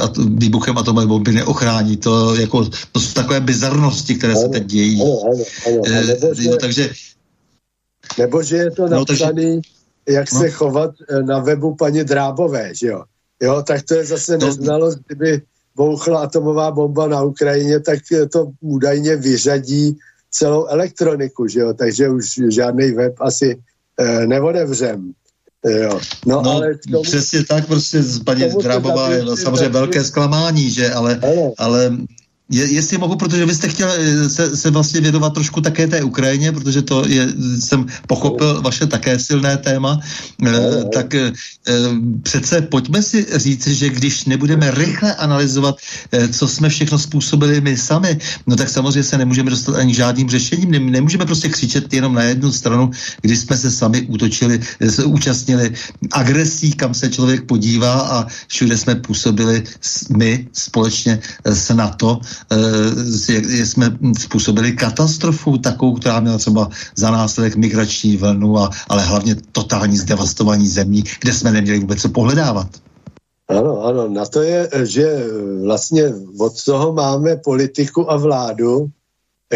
at, 0.00 0.16
výbuchem 0.16 0.78
atomové 0.78 1.06
bomby 1.06 1.32
neochrání. 1.32 1.96
To, 1.96 2.34
jako, 2.34 2.68
to 2.92 3.00
jsou 3.00 3.12
takové 3.12 3.40
bizarnosti, 3.40 4.14
které 4.14 4.32
ano, 4.32 4.42
se 4.42 4.48
teď 4.48 4.64
dějí. 4.66 5.02
Ano, 5.02 5.20
ano, 5.26 5.44
ano. 5.66 6.34
Že, 6.34 6.50
takže, 6.60 6.90
nebo 8.18 8.42
že 8.42 8.56
je 8.56 8.70
to 8.70 8.88
napsaný 8.88 9.56
no, 9.56 9.62
takže, 9.62 10.18
jak 10.18 10.32
no. 10.32 10.40
se 10.40 10.50
chovat 10.50 10.90
eh, 11.08 11.22
na 11.22 11.38
webu 11.38 11.74
paní 11.74 12.04
Drábové, 12.04 12.74
že 12.74 12.86
jo. 12.86 13.04
Jo, 13.42 13.62
tak 13.66 13.82
to 13.82 13.94
je 13.94 14.04
zase 14.04 14.38
no. 14.38 14.46
neznalost, 14.46 14.98
kdyby 15.06 15.42
bouchla 15.76 16.20
atomová 16.20 16.70
bomba 16.70 17.08
na 17.08 17.22
Ukrajině, 17.22 17.80
tak 17.80 17.98
to 18.32 18.50
údajně 18.60 19.16
vyřadí 19.16 19.96
celou 20.30 20.66
elektroniku, 20.66 21.46
že 21.48 21.60
jo, 21.60 21.74
takže 21.74 22.08
už 22.08 22.40
žádný 22.48 22.92
web 22.92 23.14
asi 23.20 23.56
eh, 24.00 24.26
neodevřem. 24.26 25.12
Jo. 25.68 26.00
No, 26.26 26.42
no 26.42 26.50
ale 26.50 26.78
tomu, 26.90 27.02
přesně 27.02 27.44
tak, 27.44 27.66
prostě 27.66 28.02
paní 28.24 28.44
Drábová 28.62 29.10
je 29.10 29.36
samozřejmě 29.36 29.68
velké 29.68 30.04
zklamání, 30.04 30.70
že, 30.70 30.92
ale, 30.92 31.20
ale 31.58 31.96
je, 32.50 32.74
jestli 32.74 32.98
mohu, 32.98 33.16
protože 33.16 33.46
vy 33.46 33.54
jste 33.54 33.68
chtěl 33.68 33.90
eh, 33.90 34.28
se, 34.28 34.56
se 34.56 34.70
vlastně 34.70 35.00
věnovat 35.00 35.34
trošku 35.34 35.60
také 35.60 35.86
té 35.86 36.02
Ukrajině, 36.02 36.52
protože 36.52 36.82
to 36.82 37.08
je, 37.08 37.28
jsem 37.60 37.86
pochopil 38.06 38.62
vaše 38.62 38.86
také 38.86 39.18
silné 39.18 39.56
téma, 39.56 40.00
e, 40.46 40.84
tak 40.94 41.14
e, 41.14 41.32
přece 42.22 42.60
pojďme 42.62 43.02
si 43.02 43.26
říct, 43.34 43.66
že 43.66 43.88
když 43.88 44.24
nebudeme 44.24 44.70
rychle 44.70 45.14
analyzovat, 45.14 45.76
e, 46.12 46.28
co 46.28 46.48
jsme 46.48 46.68
všechno 46.68 46.98
způsobili 46.98 47.60
my 47.60 47.76
sami, 47.76 48.18
no 48.46 48.56
tak 48.56 48.68
samozřejmě 48.68 49.02
se 49.02 49.18
nemůžeme 49.18 49.50
dostat 49.50 49.76
ani 49.76 49.94
žádným 49.94 50.30
řešením, 50.30 50.70
ne, 50.70 50.78
nemůžeme 50.78 51.26
prostě 51.26 51.48
křičet 51.48 51.92
jenom 51.92 52.14
na 52.14 52.22
jednu 52.22 52.52
stranu, 52.52 52.90
když 53.20 53.38
jsme 53.38 53.56
se 53.56 53.70
sami 53.70 54.02
útočili, 54.02 54.60
se 54.90 55.04
účastnili 55.04 55.74
agresí, 56.12 56.72
kam 56.72 56.94
se 56.94 57.10
člověk 57.10 57.44
podívá 57.44 58.00
a 58.00 58.26
všude 58.48 58.76
jsme 58.76 58.94
působili 58.94 59.62
my 60.16 60.46
společně 60.52 61.18
s 61.44 61.74
NATO, 61.74 62.20
eh, 62.52 63.66
jsme 63.66 63.96
způsobili 64.18 64.72
katastrofu 64.72 65.58
takovou, 65.58 65.94
která 65.94 66.20
měla 66.20 66.38
třeba 66.38 66.68
za 66.96 67.10
následek 67.10 67.56
migrační 67.56 68.16
vlnu, 68.16 68.58
a, 68.58 68.70
ale 68.88 69.02
hlavně 69.02 69.36
totální 69.52 69.96
zdevastování 69.96 70.68
zemí, 70.68 71.04
kde 71.20 71.32
jsme 71.32 71.52
neměli 71.52 71.78
vůbec 71.78 72.02
co 72.02 72.08
pohledávat. 72.08 72.68
Ano, 73.48 73.82
ano, 73.82 74.08
na 74.08 74.26
to 74.26 74.42
je, 74.42 74.70
že 74.84 75.06
vlastně 75.64 76.12
od 76.38 76.64
toho 76.64 76.92
máme 76.92 77.36
politiku 77.36 78.10
a 78.10 78.16
vládu, 78.16 78.90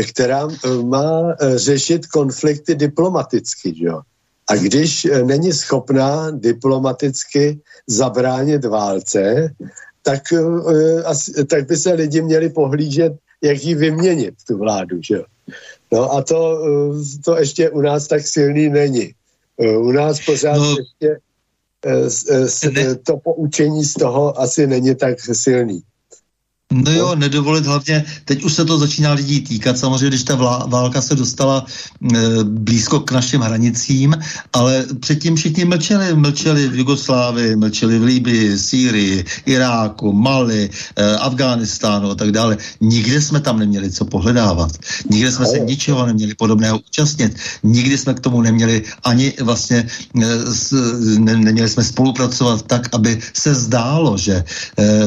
která 0.09 0.49
eh, 0.49 0.83
má 0.83 1.33
eh, 1.33 1.59
řešit 1.59 2.07
konflikty 2.07 2.75
diplomaticky, 2.75 3.75
jo. 3.77 4.01
A 4.49 4.55
když 4.55 5.05
eh, 5.05 5.25
není 5.25 5.53
schopná 5.53 6.31
diplomaticky 6.31 7.61
zabránit 7.87 8.65
válce, 8.65 9.55
tak, 10.03 10.23
uh, 10.33 11.13
tak 11.47 11.67
by 11.67 11.77
se 11.77 11.93
lidi 11.93 12.23
měli 12.23 12.51
pohlížet, 12.51 13.13
jak 13.43 13.65
ji 13.65 13.75
vyměnit, 13.75 14.35
tu 14.47 14.59
vládu. 14.59 14.99
Že? 15.03 15.23
No 15.93 16.13
a 16.13 16.23
to, 16.23 16.61
uh, 16.63 17.03
to 17.25 17.39
ještě 17.39 17.71
u 17.71 17.81
nás 17.81 18.07
tak 18.07 18.27
silný 18.27 18.69
není. 18.69 19.15
Uh, 19.57 19.87
u 19.89 19.93
nás 19.93 20.21
pořád 20.27 20.57
no. 20.57 20.77
ještě 20.79 21.19
to 23.07 23.17
poučení 23.17 23.85
z 23.85 23.95
toho 23.95 24.41
asi 24.41 24.67
není 24.67 24.95
tak 24.95 25.21
silný. 25.21 25.83
No 26.73 26.93
jo, 26.93 27.15
nedovolit 27.15 27.67
hlavně, 27.67 28.05
teď 28.25 28.45
už 28.45 28.55
se 28.55 28.65
to 28.65 28.79
začíná 28.79 29.13
lidí 29.13 29.41
týkat, 29.41 29.79
samozřejmě, 29.79 30.09
když 30.09 30.23
ta 30.23 30.35
vlá, 30.35 30.67
válka 30.69 31.03
se 31.03 31.15
dostala 31.15 31.67
e, 31.67 32.19
blízko 32.45 33.01
k 33.01 33.13
našim 33.13 33.41
hranicím, 33.41 34.15
ale 34.53 34.87
předtím 35.01 35.37
všichni 35.37 35.65
mlčeli, 35.65 36.15
mlčeli 36.15 36.69
v 36.69 36.75
Jugoslávii, 36.75 37.57
mlčeli 37.57 37.99
v 37.99 38.05
Líbii, 38.05 38.59
Sýrii, 38.59 39.25
Iráku, 39.47 40.13
Mali, 40.13 40.71
e, 40.97 41.17
Afghánistánu 41.17 42.11
a 42.11 42.15
tak 42.15 42.31
dále. 42.31 42.57
Nikde 42.81 43.21
jsme 43.21 43.41
tam 43.41 43.59
neměli 43.59 43.91
co 43.91 44.05
pohledávat. 44.05 44.71
Nikde 45.11 45.33
jsme 45.33 45.47
se 45.47 45.59
ničeho 45.59 46.07
neměli 46.07 46.35
podobného 46.35 46.79
účastnit. 46.79 47.35
Nikdy 47.63 47.99
jsme 47.99 48.15
k 48.15 48.21
tomu 48.21 48.43
neměli 48.43 48.83
ani 49.05 49.33
vlastně, 49.43 49.91
e, 50.23 50.55
s, 50.55 50.71
ne, 51.19 51.37
neměli 51.37 51.69
jsme 51.69 51.85
spolupracovat 51.85 52.63
tak, 52.63 52.95
aby 52.95 53.19
se 53.35 53.55
zdálo, 53.55 54.19
že 54.19 54.35
e, 54.35 54.45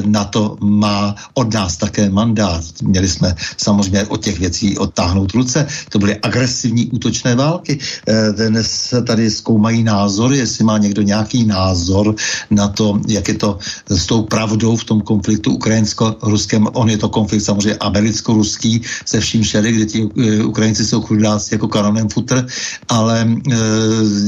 na 0.06 0.24
to 0.24 0.58
má 0.60 1.16
od 1.34 1.53
nás 1.54 1.78
také 1.78 2.10
mandát. 2.10 2.64
Měli 2.84 3.08
jsme 3.08 3.36
samozřejmě 3.58 4.06
od 4.06 4.24
těch 4.24 4.40
věcí 4.40 4.78
odtáhnout 4.78 5.32
ruce. 5.34 5.68
To 5.90 6.00
byly 6.00 6.18
agresivní 6.22 6.86
útočné 6.86 7.36
války. 7.36 7.80
Eh, 8.08 8.32
dnes 8.50 8.72
se 8.72 9.02
tady 9.02 9.32
zkoumají 9.32 9.84
názory, 9.84 10.38
jestli 10.38 10.64
má 10.64 10.78
někdo 10.78 11.02
nějaký 11.02 11.46
názor 11.46 12.16
na 12.50 12.68
to, 12.68 13.00
jak 13.08 13.28
je 13.28 13.34
to 13.34 13.60
s 13.90 14.06
tou 14.06 14.24
pravdou 14.24 14.76
v 14.76 14.84
tom 14.84 15.02
konfliktu 15.02 15.52
ukrajinsko-ruském. 15.52 16.68
On 16.74 16.90
je 16.90 16.98
to 16.98 17.10
konflikt 17.10 17.44
samozřejmě 17.44 17.76
americko-ruský 17.80 18.82
se 19.06 19.20
vším 19.20 19.44
všeli, 19.44 19.72
kde 19.72 19.86
ti 19.86 20.00
eh, 20.04 20.44
Ukrajinci 20.44 20.86
jsou 20.86 21.02
chudáci 21.02 21.56
jako 21.56 21.68
kanonem 21.68 22.10
futr, 22.10 22.48
ale 22.90 23.22
e, 23.22 23.56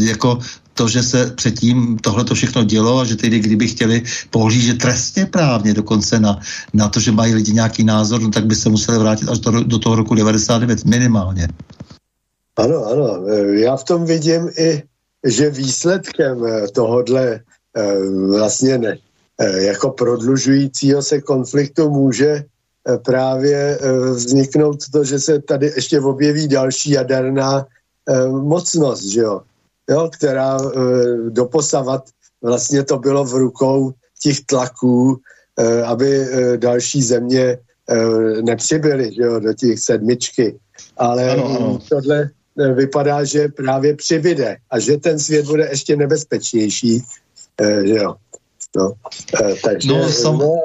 jako 0.06 0.39
to, 0.76 0.88
že 0.88 1.03
se 1.03 1.31
předtím 1.35 1.97
tohle 1.97 2.23
to 2.23 2.35
všechno 2.35 2.64
dělo 2.64 2.99
a 2.99 3.06
že 3.06 3.15
tedy 3.15 3.39
kdyby 3.39 3.68
chtěli 3.68 4.03
pohlížet 4.30 4.77
trestně 4.77 5.26
právně 5.26 5.73
dokonce 5.73 6.19
na, 6.19 6.39
na 6.73 6.89
to, 6.89 6.99
že 6.99 7.11
mají 7.11 7.34
lidi 7.34 7.52
nějaký 7.52 7.84
názor, 7.84 8.22
no, 8.22 8.30
tak 8.30 8.45
by 8.45 8.56
se 8.56 8.69
museli 8.69 8.97
vrátit 8.99 9.30
až 9.30 9.39
do, 9.39 9.64
do 9.64 9.80
toho 9.80 9.95
roku 9.95 10.15
99 10.15 10.85
minimálně. 10.85 11.47
Ano, 12.57 12.85
ano. 12.85 13.27
Já 13.52 13.76
v 13.76 13.84
tom 13.84 14.06
vidím 14.06 14.49
i, 14.57 14.84
že 15.23 15.49
výsledkem 15.49 16.45
eh, 16.45 16.68
tohodle 16.68 17.39
eh, 17.76 17.95
vlastně 18.38 18.77
ne, 18.77 18.97
jako 19.39 19.89
prodlužujícího 19.89 21.02
se 21.02 21.22
konfliktu 21.22 21.89
může 21.89 22.43
právě 23.06 23.80
vzniknout 24.14 24.80
to, 24.91 25.03
že 25.03 25.19
se 25.19 25.41
tady 25.41 25.72
ještě 25.76 25.99
objeví 25.99 26.47
další 26.47 26.91
jaderná 26.91 27.65
mocnost, 28.31 29.03
že 29.03 29.19
jo 29.19 29.41
jo, 29.89 30.09
která 30.13 30.57
e, 30.57 30.69
doposavat 31.29 32.03
vlastně 32.41 32.83
to 32.83 32.97
bylo 32.97 33.25
v 33.25 33.33
rukou 33.33 33.93
těch 34.21 34.45
tlaků, 34.45 35.17
e, 35.59 35.83
aby 35.83 36.19
e, 36.19 36.57
další 36.57 37.03
země 37.03 37.41
e, 37.41 37.57
nepřibyly 38.41 39.13
že 39.13 39.21
jo, 39.21 39.39
do 39.39 39.53
těch 39.53 39.79
sedmičky. 39.79 40.59
Ale 40.97 41.31
ano, 41.31 41.45
ano. 41.45 41.79
tohle 41.89 42.29
vypadá, 42.73 43.23
že 43.23 43.47
právě 43.47 43.95
přibyde 43.95 44.57
a 44.69 44.79
že 44.79 44.97
ten 44.97 45.19
svět 45.19 45.45
bude 45.45 45.67
ještě 45.69 45.95
nebezpečnější. 45.95 47.03
E, 47.61 47.87
že 47.87 47.95
jo. 47.95 48.15
No, 48.77 48.93
e, 49.43 49.55
takže 49.63 49.89
no, 49.89 50.11
sam... 50.11 50.37
no, 50.37 50.61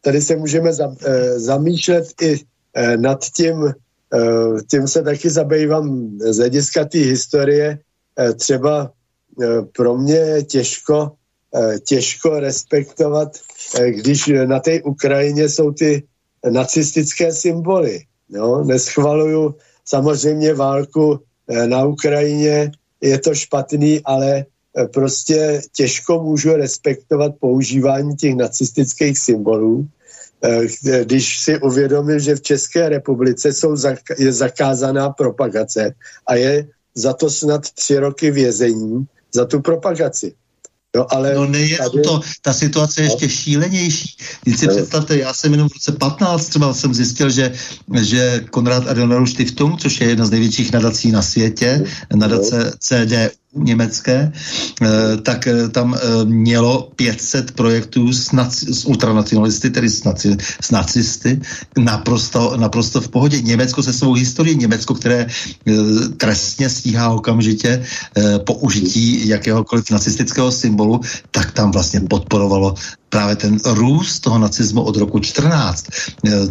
tady, 0.00 0.22
se 0.22 0.36
můžeme 0.36 0.72
za, 0.72 0.94
e, 1.06 1.38
zamýšlet 1.40 2.22
i 2.22 2.40
e, 2.74 2.96
nad 2.96 3.24
tím, 3.36 3.66
e, 3.66 3.72
tím 4.70 4.88
se 4.88 5.02
taky 5.02 5.30
zabývám 5.30 6.18
z 6.18 6.36
hlediska 6.36 6.84
té 6.84 6.98
historie, 6.98 7.78
třeba 8.34 8.92
eh, 9.42 9.62
pro 9.76 9.98
mě 9.98 10.42
těžko, 10.42 11.12
eh, 11.54 11.78
těžko 11.78 12.40
respektovat, 12.40 13.28
když 13.88 14.26
na 14.46 14.60
té 14.60 14.82
Ukrajině 14.82 15.48
jsou 15.48 15.70
ty 15.72 16.02
nacistické 16.50 17.32
symboly. 17.32 18.00
No, 18.30 18.64
neschvaluju 18.64 19.54
samozřejmě 19.84 20.54
válku 20.54 21.20
na 21.66 21.84
Ukrajině, 21.84 22.70
je 23.00 23.18
to 23.18 23.34
špatný, 23.34 24.00
ale 24.04 24.44
prostě 24.92 25.60
těžko 25.72 26.22
můžu 26.22 26.52
respektovat 26.52 27.32
používání 27.40 28.16
těch 28.16 28.34
nacistických 28.34 29.18
symbolů, 29.18 29.88
když 31.04 31.38
si 31.38 31.60
uvědomil, 31.60 32.18
že 32.18 32.36
v 32.36 32.42
České 32.42 32.88
republice 32.88 33.52
jsou 33.52 33.76
je 34.18 34.32
zakázaná 34.32 35.10
propagace 35.10 35.94
a 36.26 36.34
je 36.34 36.68
za 36.94 37.12
to 37.12 37.30
snad 37.30 37.70
tři 37.70 37.98
roky 37.98 38.30
vězení 38.30 39.06
za 39.34 39.44
tu 39.44 39.60
propagaci. 39.60 40.34
No, 40.96 41.12
ale 41.12 41.34
no 41.34 41.46
nejen 41.46 41.78
tady... 41.78 42.02
to, 42.02 42.20
ta 42.42 42.52
situace 42.52 43.00
je 43.00 43.06
ještě 43.06 43.26
no. 43.26 43.30
šílenější. 43.30 44.16
Když 44.42 44.58
si 44.58 44.66
no. 44.66 44.74
představte, 44.74 45.18
já 45.18 45.34
jsem 45.34 45.52
jenom 45.52 45.68
v 45.68 45.72
roce 45.72 45.92
15 45.92 46.46
třeba 46.46 46.74
jsem 46.74 46.94
zjistil, 46.94 47.30
že, 47.30 47.52
že 48.00 48.44
Konrad 48.50 48.88
Adenauer 48.88 49.26
Stiftung, 49.26 49.80
což 49.80 50.00
je 50.00 50.08
jedna 50.08 50.26
z 50.26 50.30
největších 50.30 50.72
nadací 50.72 51.12
na 51.12 51.22
světě, 51.22 51.84
no. 52.10 52.16
nadace 52.16 52.72
CDU, 52.78 53.47
německé, 53.64 54.32
eh, 54.82 55.16
tak 55.22 55.46
eh, 55.46 55.68
tam 55.68 55.94
eh, 55.94 56.24
mělo 56.24 56.90
500 56.96 57.50
projektů 57.52 58.12
s, 58.12 58.32
naci, 58.32 58.74
s 58.74 58.84
ultranacionalisty, 58.84 59.70
tedy 59.70 59.88
s, 59.88 60.04
naci, 60.04 60.36
s 60.60 60.70
nacisty, 60.70 61.40
naprosto, 61.78 62.56
naprosto 62.56 63.00
v 63.00 63.08
pohodě. 63.08 63.40
Německo 63.40 63.82
se 63.82 63.92
svou 63.92 64.12
historií, 64.12 64.56
Německo, 64.56 64.94
které 64.94 65.26
trestně 66.16 66.68
stíhá 66.68 67.10
okamžitě 67.10 67.82
použití 68.44 69.28
jakéhokoliv 69.28 69.90
nacistického 69.90 70.52
symbolu, 70.52 71.00
tak 71.30 71.52
tam 71.52 71.70
vlastně 71.70 72.00
podporovalo 72.00 72.74
právě 73.08 73.36
ten 73.36 73.58
růst 73.64 74.20
toho 74.20 74.38
nacismu 74.38 74.82
od 74.82 74.96
roku 74.96 75.18
14. 75.18 75.86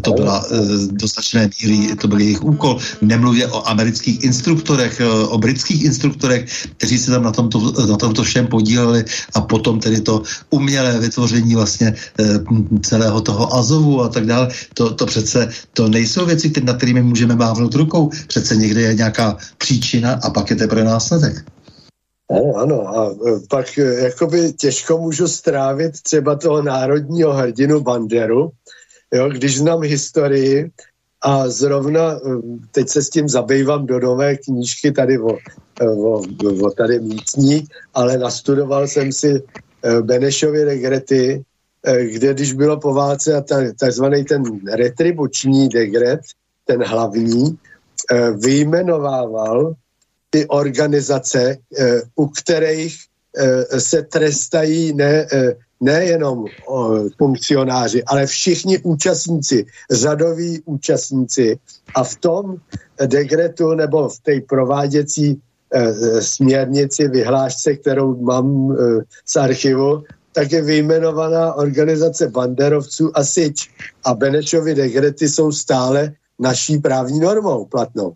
To 0.01 0.11
byla 0.11 0.45
do 0.91 1.07
značné 1.07 1.49
míry, 1.61 1.95
to 1.95 2.07
byl 2.07 2.19
jejich 2.19 2.43
úkol. 2.43 2.77
Nemluvě 3.01 3.47
o 3.47 3.69
amerických 3.69 4.23
instruktorech, 4.23 5.01
o 5.27 5.37
britských 5.37 5.83
instruktorech, 5.83 6.67
kteří 6.77 6.97
se 6.97 7.11
tam 7.11 7.23
na 7.23 7.31
tomto, 7.31 7.73
na 7.89 7.97
tomto 7.97 8.23
všem 8.23 8.47
podíleli 8.47 9.05
a 9.33 9.41
potom 9.41 9.79
tedy 9.79 10.01
to 10.01 10.23
umělé 10.49 10.99
vytvoření 10.99 11.55
vlastně 11.55 11.93
celého 12.81 13.21
toho 13.21 13.55
Azovu 13.55 14.01
a 14.01 14.09
tak 14.09 14.25
dále. 14.25 14.49
To, 14.73 14.93
to 14.93 15.05
přece 15.05 15.49
to 15.73 15.87
nejsou 15.87 16.25
věci, 16.25 16.53
nad 16.63 16.77
kterými 16.77 17.01
můžeme 17.01 17.35
mávnout 17.35 17.75
rukou. 17.75 18.09
Přece 18.27 18.55
někde 18.55 18.81
je 18.81 18.93
nějaká 18.95 19.37
příčina 19.57 20.19
a 20.23 20.29
pak 20.29 20.49
je 20.49 20.55
teprve 20.55 20.83
následek. 20.83 21.45
Ano, 22.29 22.55
ano. 22.55 22.87
A 22.87 23.11
e, 23.11 23.39
pak 23.49 23.77
e, 23.77 23.81
jakoby 23.81 24.53
těžko 24.53 24.97
můžu 24.97 25.27
strávit 25.27 26.01
třeba 26.01 26.35
toho 26.35 26.61
národního 26.61 27.33
hrdinu 27.33 27.81
Banderu, 27.81 28.51
jo, 29.13 29.29
když 29.29 29.57
znám 29.57 29.81
historii 29.81 30.71
a 31.21 31.49
zrovna 31.49 32.19
teď 32.71 32.89
se 32.89 33.03
s 33.03 33.09
tím 33.09 33.29
zabývám 33.29 33.85
do 33.85 33.99
nové 33.99 34.37
knížky 34.37 34.91
tady 34.91 35.19
o 35.19 35.37
o, 35.81 36.21
o 36.63 36.71
tady 36.71 36.99
místní, 36.99 37.67
ale 37.93 38.17
nastudoval 38.17 38.87
jsem 38.87 39.11
si 39.11 39.43
Benešovy 40.01 40.63
regrety, 40.63 41.43
kde 42.11 42.33
když 42.33 42.53
bylo 42.53 42.79
po 42.79 42.93
válce 42.93 43.35
a 43.35 43.43
takzvaný 43.79 44.25
ten 44.25 44.43
retribuční 44.73 45.69
degret, 45.69 46.19
ten 46.65 46.83
hlavní, 46.83 47.57
vyjmenovával 48.39 49.73
ty 50.29 50.47
organizace, 50.47 51.57
u 52.15 52.27
kterých 52.27 52.97
se 53.77 54.03
trestají 54.03 54.93
ne, 54.93 55.27
nejenom 55.81 56.45
funkcionáři, 57.17 58.03
ale 58.03 58.25
všichni 58.25 58.79
účastníci, 58.79 59.65
řadoví 59.91 60.61
účastníci. 60.65 61.59
A 61.95 62.03
v 62.03 62.15
tom 62.15 62.55
degretu 63.05 63.73
nebo 63.73 64.09
v 64.09 64.19
té 64.19 64.41
prováděcí 64.49 65.41
Eh, 65.73 66.21
směrnici, 66.21 67.07
vyhlášce, 67.07 67.75
kterou 67.75 68.15
mám 68.21 68.71
eh, 68.71 69.03
z 69.25 69.35
archivu, 69.35 70.03
tak 70.31 70.51
je 70.51 70.61
vyjmenovaná 70.61 71.53
organizace 71.53 72.27
banderovců 72.27 73.11
a 73.17 73.23
Sič. 73.23 73.69
A 74.03 74.13
Benešovy 74.13 74.75
dekrety 74.75 75.29
jsou 75.29 75.51
stále 75.51 76.13
naší 76.39 76.77
právní 76.77 77.19
normou 77.19 77.65
platnou. 77.65 78.13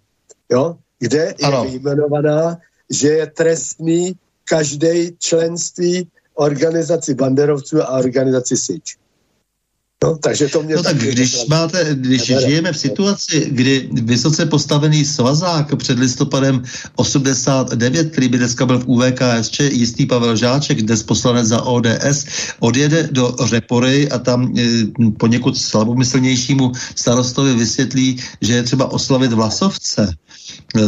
Jo? 0.51 0.77
Kde 1.01 1.33
ano. 1.43 1.65
je 1.65 1.71
vyjmenovaná, 1.71 2.57
že 2.89 3.07
je 3.07 3.25
trestný 3.27 4.13
každý 4.45 5.17
členství 5.19 6.07
organizaci 6.33 7.13
banderovců 7.13 7.81
a 7.81 7.89
organizaci 7.89 8.57
Sič. 8.57 9.01
No, 10.03 10.17
takže 10.17 10.47
to 10.47 10.63
mě 10.63 10.75
no 10.75 10.83
tak 10.83 10.97
když 10.97 11.45
máte, 11.45 11.95
když 11.95 12.25
žijeme 12.25 12.73
v 12.73 12.77
situaci, 12.77 13.47
kdy 13.51 13.89
vysoce 13.91 14.45
postavený 14.45 15.05
svazák 15.05 15.75
před 15.75 15.99
listopadem 15.99 16.63
89, 16.95 18.11
který 18.11 18.27
by 18.27 18.37
dneska 18.37 18.65
byl 18.65 18.79
v 18.79 18.87
UVKSČ, 18.87 19.59
jistý 19.59 20.05
Pavel 20.05 20.35
Žáček, 20.35 20.81
dnes 20.81 21.03
poslanec 21.03 21.47
za 21.47 21.61
ODS, 21.61 22.25
odjede 22.59 23.09
do 23.11 23.35
Řepory 23.45 24.09
a 24.09 24.19
tam 24.19 24.53
e, 24.57 24.63
poněkud 25.17 25.57
slabomyslnějšímu 25.57 26.71
starostovi 26.95 27.55
vysvětlí, 27.55 28.17
že 28.41 28.53
je 28.53 28.63
třeba 28.63 28.91
oslavit 28.91 29.33
Vlasovce, 29.33 30.13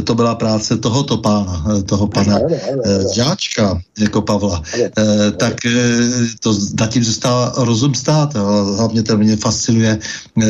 to 0.03 0.15
byla 0.15 0.35
práce 0.35 0.77
tohoto 0.77 1.17
pána, 1.17 1.65
eh, 1.79 1.83
toho 1.83 2.07
pana 2.07 2.39
eh, 2.39 3.03
Žáčka, 3.15 3.81
jako 3.99 4.21
Pavla, 4.21 4.63
tak 5.37 5.53
to 6.39 6.53
nad 6.79 6.89
tím 6.89 7.03
zůstává 7.03 7.53
rozum 7.57 7.95
stát. 7.95 8.33
Hlavně 8.77 9.03
to 9.03 9.17
mě 9.17 9.35
fascinuje, 9.35 9.99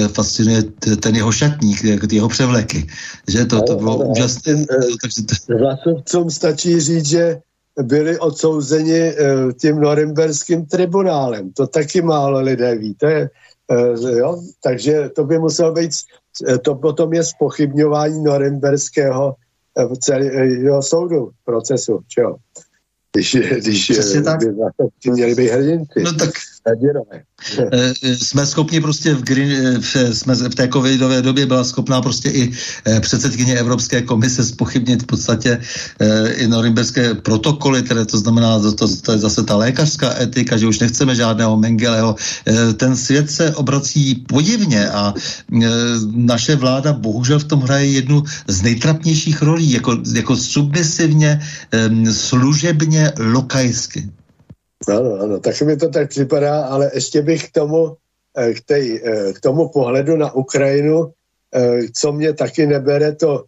fascinuje 0.07 0.63
ten 0.99 1.15
jeho 1.15 1.31
šatník, 1.31 1.81
ty 2.09 2.15
jeho 2.15 2.29
převleky. 2.29 2.87
Že 3.27 3.45
to, 3.45 3.61
to 3.61 3.75
bylo 3.75 3.97
úžasné. 3.97 4.65
Vlasovcům 5.59 6.29
stačí 6.29 6.79
říct, 6.79 7.05
že 7.05 7.37
byli 7.81 8.19
odsouzeni 8.19 9.13
tím 9.61 9.79
norimberským 9.79 10.65
tribunálem. 10.65 11.51
To 11.53 11.67
taky 11.67 12.01
málo 12.01 12.41
lidé 12.41 12.75
ví. 12.75 12.93
To 12.93 13.05
je, 13.05 13.29
jo? 14.17 14.41
Takže 14.63 15.09
to 15.15 15.23
by 15.23 15.39
musel 15.39 15.73
být 15.73 15.91
Eh, 15.91 16.21
to 16.61 16.75
potom 16.75 17.13
je 17.13 17.23
spochybňování 17.23 18.23
norimberského 18.23 19.35
eh, 19.77 19.95
celého 19.95 20.81
soudu, 20.81 21.31
procesu, 21.45 21.99
čo? 22.07 22.35
Když, 23.15 23.35
když 23.35 23.91
Přesně 23.91 24.21
tak. 24.21 24.39
By 25.05 25.11
měli 25.11 25.35
být 25.35 25.49
hrdinci. 25.49 26.03
No 26.03 26.13
tak 26.13 26.29
Eh, 26.29 26.52
jsme 28.03 28.45
schopni 28.45 28.81
prostě 28.81 29.13
v, 29.13 29.21
green, 29.21 29.51
eh, 29.51 29.79
v, 29.79 30.15
jsme 30.15 30.35
v 30.35 30.55
té 30.55 30.67
covidové 30.67 31.21
době 31.21 31.45
byla 31.45 31.63
schopná 31.63 32.01
prostě 32.01 32.29
i 32.29 32.51
eh, 32.85 32.99
předsedkyně 32.99 33.59
Evropské 33.59 34.01
komise 34.01 34.45
spochybnit 34.45 35.03
v 35.03 35.05
podstatě 35.05 35.61
i 36.35 36.47
norimberské 36.47 37.13
protokoly, 37.13 37.83
které 37.83 38.05
to 38.05 38.17
znamená, 38.17 38.59
to, 38.59 38.71
to, 38.71 38.87
to 38.97 39.11
je 39.11 39.17
zase 39.17 39.43
ta 39.43 39.55
lékařská 39.55 40.21
etika, 40.21 40.57
že 40.57 40.67
už 40.67 40.79
nechceme 40.79 41.15
žádného 41.15 41.57
Mengeleho. 41.57 42.15
Ten 42.77 42.95
svět 42.95 43.31
se 43.31 43.55
obrací 43.55 44.15
podivně 44.15 44.89
a 44.89 45.13
naše 46.11 46.55
vláda 46.55 46.93
bohužel 46.93 47.39
v 47.39 47.43
tom 47.43 47.61
hraje 47.61 47.91
jednu 47.91 48.23
z 48.47 48.61
nejtrapnějších 48.61 49.41
rolí, 49.41 49.71
jako, 49.71 49.97
jako 50.13 50.35
submisivně, 50.35 51.39
služebně, 52.11 53.11
lokajsky. 53.19 54.09
Ano, 54.87 55.13
ano, 55.19 55.39
tak 55.39 55.61
mi 55.61 55.77
to 55.77 55.89
tak 55.89 56.09
připadá, 56.09 56.65
ale 56.65 56.91
ještě 56.93 57.21
bych 57.21 57.49
k 57.49 57.51
tomu, 57.51 57.95
eh, 58.37 58.53
k, 58.53 58.61
tej, 58.65 59.01
eh, 59.05 59.33
k 59.33 59.39
tomu 59.39 59.69
pohledu 59.69 60.17
na 60.17 60.35
Ukrajinu, 60.35 61.11
eh, 61.55 61.79
co 61.95 62.11
mě 62.11 62.33
taky 62.33 62.67
nebere 62.67 63.15
to, 63.15 63.43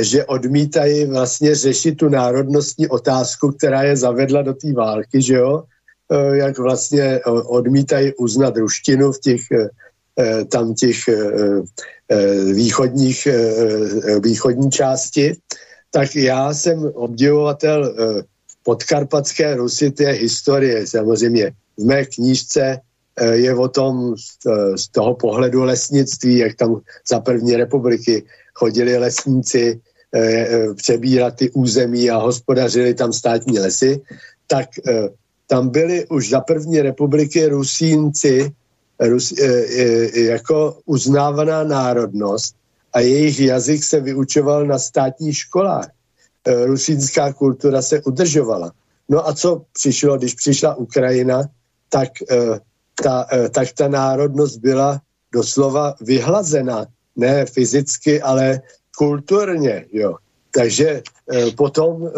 že 0.00 0.24
odmítají 0.24 1.04
vlastně 1.04 1.54
řešit 1.54 1.94
tu 1.94 2.08
národnostní 2.08 2.88
otázku, 2.88 3.52
která 3.52 3.82
je 3.82 3.96
zavedla 3.96 4.42
do 4.42 4.54
té 4.54 4.72
války, 4.72 5.22
že 5.22 5.34
jo? 5.34 5.64
Jak 6.32 6.58
vlastně 6.58 7.20
odmítají 7.24 8.14
uznat 8.16 8.56
ruštinu 8.56 9.12
v 9.12 9.20
těch 9.20 9.40
tam 10.48 10.74
těch 10.74 10.96
východních, 12.52 13.28
východní 14.24 14.70
části, 14.70 15.36
tak 15.90 16.16
já 16.16 16.54
jsem 16.54 16.92
obdivovatel 16.94 17.94
podkarpatské 18.68 19.56
Rusy, 19.56 19.90
to 19.90 20.02
je 20.02 20.28
historie 20.28 20.86
samozřejmě. 20.86 21.52
V 21.80 21.84
mé 21.88 22.04
knížce 22.04 22.76
eh, 22.76 23.36
je 23.36 23.54
o 23.56 23.68
tom 23.68 24.12
z 24.76 24.88
toho 24.92 25.14
pohledu 25.14 25.64
lesnictví, 25.64 26.44
jak 26.44 26.54
tam 26.60 26.84
za 27.08 27.20
první 27.20 27.56
republiky 27.56 28.28
chodili 28.52 28.98
lesníci 29.00 29.72
eh, 29.72 30.20
eh, 30.20 30.74
přebírat 30.74 31.40
ty 31.40 31.50
území 31.56 32.10
a 32.12 32.20
hospodařili 32.20 32.92
tam 32.92 33.12
státní 33.12 33.58
lesy, 33.58 34.00
tak 34.46 34.68
tam 35.48 35.68
byli 35.68 36.04
už 36.12 36.28
za 36.28 36.40
první 36.40 36.80
republiky 36.80 37.48
Rusínci 37.48 38.52
Rus, 39.00 39.32
jako 40.12 40.76
uznávaná 40.84 41.64
národnost 41.64 42.56
a 42.92 43.00
jejich 43.00 43.40
jazyk 43.40 43.84
se 43.84 44.00
vyučoval 44.00 44.66
na 44.66 44.78
státních 44.78 45.36
školách. 45.36 45.88
Eh, 46.48 46.64
rusínská 46.66 47.32
kultura 47.32 47.82
se 47.82 48.02
udržovala. 48.02 48.72
No 49.08 49.28
a 49.28 49.34
co 49.34 49.62
přišlo, 49.72 50.18
když 50.18 50.34
přišla 50.34 50.74
Ukrajina, 50.74 51.44
tak 51.88 52.08
eh, 52.30 52.60
ta, 53.02 53.26
eh, 53.32 53.48
tak 53.48 53.72
ta 53.72 53.88
národnost 53.88 54.56
byla 54.56 55.00
doslova 55.32 55.94
vyhlazena, 56.00 56.86
ne 57.16 57.46
fyzicky, 57.46 58.22
ale 58.22 58.60
kulturně, 58.96 59.84
jo. 59.92 60.16
Takže 60.50 61.02
potom 61.56 62.10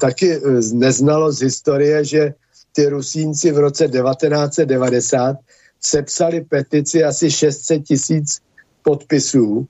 taky 0.00 0.40
neznalo 0.72 1.32
z 1.32 1.40
historie, 1.40 2.04
že 2.04 2.34
ty 2.72 2.86
Rusínci 2.86 3.52
v 3.52 3.58
roce 3.58 3.88
1990 3.88 5.36
sepsali 5.80 6.44
petici 6.44 7.04
asi 7.04 7.30
600 7.30 7.82
tisíc 7.82 8.38
podpisů 8.82 9.66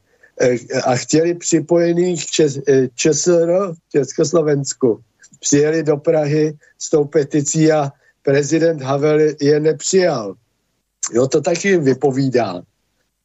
a 0.85 0.97
chtěli 0.97 1.35
připojených 1.35 2.27
Čes, 2.27 2.59
ČSR, 2.95 3.53
Československu. 3.93 5.01
Přijeli 5.41 5.83
do 5.83 5.97
Prahy 5.97 6.55
s 6.79 6.91
tou 6.91 7.05
peticí 7.05 7.73
a 7.73 7.93
prezident 8.23 8.83
Havel 8.83 9.19
je 9.41 9.61
nepřijal. 9.61 10.35
Jo, 11.13 11.27
to 11.27 11.41
taky 11.41 11.77
vypovídá 11.77 12.63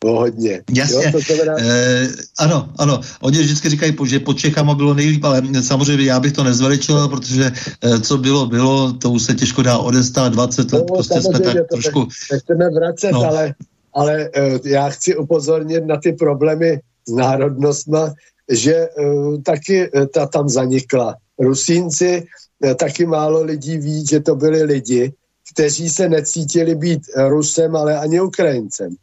hodně. 0.05 0.61
Jasně, 0.73 0.95
jo, 1.05 1.11
to 1.11 1.19
znamená... 1.19 1.57
eh, 1.61 2.07
ano, 2.39 2.69
ano, 2.77 3.01
oni 3.21 3.39
vždycky 3.39 3.69
říkají, 3.69 3.93
že 4.05 4.19
pod 4.19 4.33
Čechama 4.33 4.75
bylo 4.75 4.93
nejlíp, 4.93 5.23
ale 5.23 5.41
samozřejmě 5.61 6.05
já 6.05 6.19
bych 6.19 6.33
to 6.33 6.43
nezveličoval, 6.43 7.07
protože 7.07 7.51
eh, 7.81 7.99
co 7.99 8.17
bylo, 8.17 8.45
bylo, 8.45 8.93
to 8.93 9.11
už 9.11 9.23
se 9.23 9.33
těžko 9.33 9.61
dá 9.61 9.77
odestát, 9.77 10.33
20 10.33 10.71
let, 10.71 10.85
no, 10.89 10.95
prostě 10.95 11.21
jsme 11.21 11.39
tak 11.39 11.57
trošku... 11.71 12.07
Nechceme 12.31 12.69
vracet, 12.69 13.11
no. 13.11 13.23
ale, 13.23 13.53
ale 13.93 14.29
eh, 14.35 14.59
já 14.63 14.89
chci 14.89 15.15
upozornit 15.15 15.85
na 15.85 15.97
ty 15.97 16.13
problémy 16.13 16.79
národnostma, 17.09 18.13
že 18.49 18.73
eh, 18.73 19.37
taky 19.43 19.89
eh, 19.89 20.07
ta 20.07 20.25
tam 20.25 20.49
zanikla. 20.49 21.15
Rusínci, 21.39 22.23
eh, 22.63 22.75
taky 22.75 23.05
málo 23.05 23.43
lidí 23.43 23.77
ví, 23.77 24.05
že 24.05 24.19
to 24.19 24.35
byli 24.35 24.63
lidi, 24.63 25.13
kteří 25.53 25.89
se 25.89 26.09
necítili 26.09 26.75
být 26.75 27.01
Rusem, 27.27 27.75
ale 27.75 27.97
ani 27.97 28.21
Ukrajincem. 28.21 28.95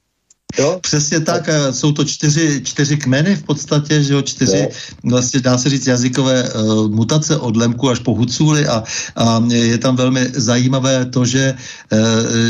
Jo? 0.58 0.78
Přesně 0.82 1.20
tak, 1.20 1.48
jsou 1.70 1.92
to 1.92 2.04
čtyři, 2.04 2.60
čtyři 2.64 2.96
kmeny 2.96 3.36
v 3.36 3.42
podstatě, 3.42 4.02
že 4.02 4.14
jo, 4.14 4.22
čtyři, 4.22 4.68
no. 5.04 5.10
vlastně 5.10 5.40
dá 5.40 5.58
se 5.58 5.70
říct 5.70 5.86
jazykové 5.86 6.50
uh, 6.50 6.88
mutace 6.90 7.36
od 7.36 7.56
Lemku 7.56 7.90
až 7.90 7.98
po 7.98 8.14
Huculi 8.14 8.66
a, 8.66 8.84
a 9.16 9.44
je 9.52 9.78
tam 9.78 9.96
velmi 9.96 10.30
zajímavé 10.34 11.06
to, 11.06 11.24
že, 11.24 11.54
uh, 11.92 11.98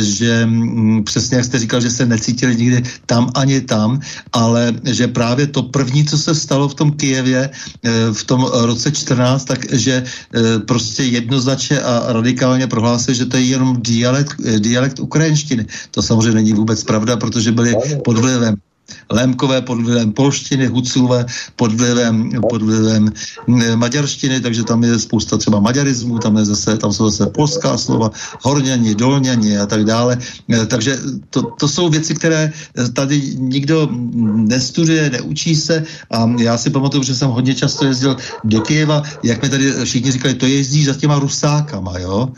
že 0.01 0.45
um, 0.45 1.05
přesně 1.05 1.37
jak 1.37 1.47
jste 1.47 1.59
říkal, 1.59 1.81
že 1.81 1.91
se 1.91 2.07
necítili 2.07 2.57
nikdy 2.57 2.83
tam 3.07 3.31
ani 3.35 3.61
tam, 3.61 4.01
ale 4.33 4.73
že 4.85 5.09
právě 5.09 5.47
to 5.47 5.63
první, 5.63 6.05
co 6.05 6.19
se 6.19 6.35
stalo 6.35 6.69
v 6.69 6.75
tom 6.75 6.93
Kijevě 6.93 7.51
uh, 7.51 8.15
v 8.15 8.25
tom 8.25 8.47
roce 8.53 8.93
14, 8.93 9.45
takže 9.45 10.03
uh, 10.03 10.63
prostě 10.63 11.03
jednoznačně 11.03 11.81
a 11.81 12.13
radikálně 12.13 12.67
prohlásil, 12.67 13.15
že 13.15 13.27
to 13.27 13.37
je 13.37 13.43
jenom 13.43 13.77
dialekt, 13.83 14.37
dialekt 14.59 15.01
ukrajinštiny. 15.01 15.67
To 15.91 16.03
samozřejmě 16.03 16.35
není 16.35 16.53
vůbec 16.53 16.85
pravda, 16.85 17.17
protože 17.17 17.53
byli 17.53 17.75
pod 17.97 18.19
vlivem 18.19 18.57
Lémkové 19.11 19.63
pod 19.63 19.81
vlivem 19.81 20.13
polštiny, 20.13 20.67
Huculové 20.67 21.27
pod 21.57 21.73
vlivem, 21.73 22.31
pod 22.51 22.63
vlivem 22.63 23.13
maďarštiny, 23.75 24.41
takže 24.41 24.65
tam 24.65 24.85
je 24.85 24.99
spousta 24.99 25.37
třeba 25.37 25.61
maďarismu, 25.61 26.19
tam, 26.19 26.37
je 26.37 26.45
zase, 26.45 26.77
tam 26.77 26.93
jsou 26.93 27.11
zase 27.11 27.31
polská 27.31 27.79
slova, 27.79 28.11
horňani, 28.43 28.95
dolňani 28.95 29.59
a 29.59 29.67
tak 29.67 29.85
dále. 29.85 30.19
E, 30.53 30.67
takže 30.67 30.99
to, 31.31 31.43
to 31.43 31.69
jsou 31.69 31.89
věci, 31.89 32.15
které 32.15 32.53
tady 32.93 33.23
nikdo 33.37 33.89
nestuduje, 34.49 35.11
neučí 35.11 35.57
se 35.57 35.85
a 36.11 36.31
já 36.39 36.59
si 36.59 36.71
pamatuju, 36.71 37.03
že 37.03 37.15
jsem 37.15 37.31
hodně 37.31 37.55
často 37.55 37.85
jezdil 37.85 38.17
do 38.45 38.61
Kyjeva, 38.61 39.03
jak 39.23 39.43
mi 39.43 39.49
tady 39.49 39.73
všichni 39.85 40.11
říkali, 40.13 40.35
to 40.35 40.47
jezdí 40.47 40.85
za 40.85 40.95
těma 40.95 41.19
rusákama, 41.19 41.99
jo. 41.99 42.29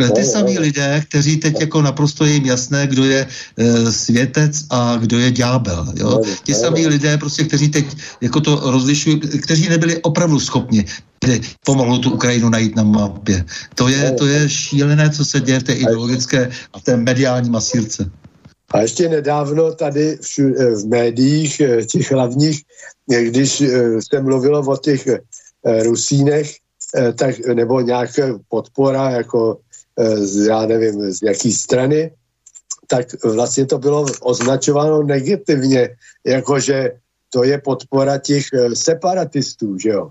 E, 0.00 0.10
ty 0.10 0.24
samý 0.24 0.58
lidé, 0.58 1.02
kteří 1.08 1.36
teď 1.36 1.60
jako 1.60 1.82
naprosto 1.82 2.24
je 2.24 2.32
jim 2.32 2.46
jasné, 2.46 2.86
kdo 2.86 3.04
je 3.04 3.26
e, 3.26 3.92
světec 3.92 4.64
a 4.70 4.96
kdo 4.96 5.18
je 5.18 5.30
ďábel, 5.30 5.92
Jo? 6.00 6.20
Ti 6.44 6.54
samí 6.54 6.86
lidé, 6.86 7.18
prostě, 7.18 7.44
kteří 7.44 7.68
teď 7.68 7.86
jako 8.20 8.40
to 8.40 8.70
rozlišují, 8.70 9.20
kteří 9.20 9.68
nebyli 9.68 10.02
opravdu 10.02 10.40
schopni 10.40 10.84
pomohlo 11.64 11.98
tu 11.98 12.10
Ukrajinu 12.10 12.48
najít 12.48 12.76
na 12.76 12.82
mapě. 12.82 13.44
To 13.74 13.88
je, 13.88 14.12
to 14.12 14.26
je 14.26 14.48
šílené, 14.48 15.10
co 15.10 15.24
se 15.24 15.40
děje 15.40 15.60
v 15.60 15.62
té 15.62 15.72
ideologické 15.72 16.50
a 16.72 16.78
v 16.78 16.82
té 16.82 16.96
mediální 16.96 17.50
masírce. 17.50 18.10
A 18.70 18.80
ještě 18.80 19.08
nedávno 19.08 19.74
tady 19.74 20.18
v, 20.22 20.38
eh, 20.38 20.74
v 20.74 20.86
médiích, 20.86 21.60
eh, 21.60 21.84
těch 21.84 22.12
hlavních, 22.12 22.62
eh, 23.12 23.24
když 23.24 23.62
se 24.10 24.20
mluvilo 24.20 24.60
o 24.60 24.76
těch 24.76 25.08
Rusínech, 25.82 26.56
tak, 27.14 27.38
nebo 27.54 27.80
nějaká 27.80 28.40
podpora, 28.48 29.10
jako 29.10 29.58
z, 30.24 30.46
já 30.48 30.66
nevím, 30.66 31.12
z 31.12 31.22
jaký 31.22 31.52
strany, 31.52 32.10
tak 32.90 33.06
vlastně 33.24 33.66
to 33.66 33.78
bylo 33.78 34.06
označováno 34.20 35.02
negativně, 35.02 35.88
jakože 36.26 36.92
to 37.30 37.44
je 37.44 37.58
podpora 37.58 38.18
těch 38.18 38.44
eh, 38.52 38.76
separatistů, 38.76 39.78
že 39.78 39.88
jo, 39.88 40.10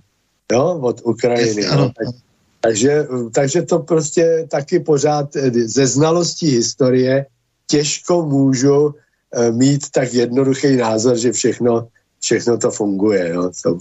jo 0.52 0.80
od 0.82 1.02
Ukrajiny. 1.04 1.62
Yes, 1.62 1.76
no. 1.76 1.92
tak, 1.92 2.16
takže, 2.62 3.08
takže 3.34 3.62
to 3.62 3.80
prostě 3.80 4.48
taky 4.52 4.80
pořád 4.80 5.36
eh, 5.36 5.52
ze 5.52 5.88
znalostí 5.88 6.48
historie 6.48 7.26
těžko 7.68 8.26
můžu 8.26 8.96
eh, 8.96 9.52
mít 9.52 9.92
tak 9.92 10.14
jednoduchý 10.14 10.76
názor, 10.76 11.18
že 11.18 11.32
všechno, 11.32 11.88
všechno 12.20 12.58
to 12.58 12.72
funguje. 12.72 13.30
Jo. 13.30 13.52
To, 13.64 13.78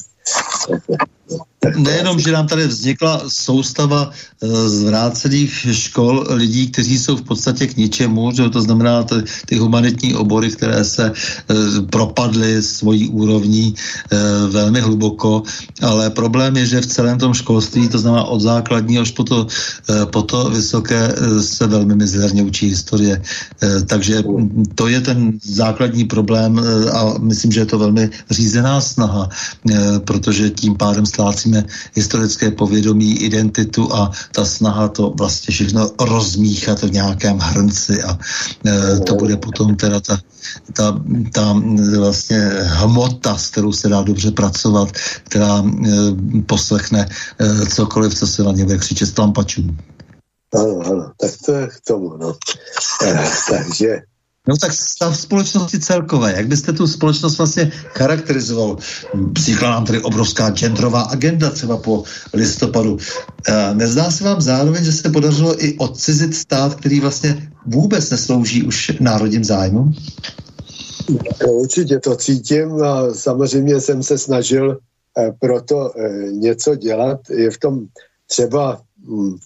Nejenom, 1.77 2.21
že 2.21 2.33
nám 2.33 2.47
tady 2.47 2.67
vznikla 2.67 3.23
soustava 3.29 4.11
e, 4.11 4.47
zvrácených 4.69 5.67
škol 5.73 6.27
lidí, 6.31 6.71
kteří 6.71 6.99
jsou 6.99 7.17
v 7.17 7.23
podstatě 7.23 7.67
k 7.67 7.77
ničemu, 7.77 8.33
že 8.33 8.51
to 8.51 8.63
znamená 8.63 9.03
ty, 9.03 9.15
ty 9.47 9.59
humanitní 9.59 10.15
obory, 10.15 10.51
které 10.51 10.85
se 10.85 11.11
e, 11.11 11.13
propadly 11.91 12.63
svojí 12.63 13.09
úrovní 13.09 13.75
e, 13.75 14.17
velmi 14.49 14.81
hluboko, 14.81 15.43
ale 15.83 16.11
problém 16.11 16.57
je, 16.57 16.67
že 16.67 16.81
v 16.81 16.87
celém 16.87 17.19
tom 17.19 17.35
školství, 17.35 17.89
to 17.89 17.99
znamená 17.99 18.25
od 18.25 18.41
základního 18.41 19.03
až 19.03 19.11
po 19.11 19.25
to, 19.25 19.47
e, 19.91 20.07
po 20.07 20.23
to 20.23 20.51
vysoké, 20.51 21.11
e, 21.11 21.43
se 21.43 21.67
velmi 21.67 21.95
mizerně 21.95 22.43
učí 22.43 22.69
historie. 22.69 23.23
E, 23.63 23.83
takže 23.83 24.23
to 24.75 24.89
je 24.89 25.01
ten 25.01 25.39
základní 25.43 26.05
problém 26.05 26.59
e, 26.59 26.91
a 26.91 27.19
myslím, 27.19 27.53
že 27.53 27.61
je 27.61 27.67
to 27.67 27.79
velmi 27.79 28.11
řízená 28.31 28.81
snaha, 28.81 29.29
e, 29.71 29.99
protože 30.01 30.51
tím 30.51 30.77
pádem 30.77 31.07
ztrácíme 31.19 31.65
historické 31.95 32.51
povědomí, 32.51 33.19
identitu 33.19 33.95
a 33.95 34.11
ta 34.33 34.45
snaha 34.45 34.89
to 34.89 35.11
vlastně 35.11 35.53
všechno 35.53 35.91
rozmíchat 36.01 36.83
v 36.83 36.93
nějakém 36.93 37.39
hrnci 37.39 38.03
a 38.03 38.19
e, 38.67 38.99
to 39.03 39.15
bude 39.15 39.37
potom 39.37 39.77
teda 39.77 40.01
ta, 40.01 40.19
ta, 40.73 40.95
ta 41.35 41.57
vlastně 41.99 42.39
hmota, 42.63 43.39
s 43.39 43.51
kterou 43.51 43.73
se 43.73 43.89
dá 43.89 44.03
dobře 44.03 44.31
pracovat, 44.31 44.89
která 45.25 45.59
e, 45.59 45.63
poslechne 46.47 47.03
e, 47.03 47.67
cokoliv, 47.67 48.15
co 48.15 48.27
se 48.27 48.43
na 48.43 48.53
ně 48.53 48.65
bude 48.65 48.79
křičet. 48.79 49.19
Ano, 50.55 50.81
ano, 50.87 51.13
tak 51.21 51.31
to 51.47 51.53
je 51.53 51.67
k 51.67 51.81
tomu, 51.87 52.17
no. 52.17 52.35
E, 53.03 53.31
takže 53.51 54.03
No 54.49 54.57
tak 54.57 54.73
stav 54.73 55.21
společnosti 55.21 55.79
celkové, 55.79 56.35
jak 56.37 56.47
byste 56.47 56.73
tu 56.73 56.87
společnost 56.87 57.39
vlastně 57.39 57.73
charakterizoval? 57.73 58.77
Vznikla 59.39 59.71
nám 59.71 59.85
tady 59.85 60.01
obrovská 60.01 60.51
genderová 60.51 61.03
agenda 61.03 61.51
třeba 61.51 61.77
po 61.77 62.05
listopadu. 62.35 62.99
E, 63.49 63.75
nezdá 63.75 64.11
se 64.11 64.25
vám 64.25 64.41
zároveň, 64.41 64.85
že 64.85 64.93
se 64.93 65.11
podařilo 65.11 65.65
i 65.65 65.77
odcizit 65.79 66.35
stát, 66.35 66.75
který 66.75 67.01
vlastně 67.01 67.53
vůbec 67.67 68.11
neslouží 68.11 68.63
už 68.63 68.93
národním 69.01 69.45
zájmům? 69.45 69.95
No, 71.47 71.53
určitě 71.53 71.99
to 71.99 72.17
cítím 72.17 72.83
a 72.83 73.15
samozřejmě 73.15 73.81
jsem 73.81 74.03
se 74.03 74.19
snažil 74.19 74.79
e, 75.19 75.33
proto 75.41 75.93
e, 75.99 76.09
něco 76.33 76.75
dělat. 76.75 77.21
Je 77.31 77.51
v 77.51 77.59
tom 77.59 77.87
třeba 78.27 78.81
hm, 79.09 79.37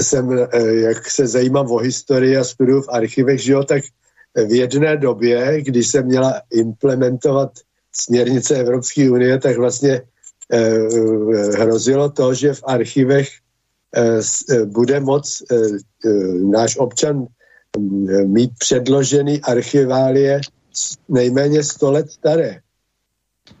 jsem, 0.00 0.30
jak 0.72 1.10
se 1.10 1.26
zajímám 1.26 1.70
o 1.70 1.78
historii 1.78 2.36
a 2.36 2.44
studuju 2.44 2.82
v 2.82 2.88
archivech, 2.88 3.42
že 3.42 3.52
jo, 3.52 3.64
tak 3.64 3.82
v 4.34 4.52
jedné 4.52 4.96
době, 4.96 5.62
když 5.62 5.88
se 5.88 6.02
měla 6.02 6.40
implementovat 6.50 7.52
směrnice 7.92 8.56
Evropské 8.56 9.10
unie, 9.10 9.38
tak 9.38 9.58
vlastně 9.58 10.02
eh, 10.52 10.78
hrozilo 11.58 12.10
to, 12.10 12.34
že 12.34 12.54
v 12.54 12.62
archivech 12.66 13.28
eh, 13.96 14.20
eh, 14.50 14.64
bude 14.64 15.00
moc 15.00 15.42
náš 16.50 16.76
občan 16.76 17.26
mm, 17.78 18.32
mít 18.32 18.50
předložený 18.58 19.40
archiválie 19.40 20.40
nejméně 21.08 21.62
100 21.62 21.92
let 21.92 22.10
staré. 22.10 22.60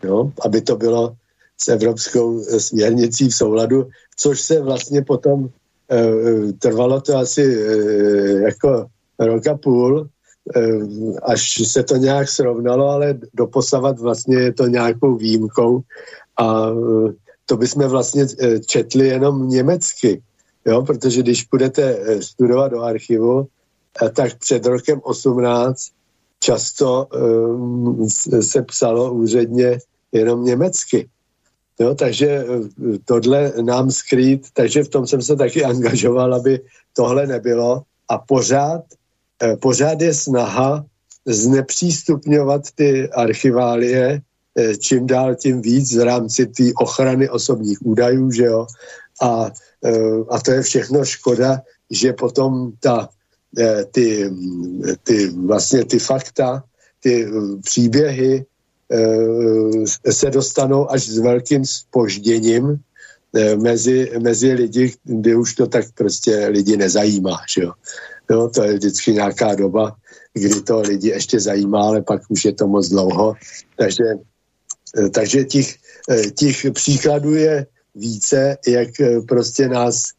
No, 0.04 0.32
aby 0.44 0.60
to 0.60 0.76
bylo 0.76 1.16
s 1.58 1.68
evropskou 1.68 2.40
směrnicí 2.58 3.28
v 3.28 3.34
souladu, 3.34 3.88
což 4.16 4.40
se 4.40 4.60
vlastně 4.60 5.02
potom 5.02 5.48
trvalo 6.58 7.00
to 7.00 7.16
asi 7.16 7.42
jako 8.42 8.86
rok 9.18 9.46
a 9.46 9.56
půl, 9.56 10.08
Eh, 10.08 10.08
až 11.22 11.62
se 11.66 11.82
to 11.82 11.96
nějak 11.96 12.28
srovnalo, 12.28 12.88
ale 12.88 13.18
doposavat 13.34 13.98
vlastně 13.98 14.36
je 14.36 14.52
to 14.52 14.66
nějakou 14.66 15.16
výjimkou 15.16 15.80
a 16.36 16.68
eh, 16.68 17.12
to 17.46 17.56
bychom 17.56 17.88
vlastně 17.88 18.26
eh, 18.38 18.58
četli 18.60 19.06
jenom 19.06 19.48
německy, 19.48 20.22
jo? 20.66 20.82
protože 20.82 21.22
když 21.22 21.44
budete 21.44 21.98
studovat 22.20 22.68
do 22.68 22.82
archivu, 22.82 23.46
tak 24.14 24.38
před 24.38 24.66
rokem 24.66 25.00
18 25.02 25.76
často 26.40 27.08
se 28.40 28.62
psalo 28.62 29.14
úředně 29.14 29.78
jenom 30.12 30.44
německy. 30.44 31.08
Jo, 31.80 31.94
takže 31.94 32.46
tohle 33.04 33.52
nám 33.62 33.90
skrýt, 33.90 34.46
takže 34.52 34.84
v 34.84 34.88
tom 34.88 35.06
jsem 35.06 35.22
se 35.22 35.36
taky 35.36 35.64
angažoval, 35.72 36.34
aby 36.34 36.60
tohle 36.92 37.26
nebylo 37.26 37.82
a 38.08 38.18
pořád 38.18 38.82
Eh, 38.82 39.01
pořád 39.60 40.00
je 40.00 40.14
snaha 40.14 40.84
znepřístupňovat 41.26 42.62
ty 42.74 43.08
archiválie 43.10 44.20
eh, 44.58 44.76
čím 44.76 45.06
dál 45.06 45.34
tím 45.34 45.62
víc 45.62 45.96
v 45.96 46.04
rámci 46.04 46.46
té 46.46 46.64
ochrany 46.76 47.30
osobních 47.30 47.86
údajů, 47.86 48.30
že 48.30 48.44
jo? 48.44 48.66
A, 49.22 49.50
eh, 49.84 50.24
a 50.30 50.40
to 50.40 50.50
je 50.50 50.62
všechno 50.62 51.04
škoda 51.04 51.62
že 51.92 52.12
potom 52.12 52.72
ta, 52.80 53.08
ty, 53.92 54.30
ty 55.02 55.28
vlastně 55.28 55.84
ty 55.84 55.98
fakta, 55.98 56.64
ty 57.00 57.28
příběhy 57.64 58.44
se 60.10 60.30
dostanou 60.30 60.90
až 60.90 61.08
s 61.08 61.18
velkým 61.18 61.64
spožděním 61.64 62.80
mezi, 63.56 64.12
mezi 64.22 64.52
lidi, 64.52 64.92
kdy 65.04 65.36
už 65.36 65.54
to 65.54 65.66
tak 65.66 65.92
prostě 65.94 66.46
lidi 66.46 66.76
nezajímá. 66.76 67.40
Že 67.54 67.62
jo? 67.62 67.72
No, 68.32 68.48
to 68.48 68.64
je 68.64 68.74
vždycky 68.74 69.12
nějaká 69.12 69.54
doba, 69.54 69.96
kdy 70.32 70.60
to 70.60 70.80
lidi 70.80 71.08
ještě 71.08 71.40
zajímá, 71.40 71.82
ale 71.82 72.02
pak 72.02 72.22
už 72.28 72.44
je 72.44 72.52
to 72.52 72.66
moc 72.66 72.88
dlouho. 72.88 73.34
Takže, 73.76 74.04
eh, 74.96 75.08
takže 75.10 75.44
těch, 75.44 75.76
eh, 76.10 76.30
těch 76.30 76.66
příkladů 76.72 77.34
je 77.34 77.66
více, 77.94 78.56
jak 78.66 78.88
eh, 79.00 79.20
prostě 79.28 79.68
nás, 79.68 80.16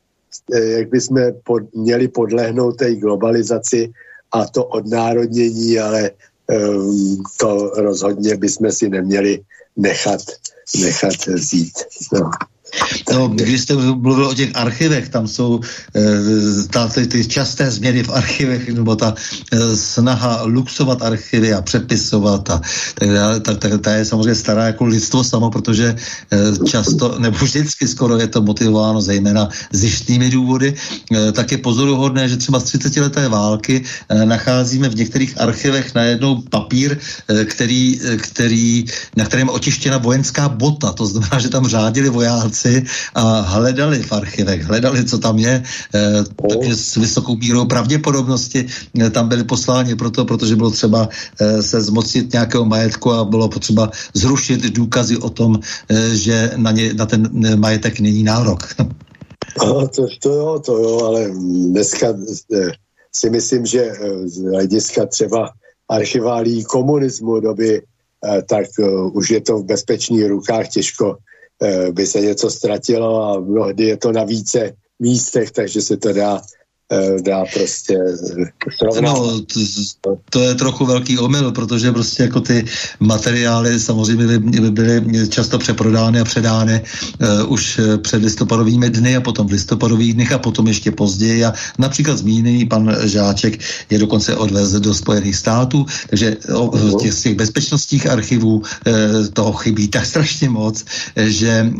jak 0.53 0.89
bychom 0.89 1.17
pod, 1.43 1.73
měli 1.73 2.07
podlehnout 2.07 2.77
té 2.77 2.95
globalizaci 2.95 3.89
a 4.31 4.45
to 4.45 4.65
odnárodnění, 4.65 5.79
ale 5.79 6.11
um, 6.49 7.23
to 7.37 7.71
rozhodně 7.77 8.35
bychom 8.35 8.71
si 8.71 8.89
neměli 8.89 9.41
nechat, 9.77 10.21
nechat 10.81 11.25
vzít. 11.25 11.73
No. 12.13 12.29
No, 13.13 13.27
když 13.27 13.61
jste 13.61 13.75
mluvil 13.75 14.25
o 14.25 14.33
těch 14.33 14.49
archivech, 14.53 15.09
tam 15.09 15.27
jsou 15.27 15.59
e, 15.95 16.01
ta, 16.69 16.87
ty, 16.87 17.07
ty 17.07 17.25
časté 17.25 17.71
změny 17.71 18.03
v 18.03 18.09
archivech, 18.09 18.69
nebo 18.69 18.95
ta 18.95 19.13
e, 19.51 19.75
snaha 19.75 20.41
luxovat 20.43 21.01
archivy 21.01 21.53
a 21.53 21.61
přepisovat 21.61 22.49
a 22.49 22.61
tak 22.99 23.09
dále, 23.09 23.39
tak, 23.39 23.57
tak 23.57 23.81
ta 23.81 23.91
je 23.91 24.05
samozřejmě 24.05 24.35
stará 24.35 24.65
jako 24.65 24.85
lidstvo 24.85 25.23
samo, 25.23 25.51
protože 25.51 25.95
e, 26.31 26.65
často, 26.65 27.19
nebo 27.19 27.37
vždycky 27.37 27.87
skoro 27.87 28.17
je 28.17 28.27
to 28.27 28.41
motivováno 28.41 29.01
zejména 29.01 29.49
zjištnými 29.71 30.29
důvody, 30.29 30.73
e, 31.11 31.31
tak 31.31 31.51
je 31.51 31.57
pozoruhodné, 31.57 32.29
že 32.29 32.37
třeba 32.37 32.59
z 32.59 32.63
30 32.63 32.97
leté 32.97 33.29
války 33.29 33.83
e, 34.09 34.25
nacházíme 34.25 34.89
v 34.89 34.95
některých 34.95 35.41
archivech 35.41 35.95
najednou 35.95 36.41
papír, 36.41 36.97
e, 37.27 37.45
který, 37.45 38.01
e, 38.01 38.17
který, 38.17 38.85
na 39.17 39.25
kterém 39.25 39.49
otištěna 39.49 39.97
vojenská 39.97 40.49
bota, 40.49 40.91
to 40.91 41.05
znamená, 41.05 41.39
že 41.39 41.49
tam 41.49 41.67
řádili 41.67 42.09
vojáci 42.09 42.62
práci 42.63 42.83
a 43.15 43.41
hledali 43.41 43.99
v 43.99 44.11
archivech, 44.11 44.63
hledali, 44.63 45.05
co 45.05 45.17
tam 45.17 45.39
je, 45.39 45.63
eh, 45.95 46.23
takže 46.49 46.75
s 46.75 46.95
vysokou 46.95 47.35
mírou 47.35 47.65
pravděpodobnosti 47.65 48.65
eh, 48.99 49.09
tam 49.09 49.27
byli 49.27 49.43
posláni 49.43 49.95
proto, 49.95 50.25
protože 50.25 50.55
bylo 50.55 50.71
třeba 50.71 51.09
eh, 51.41 51.63
se 51.63 51.81
zmocnit 51.81 52.33
nějakého 52.33 52.65
majetku 52.65 53.11
a 53.11 53.25
bylo 53.25 53.49
potřeba 53.49 53.91
zrušit 54.13 54.61
důkazy 54.61 55.17
o 55.17 55.29
tom, 55.29 55.59
že 56.13 56.51
na, 56.55 56.71
ně, 56.71 56.93
na 56.93 57.05
ten 57.05 57.29
majetek 57.59 57.99
není 57.99 58.23
nárok. 58.23 58.63
No, 59.53 59.87
to, 59.87 60.07
to 60.21 60.29
jo, 60.29 60.59
to 60.65 60.77
jo, 60.77 61.05
ale 61.05 61.29
dneska 61.69 62.07
si 63.11 63.29
myslím, 63.29 63.65
že 63.65 63.91
z 64.25 64.41
hlediska 64.41 65.05
třeba 65.05 65.51
archiválí 65.89 66.63
komunismu 66.63 67.39
doby, 67.39 67.81
tak 68.49 68.65
už 69.13 69.29
je 69.29 69.41
to 69.41 69.57
v 69.57 69.65
bezpečných 69.65 70.25
rukách 70.25 70.67
těžko 70.67 71.17
by 71.91 72.05
se 72.07 72.21
něco 72.21 72.49
ztratilo 72.49 73.23
a 73.23 73.39
mnohdy 73.39 73.83
je 73.83 73.97
to 73.97 74.11
na 74.11 74.23
více 74.23 74.73
místech, 74.99 75.51
takže 75.51 75.81
se 75.81 75.97
to 75.97 76.13
dá 76.13 76.41
Eh, 76.41 76.62
dá 77.21 77.43
prostě 77.53 77.97
eh, 78.39 78.71
srovnat. 78.77 79.01
No, 79.01 79.41
to, 80.01 80.17
to 80.29 80.41
je 80.41 80.55
trochu 80.55 80.85
velký 80.85 81.17
omyl, 81.17 81.51
protože 81.51 81.91
prostě 81.91 82.23
jako 82.23 82.41
ty 82.41 82.65
materiály 82.99 83.79
samozřejmě 83.79 84.39
by, 84.39 84.71
byly 84.71 85.27
často 85.29 85.57
přeprodány 85.59 86.19
a 86.19 86.23
předány 86.23 86.81
uh, 86.81 87.51
už 87.51 87.79
před 88.01 88.23
listopadovými 88.23 88.89
dny 88.89 89.15
a 89.15 89.21
potom 89.21 89.47
v 89.47 89.51
listopadových 89.51 90.13
dnech 90.13 90.31
a 90.31 90.37
potom 90.37 90.67
ještě 90.67 90.91
později. 90.91 91.45
A 91.45 91.53
například 91.77 92.17
zmíněný 92.17 92.65
pan 92.65 92.95
Žáček 93.03 93.59
je 93.89 93.99
dokonce 93.99 94.35
odvez 94.35 94.71
do 94.71 94.93
Spojených 94.93 95.35
států, 95.35 95.85
takže 96.09 96.37
uh, 96.55 97.01
těch, 97.01 97.13
z 97.13 97.21
těch 97.21 97.35
bezpečnostních 97.35 98.09
archivů 98.09 98.55
uh, 98.55 98.63
toho 99.33 99.53
chybí 99.53 99.87
tak 99.87 100.05
strašně 100.05 100.49
moc, 100.49 100.85
že 101.15 101.71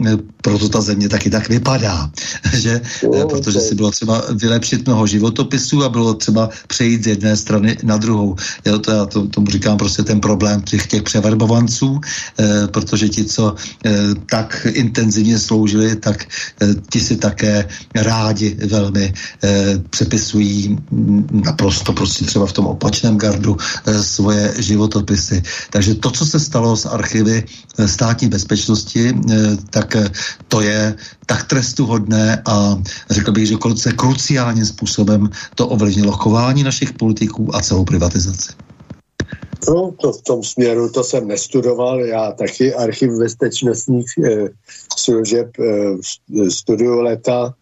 proto 0.42 0.70
ta 0.70 0.82
země 0.82 1.10
taky 1.10 1.30
tak 1.30 1.50
vypadá, 1.50 2.12
že, 2.54 2.82
uh, 3.04 3.28
protože 3.30 3.60
si 3.60 3.76
bylo 3.76 3.92
třeba 3.92 4.24
vylepšit 4.34 4.86
mnoho 4.86 5.03
životopisů 5.08 5.84
a 5.84 5.90
bylo 5.90 6.14
třeba 6.14 6.50
přejít 6.68 7.04
z 7.04 7.08
jedné 7.08 7.38
strany 7.38 7.78
na 7.84 7.98
druhou. 7.98 8.36
Jo, 8.66 8.80
to 8.80 8.92
já 8.92 9.06
to, 9.06 9.28
tomu 9.28 9.48
říkám 9.48 9.78
prostě 9.78 10.04
ten 10.04 10.20
problém 10.20 10.62
těch, 10.62 10.88
těch 10.88 11.04
převerbovanců, 11.04 12.02
eh, 12.40 12.68
protože 12.68 13.10
ti, 13.10 13.26
co 13.26 13.56
eh, 13.86 13.92
tak 14.30 14.68
intenzivně 14.74 15.40
sloužili, 15.40 15.96
tak 15.96 16.26
eh, 16.62 16.76
ti 16.90 17.00
si 17.00 17.16
také 17.16 17.68
rádi 17.96 18.58
velmi 18.68 19.14
eh, 19.44 19.80
přepisují 19.90 20.78
naprosto 21.32 21.94
prostě 21.94 22.26
třeba 22.26 22.46
v 22.46 22.54
tom 22.54 22.66
opačném 22.66 23.18
gardu 23.18 23.58
eh, 23.58 24.04
svoje 24.04 24.54
životopisy. 24.58 25.44
Takže 25.70 25.96
to, 25.96 26.12
co 26.12 26.26
se 26.26 26.40
stalo 26.40 26.78
s 26.78 26.86
archivy 26.86 27.44
státní 27.86 28.28
bezpečnosti, 28.30 29.10
eh, 29.10 29.58
tak 29.70 29.96
to 30.48 30.62
je 30.62 30.96
tak 31.26 31.48
trestuhodné 31.48 32.42
a 32.46 32.82
řekl 33.10 33.32
bych, 33.32 33.48
že 33.48 33.56
kruciálním 33.96 34.66
způsobem 34.66 35.30
to 35.56 35.68
ovlivnilo 35.68 36.12
chování 36.12 36.64
našich 36.64 36.94
politiků 36.94 37.56
a 37.56 37.62
celou 37.62 37.86
privatizaci. 37.86 38.52
No, 39.68 39.92
to 40.02 40.14
v 40.14 40.22
tom 40.22 40.44
směru, 40.44 40.90
to 40.90 41.04
jsem 41.04 41.28
nestudoval, 41.28 42.06
já 42.06 42.32
taky 42.32 42.74
archiv 42.74 43.12
bezpečnostních 43.20 44.06
eh, 44.26 44.50
služeb 44.98 45.48
eh, 45.60 46.50
studuju 46.50 47.02
leta, 47.02 47.54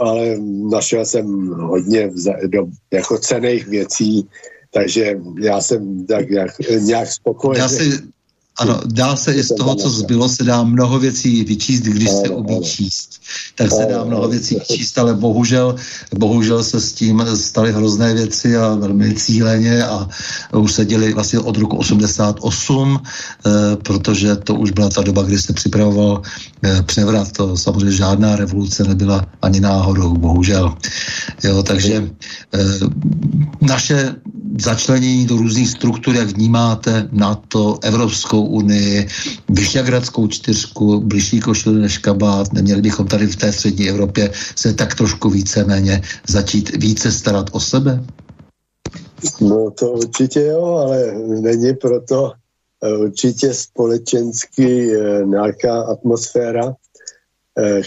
ale 0.00 0.36
našel 0.70 1.04
jsem 1.04 1.48
hodně 1.48 2.08
vza, 2.08 2.32
do, 2.46 2.66
jako 2.92 3.18
cených 3.18 3.66
věcí, 3.66 4.28
takže 4.70 5.20
já 5.40 5.60
jsem 5.60 6.06
tak 6.06 6.30
jak, 6.30 6.50
nějak 6.80 7.12
spokojený. 7.12 7.62
Já 7.62 7.68
si, 7.68 8.13
ano, 8.58 8.80
dá 8.86 9.16
se 9.16 9.34
i 9.34 9.42
z 9.42 9.54
toho, 9.54 9.74
co 9.74 9.90
zbylo, 9.90 10.28
se 10.28 10.44
dá 10.44 10.62
mnoho 10.62 10.98
věcí 10.98 11.44
vyčíst, 11.44 11.82
když 11.82 12.10
se 12.10 12.28
umí 12.28 12.62
číst. 12.62 13.20
Tak 13.54 13.72
se 13.72 13.86
dá 13.90 14.04
mnoho 14.04 14.28
věcí 14.28 14.54
vyčíst, 14.54 14.98
ale 14.98 15.14
bohužel, 15.14 15.74
bohužel 16.14 16.64
se 16.64 16.80
s 16.80 16.92
tím 16.92 17.22
staly 17.34 17.72
hrozné 17.72 18.14
věci 18.14 18.56
a 18.56 18.74
velmi 18.74 19.14
cíleně 19.14 19.84
a 19.84 20.08
už 20.52 20.72
se 20.72 20.84
děli 20.84 21.12
vlastně 21.12 21.38
od 21.38 21.56
roku 21.56 21.76
88, 21.76 23.00
eh, 23.02 23.50
protože 23.76 24.36
to 24.36 24.54
už 24.54 24.70
byla 24.70 24.88
ta 24.88 25.02
doba, 25.02 25.22
kdy 25.22 25.38
se 25.38 25.52
připravoval 25.52 26.22
eh, 26.62 26.82
převrat. 26.82 27.32
To 27.32 27.56
samozřejmě 27.56 27.92
žádná 27.92 28.36
revoluce 28.36 28.84
nebyla 28.84 29.26
ani 29.42 29.60
náhodou, 29.60 30.14
bohužel. 30.14 30.76
Jo, 31.44 31.62
takže 31.62 32.10
eh, 32.54 32.58
naše 33.60 34.14
začlenění 34.60 35.26
do 35.26 35.36
různých 35.36 35.68
struktur, 35.68 36.14
jak 36.14 36.28
vnímáte 36.28 37.08
na 37.12 37.34
to 37.34 37.78
Evropskou 37.82 38.42
unii, 38.42 39.08
Vyšagradskou 39.48 40.28
čtyřku, 40.28 41.00
blížší 41.00 41.40
košili 41.40 41.80
než 41.80 41.98
kabát, 41.98 42.52
neměli 42.52 42.82
bychom 42.82 43.06
tady 43.06 43.26
v 43.26 43.36
té 43.36 43.52
střední 43.52 43.88
Evropě 43.88 44.30
se 44.56 44.74
tak 44.74 44.94
trošku 44.94 45.30
více-méně 45.30 46.02
začít 46.28 46.76
více 46.76 47.12
starat 47.12 47.50
o 47.52 47.60
sebe? 47.60 48.04
No 49.40 49.70
to 49.70 49.90
určitě 49.90 50.40
jo, 50.40 50.64
ale 50.64 51.12
není 51.40 51.74
proto 51.74 52.32
eh, 52.82 52.96
určitě 52.96 53.54
společensky 53.54 54.96
eh, 54.96 55.24
nějaká 55.26 55.82
atmosféra, 55.82 56.74
eh, 57.58 57.80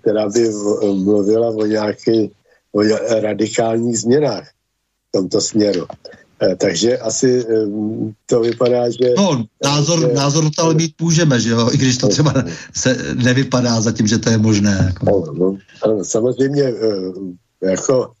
která 0.00 0.28
by 0.28 0.50
mluvila 1.04 1.48
o 1.48 1.66
nějakých 1.66 2.30
o 2.72 2.82
radikálních 3.20 3.98
změnách 3.98 4.53
tomto 5.14 5.40
směru. 5.40 5.86
Eh, 6.42 6.56
takže 6.56 6.98
asi 6.98 7.46
eh, 7.46 7.66
to 8.26 8.40
vypadá, 8.40 8.90
že... 8.90 9.14
No, 9.16 9.44
názor, 9.64 10.00
že, 10.00 10.12
názor 10.12 10.44
to 10.56 10.62
ale 10.62 10.74
mít 10.74 10.94
můžeme, 11.00 11.40
že 11.40 11.50
jo? 11.50 11.70
I 11.72 11.76
když 11.76 11.98
to 11.98 12.08
třeba 12.08 12.34
se 12.74 12.96
nevypadá 13.14 13.80
zatím, 13.80 14.06
že 14.06 14.18
to 14.18 14.30
je 14.30 14.38
možné. 14.38 14.84
Jako. 14.86 15.32
No, 15.32 15.56
no, 15.86 16.04
samozřejmě 16.04 16.62
eh, 16.62 17.70
jako 17.70 18.12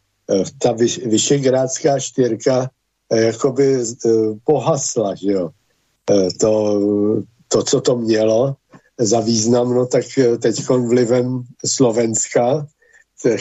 ta 0.58 0.72
vyš, 0.72 1.00
vyšegrádská 1.06 1.98
čtyřka 2.00 2.70
jakoby 3.14 3.84
pohasla, 4.44 5.14
že 5.14 5.32
jo? 5.32 5.50
To, 6.40 6.80
to, 7.48 7.62
co 7.62 7.80
to 7.80 7.96
mělo 7.96 8.56
za 8.98 9.20
význam, 9.20 9.74
no 9.74 9.86
tak 9.86 10.04
teď 10.38 10.68
vlivem 10.68 11.42
Slovenska, 11.66 12.66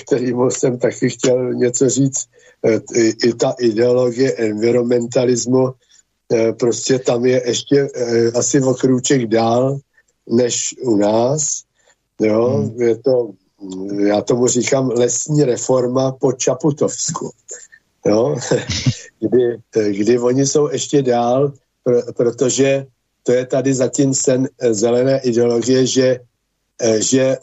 kterýmu 0.05 0.51
jsem 0.51 0.79
taky 0.79 1.09
chtěl 1.09 1.53
něco 1.53 1.89
říct, 1.89 2.27
i, 2.71 3.13
i 3.27 3.33
ta 3.33 3.55
ideologie 3.59 4.33
environmentalismu, 4.33 5.73
eh, 6.33 6.53
prostě 6.53 6.99
tam 6.99 7.25
je 7.25 7.47
ještě 7.47 7.87
eh, 7.95 8.31
asi 8.31 8.61
o 8.61 8.73
krůček 8.73 9.27
dál 9.27 9.79
než 10.29 10.75
u 10.81 10.95
nás. 10.95 11.63
Jo? 12.21 12.47
Hmm. 12.47 12.81
Je 12.81 12.95
to, 12.97 13.31
já 14.07 14.21
tomu 14.21 14.47
říkám 14.47 14.89
lesní 14.89 15.43
reforma 15.43 16.11
po 16.11 16.31
Čaputovsku. 16.31 17.31
Jo? 18.05 18.35
kdy, 19.19 19.57
eh, 19.77 19.91
kdy 19.91 20.19
oni 20.19 20.47
jsou 20.47 20.69
ještě 20.71 21.01
dál, 21.01 21.53
pr- 21.85 22.13
protože 22.13 22.85
to 23.23 23.31
je 23.31 23.45
tady 23.45 23.73
zatím 23.73 24.13
sen 24.13 24.49
zelené 24.71 25.19
ideologie, 25.19 25.87
že, 25.87 26.19
že 26.99 27.37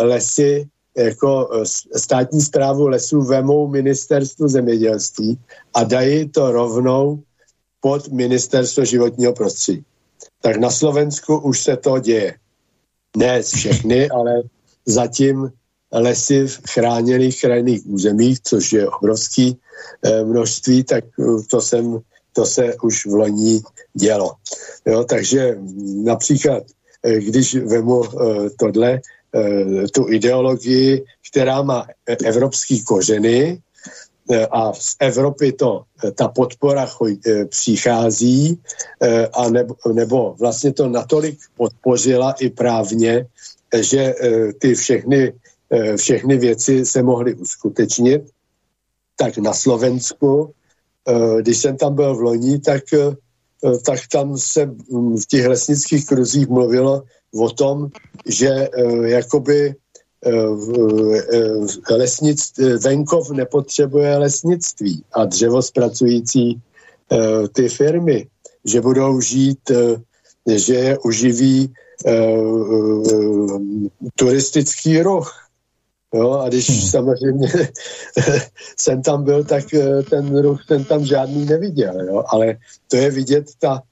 lesy 0.00 0.68
jako 0.96 1.48
státní 1.96 2.40
zprávu 2.40 2.88
lesů 2.88 3.22
vemou 3.22 3.68
ministerstvu 3.68 4.48
zemědělství 4.48 5.38
a 5.74 5.84
dají 5.84 6.28
to 6.28 6.52
rovnou 6.52 7.22
pod 7.80 8.08
ministerstvo 8.08 8.84
životního 8.84 9.32
prostředí. 9.32 9.84
Tak 10.42 10.56
na 10.56 10.70
Slovensku 10.70 11.38
už 11.38 11.62
se 11.62 11.76
to 11.76 11.98
děje. 11.98 12.34
Ne 13.16 13.42
všechny, 13.42 14.08
ale 14.16 14.42
zatím 14.86 15.52
lesy 15.92 16.46
v 16.46 16.60
chráněných 16.70 17.40
krajných 17.40 17.86
územích, 17.86 18.40
což 18.42 18.72
je 18.72 18.88
obrovský 18.88 19.58
e, 20.02 20.24
množství, 20.24 20.84
tak 20.84 21.04
to, 21.50 21.60
jsem, 21.60 21.98
to 22.32 22.46
se 22.46 22.74
už 22.82 23.06
v 23.06 23.14
loni 23.14 23.60
dělo. 23.94 24.32
Jo, 24.86 25.04
takže 25.04 25.58
například, 26.04 26.62
když 27.18 27.54
vemu 27.54 28.02
tohle, 28.58 29.00
tu 29.94 30.08
ideologii, 30.08 31.04
která 31.30 31.62
má 31.62 31.86
evropský 32.24 32.84
kořeny, 32.84 33.58
a 34.50 34.72
z 34.72 34.96
Evropy 35.00 35.52
to, 35.52 35.82
ta 36.14 36.28
podpora 36.28 36.86
choj, 36.86 37.18
přichází 37.48 38.58
a 39.32 39.50
nebo, 39.50 39.74
nebo 39.92 40.34
vlastně 40.38 40.72
to 40.72 40.88
natolik 40.88 41.38
podpořila 41.56 42.32
i 42.32 42.50
právně, 42.50 43.26
že 43.82 44.14
ty 44.58 44.74
všechny 44.74 45.32
Eh, 45.70 45.96
všechny 45.96 46.36
věci 46.38 46.86
se 46.86 47.02
mohly 47.02 47.34
uskutečnit, 47.34 48.22
tak 49.16 49.38
na 49.38 49.52
Slovensku, 49.52 50.54
eh, 51.08 51.42
když 51.42 51.58
jsem 51.58 51.76
tam 51.76 51.94
byl 51.94 52.14
v 52.14 52.20
loni, 52.20 52.58
tak, 52.58 52.82
eh, 52.94 53.16
tak 53.84 54.00
tam 54.12 54.38
se 54.38 54.66
v 54.92 55.26
těch 55.28 55.46
lesnických 55.46 56.06
kruzích 56.06 56.48
mluvilo 56.48 57.02
o 57.38 57.50
tom, 57.50 57.88
že 58.26 58.68
jakoby 59.04 59.74
lesnic, 61.90 62.52
venkov 62.84 63.30
nepotřebuje 63.30 64.16
lesnictví 64.16 65.04
a 65.12 65.24
dřevospracující 65.24 66.60
ty 67.52 67.68
firmy, 67.68 68.26
že 68.64 68.80
budou 68.80 69.20
žít, 69.20 69.70
že 70.54 70.74
je 70.74 70.98
uživí 70.98 71.72
turistický 74.14 75.02
ruch 75.02 75.45
Jo, 76.14 76.32
a 76.32 76.48
když 76.48 76.70
hmm. 76.70 76.80
samozřejmě 76.80 77.48
jsem 78.76 79.02
tam 79.02 79.24
byl, 79.24 79.44
tak 79.44 79.74
eh, 79.74 80.02
ten 80.02 80.38
ruch 80.38 80.66
ten 80.66 80.84
tam 80.84 81.04
žádný 81.04 81.44
neviděl. 81.44 82.00
Jo? 82.00 82.24
Ale 82.26 82.56
to 82.88 82.96
je 82.96 83.10
vidět 83.10 83.44
ta, 83.58 83.82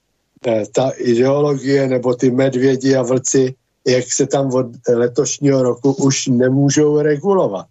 eh, 0.46 0.62
ta 0.72 0.90
ideologie 0.90 1.88
nebo 1.88 2.14
ty 2.14 2.30
medvědi 2.30 2.96
a 2.96 3.02
vlci, 3.02 3.54
jak 3.86 4.04
se 4.12 4.26
tam 4.26 4.54
od 4.54 4.66
letošního 4.88 5.62
roku 5.62 5.92
už 5.92 6.26
nemůžou 6.26 7.00
regulovat. 7.00 7.66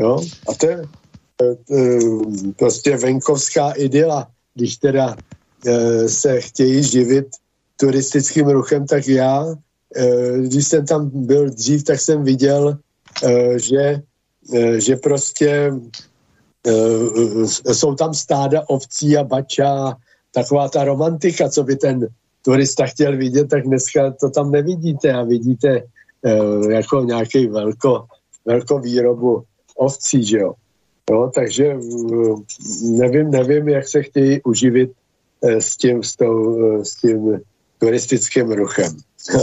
Jo? 0.00 0.20
A 0.48 0.54
to 0.54 0.66
je 0.66 0.82
eh, 1.42 1.98
prostě 2.56 2.96
venkovská 2.96 3.72
idyla. 3.72 4.28
Když 4.54 4.76
teda 4.76 5.16
se 6.06 6.40
chtějí 6.40 6.82
živit 6.84 7.26
turistickým 7.76 8.48
ruchem, 8.48 8.86
tak 8.86 9.08
já, 9.08 9.46
když 10.40 10.66
jsem 10.66 10.86
tam 10.86 11.10
byl 11.12 11.50
dřív, 11.50 11.84
tak 11.84 12.00
jsem 12.00 12.24
viděl 12.24 12.78
že, 13.56 14.02
eh, 14.54 14.80
že 14.80 14.96
prostě 14.96 15.72
eh, 16.66 17.74
jsou 17.74 17.94
tam 17.94 18.14
stáda 18.14 18.68
ovcí 18.68 19.16
a 19.16 19.24
bača, 19.24 19.96
taková 20.34 20.68
ta 20.68 20.84
romantika, 20.84 21.48
co 21.48 21.62
by 21.64 21.76
ten 21.76 22.08
turista 22.42 22.86
chtěl 22.86 23.16
vidět, 23.16 23.48
tak 23.48 23.62
dneska 23.62 24.10
to 24.20 24.30
tam 24.30 24.50
nevidíte 24.50 25.12
a 25.12 25.22
vidíte 25.22 25.82
jako 26.70 27.04
nějaký 27.04 27.46
velko, 27.46 28.04
velkou 28.44 28.78
výrobu 28.78 29.42
ovcí, 29.76 30.24
že 30.24 30.38
jo. 30.38 30.52
jo. 31.10 31.30
takže 31.34 31.76
nevím, 32.82 33.30
nevím, 33.30 33.68
jak 33.68 33.88
se 33.88 34.02
chtějí 34.02 34.42
uživit 34.42 34.90
s 35.42 35.76
tím, 35.76 36.02
s, 36.02 36.16
tou, 36.16 36.84
s 36.84 36.94
tím 36.96 37.40
turistickým 37.78 38.52
ruchem. 38.52 38.96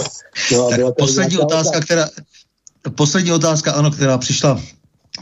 No, 0.52 0.68
a 0.68 0.76
byla 0.76 0.92
poslední 0.92 1.38
otázka, 1.38 1.80
která, 1.80 2.10
Poslední 2.96 3.32
otázka, 3.32 3.72
ano, 3.72 3.92
která 3.92 4.18
přišla 4.18 4.62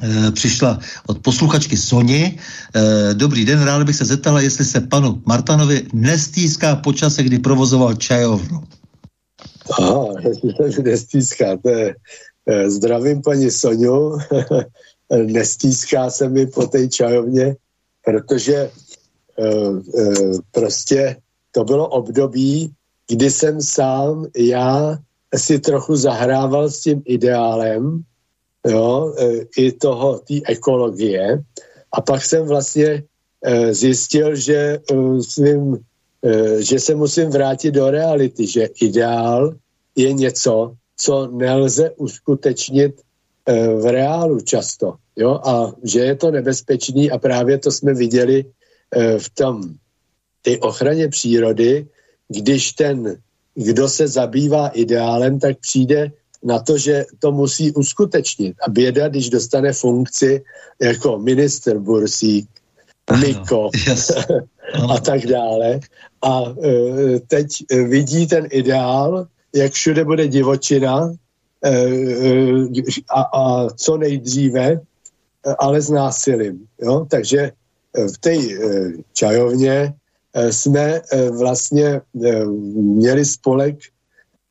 e, 0.04 0.32
přišla 0.32 0.80
od 1.08 1.20
posluchačky 1.20 1.78
Soni. 1.78 2.40
E, 2.76 3.14
dobrý 3.14 3.46
den, 3.46 3.64
rád 3.64 3.84
bych 3.84 3.96
se 3.96 4.06
zeptala, 4.06 4.42
jestli 4.42 4.66
se 4.66 4.82
panu 4.82 5.22
Martanovi 5.26 5.88
nestýská 5.94 6.76
počase, 6.76 7.24
kdy 7.24 7.40
provozoval 7.40 7.94
čajovnu. 7.94 8.64
Aha, 9.80 10.06
nestýská, 10.84 11.58
to 11.58 11.70
je, 11.70 11.96
e, 12.46 12.70
zdravím 12.70 13.22
paní 13.22 13.52
Soniu, 13.52 14.18
nestýská 15.26 16.10
se 16.10 16.30
mi 16.30 16.48
po 16.48 16.68
té 16.68 16.88
čajovně, 16.88 17.56
protože 18.06 18.70
prostě 20.52 21.18
to 21.52 21.64
bylo 21.64 21.88
období, 21.88 22.72
kdy 23.08 23.32
jsem 23.32 23.62
sám 23.62 24.26
já 24.38 24.98
si 25.38 25.60
trochu 25.60 25.96
zahrával 25.96 26.70
s 26.70 26.80
tím 26.80 27.02
ideálem, 27.06 28.04
jo, 28.68 29.14
e, 29.20 29.46
i 29.58 29.72
toho, 29.72 30.20
té 30.20 30.34
ekologie. 30.48 31.44
A 31.92 32.02
pak 32.02 32.26
jsem 32.26 32.46
vlastně 32.46 33.04
e, 33.46 33.74
zjistil, 33.74 34.36
že, 34.36 34.80
e, 34.92 35.22
svým, 35.22 35.78
že 36.60 36.80
se 36.80 36.96
musím 36.96 37.30
vrátit 37.30 37.72
do 37.72 37.92
reality, 37.92 38.48
že 38.48 38.70
ideál 38.82 39.54
je 39.96 40.14
něco, 40.14 40.74
co 40.98 41.28
nelze 41.28 41.92
uskutečnit 41.92 43.02
v 43.82 43.86
reálu 43.92 44.42
často. 44.42 44.96
Jo? 45.16 45.38
A 45.46 45.74
že 45.84 46.00
je 46.00 46.16
to 46.16 46.32
nebezpečný 46.32 47.12
a 47.12 47.18
právě 47.18 47.58
to 47.58 47.72
jsme 47.72 47.94
viděli 47.94 48.46
v 49.18 49.30
tom 49.30 49.62
ty 50.42 50.60
ochraně 50.60 51.08
přírody, 51.08 51.88
když 52.28 52.74
ten 52.74 53.22
kdo 53.56 53.90
se 53.90 54.08
zabývá 54.08 54.68
ideálem, 54.68 55.40
tak 55.40 55.60
přijde 55.60 56.12
na 56.44 56.60
to, 56.60 56.78
že 56.78 57.06
to 57.20 57.32
musí 57.32 57.72
uskutečnit. 57.72 58.56
A 58.68 58.70
běda, 58.70 59.08
když 59.08 59.30
dostane 59.30 59.74
funkci 59.74 60.44
jako 60.82 61.20
minister 61.20 61.80
Bursík, 61.80 62.50
Miko 63.20 63.70
yes. 63.88 64.12
a 64.90 65.00
tak 65.00 65.26
dále. 65.26 65.80
A 66.22 66.42
e, 66.64 67.20
teď 67.20 67.48
vidí 67.88 68.28
ten 68.28 68.48
ideál, 68.52 69.28
jak 69.56 69.72
všude 69.72 70.06
bude 70.06 70.28
divočina 70.28 71.14
e, 71.64 71.72
e, 71.72 72.82
a, 73.10 73.22
a 73.22 73.70
co 73.70 73.98
nejdříve, 73.98 74.80
ale 75.60 75.82
s 75.82 75.90
násilím. 75.90 76.68
Jo? 76.82 77.06
Takže 77.10 77.52
v 78.14 78.18
té 78.18 78.36
čajovně 79.14 79.94
jsme 80.36 81.02
eh, 81.12 81.30
vlastně 81.30 82.02
eh, 82.24 82.46
měli 82.76 83.26
spolek, 83.26 83.76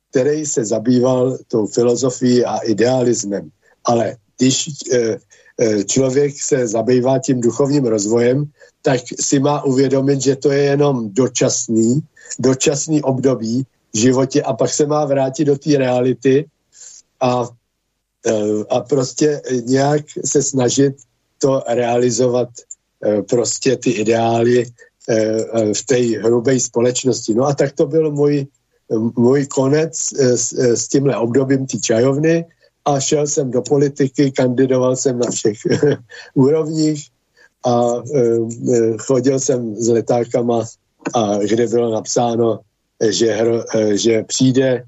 který 0.09 0.45
se 0.45 0.65
zabýval 0.65 1.37
tou 1.47 1.67
filozofií 1.67 2.45
a 2.45 2.57
idealismem. 2.57 3.49
Ale 3.85 4.15
když 4.37 4.69
člověk 5.85 6.33
se 6.43 6.67
zabývá 6.67 7.19
tím 7.19 7.41
duchovním 7.41 7.85
rozvojem, 7.85 8.45
tak 8.81 8.99
si 9.19 9.39
má 9.39 9.63
uvědomit, 9.63 10.21
že 10.21 10.35
to 10.35 10.51
je 10.51 10.63
jenom 10.63 11.09
dočasný, 11.13 11.99
dočasný 12.39 13.01
období 13.01 13.63
v 13.93 13.97
životě 13.97 14.43
a 14.43 14.53
pak 14.53 14.69
se 14.73 14.85
má 14.85 15.05
vrátit 15.05 15.45
do 15.45 15.57
té 15.57 15.77
reality 15.77 16.45
a, 17.21 17.47
a 18.69 18.79
prostě 18.79 19.41
nějak 19.63 20.05
se 20.25 20.43
snažit 20.43 20.95
to 21.39 21.63
realizovat 21.67 22.49
prostě 23.27 23.77
ty 23.77 23.91
ideály 23.91 24.65
Eh, 24.65 24.65
eh, 24.65 24.84
v 25.73 25.85
té 25.85 25.95
hrubé 25.95 26.59
společnosti. 26.59 27.33
No 27.33 27.45
a 27.45 27.53
tak 27.53 27.71
to 27.71 27.85
byl 27.85 28.11
můj, 28.11 28.47
můj 29.17 29.45
konec 29.45 29.99
eh, 30.19 30.37
s, 30.37 30.53
s 30.53 30.87
tímhle 30.87 31.17
obdobím 31.17 31.65
té 31.65 31.77
čajovny 31.79 32.45
a 32.85 32.99
šel 32.99 33.27
jsem 33.27 33.51
do 33.51 33.61
politiky, 33.61 34.31
kandidoval 34.31 34.95
jsem 34.95 35.19
na 35.19 35.31
všech 35.31 35.57
úrovních 36.33 37.09
a 37.65 38.03
chodil 38.97 39.39
jsem 39.39 39.75
s 39.75 39.87
letákama, 39.89 40.65
a 41.13 41.37
kde 41.37 41.67
bylo 41.67 41.91
napsáno, 41.91 42.59
že, 43.09 43.41
že 43.93 44.23
přijde 44.23 44.83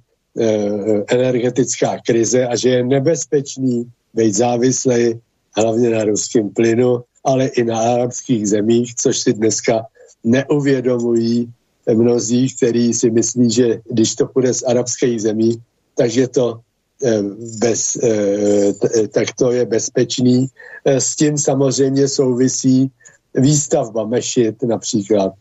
energetická 1.08 1.98
krize 2.06 2.48
a 2.48 2.56
že 2.56 2.70
je 2.70 2.84
nebezpečný 2.84 3.92
být 4.14 4.36
závislý 4.36 5.20
hlavně 5.58 5.90
na 5.90 6.04
ruském 6.04 6.50
plynu, 6.50 7.04
ale 7.26 7.48
i 7.48 7.64
na 7.64 7.80
arabských 7.80 8.48
zemích, 8.48 8.96
což 8.96 9.20
si 9.20 9.34
dneska 9.34 9.86
neuvědomují 10.28 11.54
mnozí, 11.94 12.56
kteří 12.56 12.94
si 12.94 13.12
myslí, 13.12 13.52
že 13.52 13.80
když 13.90 14.16
to 14.16 14.26
půjde 14.28 14.54
z 14.54 14.64
arabských 14.64 15.22
zemí, 15.22 15.62
takže 15.96 16.28
to 16.28 16.60
eh, 17.04 17.22
bez, 17.60 17.96
eh, 18.04 19.08
tak 19.08 19.28
to 19.38 19.52
je 19.52 19.66
bezpečný. 19.66 20.48
Eh, 20.86 21.02
s 21.02 21.16
tím 21.16 21.38
samozřejmě 21.38 22.08
souvisí 22.08 22.92
výstavba 23.36 24.06
mešit 24.06 24.64
například, 24.64 25.34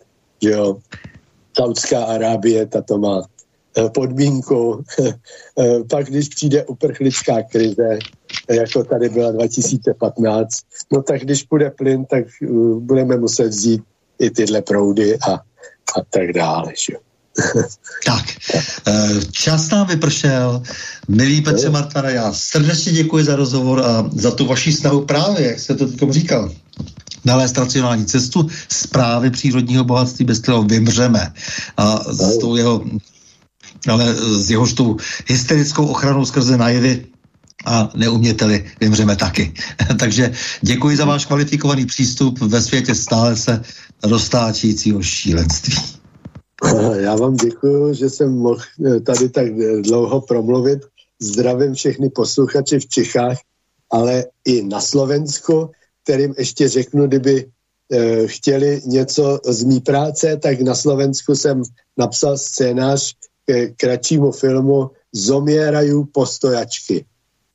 že 0.42 0.50
jo, 0.50 0.78
Saudská 1.56 2.04
Arábie, 2.04 2.66
ta 2.66 2.82
to 2.82 2.98
má 2.98 3.24
podmínku. 3.94 4.84
Pak, 5.90 6.06
když 6.06 6.28
přijde 6.28 6.64
uprchlická 6.64 7.42
krize, 7.42 7.98
jako 8.50 8.84
tady 8.84 9.08
byla 9.08 9.30
2015. 9.32 10.48
No 10.92 11.02
tak 11.02 11.20
když 11.20 11.42
půjde 11.42 11.70
plyn, 11.70 12.04
tak 12.04 12.24
budeme 12.78 13.16
muset 13.16 13.48
vzít 13.48 13.82
i 14.18 14.30
tyhle 14.30 14.62
proudy 14.62 15.18
a, 15.18 15.32
a 15.98 16.00
tak 16.10 16.32
dále. 16.32 16.72
Že? 16.86 16.96
tak, 18.06 18.24
eh, 18.86 19.08
čas 19.30 19.70
nám 19.70 19.86
vypršel. 19.86 20.62
Milý 21.08 21.40
Petře 21.40 21.70
Martana, 21.70 22.10
já 22.10 22.32
srdečně 22.32 22.92
děkuji 22.92 23.24
za 23.24 23.36
rozhovor 23.36 23.84
a 23.84 24.10
za 24.12 24.30
tu 24.30 24.46
vaši 24.46 24.72
snahu 24.72 25.04
právě, 25.04 25.46
jak 25.46 25.60
jste 25.60 25.74
to 25.74 25.86
teď 25.86 26.10
říkal 26.10 26.52
nalézt 27.24 27.58
racionální 27.58 28.06
cestu 28.06 28.48
zprávy 28.68 29.30
přírodního 29.30 29.84
bohatství, 29.84 30.24
bez 30.24 30.38
kterého 30.38 30.62
vymřeme. 30.62 31.32
A 31.76 32.12
s 32.12 32.38
tou 32.38 32.56
jeho, 32.56 32.84
ale 33.88 34.14
s 34.14 34.50
jehož 34.50 34.72
tou 34.72 34.96
hysterickou 35.26 35.86
ochranou 35.86 36.24
skrze 36.24 36.56
najevy 36.56 37.04
a 37.66 37.90
neuměteli 37.94 38.64
vymřeme 38.80 39.16
taky. 39.16 39.54
Takže 39.98 40.32
děkuji 40.60 40.96
za 40.96 41.04
váš 41.04 41.26
kvalifikovaný 41.26 41.86
přístup 41.86 42.38
ve 42.40 42.62
světě 42.62 42.94
stále 42.94 43.36
se 43.36 43.62
roztáčícího 44.02 45.02
šílenství. 45.02 45.74
Já 47.00 47.16
vám 47.16 47.36
děkuji, 47.36 47.94
že 47.94 48.10
jsem 48.10 48.32
mohl 48.32 48.60
eh, 48.86 49.00
tady 49.00 49.28
tak 49.28 49.46
dlouho 49.80 50.20
promluvit. 50.20 50.78
Zdravím 51.20 51.74
všechny 51.74 52.10
posluchače 52.10 52.80
v 52.80 52.86
Čechách, 52.86 53.36
ale 53.90 54.24
i 54.44 54.62
na 54.62 54.80
Slovensku 54.80 55.70
kterým 56.06 56.34
ještě 56.38 56.68
řeknu, 56.68 57.06
kdyby 57.06 57.46
e, 57.92 58.26
chtěli 58.26 58.82
něco 58.86 59.40
z 59.46 59.64
mý 59.64 59.80
práce, 59.80 60.36
tak 60.36 60.60
na 60.60 60.74
Slovensku 60.74 61.34
jsem 61.34 61.62
napsal 61.98 62.38
scénář 62.38 63.14
k 63.46 63.76
kratšímu 63.76 64.32
filmu 64.32 64.90
Zomierají 65.12 66.04
postojačky. 66.12 67.04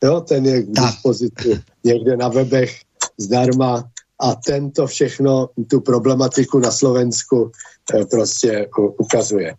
Jo, 0.04 0.22
ten 0.22 0.46
je 0.46 0.64
k 0.64 0.70
dispozici 0.70 1.62
někde 1.84 2.18
na 2.18 2.28
webech 2.28 2.82
zdarma 3.18 3.90
a 4.20 4.36
tento 4.36 4.88
všechno, 4.88 5.50
tu 5.70 5.82
problematiku 5.82 6.60
na 6.60 6.72
Slovensku 6.72 7.52
e, 7.94 8.06
prostě 8.06 8.68
ukazuje. 8.98 9.56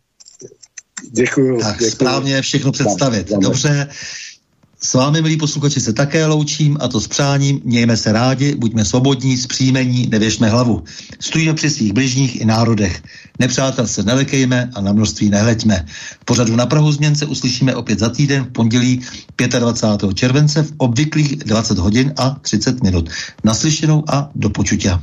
Děkuju. 1.11 1.61
Tak 1.61 1.73
děkuju. 1.73 1.91
správně 1.91 2.43
všechno 2.43 2.73
představit. 2.73 3.29
Dobře, 3.29 3.89
s 4.85 4.95
vámi, 4.95 5.23
milí 5.23 5.37
posluchači, 5.37 5.81
se 5.81 5.93
také 5.93 6.27
loučím 6.27 6.77
a 6.81 6.89
to 6.89 7.01
s 7.01 7.09
přáním. 7.09 7.61
Mějme 7.65 7.97
se 7.97 8.13
rádi, 8.13 8.55
buďme 8.55 8.85
svobodní, 8.85 9.37
zpříjmení, 9.37 10.09
nevěšme 10.11 10.49
hlavu. 10.49 10.85
Stojíme 11.21 11.55
při 11.55 11.71
svých 11.71 11.93
bližních 11.93 12.41
i 12.41 12.45
národech. 12.45 13.03
Nepřátel 13.39 13.87
se 13.87 14.03
nelekejme 14.03 14.71
a 14.75 14.81
na 14.81 14.93
množství 14.93 15.31
nehleďme. 15.31 15.87
V 16.21 16.25
pořadu 16.25 16.57
na 16.57 16.67
Prahu 16.67 16.93
změn 16.93 17.15
se 17.15 17.27
uslyšíme 17.27 17.75
opět 17.75 17.99
za 17.99 18.09
týden 18.09 18.45
v 18.45 18.53
pondělí 18.53 19.01
25. 19.59 20.15
července 20.15 20.63
v 20.63 20.73
obvyklých 20.77 21.37
20 21.37 21.79
hodin 21.79 22.13
a 22.17 22.31
30 22.41 22.83
minut. 22.83 23.11
Naslyšenou 23.45 24.05
a 24.09 24.31
do 24.35 24.51
počutia. 24.51 25.03